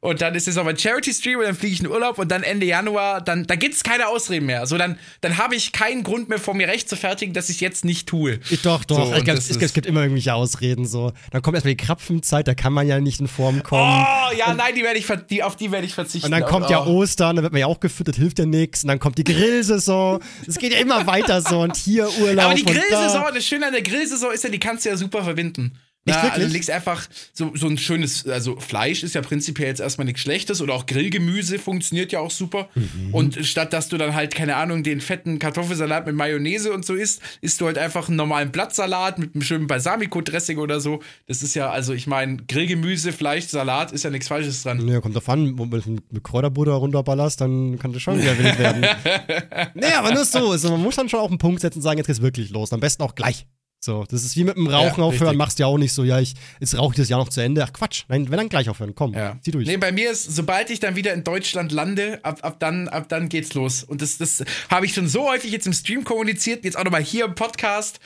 Und 0.01 0.20
dann 0.20 0.36
ist 0.36 0.46
es 0.46 0.55
noch 0.55 0.66
ein 0.66 0.78
Charity-Stream 0.78 1.40
und 1.40 1.44
dann 1.46 1.57
fliege 1.57 1.74
ich 1.74 1.80
in 1.80 1.88
Urlaub 1.88 2.18
und 2.18 2.30
dann 2.30 2.44
Ende 2.44 2.66
Januar, 2.66 3.20
dann 3.20 3.49
da 3.49 3.57
gibt's 3.57 3.82
keine 3.82 4.07
Ausreden 4.07 4.46
mehr. 4.46 4.64
So, 4.68 4.78
dann, 4.78 4.96
dann 5.22 5.38
habe 5.38 5.57
ich 5.57 5.72
keinen 5.72 6.05
Grund 6.05 6.28
mehr 6.28 6.38
vor 6.38 6.55
mir 6.55 6.68
recht 6.68 6.88
zu 6.88 6.94
fertigen, 6.94 7.34
dass 7.34 7.49
ich 7.49 7.61
jetzt 7.61 7.84
nicht 7.84 8.09
tue. 8.09 8.38
Ich, 8.49 8.62
doch, 8.62 8.84
doch. 8.84 9.07
So, 9.07 9.12
ich 9.12 9.18
und 9.18 9.24
glaub, 9.24 9.36
es, 9.36 9.51
es 9.51 9.72
gibt 9.72 9.86
immer 9.86 10.03
irgendwelche 10.03 10.34
Ausreden. 10.34 10.86
So. 10.86 11.12
Dann 11.32 11.42
kommt 11.42 11.57
erstmal 11.57 11.74
die 11.74 11.84
Krapfenzeit, 11.84 12.46
da 12.46 12.55
kann 12.55 12.72
man 12.72 12.86
ja 12.86 13.01
nicht 13.01 13.18
in 13.18 13.26
Form 13.26 13.64
kommen. 13.64 13.82
Oh, 14.07 14.36
ja, 14.38 14.55
nein, 14.55 14.76
die 14.76 14.84
werde 14.84 15.01
ich, 15.01 15.07
ver- 15.07 15.16
die, 15.16 15.42
auf 15.42 15.57
die 15.57 15.72
werde 15.72 15.86
ich 15.86 15.88
verzichten. 15.95 16.26
Und 16.26 16.32
dann 16.32 16.49
kommt 16.49 16.70
ja 16.70 16.84
oh. 16.84 16.99
Ostern, 16.99 17.36
dann 17.36 17.43
wird 17.43 17.53
man 17.53 17.61
ja 17.61 17.66
auch 17.66 17.80
gefüttert, 17.80 18.16
hilft 18.16 18.39
ja 18.39 18.47
nichts. 18.47 18.84
Und 18.84 18.89
dann 18.89 18.99
kommt 18.99 19.18
die 19.18 19.24
Grillsaison. 19.24 20.20
Es 20.47 20.59
geht 20.59 20.72
ja 20.72 20.78
immer 20.78 21.07
weiter 21.07 21.41
so. 21.41 21.61
Und 21.61 21.76
hier 21.76 22.09
Urlaub 22.20 22.45
Aber 22.47 22.55
die 22.55 22.64
Grillsaison, 22.64 23.22
da. 23.22 23.30
das 23.32 23.45
Schöne 23.45 23.66
an 23.66 23.72
der 23.72 23.82
Grillsaison 23.82 24.32
ist 24.32 24.45
ja, 24.45 24.51
die 24.51 24.59
kannst 24.59 24.84
du 24.84 24.91
ja 24.91 24.97
super 24.97 25.24
verbinden. 25.24 25.78
Echt 26.05 26.16
Na, 26.16 26.22
wirklich? 26.22 26.44
also 26.44 26.53
legst 26.55 26.70
einfach 26.70 27.09
so, 27.32 27.53
so 27.55 27.66
ein 27.66 27.76
schönes, 27.76 28.26
also 28.26 28.59
Fleisch 28.59 29.03
ist 29.03 29.14
ja 29.14 29.20
prinzipiell 29.20 29.68
jetzt 29.68 29.80
erstmal 29.80 30.07
nichts 30.07 30.20
Schlechtes 30.22 30.61
oder 30.62 30.74
auch 30.74 30.86
Grillgemüse 30.86 31.59
funktioniert 31.59 32.12
ja 32.12 32.20
auch 32.20 32.30
super. 32.30 32.68
Mhm. 32.74 33.12
Und 33.12 33.46
statt 33.46 33.72
dass 33.72 33.88
du 33.88 33.99
dann 33.99 34.14
halt, 34.14 34.34
keine 34.34 34.57
Ahnung, 34.57 34.82
den 34.82 35.01
fetten 35.01 35.38
Kartoffelsalat 35.38 36.07
mit 36.07 36.14
Mayonnaise 36.14 36.72
und 36.72 36.84
so 36.84 36.94
isst, 36.94 37.20
isst 37.40 37.61
du 37.61 37.66
halt 37.66 37.78
einfach 37.78 38.09
einen 38.09 38.16
normalen 38.16 38.51
Blattsalat 38.53 39.18
mit 39.18 39.34
einem 39.34 39.42
schönen 39.42 39.66
Balsamico-Dressing 39.66 40.59
oder 40.59 40.80
so. 40.80 41.01
Das 41.26 41.42
ist 41.42 41.55
ja, 41.55 41.70
also 41.70 41.92
ich 41.92 42.07
meine, 42.07 42.38
Grillgemüse, 42.38 43.12
Fleisch, 43.12 43.46
Salat 43.46 43.92
ist 43.92 44.05
ja 44.05 44.11
nichts 44.11 44.28
Falsches 44.28 44.62
dran. 44.62 44.86
Ja, 44.88 45.01
kommt 45.01 45.14
drauf 45.14 45.28
an, 45.28 45.59
wenn 45.59 45.70
du 45.70 45.96
mit 46.11 46.24
Kräuterbutter 46.24 46.72
runterballerst, 46.72 47.40
dann 47.40 47.78
kann 47.78 47.92
das 47.92 48.03
schon 48.03 48.20
wieder 48.20 48.38
wild 48.38 48.59
werden. 48.59 48.86
nee, 49.74 49.92
aber 49.92 50.12
nur 50.12 50.24
so. 50.24 50.51
Also 50.51 50.70
man 50.70 50.82
muss 50.82 50.96
dann 50.96 51.09
schon 51.09 51.20
auch 51.20 51.28
einen 51.28 51.38
Punkt 51.38 51.61
setzen 51.61 51.78
und 51.78 51.82
sagen, 51.82 51.99
jetzt 51.99 52.07
geht's 52.07 52.22
wirklich 52.22 52.51
los. 52.51 52.72
Am 52.72 52.80
besten 52.80 53.03
auch 53.03 53.14
gleich. 53.14 53.46
So, 53.81 54.05
das 54.11 54.24
ist 54.24 54.35
wie 54.37 54.43
mit 54.43 54.57
dem 54.57 54.66
Rauchen 54.66 54.99
Ja, 55.01 55.05
aufhören, 55.07 55.22
richtig. 55.29 55.39
machst 55.39 55.59
du 55.59 55.62
ja 55.62 55.66
auch 55.68 55.79
nicht 55.79 55.93
so, 55.93 56.03
ja, 56.03 56.18
ich, 56.18 56.35
jetzt 56.59 56.76
rauche 56.76 56.95
ich 56.95 56.97
das 56.97 57.09
Jahr 57.09 57.20
noch 57.20 57.29
zu 57.29 57.41
Ende. 57.41 57.62
Ach 57.64 57.72
Quatsch, 57.72 58.03
nein, 58.09 58.29
wenn 58.29 58.37
dann 58.37 58.49
gleich 58.49 58.68
aufhören, 58.68 58.93
komm, 58.97 59.14
Ja. 59.14 59.37
zieh 59.41 59.53
durch. 59.53 59.68
Nee, 59.68 59.76
bei 59.76 59.93
mir 59.93 60.11
ist, 60.11 60.24
sobald 60.35 60.70
ich 60.70 60.81
dann 60.81 60.97
wieder 60.97 61.14
in 61.14 61.22
Deutschland 61.22 61.70
lande, 61.70 62.18
ab, 62.24 62.41
ab, 62.43 62.59
dann, 62.59 62.89
ab 62.89 63.09
dann 63.09 63.29
geht's 63.29 63.55
los. 63.55 63.85
Und 63.85 64.03
das, 64.03 64.18
das 64.18 64.43
habe 64.68 64.85
ich 64.87 64.95
schon 64.95 65.07
so 65.07 65.29
häufig 65.31 65.53
jetzt 65.53 65.66
im 65.68 65.72
Stream 65.72 66.03
kommuniziert, 66.03 66.64
jetzt 66.64 66.76
auch 66.76 66.83
nochmal 66.83 67.05
hier 67.05 67.24
im 67.26 67.37
Podcast. 67.37 68.01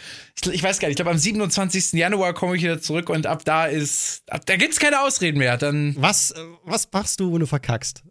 Ich, 0.45 0.53
ich 0.53 0.63
weiß 0.63 0.79
gar 0.79 0.89
nicht, 0.89 0.93
ich 0.93 0.97
glaube 0.97 1.11
am 1.11 1.19
27. 1.19 1.93
Januar 1.95 2.35
komme 2.35 2.55
ich 2.57 2.63
wieder 2.63 2.81
zurück 2.81 3.09
und 3.09 3.27
ab 3.27 3.43
da 3.47 3.65
ist, 3.65 4.25
ab 4.31 4.45
da 4.45 4.57
gibt's 4.57 4.79
keine 4.79 5.01
Ausreden 5.03 5.39
mehr. 5.39 5.57
Dann 5.57 5.97
Was, 5.99 6.35
was 6.65 6.87
machst 6.93 7.19
du, 7.19 7.33
wenn 7.33 7.41
du 7.41 7.47
verkackst? 7.47 8.03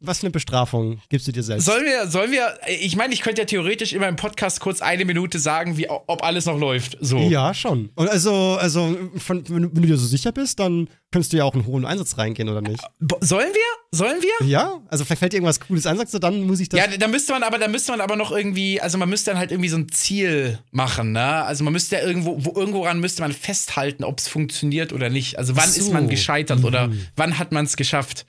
Was 0.00 0.20
für 0.20 0.26
eine 0.26 0.30
Bestrafung 0.32 1.00
gibst 1.10 1.28
du 1.28 1.32
dir 1.32 1.42
selbst? 1.42 1.66
sollen 1.66 1.84
wir, 1.84 2.06
sollen 2.08 2.32
wir, 2.32 2.58
ich 2.80 2.96
meine, 2.96 3.12
ich 3.12 3.20
könnte 3.20 3.42
ja 3.42 3.46
theoretisch 3.46 3.92
immer 3.92 4.08
im 4.08 4.16
Podcast 4.16 4.60
kurz 4.60 4.80
eine 4.80 5.04
Minute 5.04 5.38
sagen, 5.38 5.76
wie, 5.76 5.90
ob 5.90 6.22
alles 6.22 6.46
noch 6.46 6.58
läuft. 6.58 6.85
So. 7.00 7.18
ja, 7.18 7.52
schon. 7.54 7.90
Und 7.94 8.08
also, 8.08 8.56
also 8.60 8.96
von, 9.16 9.42
wenn, 9.48 9.62
du- 9.72 9.80
dir 9.80 9.96
so 9.96 10.06
sicher 10.06 10.32
bist, 10.32 10.58
dann 10.58 10.88
könntest 11.12 11.32
du 11.32 11.36
ja 11.38 11.44
auch 11.44 11.54
einen 11.54 11.66
hohen 11.66 11.84
Einsatz 11.84 12.18
reingehen, 12.18 12.48
oder 12.48 12.60
nicht? 12.60 12.82
Bo- 13.00 13.18
Sollen 13.20 13.48
wir? 13.52 13.96
Sollen 13.98 14.20
wir? 14.20 14.46
Ja? 14.46 14.80
Also 14.88 15.04
vielleicht 15.04 15.20
fällt 15.20 15.32
dir 15.32 15.36
irgendwas 15.38 15.60
Cooles 15.60 15.86
ein, 15.86 15.96
sagst 15.96 16.12
du, 16.14 16.18
dann 16.18 16.42
muss 16.42 16.60
ich 16.60 16.68
das. 16.68 16.78
Ja, 16.80 16.86
da 16.96 17.08
müsste 17.08 17.32
man 17.32 17.42
aber, 17.42 17.58
da 17.58 17.68
müsste 17.68 17.92
man 17.92 18.00
aber 18.00 18.16
noch 18.16 18.32
irgendwie, 18.32 18.80
also 18.80 18.98
man 18.98 19.08
müsste 19.08 19.30
dann 19.30 19.38
halt 19.38 19.50
irgendwie 19.52 19.68
so 19.68 19.76
ein 19.76 19.88
Ziel 19.90 20.58
machen, 20.72 21.12
ne? 21.12 21.44
Also 21.44 21.64
man 21.64 21.72
müsste 21.72 21.96
ja 21.96 22.02
irgendwo, 22.02 22.36
wo, 22.44 22.58
irgendwo 22.58 22.84
ran 22.84 23.00
müsste 23.00 23.22
man 23.22 23.32
festhalten, 23.32 24.04
ob 24.04 24.18
es 24.18 24.28
funktioniert 24.28 24.92
oder 24.92 25.08
nicht. 25.10 25.38
Also 25.38 25.56
wann 25.56 25.70
so. 25.70 25.80
ist 25.80 25.92
man 25.92 26.08
gescheitert 26.08 26.64
oder 26.64 26.90
wann 27.16 27.38
hat 27.38 27.52
man 27.52 27.64
es 27.64 27.76
geschafft? 27.76 28.26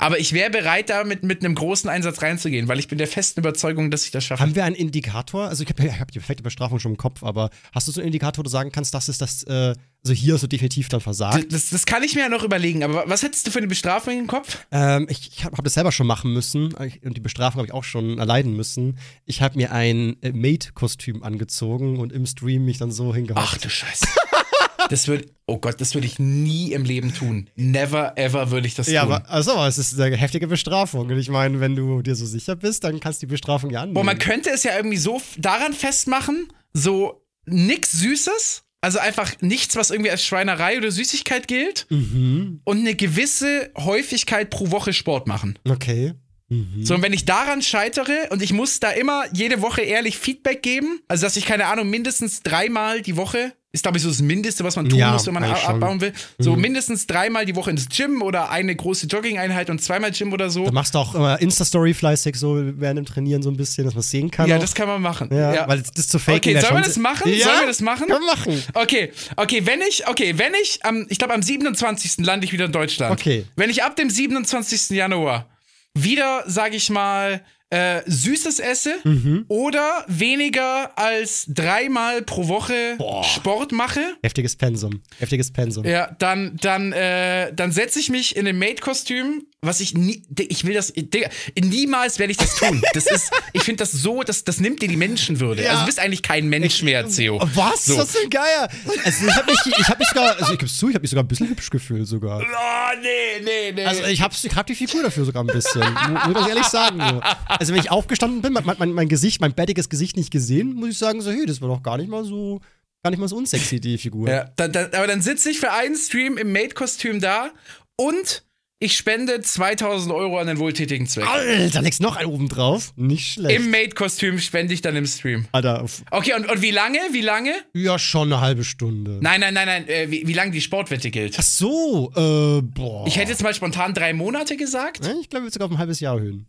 Aber 0.00 0.18
ich 0.18 0.32
wäre 0.32 0.50
bereit, 0.50 0.88
da 0.88 1.04
mit, 1.04 1.22
mit 1.24 1.44
einem 1.44 1.54
großen 1.54 1.90
Einsatz 1.90 2.22
reinzugehen, 2.22 2.68
weil 2.68 2.78
ich 2.78 2.88
bin 2.88 2.96
der 2.96 3.06
festen 3.06 3.40
Überzeugung, 3.40 3.90
dass 3.90 4.04
ich 4.04 4.10
das 4.10 4.24
schaffe. 4.24 4.42
Haben 4.42 4.54
wir 4.54 4.64
einen 4.64 4.74
Indikator? 4.74 5.48
Also 5.48 5.62
ich 5.62 5.68
habe 5.68 5.92
hab 6.00 6.10
die 6.10 6.18
perfekte 6.18 6.42
Bestrafung 6.42 6.78
schon 6.78 6.92
im 6.92 6.96
Kopf, 6.96 7.22
aber 7.22 7.50
hast 7.72 7.86
du 7.86 7.92
so 7.92 8.00
einen 8.00 8.06
Indikator, 8.06 8.38
wo 8.38 8.44
du 8.44 8.50
sagen 8.50 8.72
kannst, 8.72 8.94
das 8.94 9.10
ist 9.10 9.20
das, 9.20 9.42
äh, 9.42 9.74
also 10.02 10.14
hier 10.14 10.34
hast 10.34 10.42
du 10.42 10.46
definitiv 10.46 10.88
dann 10.88 11.02
versagt? 11.02 11.52
das, 11.52 11.68
das 11.68 11.84
kann 11.84 12.02
ich 12.02 12.14
mir 12.14 12.22
ja 12.22 12.28
noch 12.30 12.44
überlegen, 12.44 12.82
aber 12.82 13.04
was 13.08 13.22
hättest 13.22 13.46
du 13.46 13.50
für 13.50 13.58
eine 13.58 13.68
Bestrafung 13.68 14.18
im 14.18 14.26
Kopf? 14.26 14.58
Ähm, 14.72 15.06
ich 15.10 15.30
ich 15.32 15.44
habe 15.44 15.56
hab 15.56 15.64
das 15.64 15.74
selber 15.74 15.92
schon 15.92 16.06
machen 16.06 16.32
müssen 16.32 16.74
ich, 16.82 17.04
und 17.04 17.16
die 17.16 17.20
Bestrafung 17.20 17.58
habe 17.58 17.66
ich 17.66 17.74
auch 17.74 17.84
schon 17.84 18.18
erleiden 18.18 18.56
müssen. 18.56 18.98
Ich 19.26 19.42
habe 19.42 19.58
mir 19.58 19.72
ein 19.72 20.16
äh, 20.22 20.32
Maid-Kostüm 20.32 21.22
angezogen 21.22 21.98
und 21.98 22.12
im 22.12 22.24
Stream 22.24 22.64
mich 22.64 22.78
dann 22.78 22.90
so 22.90 23.14
hingehockt. 23.14 23.46
Ach 23.46 23.58
du 23.58 23.68
Scheiße. 23.68 24.06
Das 24.90 25.06
würde, 25.06 25.26
oh 25.46 25.58
Gott, 25.58 25.80
das 25.80 25.94
würde 25.94 26.08
ich 26.08 26.18
nie 26.18 26.72
im 26.72 26.84
Leben 26.84 27.14
tun. 27.14 27.48
Never 27.54 28.18
ever 28.18 28.50
würde 28.50 28.66
ich 28.66 28.74
das 28.74 28.88
ja, 28.88 29.04
tun. 29.04 29.12
aber 29.12 29.30
also, 29.30 29.64
es 29.64 29.78
ist 29.78 29.98
eine 30.00 30.16
heftige 30.16 30.48
Bestrafung. 30.48 31.08
Und 31.08 31.16
ich 31.16 31.28
meine, 31.28 31.60
wenn 31.60 31.76
du 31.76 32.02
dir 32.02 32.16
so 32.16 32.26
sicher 32.26 32.56
bist, 32.56 32.82
dann 32.82 32.98
kannst 32.98 33.22
du 33.22 33.26
die 33.26 33.30
Bestrafung 33.30 33.70
ja 33.70 33.82
annehmen. 33.82 33.94
Boah, 33.94 34.02
man 34.02 34.18
könnte 34.18 34.50
es 34.50 34.64
ja 34.64 34.76
irgendwie 34.76 34.96
so 34.96 35.22
daran 35.38 35.74
festmachen, 35.74 36.48
so 36.72 37.24
nix 37.46 37.92
Süßes, 37.92 38.64
also 38.80 38.98
einfach 38.98 39.32
nichts, 39.40 39.76
was 39.76 39.90
irgendwie 39.90 40.10
als 40.10 40.24
Schweinerei 40.24 40.76
oder 40.76 40.90
Süßigkeit 40.90 41.46
gilt 41.46 41.86
mhm. 41.88 42.60
und 42.64 42.78
eine 42.78 42.96
gewisse 42.96 43.70
Häufigkeit 43.76 44.50
pro 44.50 44.72
Woche 44.72 44.92
Sport 44.92 45.28
machen. 45.28 45.56
Okay. 45.68 46.14
Mhm. 46.48 46.84
So, 46.84 46.96
und 46.96 47.02
wenn 47.02 47.12
ich 47.12 47.26
daran 47.26 47.62
scheitere 47.62 48.28
und 48.30 48.42
ich 48.42 48.52
muss 48.52 48.80
da 48.80 48.90
immer 48.90 49.24
jede 49.32 49.62
Woche 49.62 49.82
ehrlich 49.82 50.18
Feedback 50.18 50.62
geben, 50.62 51.00
also 51.06 51.26
dass 51.26 51.36
ich, 51.36 51.46
keine 51.46 51.66
Ahnung, 51.66 51.88
mindestens 51.90 52.42
dreimal 52.42 53.02
die 53.02 53.16
Woche, 53.16 53.52
ist 53.72 53.82
glaube 53.82 53.98
ich 53.98 54.02
so 54.02 54.08
das 54.08 54.20
Mindeste, 54.20 54.64
was 54.64 54.74
man 54.74 54.88
tun 54.88 54.98
Ja, 54.98 55.12
muss, 55.12 55.26
wenn 55.26 55.34
man 55.34 55.44
eigentlich 55.44 55.58
a- 55.62 55.66
schon. 55.66 55.76
Mhm. 55.76 55.82
abbauen 55.84 56.00
will, 56.00 56.12
so 56.38 56.56
mindestens 56.56 57.06
dreimal 57.06 57.46
die 57.46 57.54
Woche 57.54 57.70
ins 57.70 57.88
Gym 57.88 58.20
oder 58.20 58.50
eine 58.50 58.74
große 58.74 59.06
Jogging-Einheit 59.06 59.70
und 59.70 59.80
zweimal 59.80 60.10
Gym 60.10 60.32
oder 60.32 60.50
so. 60.50 60.64
Da 60.64 60.72
machst 60.72 60.94
du 60.94 60.98
auch 60.98 61.14
immer 61.14 61.40
Insta-Story 61.40 61.94
fleißig 61.94 62.34
so 62.36 62.56
während 62.78 62.98
dem 62.98 63.04
Trainieren 63.06 63.42
so 63.42 63.50
ein 63.50 63.56
bisschen, 63.56 63.84
dass 63.84 63.94
man 63.94 64.00
es 64.00 64.10
sehen 64.10 64.30
kann. 64.30 64.48
Ja, 64.48 64.56
auch. 64.56 64.60
das 64.60 64.74
kann 64.74 64.88
man 64.88 65.00
machen. 65.00 65.28
ja, 65.32 65.54
Ja. 65.54 65.68
weil 65.68 65.82
das 65.94 66.08
zu 66.08 66.18
faken 66.18 66.38
Okay, 66.38 66.60
sollen 66.60 66.74
wir 66.74 66.82
das 66.82 66.96
machen? 66.96 67.32
Ja, 67.32 67.44
Sollen 67.46 67.60
wir 67.60 67.66
das 67.68 67.80
machen? 67.80 68.08
Können 68.08 68.20
wir 68.24 68.34
machen. 68.34 68.62
Okay, 68.74 69.12
okay, 69.36 69.64
wenn 69.64 69.80
ich, 69.82 70.08
okay, 70.08 70.34
wenn 70.36 70.52
ich, 70.62 70.84
am, 70.84 71.06
ich 71.08 71.18
glaube 71.18 71.34
am 71.34 71.42
27. 71.42 72.24
lande 72.26 72.46
ich 72.46 72.52
wieder 72.52 72.64
in 72.64 72.72
Deutschland. 72.72 73.12
Okay. 73.12 73.44
Wenn 73.56 73.70
ich 73.70 73.84
ab 73.84 73.94
dem 73.94 74.10
27. 74.10 74.90
Januar 74.90 75.46
wieder, 75.94 76.42
sage 76.46 76.76
ich 76.76 76.90
mal, 76.90 77.42
äh, 77.70 78.02
Süßes 78.06 78.58
esse 78.58 78.94
Mhm. 79.04 79.44
oder 79.48 80.04
weniger 80.08 80.98
als 80.98 81.44
dreimal 81.48 82.22
pro 82.22 82.48
Woche 82.48 82.98
Sport 83.22 83.72
mache, 83.72 84.00
Heftiges 84.22 84.56
Pensum. 84.56 85.00
Heftiges 85.18 85.52
Pensum. 85.52 85.84
ja, 85.84 86.14
dann, 86.18 86.56
dann, 86.60 86.92
äh, 86.92 87.52
dann 87.54 87.70
setze 87.72 87.98
ich 88.00 88.08
mich 88.10 88.36
in 88.36 88.46
ein 88.46 88.58
Maid-Kostüm, 88.58 89.46
was 89.62 89.80
ich 89.80 89.92
nie, 89.94 90.22
ich 90.38 90.64
will 90.64 90.72
das, 90.72 90.90
Digga, 90.96 91.28
niemals 91.62 92.18
werde 92.18 92.30
ich 92.30 92.38
das 92.38 92.56
tun. 92.56 92.80
Das 92.94 93.06
ist, 93.06 93.30
ich 93.52 93.62
finde 93.62 93.82
das 93.84 93.92
so, 93.92 94.22
das, 94.22 94.42
das 94.44 94.58
nimmt 94.58 94.80
dir 94.80 94.88
die 94.88 94.96
Menschenwürde. 94.96 95.62
Ja. 95.62 95.70
Also 95.70 95.80
du 95.82 95.86
bist 95.86 95.98
eigentlich 95.98 96.22
kein 96.22 96.48
Mensch 96.48 96.82
mehr, 96.82 97.06
Theo. 97.06 97.38
Was? 97.54 97.84
So. 97.84 97.96
Das 97.96 98.08
ist 98.08 98.22
denn 98.22 98.30
geil. 98.30 98.68
Also 99.04 99.26
ich 99.26 99.36
habe 99.36 99.50
mich, 99.50 99.60
ich 99.78 99.88
hab 99.88 99.98
mich 99.98 100.08
sogar, 100.08 100.36
also 100.38 100.52
ich 100.54 100.58
geb's 100.58 100.78
zu, 100.78 100.88
ich 100.88 100.94
habe 100.94 101.02
mich 101.02 101.10
sogar 101.10 101.24
ein 101.24 101.28
bisschen 101.28 101.48
hübsch 101.50 101.68
gefühlt 101.68 102.08
sogar. 102.08 102.40
Oh, 102.40 102.98
nee, 103.02 103.44
nee, 103.44 103.72
nee. 103.72 103.84
Also 103.84 104.04
ich 104.04 104.22
hab's, 104.22 104.42
ich 104.44 104.54
hab 104.56 104.66
die 104.66 104.74
Figur 104.74 105.02
dafür 105.02 105.26
sogar 105.26 105.42
ein 105.44 105.48
bisschen. 105.48 105.82
Mu- 105.82 106.32
Muss 106.32 106.42
ich 106.42 106.48
ehrlich 106.48 106.66
sagen. 106.66 106.98
So. 106.98 107.20
Also 107.46 107.74
wenn 107.74 107.80
ich 107.80 107.90
aufgestanden 107.90 108.40
bin, 108.40 108.54
mein, 108.54 108.64
mein, 108.78 108.92
mein 108.92 109.08
Gesicht, 109.10 109.42
mein 109.42 109.52
bärtiges 109.52 109.90
Gesicht 109.90 110.16
nicht 110.16 110.30
gesehen, 110.30 110.72
muss 110.72 110.88
ich 110.88 110.98
sagen, 110.98 111.20
so, 111.20 111.30
hey, 111.30 111.44
das 111.44 111.60
war 111.60 111.68
doch 111.68 111.82
gar 111.82 111.98
nicht 111.98 112.08
mal 112.08 112.24
so, 112.24 112.60
gar 113.02 113.10
nicht 113.10 113.20
mal 113.20 113.28
so 113.28 113.36
unsexy, 113.36 113.78
die 113.78 113.98
Figur. 113.98 114.26
Ja, 114.30 114.50
dann, 114.56 114.72
dann, 114.72 114.86
aber 114.94 115.06
dann 115.06 115.20
sitze 115.20 115.50
ich 115.50 115.60
für 115.60 115.70
einen 115.70 115.96
Stream 115.96 116.38
im 116.38 116.50
Maid-Kostüm 116.52 117.20
da 117.20 117.50
und 117.96 118.42
ich 118.82 118.96
spende 118.96 119.40
2000 119.42 120.10
Euro 120.12 120.38
an 120.38 120.46
den 120.46 120.58
wohltätigen 120.58 121.06
Zweck. 121.06 121.28
Alter, 121.28 121.82
legst 121.82 122.00
noch 122.00 122.16
einen 122.16 122.30
oben 122.30 122.48
drauf. 122.48 122.92
Nicht 122.96 123.34
schlecht. 123.34 123.54
Im 123.60 123.70
Maid-Kostüm 123.70 124.38
spende 124.38 124.72
ich 124.72 124.80
dann 124.80 124.96
im 124.96 125.06
Stream. 125.06 125.46
Alter, 125.52 125.84
Okay, 126.10 126.32
und, 126.34 126.50
und 126.50 126.62
wie 126.62 126.70
lange? 126.70 126.98
Wie 127.12 127.20
lange? 127.20 127.52
ja, 127.74 127.98
schon 127.98 128.32
eine 128.32 128.40
halbe 128.40 128.64
Stunde. 128.64 129.18
Nein, 129.20 129.40
nein, 129.40 129.52
nein, 129.52 129.66
nein. 129.66 129.86
Äh, 129.88 130.10
wie, 130.10 130.26
wie 130.26 130.32
lange 130.32 130.50
die 130.52 130.62
Sportwette 130.62 131.10
gilt? 131.10 131.36
Ach 131.38 131.42
so, 131.42 132.10
äh, 132.16 132.62
boah. 132.62 133.06
Ich 133.06 133.16
hätte 133.18 133.30
jetzt 133.30 133.42
mal 133.42 133.54
spontan 133.54 133.92
drei 133.92 134.14
Monate 134.14 134.56
gesagt. 134.56 135.06
Ich 135.20 135.28
glaube, 135.28 135.44
wir 135.44 135.50
sogar 135.52 135.66
auf 135.66 135.72
ein 135.72 135.78
halbes 135.78 136.00
Jahr 136.00 136.16
erhöhen. 136.16 136.46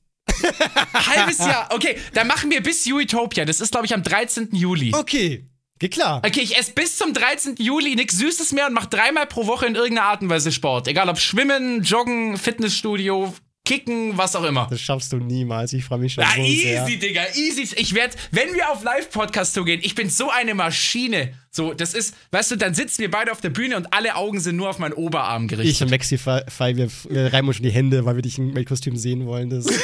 Halbes 0.93 1.39
Jahr. 1.39 1.69
Okay, 1.73 1.97
dann 2.13 2.27
machen 2.27 2.49
wir 2.49 2.63
bis 2.63 2.87
Utopia. 2.87 3.45
Das 3.45 3.59
ist, 3.59 3.71
glaube 3.71 3.85
ich, 3.85 3.93
am 3.93 4.03
13. 4.03 4.49
Juli. 4.53 4.93
Okay, 4.95 5.45
geht 5.81 5.93
klar. 5.93 6.21
Okay, 6.25 6.39
ich 6.41 6.57
esse 6.57 6.71
bis 6.71 6.97
zum 6.97 7.13
13. 7.13 7.55
Juli 7.59 7.95
nichts 7.95 8.17
Süßes 8.17 8.53
mehr 8.53 8.67
und 8.67 8.73
mache 8.73 8.87
dreimal 8.87 9.25
pro 9.27 9.45
Woche 9.47 9.65
in 9.65 9.75
irgendeiner 9.75 10.07
Art 10.07 10.21
und 10.21 10.29
Weise 10.29 10.51
Sport. 10.53 10.87
Egal 10.87 11.09
ob 11.09 11.19
Schwimmen, 11.19 11.83
Joggen, 11.83 12.37
Fitnessstudio, 12.37 13.33
Kicken, 13.65 14.17
was 14.17 14.35
auch 14.35 14.43
immer. 14.43 14.67
Das 14.69 14.81
schaffst 14.81 15.11
du 15.13 15.17
niemals. 15.17 15.73
Ich 15.73 15.83
freue 15.83 15.99
mich 15.99 16.13
schon 16.13 16.23
Ja, 16.23 16.29
so 16.35 16.43
sehr. 16.43 16.83
easy, 16.87 16.97
Digga, 16.99 17.23
easy. 17.35 17.75
Ich 17.75 17.93
werde, 17.93 18.15
wenn 18.31 18.53
wir 18.53 18.71
auf 18.71 18.83
Live-Podcast 18.83 19.53
zugehen, 19.53 19.81
ich 19.83 19.93
bin 19.95 20.09
so 20.09 20.29
eine 20.29 20.55
Maschine. 20.55 21.33
So, 21.53 21.73
das 21.73 21.93
ist, 21.93 22.15
weißt 22.31 22.51
du, 22.51 22.55
dann 22.55 22.73
sitzen 22.73 23.01
wir 23.01 23.11
beide 23.11 23.29
auf 23.29 23.41
der 23.41 23.49
Bühne 23.49 23.75
und 23.75 23.93
alle 23.93 24.15
Augen 24.15 24.39
sind 24.39 24.55
nur 24.55 24.69
auf 24.69 24.79
meinen 24.79 24.93
Oberarm 24.93 25.49
gerichtet. 25.49 25.75
Ich 25.75 25.83
und 25.83 25.91
Maxi 25.91 26.17
Fi, 26.17 26.39
Fi, 26.47 26.77
wir, 26.77 26.89
wir 27.09 27.33
reiben 27.33 27.47
uns 27.49 27.57
schon 27.57 27.65
die 27.65 27.71
Hände, 27.71 28.05
weil 28.05 28.15
wir 28.15 28.21
dich 28.21 28.37
im 28.37 28.63
Kostüm 28.63 28.95
sehen 28.95 29.25
wollen. 29.25 29.49
Das 29.49 29.65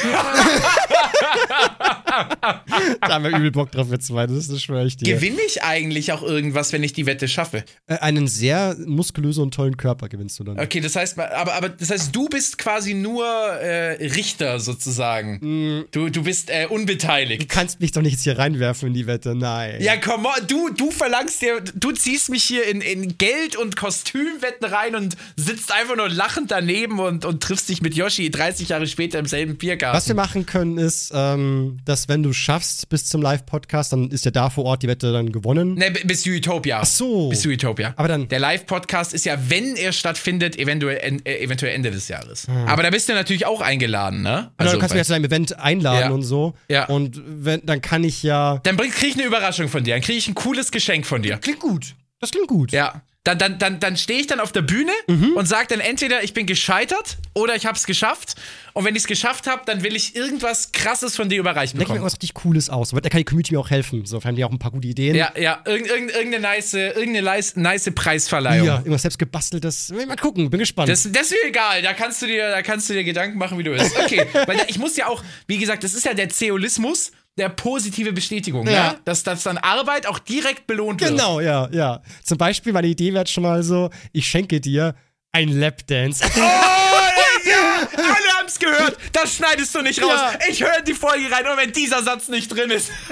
da 3.00 3.08
haben 3.08 3.24
wir 3.24 3.30
übel 3.36 3.50
Bock 3.50 3.70
drauf, 3.70 3.90
wir 3.90 4.00
zwei. 4.00 4.26
Das, 4.26 4.48
das 4.48 4.62
schwöre 4.62 4.86
ich 4.86 4.96
dir. 4.96 5.14
Gewinne 5.14 5.40
ich 5.46 5.62
eigentlich 5.62 6.12
auch 6.12 6.22
irgendwas, 6.22 6.72
wenn 6.72 6.82
ich 6.82 6.92
die 6.92 7.06
Wette 7.06 7.28
schaffe? 7.28 7.64
Äh, 7.86 7.96
einen 7.98 8.28
sehr 8.28 8.76
muskulösen 8.86 9.42
und 9.42 9.54
tollen 9.54 9.76
Körper 9.76 10.08
gewinnst 10.08 10.38
du 10.38 10.44
dann. 10.44 10.58
Okay, 10.58 10.80
das 10.80 10.96
heißt, 10.96 11.18
aber, 11.18 11.54
aber 11.54 11.68
das 11.68 11.90
heißt, 11.90 12.14
du 12.14 12.28
bist 12.28 12.58
quasi 12.58 12.94
nur 12.94 13.24
äh, 13.26 14.06
Richter 14.06 14.60
sozusagen. 14.60 15.86
Du, 15.90 16.08
du 16.08 16.22
bist 16.22 16.50
äh, 16.50 16.66
Du 16.68 16.74
unbeteiligt. 16.74 17.48
kannst 17.48 17.80
mich 17.80 17.92
doch 17.92 18.02
nicht 18.02 18.12
jetzt 18.12 18.24
hier 18.24 18.38
reinwerfen 18.38 18.88
in 18.88 18.94
die 18.94 19.06
Wette, 19.06 19.34
nein. 19.34 19.80
Ja, 19.80 19.96
komm, 19.96 20.26
on, 20.26 20.46
du, 20.46 20.70
du 20.70 20.90
verlangst 20.90 21.42
dir, 21.42 21.57
du 21.60 21.92
ziehst 21.92 22.28
mich 22.30 22.44
hier 22.44 22.66
in, 22.66 22.80
in 22.80 23.18
Geld- 23.18 23.56
und 23.56 23.76
Kostümwetten 23.76 24.66
rein 24.66 24.94
und 24.94 25.16
sitzt 25.36 25.72
einfach 25.72 25.96
nur 25.96 26.08
lachend 26.08 26.50
daneben 26.50 26.98
und, 27.00 27.24
und 27.24 27.42
triffst 27.42 27.68
dich 27.68 27.82
mit 27.82 27.94
Yoshi 27.94 28.30
30 28.30 28.68
Jahre 28.70 28.86
später 28.86 29.18
im 29.18 29.26
selben 29.26 29.56
Biergarten. 29.56 29.96
Was 29.96 30.08
wir 30.08 30.14
machen 30.14 30.46
können, 30.46 30.78
ist, 30.78 31.12
ähm, 31.14 31.78
dass 31.84 32.08
wenn 32.08 32.22
du 32.22 32.32
schaffst 32.32 32.88
bis 32.88 33.06
zum 33.06 33.22
Live-Podcast, 33.22 33.92
dann 33.92 34.10
ist 34.10 34.24
ja 34.24 34.30
da 34.30 34.50
vor 34.50 34.64
Ort 34.64 34.82
die 34.82 34.88
Wette 34.88 35.12
dann 35.12 35.32
gewonnen. 35.32 35.74
Ne, 35.74 35.90
bis 36.04 36.26
Utopia. 36.26 36.80
Ach 36.82 36.86
so. 36.86 37.28
Bis 37.28 37.44
Utopia. 37.46 37.94
Aber 37.96 38.08
dann- 38.08 38.28
Der 38.28 38.40
Live-Podcast 38.40 39.14
ist 39.14 39.24
ja, 39.26 39.36
wenn 39.48 39.76
er 39.76 39.92
stattfindet, 39.92 40.58
eventuell, 40.58 40.98
en, 41.02 41.24
äh, 41.24 41.38
eventuell 41.38 41.74
Ende 41.74 41.90
des 41.90 42.08
Jahres. 42.08 42.46
Aber 42.66 42.82
da 42.82 42.90
bist 42.90 43.08
du 43.08 43.12
natürlich 43.14 43.46
auch 43.46 43.60
eingeladen, 43.60 44.22
ne? 44.22 44.50
Also, 44.56 44.74
du 44.74 44.78
kannst 44.78 44.94
mich 44.94 45.00
ja 45.00 45.04
zu 45.04 45.12
deinem 45.12 45.24
Event 45.24 45.58
einladen 45.58 46.00
Ja. 46.00 46.10
und 46.10 46.22
so. 46.22 46.54
Ja. 46.68 46.86
Und 46.86 47.20
wenn, 47.26 47.64
dann 47.64 47.80
kann 47.80 48.04
ich 48.04 48.22
ja. 48.22 48.60
dann 48.62 48.76
bring, 48.76 48.90
krieg 48.90 49.10
ich 49.10 49.14
eine 49.14 49.24
Überraschung 49.24 49.68
von 49.68 49.84
dir. 49.84 49.94
Dann 49.94 50.02
krieg 50.02 50.16
ich 50.16 50.28
ein 50.28 50.34
cooles 50.34 50.70
Geschenk 50.70 51.06
von 51.06 51.22
dir. 51.22 51.38
Klingt 51.56 51.60
gut. 51.60 51.94
Das 52.20 52.30
klingt 52.30 52.48
gut. 52.48 52.72
Ja. 52.72 53.02
Dann, 53.24 53.36
dann, 53.36 53.58
dann, 53.58 53.78
dann 53.80 53.96
stehe 53.98 54.20
ich 54.20 54.26
dann 54.26 54.40
auf 54.40 54.52
der 54.52 54.62
Bühne 54.62 54.92
Mhm. 55.06 55.32
und 55.36 55.46
sage 55.46 55.66
dann 55.68 55.80
entweder, 55.80 56.22
ich 56.24 56.32
bin 56.32 56.46
gescheitert 56.46 57.18
oder 57.34 57.54
ich 57.56 57.66
habe 57.66 57.76
es 57.76 57.84
geschafft. 57.84 58.36
Und 58.72 58.84
wenn 58.86 58.94
ich 58.94 59.02
es 59.02 59.06
geschafft 59.06 59.46
habe, 59.46 59.62
dann 59.66 59.82
will 59.82 59.94
ich 59.96 60.16
irgendwas 60.16 60.72
Krasses 60.72 61.14
von 61.16 61.28
dir 61.28 61.38
überreicht 61.38 61.72
Denk 61.72 61.78
mir 61.80 61.84
bekommen. 61.84 61.96
irgendwas 61.98 62.14
richtig 62.14 62.32
Cooles 62.34 62.70
aus. 62.70 62.90
Da 62.90 63.00
kann 63.00 63.18
die 63.18 63.24
Community 63.24 63.52
mir 63.52 63.60
auch 63.60 63.68
helfen. 63.68 64.06
So, 64.06 64.22
haben 64.24 64.34
die 64.36 64.44
auch 64.44 64.50
ein 64.50 64.58
paar 64.58 64.70
gute 64.70 64.88
Ideen. 64.88 65.14
Ja, 65.14 65.32
ja, 65.38 65.60
irgend, 65.66 65.88
irgend, 65.90 66.10
irgendeine 66.12 66.40
nice, 66.42 66.72
irgendeine 66.72 67.22
nice, 67.22 67.56
nice 67.56 67.90
Preisverleihung. 67.94 68.66
Ja, 68.66 68.76
irgendwas 68.78 69.02
selbst 69.02 69.18
gebasteltes. 69.18 69.90
Mal 69.90 70.16
gucken, 70.16 70.48
bin 70.48 70.60
gespannt. 70.60 70.88
Das, 70.88 71.02
das 71.02 71.22
ist 71.22 71.30
mir 71.32 71.48
egal, 71.50 71.82
da 71.82 71.92
kannst 71.92 72.22
du 72.22 72.26
dir, 72.26 72.48
da 72.50 72.62
kannst 72.62 72.88
du 72.88 72.94
dir 72.94 73.04
Gedanken 73.04 73.36
machen, 73.36 73.58
wie 73.58 73.62
du 73.64 73.72
willst. 73.72 73.94
Okay, 73.98 74.24
weil 74.46 74.56
da, 74.56 74.64
ich 74.68 74.78
muss 74.78 74.96
ja 74.96 75.06
auch, 75.08 75.22
wie 75.46 75.58
gesagt, 75.58 75.84
das 75.84 75.92
ist 75.92 76.06
ja 76.06 76.14
der 76.14 76.28
Zeolismus, 76.30 77.12
der 77.38 77.48
positive 77.50 78.12
Bestätigung, 78.12 78.66
Ja. 78.66 78.92
ne? 78.92 78.98
dass, 79.04 79.22
dass 79.22 79.42
dann 79.44 79.58
Arbeit 79.58 80.06
auch 80.06 80.18
direkt 80.18 80.66
belohnt 80.66 81.00
wird. 81.00 81.12
genau, 81.12 81.40
ja, 81.40 81.68
ja. 81.72 82.02
Zum 82.24 82.38
Beispiel, 82.38 82.72
meine 82.72 82.88
Idee 82.88 83.14
wäre 83.14 83.26
schon 83.26 83.42
mal 83.44 83.62
so: 83.62 83.90
Ich 84.12 84.26
schenke 84.28 84.60
dir 84.60 84.94
ein 85.32 85.48
Lapdance. 85.48 86.24
Oh, 86.24 86.38
ja, 86.38 87.88
alle 87.96 88.38
haben's 88.38 88.58
gehört. 88.58 88.96
Das 89.12 89.36
schneidest 89.36 89.74
du 89.74 89.82
nicht 89.82 90.02
raus. 90.02 90.10
Ja. 90.12 90.32
Ich 90.50 90.62
höre 90.62 90.82
die 90.82 90.94
Folge 90.94 91.30
rein, 91.30 91.46
und 91.46 91.56
wenn 91.56 91.72
dieser 91.72 92.02
Satz 92.02 92.28
nicht 92.28 92.48
drin 92.48 92.70
ist. 92.70 92.90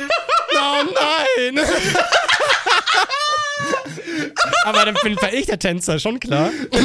oh 0.54 0.84
nein! 1.54 1.64
Aber 4.64 4.84
dann 4.84 4.96
bin 5.02 5.16
war 5.22 5.32
ich 5.32 5.46
der 5.46 5.58
Tänzer, 5.58 5.98
schon 5.98 6.20
klar. 6.20 6.50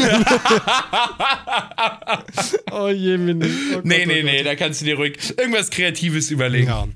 oh 2.72 2.88
je, 2.90 3.18
Mini. 3.18 3.46
Oh 3.72 3.76
Gott, 3.76 3.86
Nee, 3.86 4.04
oh 4.04 4.08
nee, 4.08 4.22
Gott. 4.22 4.32
nee, 4.32 4.44
da 4.44 4.56
kannst 4.56 4.82
du 4.82 4.86
dir 4.86 4.96
ruhig 4.96 5.18
irgendwas 5.38 5.70
Kreatives 5.70 6.32
überlegen. 6.32 6.68
Ja. 6.68 6.88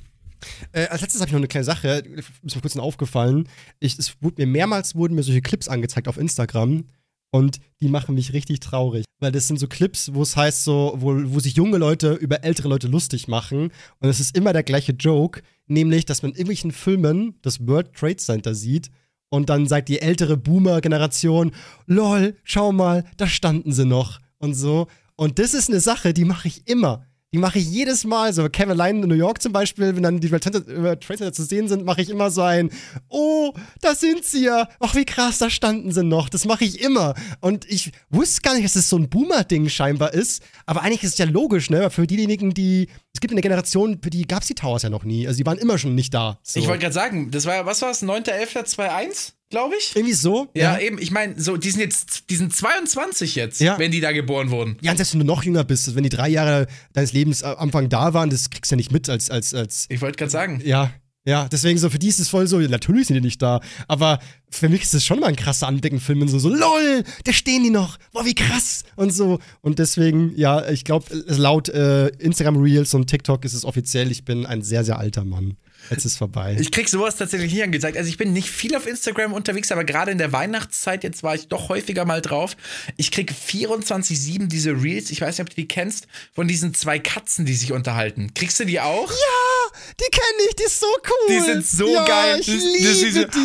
Äh, 0.75 0.87
als 0.87 1.01
letztes 1.01 1.21
habe 1.21 1.29
ich 1.29 1.33
noch 1.33 1.39
eine 1.39 1.47
kleine 1.47 1.63
Sache, 1.63 2.03
ist 2.43 2.55
mir 2.55 2.61
kurz 2.61 2.75
aufgefallen. 2.75 3.47
Ich, 3.79 3.97
es 3.97 4.21
wurde 4.21 4.41
mir 4.41 4.47
mehrmals 4.51 4.93
wurden 4.93 5.15
mir 5.15 5.23
solche 5.23 5.41
Clips 5.41 5.69
angezeigt 5.69 6.09
auf 6.09 6.17
Instagram 6.17 6.83
und 7.31 7.59
die 7.79 7.87
machen 7.87 8.13
mich 8.13 8.33
richtig 8.33 8.59
traurig, 8.59 9.05
weil 9.19 9.31
das 9.31 9.47
sind 9.47 9.57
so 9.57 9.67
Clips, 9.67 10.13
wo 10.13 10.21
es 10.21 10.35
heißt 10.35 10.65
so, 10.65 10.95
wo, 10.97 11.15
wo 11.33 11.39
sich 11.39 11.55
junge 11.55 11.77
Leute 11.77 12.13
über 12.13 12.43
ältere 12.43 12.67
Leute 12.67 12.87
lustig 12.87 13.29
machen 13.29 13.71
und 13.99 14.09
es 14.09 14.19
ist 14.19 14.35
immer 14.35 14.51
der 14.51 14.63
gleiche 14.63 14.91
Joke, 14.91 15.41
nämlich, 15.65 16.03
dass 16.03 16.21
man 16.21 16.31
in 16.31 16.37
irgendwelchen 16.39 16.71
Filmen 16.71 17.35
das 17.41 17.65
World 17.65 17.93
Trade 17.93 18.17
Center 18.17 18.53
sieht 18.53 18.91
und 19.29 19.49
dann 19.49 19.67
sagt 19.67 19.87
die 19.87 20.01
ältere 20.01 20.35
Boomer-Generation, 20.35 21.51
lol, 21.87 22.35
schau 22.43 22.73
mal, 22.73 23.05
da 23.15 23.27
standen 23.27 23.71
sie 23.71 23.85
noch 23.85 24.19
und 24.39 24.53
so. 24.55 24.87
Und 25.15 25.39
das 25.39 25.53
ist 25.53 25.69
eine 25.69 25.79
Sache, 25.79 26.13
die 26.13 26.25
mache 26.25 26.49
ich 26.49 26.67
immer. 26.67 27.05
Die 27.35 27.41
mache 27.41 27.59
ich 27.59 27.69
jedes 27.69 28.05
Mal. 28.05 28.31
So, 28.31 28.47
Kevin 28.47 28.77
Line 28.77 29.01
in 29.01 29.09
New 29.09 29.13
York 29.13 29.41
zum 29.41 29.51
Beispiel, 29.51 29.93
wenn 29.93 30.03
dann 30.03 30.21
die 30.21 30.29
Trade 30.29 30.99
Center 31.01 31.33
zu 31.33 31.43
sehen 31.43 31.67
sind, 31.67 31.83
mache 31.83 32.01
ich 32.01 32.09
immer 32.09 32.31
so 32.31 32.43
ein, 32.43 32.69
oh, 33.09 33.51
da 33.81 33.93
sind 33.93 34.23
sie 34.23 34.45
ja. 34.45 34.69
Ach, 34.79 34.95
wie 34.95 35.03
krass, 35.03 35.39
da 35.39 35.49
standen 35.49 35.91
sie 35.91 36.01
noch. 36.01 36.29
Das 36.29 36.45
mache 36.45 36.63
ich 36.63 36.79
immer. 36.79 37.13
Und 37.41 37.69
ich 37.69 37.91
wusste 38.09 38.39
gar 38.39 38.53
nicht, 38.53 38.63
dass 38.63 38.77
es 38.77 38.87
so 38.87 38.97
ein 38.97 39.09
Boomer-Ding 39.09 39.67
scheinbar 39.67 40.13
ist. 40.13 40.43
Aber 40.65 40.83
eigentlich 40.83 41.03
ist 41.03 41.11
es 41.11 41.17
ja 41.17 41.25
logisch, 41.25 41.69
ne? 41.69 41.89
Für 41.89 42.07
diejenigen, 42.07 42.53
die, 42.53 42.87
es 43.13 43.19
gibt 43.19 43.33
eine 43.33 43.41
Generation, 43.41 43.99
für 44.01 44.09
die 44.09 44.25
gab 44.25 44.43
es 44.43 44.47
die 44.47 44.55
Towers 44.55 44.83
ja 44.83 44.89
noch 44.89 45.03
nie. 45.03 45.27
Also 45.27 45.35
die 45.35 45.45
waren 45.45 45.57
immer 45.57 45.77
schon 45.77 45.93
nicht 45.93 46.13
da. 46.13 46.39
So. 46.41 46.61
Ich 46.61 46.67
wollte 46.67 46.83
gerade 46.83 46.93
sagen, 46.93 47.31
das 47.31 47.45
war, 47.45 47.65
was 47.65 47.81
war 47.81 47.91
es, 47.91 48.01
9.11.21, 48.01 49.33
glaube 49.55 49.75
ich? 49.79 49.95
Irgendwie 49.95 50.13
so. 50.13 50.49
Ja, 50.53 50.77
eben, 50.77 50.97
ich 50.99 51.11
meine, 51.11 51.39
so, 51.39 51.55
die 51.55 51.71
sind 51.71 51.79
jetzt, 51.79 52.29
die 52.29 52.35
sind 52.35 52.53
22 52.53 53.35
jetzt, 53.35 53.61
Ja. 53.61 53.79
wenn 53.79 53.89
die 53.89 54.01
da 54.01 54.11
geboren 54.11 54.51
wurden. 54.51 54.75
Ja, 54.81 54.91
und 54.91 54.97
selbst 54.97 55.13
wenn 55.13 55.21
du 55.21 55.25
noch 55.25 55.43
jünger 55.43 55.63
bist, 55.63 55.95
wenn 55.95 56.03
die 56.03 56.09
drei 56.09 56.27
Jahre 56.27 56.67
deines 56.91 57.13
Lebens 57.13 57.41
am 57.41 57.55
Anfang 57.57 57.87
da 57.87 58.13
waren, 58.13 58.29
das 58.29 58.49
kriegst 58.49 58.69
du 58.71 58.75
ja 58.75 58.77
nicht 58.77 58.91
mit 58.91 59.07
als, 59.09 59.29
als, 59.29 59.53
als 59.53 59.85
Ich 59.87 60.01
wollte 60.01 60.17
gerade 60.17 60.31
sagen. 60.31 60.61
Ja, 60.65 60.91
ja, 61.27 61.47
deswegen 61.49 61.79
so, 61.79 61.89
für 61.89 61.97
die 61.97 62.09
ist 62.09 62.19
es 62.19 62.27
voll 62.29 62.45
so, 62.47 62.59
ja, 62.59 62.67
natürlich 62.67 63.07
sind 63.07 63.15
die 63.15 63.21
nicht 63.21 63.41
da, 63.41 63.59
aber 63.87 64.19
für 64.51 64.69
mich 64.69 64.83
ist 64.83 64.93
es 64.93 65.03
schon 65.05 65.19
mal 65.19 65.27
ein 65.27 65.35
krasser 65.35 65.67
Anblick 65.67 65.91
in 65.93 65.99
Filmen, 65.99 66.27
so, 66.27 66.37
so, 66.37 66.49
lol, 66.49 67.03
da 67.23 67.33
stehen 67.33 67.63
die 67.63 67.71
noch, 67.71 67.97
boah, 68.11 68.25
wie 68.25 68.35
krass 68.35 68.83
und 68.95 69.11
so. 69.11 69.39
Und 69.61 69.79
deswegen, 69.79 70.33
ja, 70.35 70.69
ich 70.69 70.83
glaube, 70.83 71.05
laut 71.27 71.69
äh, 71.69 72.09
Instagram 72.19 72.57
Reels 72.57 72.93
und 72.93 73.07
TikTok 73.07 73.43
ist 73.43 73.53
es 73.55 73.65
offiziell, 73.65 74.11
ich 74.11 74.23
bin 74.23 74.45
ein 74.45 74.61
sehr, 74.61 74.83
sehr 74.83 74.99
alter 74.99 75.23
Mann. 75.23 75.55
Jetzt 75.89 76.05
ist 76.05 76.17
vorbei. 76.17 76.57
Ich 76.59 76.71
krieg 76.71 76.89
sowas 76.89 77.15
tatsächlich 77.15 77.53
nie 77.53 77.63
angezeigt. 77.63 77.97
Also 77.97 78.09
ich 78.09 78.17
bin 78.17 78.33
nicht 78.33 78.49
viel 78.49 78.75
auf 78.75 78.87
Instagram 78.87 79.33
unterwegs, 79.33 79.71
aber 79.71 79.83
gerade 79.83 80.11
in 80.11 80.17
der 80.17 80.31
Weihnachtszeit, 80.31 81.03
jetzt 81.03 81.23
war 81.23 81.35
ich 81.35 81.47
doch 81.47 81.69
häufiger 81.69 82.05
mal 82.05 82.21
drauf. 82.21 82.55
Ich 82.97 83.11
krieg 83.11 83.31
24-7 83.31 84.47
diese 84.47 84.71
Reels, 84.71 85.11
ich 85.11 85.21
weiß 85.21 85.37
nicht, 85.37 85.41
ob 85.41 85.49
du 85.49 85.55
die 85.55 85.67
kennst, 85.67 86.07
von 86.33 86.47
diesen 86.47 86.73
zwei 86.73 86.99
Katzen, 86.99 87.45
die 87.45 87.53
sich 87.55 87.71
unterhalten. 87.71 88.33
Kriegst 88.33 88.59
du 88.59 88.65
die 88.65 88.79
auch? 88.79 89.11
ja, 89.11 89.79
die 89.99 90.09
kenne 90.11 90.49
ich, 90.49 90.55
die 90.55 90.63
ist 90.63 90.79
so 90.79 90.87
cool. 90.87 91.35
Die 91.35 91.39
sind 91.41 91.65
so 91.65 91.93
ja, 91.93 92.05
geil. 92.05 92.39
Ich 92.39 92.47
Das- 92.47 92.55
liebe 92.63 92.89
das 92.89 93.01
ist 93.01 93.33
so- 93.35 93.41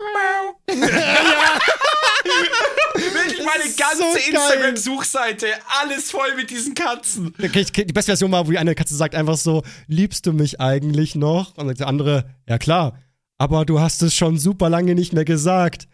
die. 0.00 0.74
Wirklich 2.94 3.44
meine 3.44 3.64
ganze 3.76 3.98
so. 3.98 4.30
Instagram-Suchseite, 4.30 5.46
alles 5.80 6.10
voll 6.10 6.34
mit 6.36 6.50
diesen 6.50 6.74
Katzen. 6.74 7.34
Okay, 7.42 7.60
ich- 7.60 7.72
die 7.72 7.84
beste 7.92 8.10
Version 8.12 8.32
war, 8.32 8.46
wo 8.46 8.50
die 8.50 8.58
eine 8.58 8.74
Katze 8.74 8.94
sagt 8.96 9.14
einfach 9.14 9.36
so, 9.36 9.62
liebst 9.86 10.26
du 10.26 10.32
mich 10.32 10.60
eigentlich 10.60 11.14
noch? 11.14 11.56
Und 11.56 11.68
sagt 11.68 11.80
der 11.80 11.86
andere, 11.88 12.24
ja 12.48 12.58
klar, 12.58 12.98
aber 13.38 13.64
du 13.64 13.80
hast 13.80 14.02
es 14.02 14.14
schon 14.14 14.38
super 14.38 14.68
lange 14.68 14.94
nicht 14.94 15.12
mehr 15.12 15.24
gesagt. 15.24 15.88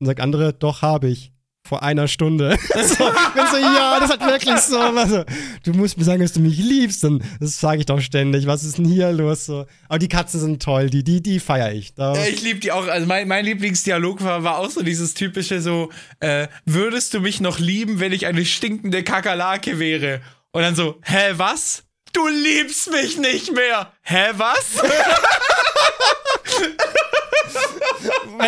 Und 0.00 0.06
sagt 0.06 0.20
andere, 0.20 0.52
doch 0.52 0.82
habe 0.82 1.08
ich. 1.08 1.32
Vor 1.68 1.82
einer 1.82 2.08
Stunde. 2.08 2.56
so, 2.74 2.78
bin 2.78 3.44
so, 3.50 3.58
ja, 3.58 4.00
das 4.00 4.10
hat 4.10 4.20
wirklich 4.20 4.58
so. 4.60 4.78
Also, 4.78 5.24
du 5.64 5.72
musst 5.74 5.98
mir 5.98 6.04
sagen, 6.04 6.22
dass 6.22 6.32
du 6.32 6.40
mich 6.40 6.56
liebst. 6.56 7.04
Und 7.04 7.22
das 7.40 7.60
sage 7.60 7.80
ich 7.80 7.86
doch 7.86 8.00
ständig. 8.00 8.46
Was 8.46 8.64
ist 8.64 8.78
denn 8.78 8.86
hier 8.86 9.12
los? 9.12 9.44
So. 9.44 9.66
Aber 9.86 9.98
die 9.98 10.08
Katzen 10.08 10.40
sind 10.40 10.62
toll, 10.62 10.88
die, 10.88 11.04
die, 11.04 11.20
die 11.20 11.40
feiere 11.40 11.72
ich. 11.72 11.92
Da, 11.92 12.14
Ja, 12.14 12.24
Ich 12.24 12.40
liebe 12.40 12.60
die 12.60 12.72
auch. 12.72 12.88
Also 12.88 13.06
mein, 13.06 13.28
mein 13.28 13.44
Lieblingsdialog 13.44 14.24
war, 14.24 14.44
war 14.44 14.56
auch 14.56 14.70
so 14.70 14.82
dieses 14.82 15.12
typische 15.12 15.60
so, 15.60 15.90
äh, 16.20 16.48
würdest 16.64 17.12
du 17.12 17.20
mich 17.20 17.42
noch 17.42 17.58
lieben, 17.58 18.00
wenn 18.00 18.12
ich 18.12 18.24
eine 18.24 18.46
stinkende 18.46 19.02
Kakerlake 19.02 19.78
wäre? 19.78 20.22
Und 20.52 20.62
dann 20.62 20.74
so, 20.74 20.98
hä, 21.02 21.34
was? 21.36 21.82
Du 22.14 22.26
liebst 22.26 22.90
mich 22.90 23.18
nicht 23.18 23.52
mehr. 23.52 23.92
Hä, 24.02 24.28
was? 24.36 24.82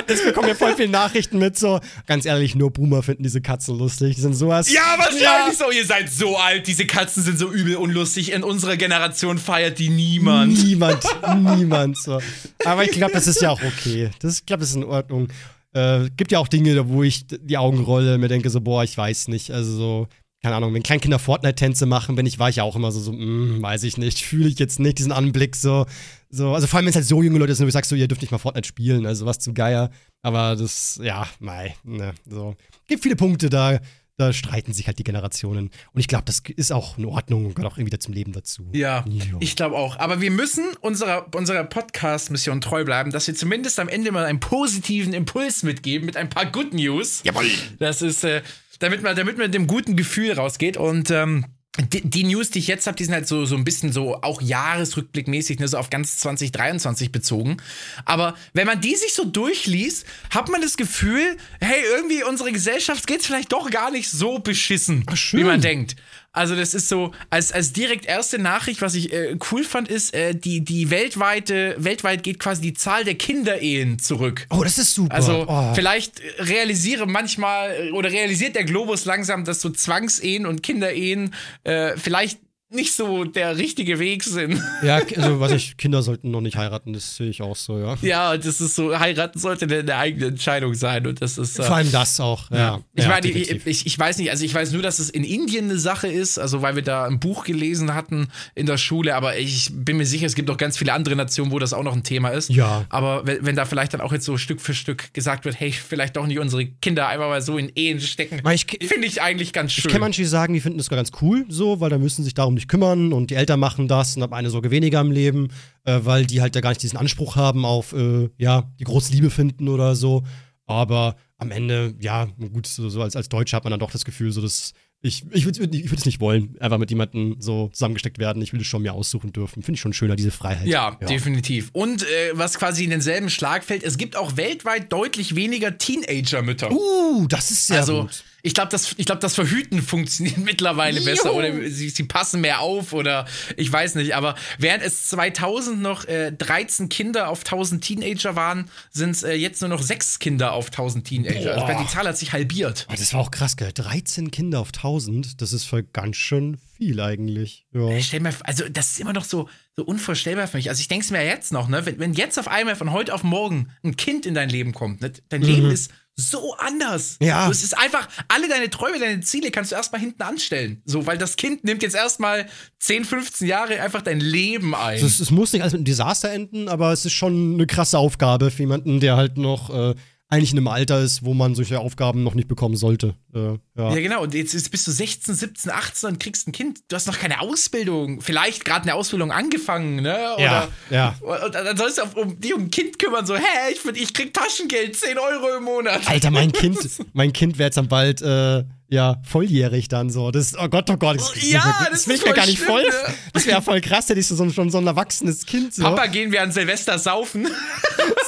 das 0.06 0.24
bekommen 0.24 0.48
wir 0.48 0.56
voll 0.56 0.74
viele 0.76 0.88
Nachrichten 0.88 1.38
mit. 1.38 1.58
So, 1.58 1.80
ganz 2.06 2.24
ehrlich, 2.24 2.54
nur 2.54 2.70
Boomer 2.70 3.02
finden 3.02 3.22
diese 3.22 3.40
Katzen 3.40 3.78
lustig. 3.78 4.16
Die 4.16 4.20
sind 4.20 4.34
sowas. 4.34 4.72
ja, 4.72 4.96
wahrscheinlich 4.96 5.58
so. 5.58 5.70
Ihr 5.70 5.84
seid 5.84 6.10
so 6.10 6.36
alt, 6.36 6.66
diese 6.66 6.86
Katzen 6.86 7.22
sind 7.22 7.38
so 7.38 7.50
übel 7.50 7.76
unlustig. 7.76 8.32
In 8.32 8.42
unserer 8.42 8.76
Generation 8.76 9.38
feiert 9.38 9.78
die 9.78 9.88
niemand. 9.88 10.64
Niemand, 10.64 11.02
niemand. 11.56 11.98
So. 11.98 12.20
Aber 12.64 12.84
ich 12.84 12.92
glaube, 12.92 13.12
das 13.12 13.26
ist 13.26 13.40
ja 13.42 13.50
auch 13.50 13.62
okay. 13.62 14.10
Das, 14.20 14.40
ich 14.40 14.46
glaube, 14.46 14.60
das 14.60 14.70
ist 14.70 14.76
in 14.76 14.84
Ordnung. 14.84 15.28
Äh, 15.72 16.10
gibt 16.16 16.32
ja 16.32 16.38
auch 16.38 16.48
Dinge, 16.48 16.88
wo 16.88 17.02
ich 17.02 17.26
die 17.26 17.58
Augen 17.58 17.80
rolle, 17.80 18.18
mir 18.18 18.28
denke 18.28 18.50
so, 18.50 18.60
boah, 18.60 18.82
ich 18.82 18.96
weiß 18.96 19.28
nicht. 19.28 19.52
Also 19.52 19.72
so, 19.72 20.08
keine 20.42 20.56
Ahnung, 20.56 20.74
wenn 20.74 20.82
Kleinkinder 20.82 21.18
Fortnite-Tänze 21.18 21.86
machen, 21.86 22.16
bin 22.16 22.26
ich, 22.26 22.38
war 22.38 22.48
ich 22.48 22.56
ja 22.56 22.64
auch 22.64 22.76
immer 22.76 22.90
so, 22.92 23.00
so 23.00 23.12
mm, 23.12 23.62
weiß 23.62 23.84
ich 23.84 23.96
nicht, 23.98 24.20
fühle 24.20 24.48
ich 24.48 24.58
jetzt 24.58 24.80
nicht 24.80 24.98
diesen 24.98 25.12
Anblick 25.12 25.54
so. 25.54 25.86
So, 26.30 26.54
also 26.54 26.66
vor 26.68 26.76
allem, 26.78 26.86
wenn 26.86 26.90
es 26.90 26.96
halt 26.96 27.06
so 27.06 27.22
junge 27.22 27.38
Leute 27.38 27.54
sind, 27.54 27.66
wo 27.66 27.68
ich 27.68 27.72
sag 27.72 27.84
so, 27.84 27.96
ihr 27.96 28.06
dürft 28.06 28.22
nicht 28.22 28.30
mal 28.30 28.38
Fortnite 28.38 28.66
spielen, 28.68 29.04
also 29.04 29.26
was 29.26 29.38
zu 29.40 29.52
geier. 29.52 29.90
Aber 30.22 30.54
das, 30.54 31.00
ja, 31.02 31.26
mei, 31.40 31.74
ne, 31.82 32.14
so. 32.28 32.54
Gibt 32.86 33.02
viele 33.02 33.16
Punkte 33.16 33.50
da, 33.50 33.80
da 34.16 34.32
streiten 34.32 34.72
sich 34.72 34.86
halt 34.86 34.98
die 34.98 35.02
Generationen. 35.04 35.70
Und 35.92 36.00
ich 36.00 36.06
glaube, 36.06 36.24
das 36.26 36.42
ist 36.54 36.72
auch 36.72 36.98
in 36.98 37.06
Ordnung 37.06 37.46
und 37.46 37.54
gehört 37.56 37.72
auch 37.72 37.78
irgendwie 37.78 37.98
zum 37.98 38.14
Leben 38.14 38.32
dazu. 38.32 38.68
Ja, 38.72 39.04
Jo. 39.08 39.38
ich 39.40 39.56
glaube 39.56 39.76
auch. 39.76 39.98
Aber 39.98 40.20
wir 40.20 40.30
müssen 40.30 40.64
unserer, 40.80 41.26
unserer 41.34 41.64
Podcast-Mission 41.64 42.60
treu 42.60 42.84
bleiben, 42.84 43.10
dass 43.10 43.26
wir 43.26 43.34
zumindest 43.34 43.80
am 43.80 43.88
Ende 43.88 44.12
mal 44.12 44.24
einen 44.26 44.38
positiven 44.38 45.14
Impuls 45.14 45.62
mitgeben 45.62 46.06
mit 46.06 46.16
ein 46.16 46.28
paar 46.28 46.46
Good 46.46 46.74
News. 46.74 47.22
Jawohl. 47.24 47.46
Das 47.78 48.02
ist, 48.02 48.22
äh, 48.22 48.42
damit 48.78 49.02
man, 49.02 49.16
damit 49.16 49.36
man 49.36 49.46
mit 49.46 49.54
dem 49.54 49.66
guten 49.66 49.96
Gefühl 49.96 50.32
rausgeht. 50.32 50.76
Und 50.76 51.10
ähm, 51.10 51.46
die, 51.78 52.02
die 52.02 52.24
News, 52.24 52.50
die 52.50 52.58
ich 52.58 52.66
jetzt 52.66 52.86
habe, 52.86 52.96
die 52.96 53.04
sind 53.04 53.14
halt 53.14 53.28
so, 53.28 53.44
so 53.44 53.54
ein 53.54 53.64
bisschen 53.64 53.92
so 53.92 54.16
auch 54.22 54.42
jahresrückblickmäßig, 54.42 55.60
ne, 55.60 55.68
so 55.68 55.78
auf 55.78 55.88
ganz 55.88 56.18
2023 56.18 57.12
bezogen. 57.12 57.58
Aber 58.04 58.34
wenn 58.52 58.66
man 58.66 58.80
die 58.80 58.96
sich 58.96 59.14
so 59.14 59.24
durchliest, 59.24 60.04
hat 60.30 60.48
man 60.48 60.60
das 60.60 60.76
Gefühl, 60.76 61.36
hey, 61.60 61.80
irgendwie 61.94 62.24
unsere 62.24 62.50
Gesellschaft 62.52 63.06
geht's 63.06 63.26
vielleicht 63.26 63.52
doch 63.52 63.70
gar 63.70 63.90
nicht 63.90 64.10
so 64.10 64.40
beschissen, 64.40 65.04
schön. 65.14 65.40
wie 65.40 65.44
man 65.44 65.60
denkt. 65.60 65.96
Also 66.32 66.54
das 66.54 66.74
ist 66.74 66.88
so, 66.88 67.12
als, 67.28 67.50
als 67.50 67.72
direkt 67.72 68.06
erste 68.06 68.38
Nachricht, 68.38 68.82
was 68.82 68.94
ich 68.94 69.12
äh, 69.12 69.36
cool 69.50 69.64
fand, 69.64 69.88
ist, 69.88 70.14
äh, 70.14 70.32
die, 70.32 70.60
die 70.60 70.90
weltweite, 70.90 71.74
weltweit 71.78 72.22
geht 72.22 72.38
quasi 72.38 72.60
die 72.62 72.74
Zahl 72.74 73.02
der 73.02 73.16
Kinderehen 73.16 73.98
zurück. 73.98 74.46
Oh, 74.50 74.62
das 74.62 74.78
ist 74.78 74.94
super. 74.94 75.12
Also 75.12 75.46
oh. 75.48 75.72
vielleicht 75.74 76.22
realisiere 76.38 77.06
manchmal 77.06 77.88
äh, 77.88 77.90
oder 77.90 78.12
realisiert 78.12 78.54
der 78.54 78.64
Globus 78.64 79.06
langsam, 79.06 79.44
dass 79.44 79.60
so 79.60 79.70
Zwangsehen 79.70 80.46
und 80.46 80.62
Kinderehen 80.62 81.34
äh, 81.64 81.96
vielleicht 81.96 82.38
nicht 82.72 82.94
so 82.94 83.24
der 83.24 83.56
richtige 83.56 83.98
Weg 83.98 84.22
sind. 84.24 84.60
Ja, 84.82 85.00
also 85.16 85.40
weiß 85.40 85.52
ich, 85.52 85.76
Kinder 85.76 86.02
sollten 86.02 86.30
noch 86.30 86.40
nicht 86.40 86.56
heiraten, 86.56 86.92
das 86.92 87.16
sehe 87.16 87.28
ich 87.28 87.42
auch 87.42 87.56
so, 87.56 87.78
ja. 87.78 87.96
Ja, 88.00 88.36
das 88.36 88.60
ist 88.60 88.74
so, 88.74 88.98
heiraten 88.98 89.38
sollte 89.38 89.66
eine 89.66 89.94
eigene 89.94 90.26
Entscheidung 90.26 90.74
sein 90.74 91.06
und 91.06 91.20
das 91.20 91.36
ist. 91.36 91.58
Äh, 91.58 91.64
Vor 91.64 91.76
allem 91.76 91.92
das 91.92 92.18
auch, 92.18 92.50
ja. 92.50 92.80
Ich 92.94 93.04
ja, 93.04 93.10
meine, 93.10 93.28
ich, 93.28 93.66
ich, 93.66 93.86
ich, 93.86 93.98
weiß 93.98 94.18
nicht, 94.18 94.30
also 94.30 94.44
ich 94.44 94.54
weiß 94.54 94.72
nur, 94.72 94.80
dass 94.80 94.98
es 94.98 95.10
in 95.10 95.22
Indien 95.22 95.66
eine 95.66 95.78
Sache 95.78 96.08
ist, 96.08 96.38
also 96.38 96.62
weil 96.62 96.76
wir 96.76 96.82
da 96.82 97.04
ein 97.04 97.20
Buch 97.20 97.44
gelesen 97.44 97.94
hatten 97.94 98.28
in 98.54 98.66
der 98.66 98.78
Schule, 98.78 99.14
aber 99.16 99.36
ich 99.36 99.70
bin 99.72 99.98
mir 99.98 100.06
sicher, 100.06 100.26
es 100.26 100.34
gibt 100.34 100.48
auch 100.48 100.56
ganz 100.56 100.78
viele 100.78 100.94
andere 100.94 101.16
Nationen, 101.16 101.52
wo 101.52 101.58
das 101.58 101.72
auch 101.72 101.82
noch 101.82 101.94
ein 101.94 102.04
Thema 102.04 102.30
ist. 102.30 102.48
Ja. 102.48 102.86
Aber 102.88 103.26
wenn, 103.26 103.44
wenn 103.44 103.56
da 103.56 103.66
vielleicht 103.66 103.92
dann 103.92 104.00
auch 104.00 104.12
jetzt 104.12 104.24
so 104.24 104.38
Stück 104.38 104.60
für 104.60 104.74
Stück 104.74 105.12
gesagt 105.12 105.44
wird, 105.44 105.58
hey, 105.58 105.72
vielleicht 105.72 106.16
doch 106.16 106.26
nicht 106.26 106.38
unsere 106.38 106.66
Kinder 106.66 107.08
einfach 107.08 107.28
mal 107.28 107.42
so 107.42 107.58
in 107.58 107.70
Ehen 107.74 108.00
stecken, 108.00 108.40
finde 108.86 109.06
ich 109.06 109.20
eigentlich 109.20 109.52
ganz 109.52 109.72
schön. 109.72 109.84
Ich 109.86 109.92
kenne 109.92 110.00
manche, 110.00 110.22
die 110.22 110.28
sagen, 110.28 110.54
die 110.54 110.60
finden 110.60 110.78
das 110.78 110.88
ganz 110.88 111.10
cool 111.20 111.44
so, 111.48 111.80
weil 111.80 111.90
da 111.90 111.98
müssen 111.98 112.24
sich 112.24 112.34
darum 112.34 112.59
nicht 112.60 112.68
kümmern 112.68 113.12
und 113.12 113.30
die 113.30 113.34
Eltern 113.34 113.60
machen 113.60 113.88
das 113.88 114.16
und 114.16 114.22
haben 114.22 114.32
eine 114.32 114.50
Sorge 114.50 114.70
weniger 114.70 115.00
im 115.00 115.10
Leben, 115.10 115.48
äh, 115.84 116.00
weil 116.02 116.26
die 116.26 116.40
halt 116.40 116.54
da 116.54 116.60
gar 116.60 116.70
nicht 116.70 116.82
diesen 116.82 116.98
Anspruch 116.98 117.36
haben 117.36 117.64
auf, 117.64 117.92
äh, 117.92 118.28
ja, 118.38 118.70
die 118.78 118.84
große 118.84 119.12
Liebe 119.12 119.30
finden 119.30 119.68
oder 119.68 119.96
so. 119.96 120.24
Aber 120.66 121.16
am 121.38 121.50
Ende, 121.50 121.94
ja, 121.98 122.26
gut, 122.52 122.66
so, 122.66 122.88
so 122.88 123.02
als, 123.02 123.16
als 123.16 123.28
Deutscher 123.28 123.56
hat 123.56 123.64
man 123.64 123.72
dann 123.72 123.80
doch 123.80 123.90
das 123.90 124.04
Gefühl, 124.04 124.30
so 124.30 124.40
dass 124.40 124.72
ich, 125.02 125.24
ich 125.30 125.46
würde 125.46 125.76
ich 125.76 125.90
würd 125.90 125.98
es 125.98 126.04
nicht 126.04 126.20
wollen, 126.20 126.56
einfach 126.60 126.76
mit 126.76 126.90
jemandem 126.90 127.36
so 127.38 127.68
zusammengesteckt 127.72 128.18
werden. 128.18 128.42
Ich 128.42 128.52
will 128.52 128.60
es 128.60 128.66
schon 128.66 128.82
mir 128.82 128.92
aussuchen 128.92 129.32
dürfen. 129.32 129.62
Finde 129.62 129.76
ich 129.76 129.80
schon 129.80 129.94
schöner, 129.94 130.14
diese 130.14 130.30
Freiheit. 130.30 130.66
Ja, 130.66 130.98
ja. 131.00 131.06
definitiv. 131.06 131.70
Und 131.72 132.02
äh, 132.02 132.06
was 132.34 132.58
quasi 132.58 132.84
in 132.84 132.90
denselben 132.90 133.30
Schlag 133.30 133.64
fällt, 133.64 133.82
es 133.82 133.96
gibt 133.96 134.14
auch 134.14 134.36
weltweit 134.36 134.92
deutlich 134.92 135.34
weniger 135.34 135.78
Teenager-Mütter. 135.78 136.70
Uh, 136.70 137.26
das 137.28 137.50
ist 137.50 137.68
sehr 137.68 137.80
also, 137.80 138.02
gut. 138.02 138.24
Ich 138.42 138.54
glaube, 138.54 138.70
das, 138.70 138.96
glaub, 138.96 139.20
das 139.20 139.34
Verhüten 139.34 139.82
funktioniert 139.82 140.38
mittlerweile 140.44 141.00
besser 141.00 141.34
oder 141.34 141.52
sie, 141.68 141.90
sie, 141.90 142.04
passen 142.04 142.40
mehr 142.40 142.60
auf 142.60 142.92
oder 142.92 143.26
ich 143.56 143.70
weiß 143.72 143.94
nicht. 143.96 144.14
Aber 144.14 144.34
während 144.58 144.82
es 144.82 145.08
2000 145.08 145.80
noch 145.80 146.06
äh, 146.06 146.32
13 146.32 146.88
Kinder 146.88 147.28
auf 147.28 147.40
1000 147.40 147.82
Teenager 147.82 148.36
waren, 148.36 148.70
sind 148.90 149.10
es 149.10 149.22
äh, 149.22 149.34
jetzt 149.34 149.60
nur 149.60 149.70
noch 149.70 149.82
6 149.82 150.18
Kinder 150.18 150.52
auf 150.52 150.66
1000 150.66 151.06
Teenager. 151.06 151.66
Also 151.66 151.82
die 151.82 151.88
Zahl 151.88 152.06
hat 152.06 152.16
sich 152.16 152.32
halbiert. 152.32 152.86
Oh, 152.90 152.94
das 152.96 153.12
war 153.12 153.20
auch 153.20 153.30
krass, 153.30 153.56
gell? 153.56 153.72
13 153.72 154.30
Kinder 154.30 154.60
auf 154.60 154.68
1000, 154.68 155.40
das 155.40 155.52
ist 155.52 155.64
voll 155.64 155.82
ganz 155.82 156.16
schön 156.16 156.58
viel 156.76 157.00
eigentlich. 157.00 157.66
Ja. 157.72 158.00
Stell 158.00 158.20
mir, 158.20 158.34
also 158.44 158.64
das 158.68 158.92
ist 158.92 159.00
immer 159.00 159.12
noch 159.12 159.24
so, 159.24 159.48
so 159.76 159.84
unvorstellbar 159.84 160.46
für 160.46 160.56
mich. 160.56 160.68
Also 160.68 160.80
ich 160.80 160.88
denke 160.88 161.04
es 161.04 161.10
mir 161.10 161.24
jetzt 161.24 161.52
noch, 161.52 161.68
ne? 161.68 161.86
Wenn, 161.86 161.98
wenn 161.98 162.12
jetzt 162.12 162.38
auf 162.38 162.48
einmal 162.48 162.76
von 162.76 162.92
heute 162.92 163.14
auf 163.14 163.22
morgen 163.22 163.68
ein 163.82 163.96
Kind 163.96 164.26
in 164.26 164.34
dein 164.34 164.48
Leben 164.48 164.72
kommt, 164.72 165.00
ne? 165.00 165.12
dein 165.28 165.40
mhm. 165.40 165.46
Leben 165.46 165.70
ist 165.70 165.90
so 166.16 166.54
anders. 166.56 167.16
Ja. 167.22 167.50
es 167.50 167.62
ist 167.62 167.76
einfach, 167.78 168.08
alle 168.28 168.48
deine 168.48 168.68
Träume, 168.68 168.98
deine 168.98 169.20
Ziele 169.20 169.50
kannst 169.50 169.72
du 169.72 169.76
erstmal 169.76 170.00
hinten 170.00 170.22
anstellen. 170.22 170.82
So, 170.84 171.06
weil 171.06 171.18
das 171.18 171.36
Kind 171.36 171.64
nimmt 171.64 171.82
jetzt 171.82 171.96
erstmal 171.96 172.46
10, 172.80 173.04
15 173.04 173.48
Jahre 173.48 173.80
einfach 173.80 174.02
dein 174.02 174.20
Leben 174.20 174.74
ein. 174.74 174.94
Also 174.94 175.06
es, 175.06 175.20
es, 175.20 175.30
muss 175.30 175.52
nicht 175.52 175.62
alles 175.62 175.72
mit 175.72 175.78
einem 175.78 175.86
Desaster 175.86 176.30
enden, 176.30 176.68
aber 176.68 176.92
es 176.92 177.06
ist 177.06 177.12
schon 177.12 177.54
eine 177.54 177.66
krasse 177.66 177.98
Aufgabe 177.98 178.50
für 178.50 178.62
jemanden, 178.62 179.00
der 179.00 179.16
halt 179.16 179.38
noch 179.38 179.70
äh, 179.70 179.94
eigentlich 180.30 180.52
in 180.52 180.58
einem 180.58 180.68
Alter 180.68 181.00
ist, 181.00 181.24
wo 181.24 181.34
man 181.34 181.56
solche 181.56 181.80
Aufgaben 181.80 182.22
noch 182.22 182.34
nicht 182.34 182.46
bekommen 182.46 182.76
sollte. 182.76 183.16
Äh, 183.34 183.38
ja. 183.38 183.58
ja. 183.76 183.94
genau. 183.94 184.22
Und 184.22 184.32
jetzt, 184.32 184.54
jetzt 184.54 184.70
bist 184.70 184.86
du 184.86 184.92
16, 184.92 185.34
17, 185.34 185.72
18 185.72 186.08
und 186.08 186.20
kriegst 186.20 186.46
ein 186.46 186.52
Kind. 186.52 186.78
Du 186.88 186.94
hast 186.94 187.08
noch 187.08 187.18
keine 187.18 187.40
Ausbildung. 187.40 188.20
Vielleicht 188.20 188.64
gerade 188.64 188.84
eine 188.84 188.94
Ausbildung 188.94 189.32
angefangen, 189.32 189.96
ne? 189.96 190.34
Oder, 190.36 190.42
ja, 190.42 190.68
ja. 190.90 191.16
Und 191.20 191.54
dann 191.54 191.76
sollst 191.76 191.98
du 191.98 192.20
um 192.20 192.40
dich 192.40 192.54
um 192.54 192.62
ein 192.62 192.70
Kind 192.70 193.00
kümmern, 193.00 193.26
so, 193.26 193.36
hä, 193.36 193.42
ich, 193.72 193.84
ich 194.00 194.14
krieg 194.14 194.32
Taschengeld, 194.32 194.96
10 194.96 195.18
Euro 195.18 195.56
im 195.58 195.64
Monat. 195.64 196.08
Alter, 196.08 196.30
mein 196.30 196.52
Kind, 196.52 196.78
mein 197.12 197.32
Kind 197.32 197.58
wäre 197.58 197.66
jetzt 197.66 197.76
dann 197.76 197.88
bald 197.88 198.22
äh, 198.22 198.64
ja, 198.90 199.22
volljährig 199.22 199.86
dann 199.86 200.10
so. 200.10 200.32
Das, 200.32 200.56
oh 200.58 200.68
Gott, 200.68 200.90
oh 200.90 200.96
Gott. 200.96 201.20
Das, 201.20 201.48
ja, 201.48 201.62
das, 201.78 201.90
das 201.90 202.08
will 202.08 202.16
ich 202.16 202.24
mir 202.24 202.32
gar 202.32 202.46
nicht 202.46 202.58
voll. 202.58 202.84
Das 203.32 203.46
wäre 203.46 203.62
voll 203.62 203.80
krass, 203.80 204.08
hätte 204.08 204.18
ich 204.18 204.26
so, 204.26 204.50
schon 204.50 204.70
so 204.70 204.78
ein 204.78 204.86
erwachsenes 204.86 205.46
Kind. 205.46 205.72
So. 205.72 205.84
Papa, 205.84 206.06
gehen 206.06 206.32
wir 206.32 206.42
an 206.42 206.50
Silvester 206.52 206.98
saufen? 206.98 207.48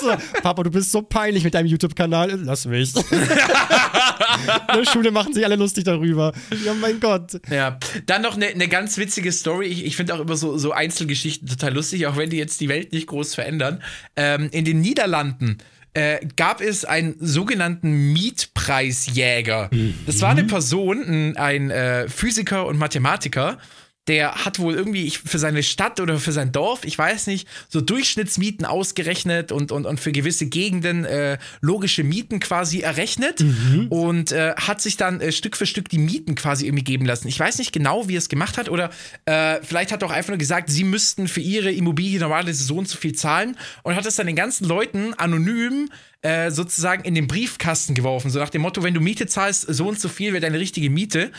So, 0.01 0.13
Papa, 0.43 0.65
du 0.65 0.71
bist 0.71 0.91
so 0.91 1.03
peinlich 1.03 1.45
mit 1.45 1.55
deinem 1.55 1.67
YouTube-Kanal. 1.67 2.41
Lass 2.45 2.67
mich. 2.67 2.93
In 3.07 3.13
der 4.77 4.91
Schule 4.91 5.13
machen 5.13 5.33
sich 5.33 5.45
alle 5.45 5.55
lustig 5.55 5.85
darüber. 5.85 6.33
Ja, 6.65 6.75
mein 6.75 6.99
Gott. 6.99 7.41
Ja, 7.51 7.79
dann 8.07 8.23
noch 8.23 8.35
eine 8.35 8.55
ne 8.57 8.67
ganz 8.67 8.99
witzige 8.99 9.31
Story. 9.31 9.67
Ich, 9.67 9.85
ich 9.85 9.97
finde 9.97 10.15
auch 10.15 10.21
immer 10.21 10.37
so, 10.37 10.59
so 10.59 10.73
Einzelgeschichten 10.73 11.49
total 11.49 11.75
lustig, 11.75 12.07
auch 12.09 12.17
wenn 12.17 12.31
die 12.31 12.37
jetzt 12.37 12.61
die 12.61 12.69
Welt 12.69 12.93
nicht 12.93 13.07
groß 13.07 13.35
verändern. 13.35 13.81
Ähm, 14.17 14.49
in 14.51 14.65
den 14.65 14.81
Niederlanden 14.81 15.59
äh, 15.95 16.27
gab 16.37 16.61
es 16.61 16.85
einen 16.85 17.17
sogenannten 17.21 18.13
Mietpreisjäger. 18.13 19.69
Mhm. 19.71 19.95
Das 20.07 20.21
war 20.21 20.31
eine 20.31 20.45
Person, 20.45 21.03
ein, 21.03 21.37
ein 21.37 21.71
äh, 21.71 22.09
Physiker 22.09 22.67
und 22.67 22.79
Mathematiker, 22.79 23.59
der 24.09 24.45
hat 24.45 24.59
wohl 24.59 24.75
irgendwie 24.75 25.11
für 25.11 25.39
seine 25.39 25.63
Stadt 25.63 26.01
oder 26.01 26.19
für 26.19 26.33
sein 26.33 26.51
Dorf, 26.51 26.85
ich 26.85 26.99
weiß 26.99 27.29
nicht, 27.29 27.47
so 27.69 27.81
Durchschnittsmieten 27.81 28.67
ausgerechnet 28.67 29.53
und, 29.53 29.71
und, 29.71 29.87
und 29.87 30.01
für 30.01 30.11
gewisse 30.11 30.47
Gegenden 30.47 31.05
äh, 31.05 31.39
logische 31.61 32.03
Mieten 32.03 32.41
quasi 32.41 32.81
errechnet 32.81 33.41
mhm. 33.41 33.87
und 33.91 34.33
äh, 34.33 34.55
hat 34.57 34.81
sich 34.81 34.97
dann 34.97 35.21
äh, 35.21 35.31
Stück 35.31 35.57
für 35.57 35.67
Stück 35.67 35.89
die 35.89 35.99
Mieten 35.99 36.35
quasi 36.35 36.67
irgendwie 36.67 36.83
geben 36.83 37.07
lassen. 37.07 37.29
Ich 37.29 37.39
weiß 37.39 37.59
nicht 37.59 37.73
genau, 37.73 38.09
wie 38.09 38.17
er 38.17 38.19
es 38.19 38.29
gemacht 38.29 38.59
hat 38.59 38.69
oder 38.69 38.91
äh, 39.25 39.61
vielleicht 39.63 39.93
hat 39.93 40.03
er 40.03 40.09
auch 40.09 40.13
einfach 40.13 40.31
nur 40.31 40.39
gesagt, 40.39 40.69
sie 40.69 40.85
müssten 40.85 41.29
für 41.29 41.41
ihre 41.41 41.71
Immobilie 41.71 42.19
normalerweise 42.19 42.65
so 42.65 42.77
und 42.79 42.89
so 42.89 42.99
viel 42.99 43.15
zahlen 43.15 43.57
und 43.85 43.95
hat 43.95 44.05
es 44.05 44.17
dann 44.17 44.27
den 44.27 44.37
ganzen 44.37 44.67
Leuten 44.67 45.15
anonym 45.15 45.91
äh, 46.23 46.51
sozusagen 46.51 47.05
in 47.05 47.15
den 47.15 47.27
Briefkasten 47.27 47.95
geworfen, 47.95 48.31
so 48.31 48.39
nach 48.39 48.51
dem 48.51 48.63
Motto, 48.63 48.83
wenn 48.83 48.95
du 48.95 49.01
Miete 49.01 49.27
zahlst, 49.27 49.67
so 49.69 49.89
und 49.89 50.01
so 50.01 50.09
viel 50.09 50.33
wäre 50.33 50.41
deine 50.41 50.59
richtige 50.59 50.89
Miete. 50.91 51.33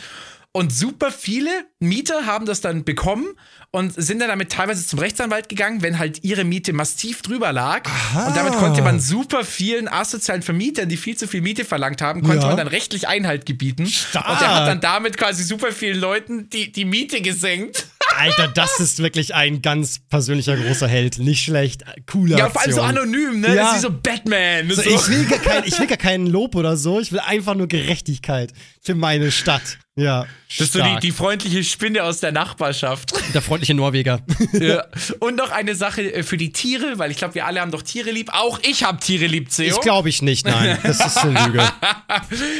Und 0.56 0.72
super 0.72 1.10
viele 1.10 1.50
Mieter 1.80 2.26
haben 2.26 2.46
das 2.46 2.60
dann 2.60 2.84
bekommen 2.84 3.26
und 3.72 3.92
sind 3.92 4.20
dann 4.20 4.28
damit 4.28 4.52
teilweise 4.52 4.86
zum 4.86 5.00
Rechtsanwalt 5.00 5.48
gegangen, 5.48 5.82
wenn 5.82 5.98
halt 5.98 6.22
ihre 6.22 6.44
Miete 6.44 6.72
massiv 6.72 7.22
drüber 7.22 7.52
lag. 7.52 7.88
Aha. 7.88 8.28
Und 8.28 8.36
damit 8.36 8.52
konnte 8.54 8.80
man 8.80 9.00
super 9.00 9.44
vielen 9.44 9.88
asozialen 9.88 10.42
Vermietern, 10.42 10.88
die 10.88 10.96
viel 10.96 11.16
zu 11.16 11.26
viel 11.26 11.40
Miete 11.40 11.64
verlangt 11.64 12.00
haben, 12.02 12.22
konnte 12.22 12.42
ja. 12.42 12.46
man 12.46 12.56
dann 12.56 12.68
rechtlich 12.68 13.08
Einhalt 13.08 13.46
gebieten. 13.46 13.88
Stark. 13.88 14.30
Und 14.30 14.40
der 14.40 14.54
hat 14.54 14.68
dann 14.68 14.80
damit 14.80 15.16
quasi 15.16 15.42
super 15.42 15.72
vielen 15.72 15.98
Leuten 15.98 16.48
die, 16.50 16.70
die 16.70 16.84
Miete 16.84 17.20
gesenkt. 17.20 17.88
Alter, 18.16 18.46
das 18.46 18.78
ist 18.78 19.00
wirklich 19.00 19.34
ein 19.34 19.60
ganz 19.60 19.98
persönlicher 20.08 20.56
großer 20.56 20.86
Held. 20.86 21.18
Nicht 21.18 21.42
schlecht. 21.42 21.82
Cooler. 22.06 22.38
Ja, 22.38 22.48
vor 22.48 22.62
allem 22.62 22.72
so 22.72 22.80
anonym, 22.80 23.40
ne? 23.40 23.48
Ja. 23.48 23.54
Das 23.54 23.70
ist 23.70 23.78
wie 23.78 23.86
so 23.88 23.90
Batman. 23.90 24.70
So, 24.70 24.82
so. 24.82 24.88
Ich, 24.88 25.08
will 25.08 25.24
gar 25.24 25.40
kein, 25.40 25.64
ich 25.64 25.76
will 25.80 25.88
gar 25.88 25.98
keinen 25.98 26.28
Lob 26.28 26.54
oder 26.54 26.76
so. 26.76 27.00
Ich 27.00 27.10
will 27.10 27.18
einfach 27.18 27.56
nur 27.56 27.66
Gerechtigkeit 27.66 28.52
für 28.80 28.94
meine 28.94 29.32
Stadt. 29.32 29.78
Ja. 29.96 30.26
Das 30.48 30.68
ist 30.68 30.72
so 30.74 30.82
die, 30.82 31.00
die, 31.00 31.10
freundliche 31.10 31.64
Spinne 31.64 32.04
aus 32.04 32.20
der 32.20 32.30
Nachbarschaft. 32.30 33.12
Der 33.32 33.42
freundliche 33.42 33.74
Norweger. 33.74 34.20
Ja. 34.52 34.84
Und 35.18 35.36
noch 35.36 35.50
eine 35.50 35.74
Sache 35.74 36.14
äh, 36.14 36.22
für 36.22 36.36
die 36.36 36.52
Tiere, 36.52 36.98
weil 36.98 37.10
ich 37.10 37.16
glaube, 37.16 37.34
wir 37.34 37.46
alle 37.46 37.60
haben 37.60 37.72
doch 37.72 37.82
Tiere 37.82 38.12
lieb. 38.12 38.30
Auch 38.32 38.60
ich 38.62 38.84
habe 38.84 38.98
Tiere 38.98 39.26
lieb, 39.26 39.50
Theo. 39.50 39.74
Ich 39.74 39.80
glaube 39.80 40.08
ich 40.08 40.22
nicht, 40.22 40.46
nein. 40.46 40.78
Das 40.82 41.04
ist 41.04 41.18
eine 41.18 41.46
Lüge. 41.46 41.60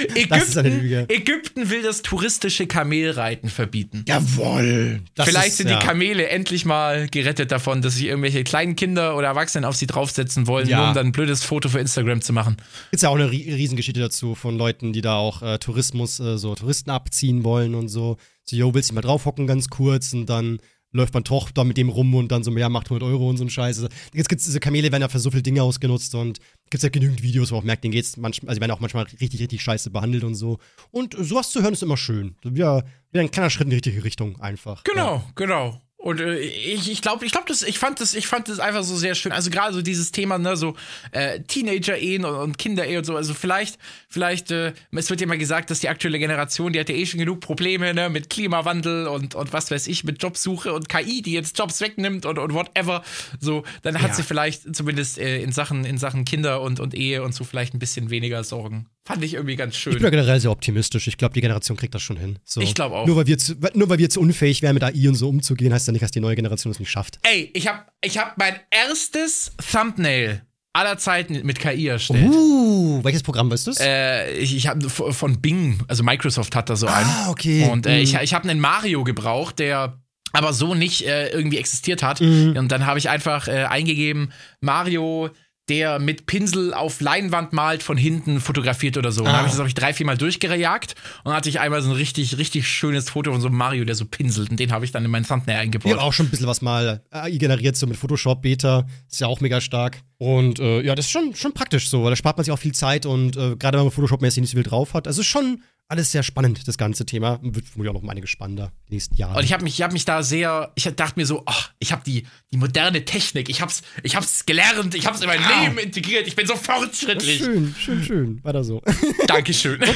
Ägypten, 0.09 0.29
das 0.29 0.49
ist 0.49 0.59
eine 0.59 0.69
Lüge. 0.71 1.07
Ägypten 1.09 1.71
will 1.71 1.83
das 1.83 2.03
touristische 2.03 2.67
Kamelreiten 2.67 3.49
verbieten. 3.49 4.05
Jawohl. 4.09 5.03
Vielleicht 5.17 5.49
ist, 5.49 5.57
sind 5.59 5.71
ja. 5.71 5.79
die 5.79 5.87
Kamele 5.87 6.29
endlich 6.29 6.65
mal 6.65 7.07
gerettet 7.09 7.53
davon, 7.53 7.81
dass 7.81 7.95
sich 7.95 8.07
irgendwelche 8.07 8.43
kleinen 8.43 8.75
Kinder 8.75 9.17
oder 9.17 9.29
Erwachsenen 9.29 9.65
auf 9.65 9.77
sie 9.77 9.87
draufsetzen 9.87 10.47
wollen, 10.47 10.69
ja. 10.69 10.79
nur 10.79 10.89
um 10.89 10.95
dann 10.95 11.07
ein 11.07 11.13
blödes 11.13 11.45
Foto 11.45 11.69
für 11.69 11.79
Instagram 11.79 12.23
zu 12.23 12.33
machen. 12.33 12.57
Gibt 12.91 13.03
ja 13.03 13.09
auch 13.09 13.15
eine 13.15 13.31
Riesengeschichte 13.31 14.01
dazu 14.01 14.35
von 14.35 14.59
Leuten, 14.59 14.93
die 14.93 15.01
da 15.01 15.15
auch 15.15 15.43
äh, 15.43 15.59
Tourismus, 15.59 16.19
äh, 16.19 16.39
so 16.39 16.55
Touristen 16.55 16.91
abziehen 16.91 17.24
wollen 17.45 17.75
und 17.75 17.89
so. 17.89 18.17
So, 18.45 18.57
yo, 18.57 18.75
willst 18.75 18.91
du 18.91 18.95
mal 18.95 19.01
draufhocken 19.01 19.47
ganz 19.47 19.69
kurz 19.69 20.13
und 20.13 20.27
dann 20.27 20.59
läuft 20.95 21.13
man 21.13 21.25
doch 21.25 21.51
da 21.51 21.65
mit 21.65 21.77
dem 21.77 21.89
rum 21.89 22.15
und 22.15 22.31
dann 22.31 22.45
so, 22.45 22.57
ja, 22.57 22.69
macht 22.69 22.87
100 22.87 23.07
Euro 23.07 23.29
und 23.29 23.37
so 23.37 23.45
ein 23.45 23.51
Scheiß. 23.51 23.79
Also, 23.79 23.89
jetzt 24.13 24.29
gibt's 24.29 24.45
diese 24.45 24.61
Kamele 24.61 24.93
werden 24.93 25.03
ja 25.03 25.09
für 25.09 25.19
so 25.19 25.31
viele 25.31 25.43
Dinge 25.43 25.63
ausgenutzt 25.63 26.15
und 26.15 26.39
gibt's 26.71 26.85
ja 26.85 26.89
genügend 26.89 27.23
Videos, 27.23 27.51
wo 27.51 27.57
man 27.57 27.63
auch 27.63 27.67
merkt, 27.67 27.85
denen 27.85 27.93
geht's 27.93 28.17
manchmal, 28.17 28.51
also 28.51 28.59
die 28.59 28.61
werden 28.61 28.71
auch 28.71 28.81
manchmal 28.81 29.05
richtig, 29.21 29.41
richtig 29.41 29.61
scheiße 29.61 29.91
behandelt 29.91 30.25
und 30.25 30.37
so. 30.37 30.59
Und 30.91 31.17
sowas 31.19 31.51
zu 31.51 31.63
hören 31.63 31.73
ist 31.73 31.83
immer 31.83 31.97
schön. 31.97 32.37
Ja, 32.45 32.83
wieder 33.11 33.23
ein 33.23 33.31
kleiner 33.31 33.51
Schritt 33.51 33.65
in 33.65 33.71
die 33.71 33.77
richtige 33.77 34.05
Richtung 34.05 34.41
einfach. 34.41 34.85
Genau, 34.85 35.17
ja. 35.17 35.27
genau. 35.35 35.81
Und 36.05 36.21
äh, 36.21 36.39
ich, 36.39 36.91
ich 36.91 37.01
glaube, 37.01 37.25
ich 37.25 37.33
glaube, 37.33 37.47
das, 37.49 37.63
ich 37.63 37.79
fand 37.79 37.99
das, 37.99 38.13
ich 38.13 38.27
fand 38.27 38.51
das 38.51 38.59
einfach 38.59 38.83
so 38.83 38.95
sehr 38.95 39.15
schön. 39.15 39.33
Also 39.33 39.49
gerade 39.49 39.73
so 39.73 39.81
dieses 39.81 40.13
Thema, 40.13 40.37
ne, 40.37 40.55
so 40.55 40.77
äh, 41.13 41.41
Teenager-Ehen 41.41 42.27
und, 42.27 42.35
und 42.35 42.59
Kinder-Ehen 42.59 42.99
und 42.99 43.05
so. 43.05 43.17
Also 43.17 43.33
vielleicht, 43.33 43.79
vielleicht, 44.11 44.51
äh, 44.51 44.75
es 44.93 45.09
wird 45.09 45.23
ja 45.23 45.27
mal 45.27 45.39
gesagt, 45.39 45.71
dass 45.71 45.81
die 45.81 45.89
aktuelle 45.89 46.19
Generation, 46.19 46.75
die 46.75 46.81
hat 46.81 46.91
ja 46.91 46.95
eh 46.95 47.07
schon 47.07 47.21
genug 47.21 47.41
Probleme, 47.41 47.95
ne, 47.95 48.11
mit 48.11 48.29
Klimawandel 48.29 49.07
und, 49.07 49.35
und 49.35 49.55
was 49.55 49.71
weiß 49.71 49.87
ich, 49.87 50.05
mit 50.05 50.23
Jobsuche 50.23 50.75
und 50.75 50.91
KI, 50.91 51.23
die 51.23 51.33
jetzt 51.33 51.59
Jobs 51.59 51.81
wegnimmt 51.81 52.27
und, 52.27 52.39
und 52.39 52.53
whatever. 52.53 53.03
So, 53.41 53.65
dann 53.81 54.03
hat 54.03 54.11
ja. 54.11 54.15
sie 54.17 54.25
vielleicht 54.25 54.77
zumindest 54.77 55.17
äh, 55.17 55.41
in 55.41 55.53
Sachen, 55.53 55.87
in 55.87 55.97
Sachen 55.97 56.27
Kinder 56.27 56.61
und, 56.61 56.81
und 56.81 56.93
Ehe 56.93 57.23
und 57.23 57.35
so 57.35 57.45
vielleicht 57.45 57.73
ein 57.73 57.79
bisschen 57.79 58.11
weniger 58.11 58.45
Sorgen. 58.45 58.91
Fand 59.07 59.23
ich 59.23 59.35
irgendwie 59.35 59.57
ganz 59.57 59.77
schön. 59.77 59.93
Ich 59.93 59.99
bin 59.99 60.05
ja 60.05 60.11
generell 60.11 60.41
sehr 60.41 60.51
optimistisch. 60.51 61.07
Ich 61.09 61.19
glaube, 61.19 61.35
die 61.35 61.43
Generation 61.43 61.77
kriegt 61.77 61.95
das 61.95 62.01
schon 62.01 62.17
hin. 62.17 62.39
So. 62.45 62.63
Ich 62.63 62.75
glaube 62.75 62.97
auch. 62.97 63.07
Nur 63.07 63.17
weil, 63.17 63.27
wir 63.27 63.37
zu, 63.37 63.55
nur 63.75 63.89
weil 63.91 63.99
wir 63.99 64.09
zu 64.09 64.19
unfähig 64.21 64.63
wären, 64.63 64.73
mit 64.73 64.83
AI 64.83 65.09
und 65.09 65.15
so 65.15 65.29
umzugehen, 65.29 65.75
heißt 65.75 65.87
ja 65.87 65.93
nicht, 65.93 66.03
dass 66.03 66.11
die 66.11 66.21
neue 66.21 66.37
Generation 66.37 66.71
es 66.71 66.79
nicht 66.79 66.91
schafft. 66.91 67.19
Ey, 67.23 67.51
ich 67.53 67.69
habe 67.69 67.81
ich 68.03 68.17
hab 68.17 68.39
mein 68.39 68.59
erstes 68.71 69.53
Thumbnail 69.71 70.41
aller 70.73 70.97
Zeiten 70.97 71.45
mit 71.45 71.59
KI 71.59 71.89
erstellt. 71.89 72.33
Uh, 72.33 73.05
welches 73.05 73.23
Programm 73.23 73.51
weißt 73.51 73.67
du 73.67 73.73
äh, 73.81 74.39
ich, 74.39 74.57
ich 74.57 74.67
habe 74.69 74.89
von 74.89 75.41
Bing, 75.41 75.79
also 75.87 76.03
Microsoft 76.03 76.57
hat 76.57 76.71
da 76.71 76.77
so 76.77 76.87
einen. 76.87 77.07
Ah, 77.07 77.31
okay. 77.31 77.69
Und 77.71 77.87
äh, 77.87 77.99
mhm. 77.99 78.03
ich, 78.03 78.15
ich 78.15 78.33
habe 78.33 78.49
einen 78.49 78.59
Mario 78.59 79.05
gebraucht, 79.05 79.59
der 79.59 79.99
aber 80.33 80.53
so 80.53 80.75
nicht 80.75 81.07
äh, 81.07 81.29
irgendwie 81.29 81.59
existiert 81.59 82.03
hat. 82.03 82.21
Und 82.21 82.69
dann 82.69 82.87
habe 82.87 82.99
ich 82.99 83.09
einfach 83.09 83.47
äh, 83.47 83.65
eingegeben, 83.65 84.33
Mario, 84.61 85.31
der 85.69 85.99
mit 85.99 86.27
Pinsel 86.27 86.75
auf 86.75 87.01
Leinwand 87.01 87.53
malt, 87.53 87.83
von 87.83 87.97
hinten 87.97 88.41
fotografiert 88.41 88.97
oder 88.99 89.13
so. 89.13 89.23
Und 89.23 89.29
dann 89.29 89.37
habe 89.37 89.47
ich 89.47 89.53
das, 89.53 89.57
glaube 89.57 89.69
ich, 89.69 89.75
drei, 89.75 89.95
vier 89.95 90.05
Mal 90.05 90.19
durchgejagt 90.19 90.95
und 91.25 91.27
dann 91.31 91.35
hatte 91.35 91.49
ich 91.49 91.61
einmal 91.61 91.81
so 91.81 91.91
ein 91.91 91.97
richtig, 91.97 92.37
richtig 92.37 92.69
schönes 92.69 93.09
Foto 93.11 93.33
von 93.33 93.41
so 93.41 93.47
einem 93.49 93.57
Mario, 93.57 93.85
der 93.85 93.95
so 93.95 94.05
pinselt. 94.05 94.51
Und 94.51 94.61
den 94.61 94.73
habe 94.73 94.85
ich 94.85 94.93
dann 94.93 95.05
in 95.05 95.11
mein 95.11 95.25
Thumbnail 95.27 95.57
Ich 95.57 95.63
eingebaut. 95.63 95.93
habe 95.93 96.03
auch 96.03 96.13
schon 96.13 96.27
ein 96.27 96.31
bisschen 96.31 96.47
was 96.47 96.61
mal 96.61 97.03
AI 97.11 97.31
generiert, 97.33 97.77
so 97.77 97.87
mit 97.87 97.97
Photoshop 97.97 98.43
Beta. 98.43 98.87
Ist 99.11 99.21
ja 99.21 99.27
auch 99.27 99.41
mega 99.41 99.61
stark. 99.61 100.03
Und 100.19 100.59
äh, 100.59 100.83
ja, 100.83 100.95
das 100.95 101.07
ist 101.07 101.11
schon, 101.13 101.35
schon 101.35 101.53
praktisch 101.55 101.89
so, 101.89 102.03
weil 102.05 102.11
da 102.11 102.17
spart 102.17 102.37
man 102.37 102.45
sich 102.45 102.53
auch 102.53 102.59
viel 102.59 102.73
Zeit 102.75 103.07
und 103.07 103.37
äh, 103.37 103.57
gerade 103.57 103.79
wenn 103.79 103.85
man 103.85 103.93
Photoshop-mäßig 103.93 104.41
nicht 104.41 104.51
so 104.51 104.57
viel 104.57 104.63
drauf 104.65 104.95
hat. 104.95 105.07
Also 105.07 105.21
es 105.21 105.27
ist 105.27 105.31
schon 105.31 105.63
alles 105.89 106.13
sehr 106.13 106.23
spannend, 106.23 106.67
das 106.67 106.79
ganze 106.79 107.05
Thema. 107.05 107.39
Wird 107.43 107.67
vermutlich 107.67 107.91
auch 107.91 107.95
noch 107.95 108.03
um 108.03 108.09
einige 108.09 108.27
spannender 108.27 108.73
die 108.89 108.95
nächsten 108.95 109.17
Jahre. 109.17 109.39
Und 109.39 109.45
ich 109.45 109.53
habe 109.53 109.65
mich, 109.65 109.75
ich 109.75 109.83
hab 109.83 109.93
mich 109.93 110.05
da 110.05 110.23
sehr, 110.23 110.73
ich 110.75 110.85
dachte 110.85 111.19
mir 111.19 111.27
so, 111.27 111.43
ach, 111.47 111.73
ich 111.79 111.93
habe 111.93 112.03
die, 112.05 112.27
die 112.53 112.57
moderne 112.57 113.05
Technik, 113.05 113.49
ich 113.49 113.61
hab's, 113.61 113.83
ich 114.03 114.17
hab's 114.17 114.47
gelernt, 114.47 114.95
ich 114.95 115.07
hab's 115.07 115.21
in 115.21 115.27
mein 115.27 115.41
Leben 115.41 115.79
integriert, 115.79 116.27
ich 116.27 116.37
bin 116.37 116.47
so 116.47 116.57
fortschrittlich. 116.57 117.39
schön, 117.39 117.75
schön, 117.79 118.03
schön. 118.03 118.45
Weiter 118.45 118.65
so. 118.65 118.83
Dankeschön. 119.27 119.81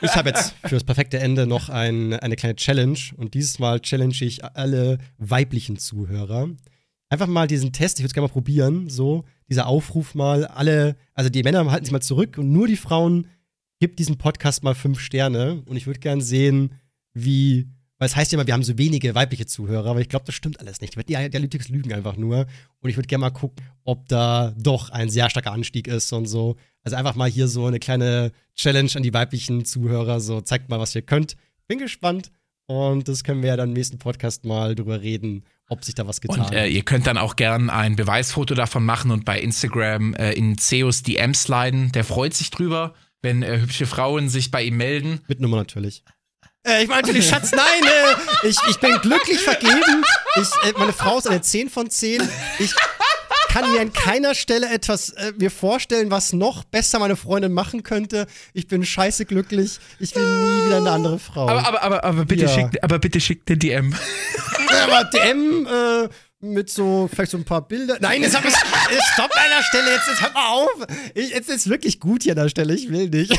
Ich 0.00 0.14
habe 0.14 0.30
jetzt 0.30 0.54
für 0.62 0.74
das 0.74 0.84
perfekte 0.84 1.18
Ende 1.18 1.46
noch 1.46 1.68
ein, 1.68 2.14
eine 2.14 2.36
kleine 2.36 2.56
Challenge. 2.56 2.98
Und 3.16 3.34
dieses 3.34 3.58
Mal 3.58 3.80
challenge 3.80 4.14
ich 4.20 4.44
alle 4.44 4.98
weiblichen 5.18 5.78
Zuhörer. 5.78 6.48
Einfach 7.08 7.26
mal 7.26 7.46
diesen 7.46 7.72
Test, 7.72 7.98
ich 7.98 8.02
würde 8.02 8.08
es 8.08 8.14
gerne 8.14 8.28
mal 8.28 8.32
probieren, 8.32 8.88
so, 8.88 9.24
dieser 9.48 9.66
Aufruf 9.66 10.14
mal, 10.14 10.44
alle, 10.44 10.96
also 11.14 11.30
die 11.30 11.42
Männer 11.42 11.70
halten 11.70 11.86
sich 11.86 11.92
mal 11.92 12.00
zurück 12.02 12.36
und 12.38 12.52
nur 12.52 12.66
die 12.66 12.76
Frauen 12.76 13.26
gibt 13.78 13.98
diesem 13.98 14.18
Podcast 14.18 14.62
mal 14.62 14.74
fünf 14.74 15.00
Sterne. 15.00 15.62
Und 15.66 15.76
ich 15.76 15.86
würde 15.86 16.00
gern 16.00 16.20
sehen, 16.20 16.74
wie, 17.12 17.68
weil 17.98 18.08
es 18.08 18.16
heißt 18.16 18.32
ja 18.32 18.38
immer, 18.38 18.46
wir 18.46 18.54
haben 18.54 18.62
so 18.62 18.78
wenige 18.78 19.14
weibliche 19.14 19.46
Zuhörer, 19.46 19.90
aber 19.90 20.00
ich 20.00 20.08
glaube, 20.08 20.24
das 20.26 20.34
stimmt 20.34 20.60
alles 20.60 20.80
nicht. 20.80 20.96
Die, 21.08 21.16
Analytics 21.16 21.68
lügen 21.68 21.92
einfach 21.92 22.16
nur. 22.16 22.46
Und 22.80 22.90
ich 22.90 22.96
würde 22.96 23.06
gerne 23.06 23.20
mal 23.22 23.30
gucken, 23.30 23.64
ob 23.84 24.08
da 24.08 24.52
doch 24.56 24.90
ein 24.90 25.10
sehr 25.10 25.30
starker 25.30 25.52
Anstieg 25.52 25.88
ist 25.88 26.12
und 26.12 26.26
so. 26.26 26.56
Also 26.82 26.96
einfach 26.96 27.14
mal 27.14 27.28
hier 27.28 27.48
so 27.48 27.66
eine 27.66 27.78
kleine 27.78 28.32
Challenge 28.56 28.90
an 28.94 29.02
die 29.02 29.14
weiblichen 29.14 29.64
Zuhörer, 29.64 30.20
so 30.20 30.40
zeigt 30.40 30.68
mal, 30.68 30.80
was 30.80 30.94
ihr 30.94 31.02
könnt. 31.02 31.36
Bin 31.66 31.78
gespannt. 31.78 32.30
Und 32.66 33.08
das 33.08 33.24
können 33.24 33.40
wir 33.42 33.48
ja 33.48 33.56
dann 33.56 33.70
im 33.70 33.74
nächsten 33.74 33.98
Podcast 33.98 34.44
mal 34.44 34.74
drüber 34.74 35.00
reden, 35.00 35.42
ob 35.70 35.84
sich 35.84 35.94
da 35.94 36.06
was 36.06 36.20
getan 36.20 36.40
Und 36.40 36.52
äh, 36.52 36.64
hat. 36.64 36.70
ihr 36.70 36.82
könnt 36.82 37.06
dann 37.06 37.16
auch 37.16 37.34
gern 37.36 37.70
ein 37.70 37.96
Beweisfoto 37.96 38.54
davon 38.54 38.84
machen 38.84 39.10
und 39.10 39.24
bei 39.24 39.40
Instagram 39.40 40.12
äh, 40.14 40.32
in 40.32 40.58
Zeus 40.58 41.02
DM 41.02 41.32
sliden. 41.32 41.92
Der 41.92 42.04
freut 42.04 42.34
sich 42.34 42.50
drüber, 42.50 42.92
wenn 43.22 43.42
äh, 43.42 43.58
hübsche 43.60 43.86
Frauen 43.86 44.28
sich 44.28 44.50
bei 44.50 44.62
ihm 44.62 44.76
melden. 44.76 45.20
Mit 45.28 45.40
Nummer 45.40 45.56
natürlich. 45.56 46.04
Äh, 46.66 46.82
ich 46.82 46.88
meine 46.88 47.02
natürlich, 47.02 47.28
Schatz, 47.28 47.52
nein, 47.52 47.62
äh, 47.82 48.48
ich, 48.48 48.56
ich 48.68 48.78
bin 48.78 48.94
glücklich 49.00 49.38
vergeben. 49.40 50.04
Ich, 50.36 50.48
äh, 50.68 50.72
meine 50.78 50.92
Frau 50.92 51.18
ist 51.18 51.26
eine 51.28 51.40
10 51.40 51.70
von 51.70 51.88
10. 51.90 52.22
Ich 52.58 52.74
kann 53.48 53.72
mir 53.72 53.80
an 53.80 53.92
keiner 53.92 54.34
Stelle 54.34 54.68
etwas 54.70 55.10
äh, 55.10 55.32
mir 55.38 55.50
vorstellen, 55.50 56.10
was 56.10 56.32
noch 56.32 56.64
besser 56.64 56.98
meine 56.98 57.16
Freundin 57.16 57.52
machen 57.52 57.82
könnte. 57.82 58.26
Ich 58.52 58.66
bin 58.68 58.84
scheiße 58.84 59.24
glücklich. 59.24 59.78
Ich 59.98 60.14
will 60.14 60.22
nie 60.24 60.66
wieder 60.66 60.76
eine 60.78 60.90
andere 60.90 61.18
Frau. 61.18 61.48
Aber, 61.48 61.66
aber, 61.66 61.82
aber, 61.82 62.04
aber 62.04 62.24
bitte 62.24 62.42
Ja. 62.44 62.48
schickt, 62.54 62.82
aber 62.84 62.98
bitte 62.98 63.20
schickt 63.20 63.48
eine 63.50 63.56
DM. 63.58 63.94
aber 64.82 65.04
DM 65.04 65.66
äh, 65.66 66.08
mit 66.40 66.70
so, 66.70 67.08
vielleicht 67.12 67.32
so 67.32 67.38
ein 67.38 67.44
paar 67.44 67.66
Bilder. 67.66 67.98
Nein, 68.00 68.22
jetzt 68.22 68.36
hab 68.36 68.44
ich, 68.44 68.54
stopp 69.14 69.30
an 69.34 69.50
der 69.50 69.62
Stelle, 69.62 69.90
jetzt, 69.92 70.06
jetzt 70.08 70.22
hör 70.22 70.30
mal 70.32 70.48
auf. 70.48 70.70
Ich, 71.14 71.30
jetzt 71.30 71.48
ist 71.48 71.68
wirklich 71.68 72.00
gut 72.00 72.22
hier 72.22 72.32
an 72.32 72.38
der 72.42 72.48
Stelle, 72.48 72.74
ich 72.74 72.90
will 72.90 73.08
nicht. 73.08 73.32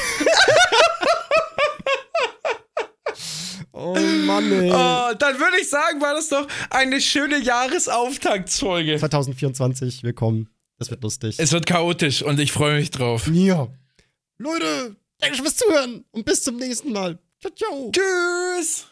oh 3.71 3.95
Mann, 3.95 4.51
ey. 4.51 4.69
Oh, 4.71 5.13
dann 5.17 5.39
würde 5.39 5.59
ich 5.61 5.69
sagen, 5.69 6.01
war 6.01 6.13
das 6.13 6.29
doch 6.29 6.47
eine 6.69 6.99
schöne 6.99 7.39
Jahresauftaktsfolge. 7.39 8.97
2024, 8.97 10.03
willkommen. 10.03 10.49
Das 10.77 10.89
wird 10.89 11.03
lustig. 11.03 11.35
Es 11.39 11.51
wird 11.51 11.65
chaotisch 11.65 12.21
und 12.21 12.39
ich 12.39 12.51
freue 12.51 12.79
mich 12.79 12.91
drauf. 12.91 13.27
ja. 13.27 13.67
Leute, 14.41 14.95
danke 15.19 15.35
fürs 15.37 15.57
Zuhören 15.57 16.05
und 16.11 16.23
bis 16.25 16.43
zum 16.43 16.55
nächsten 16.55 16.93
Mal. 16.93 17.19
Ciao, 17.41 17.53
ciao. 17.53 17.91
Tschüss. 17.91 18.87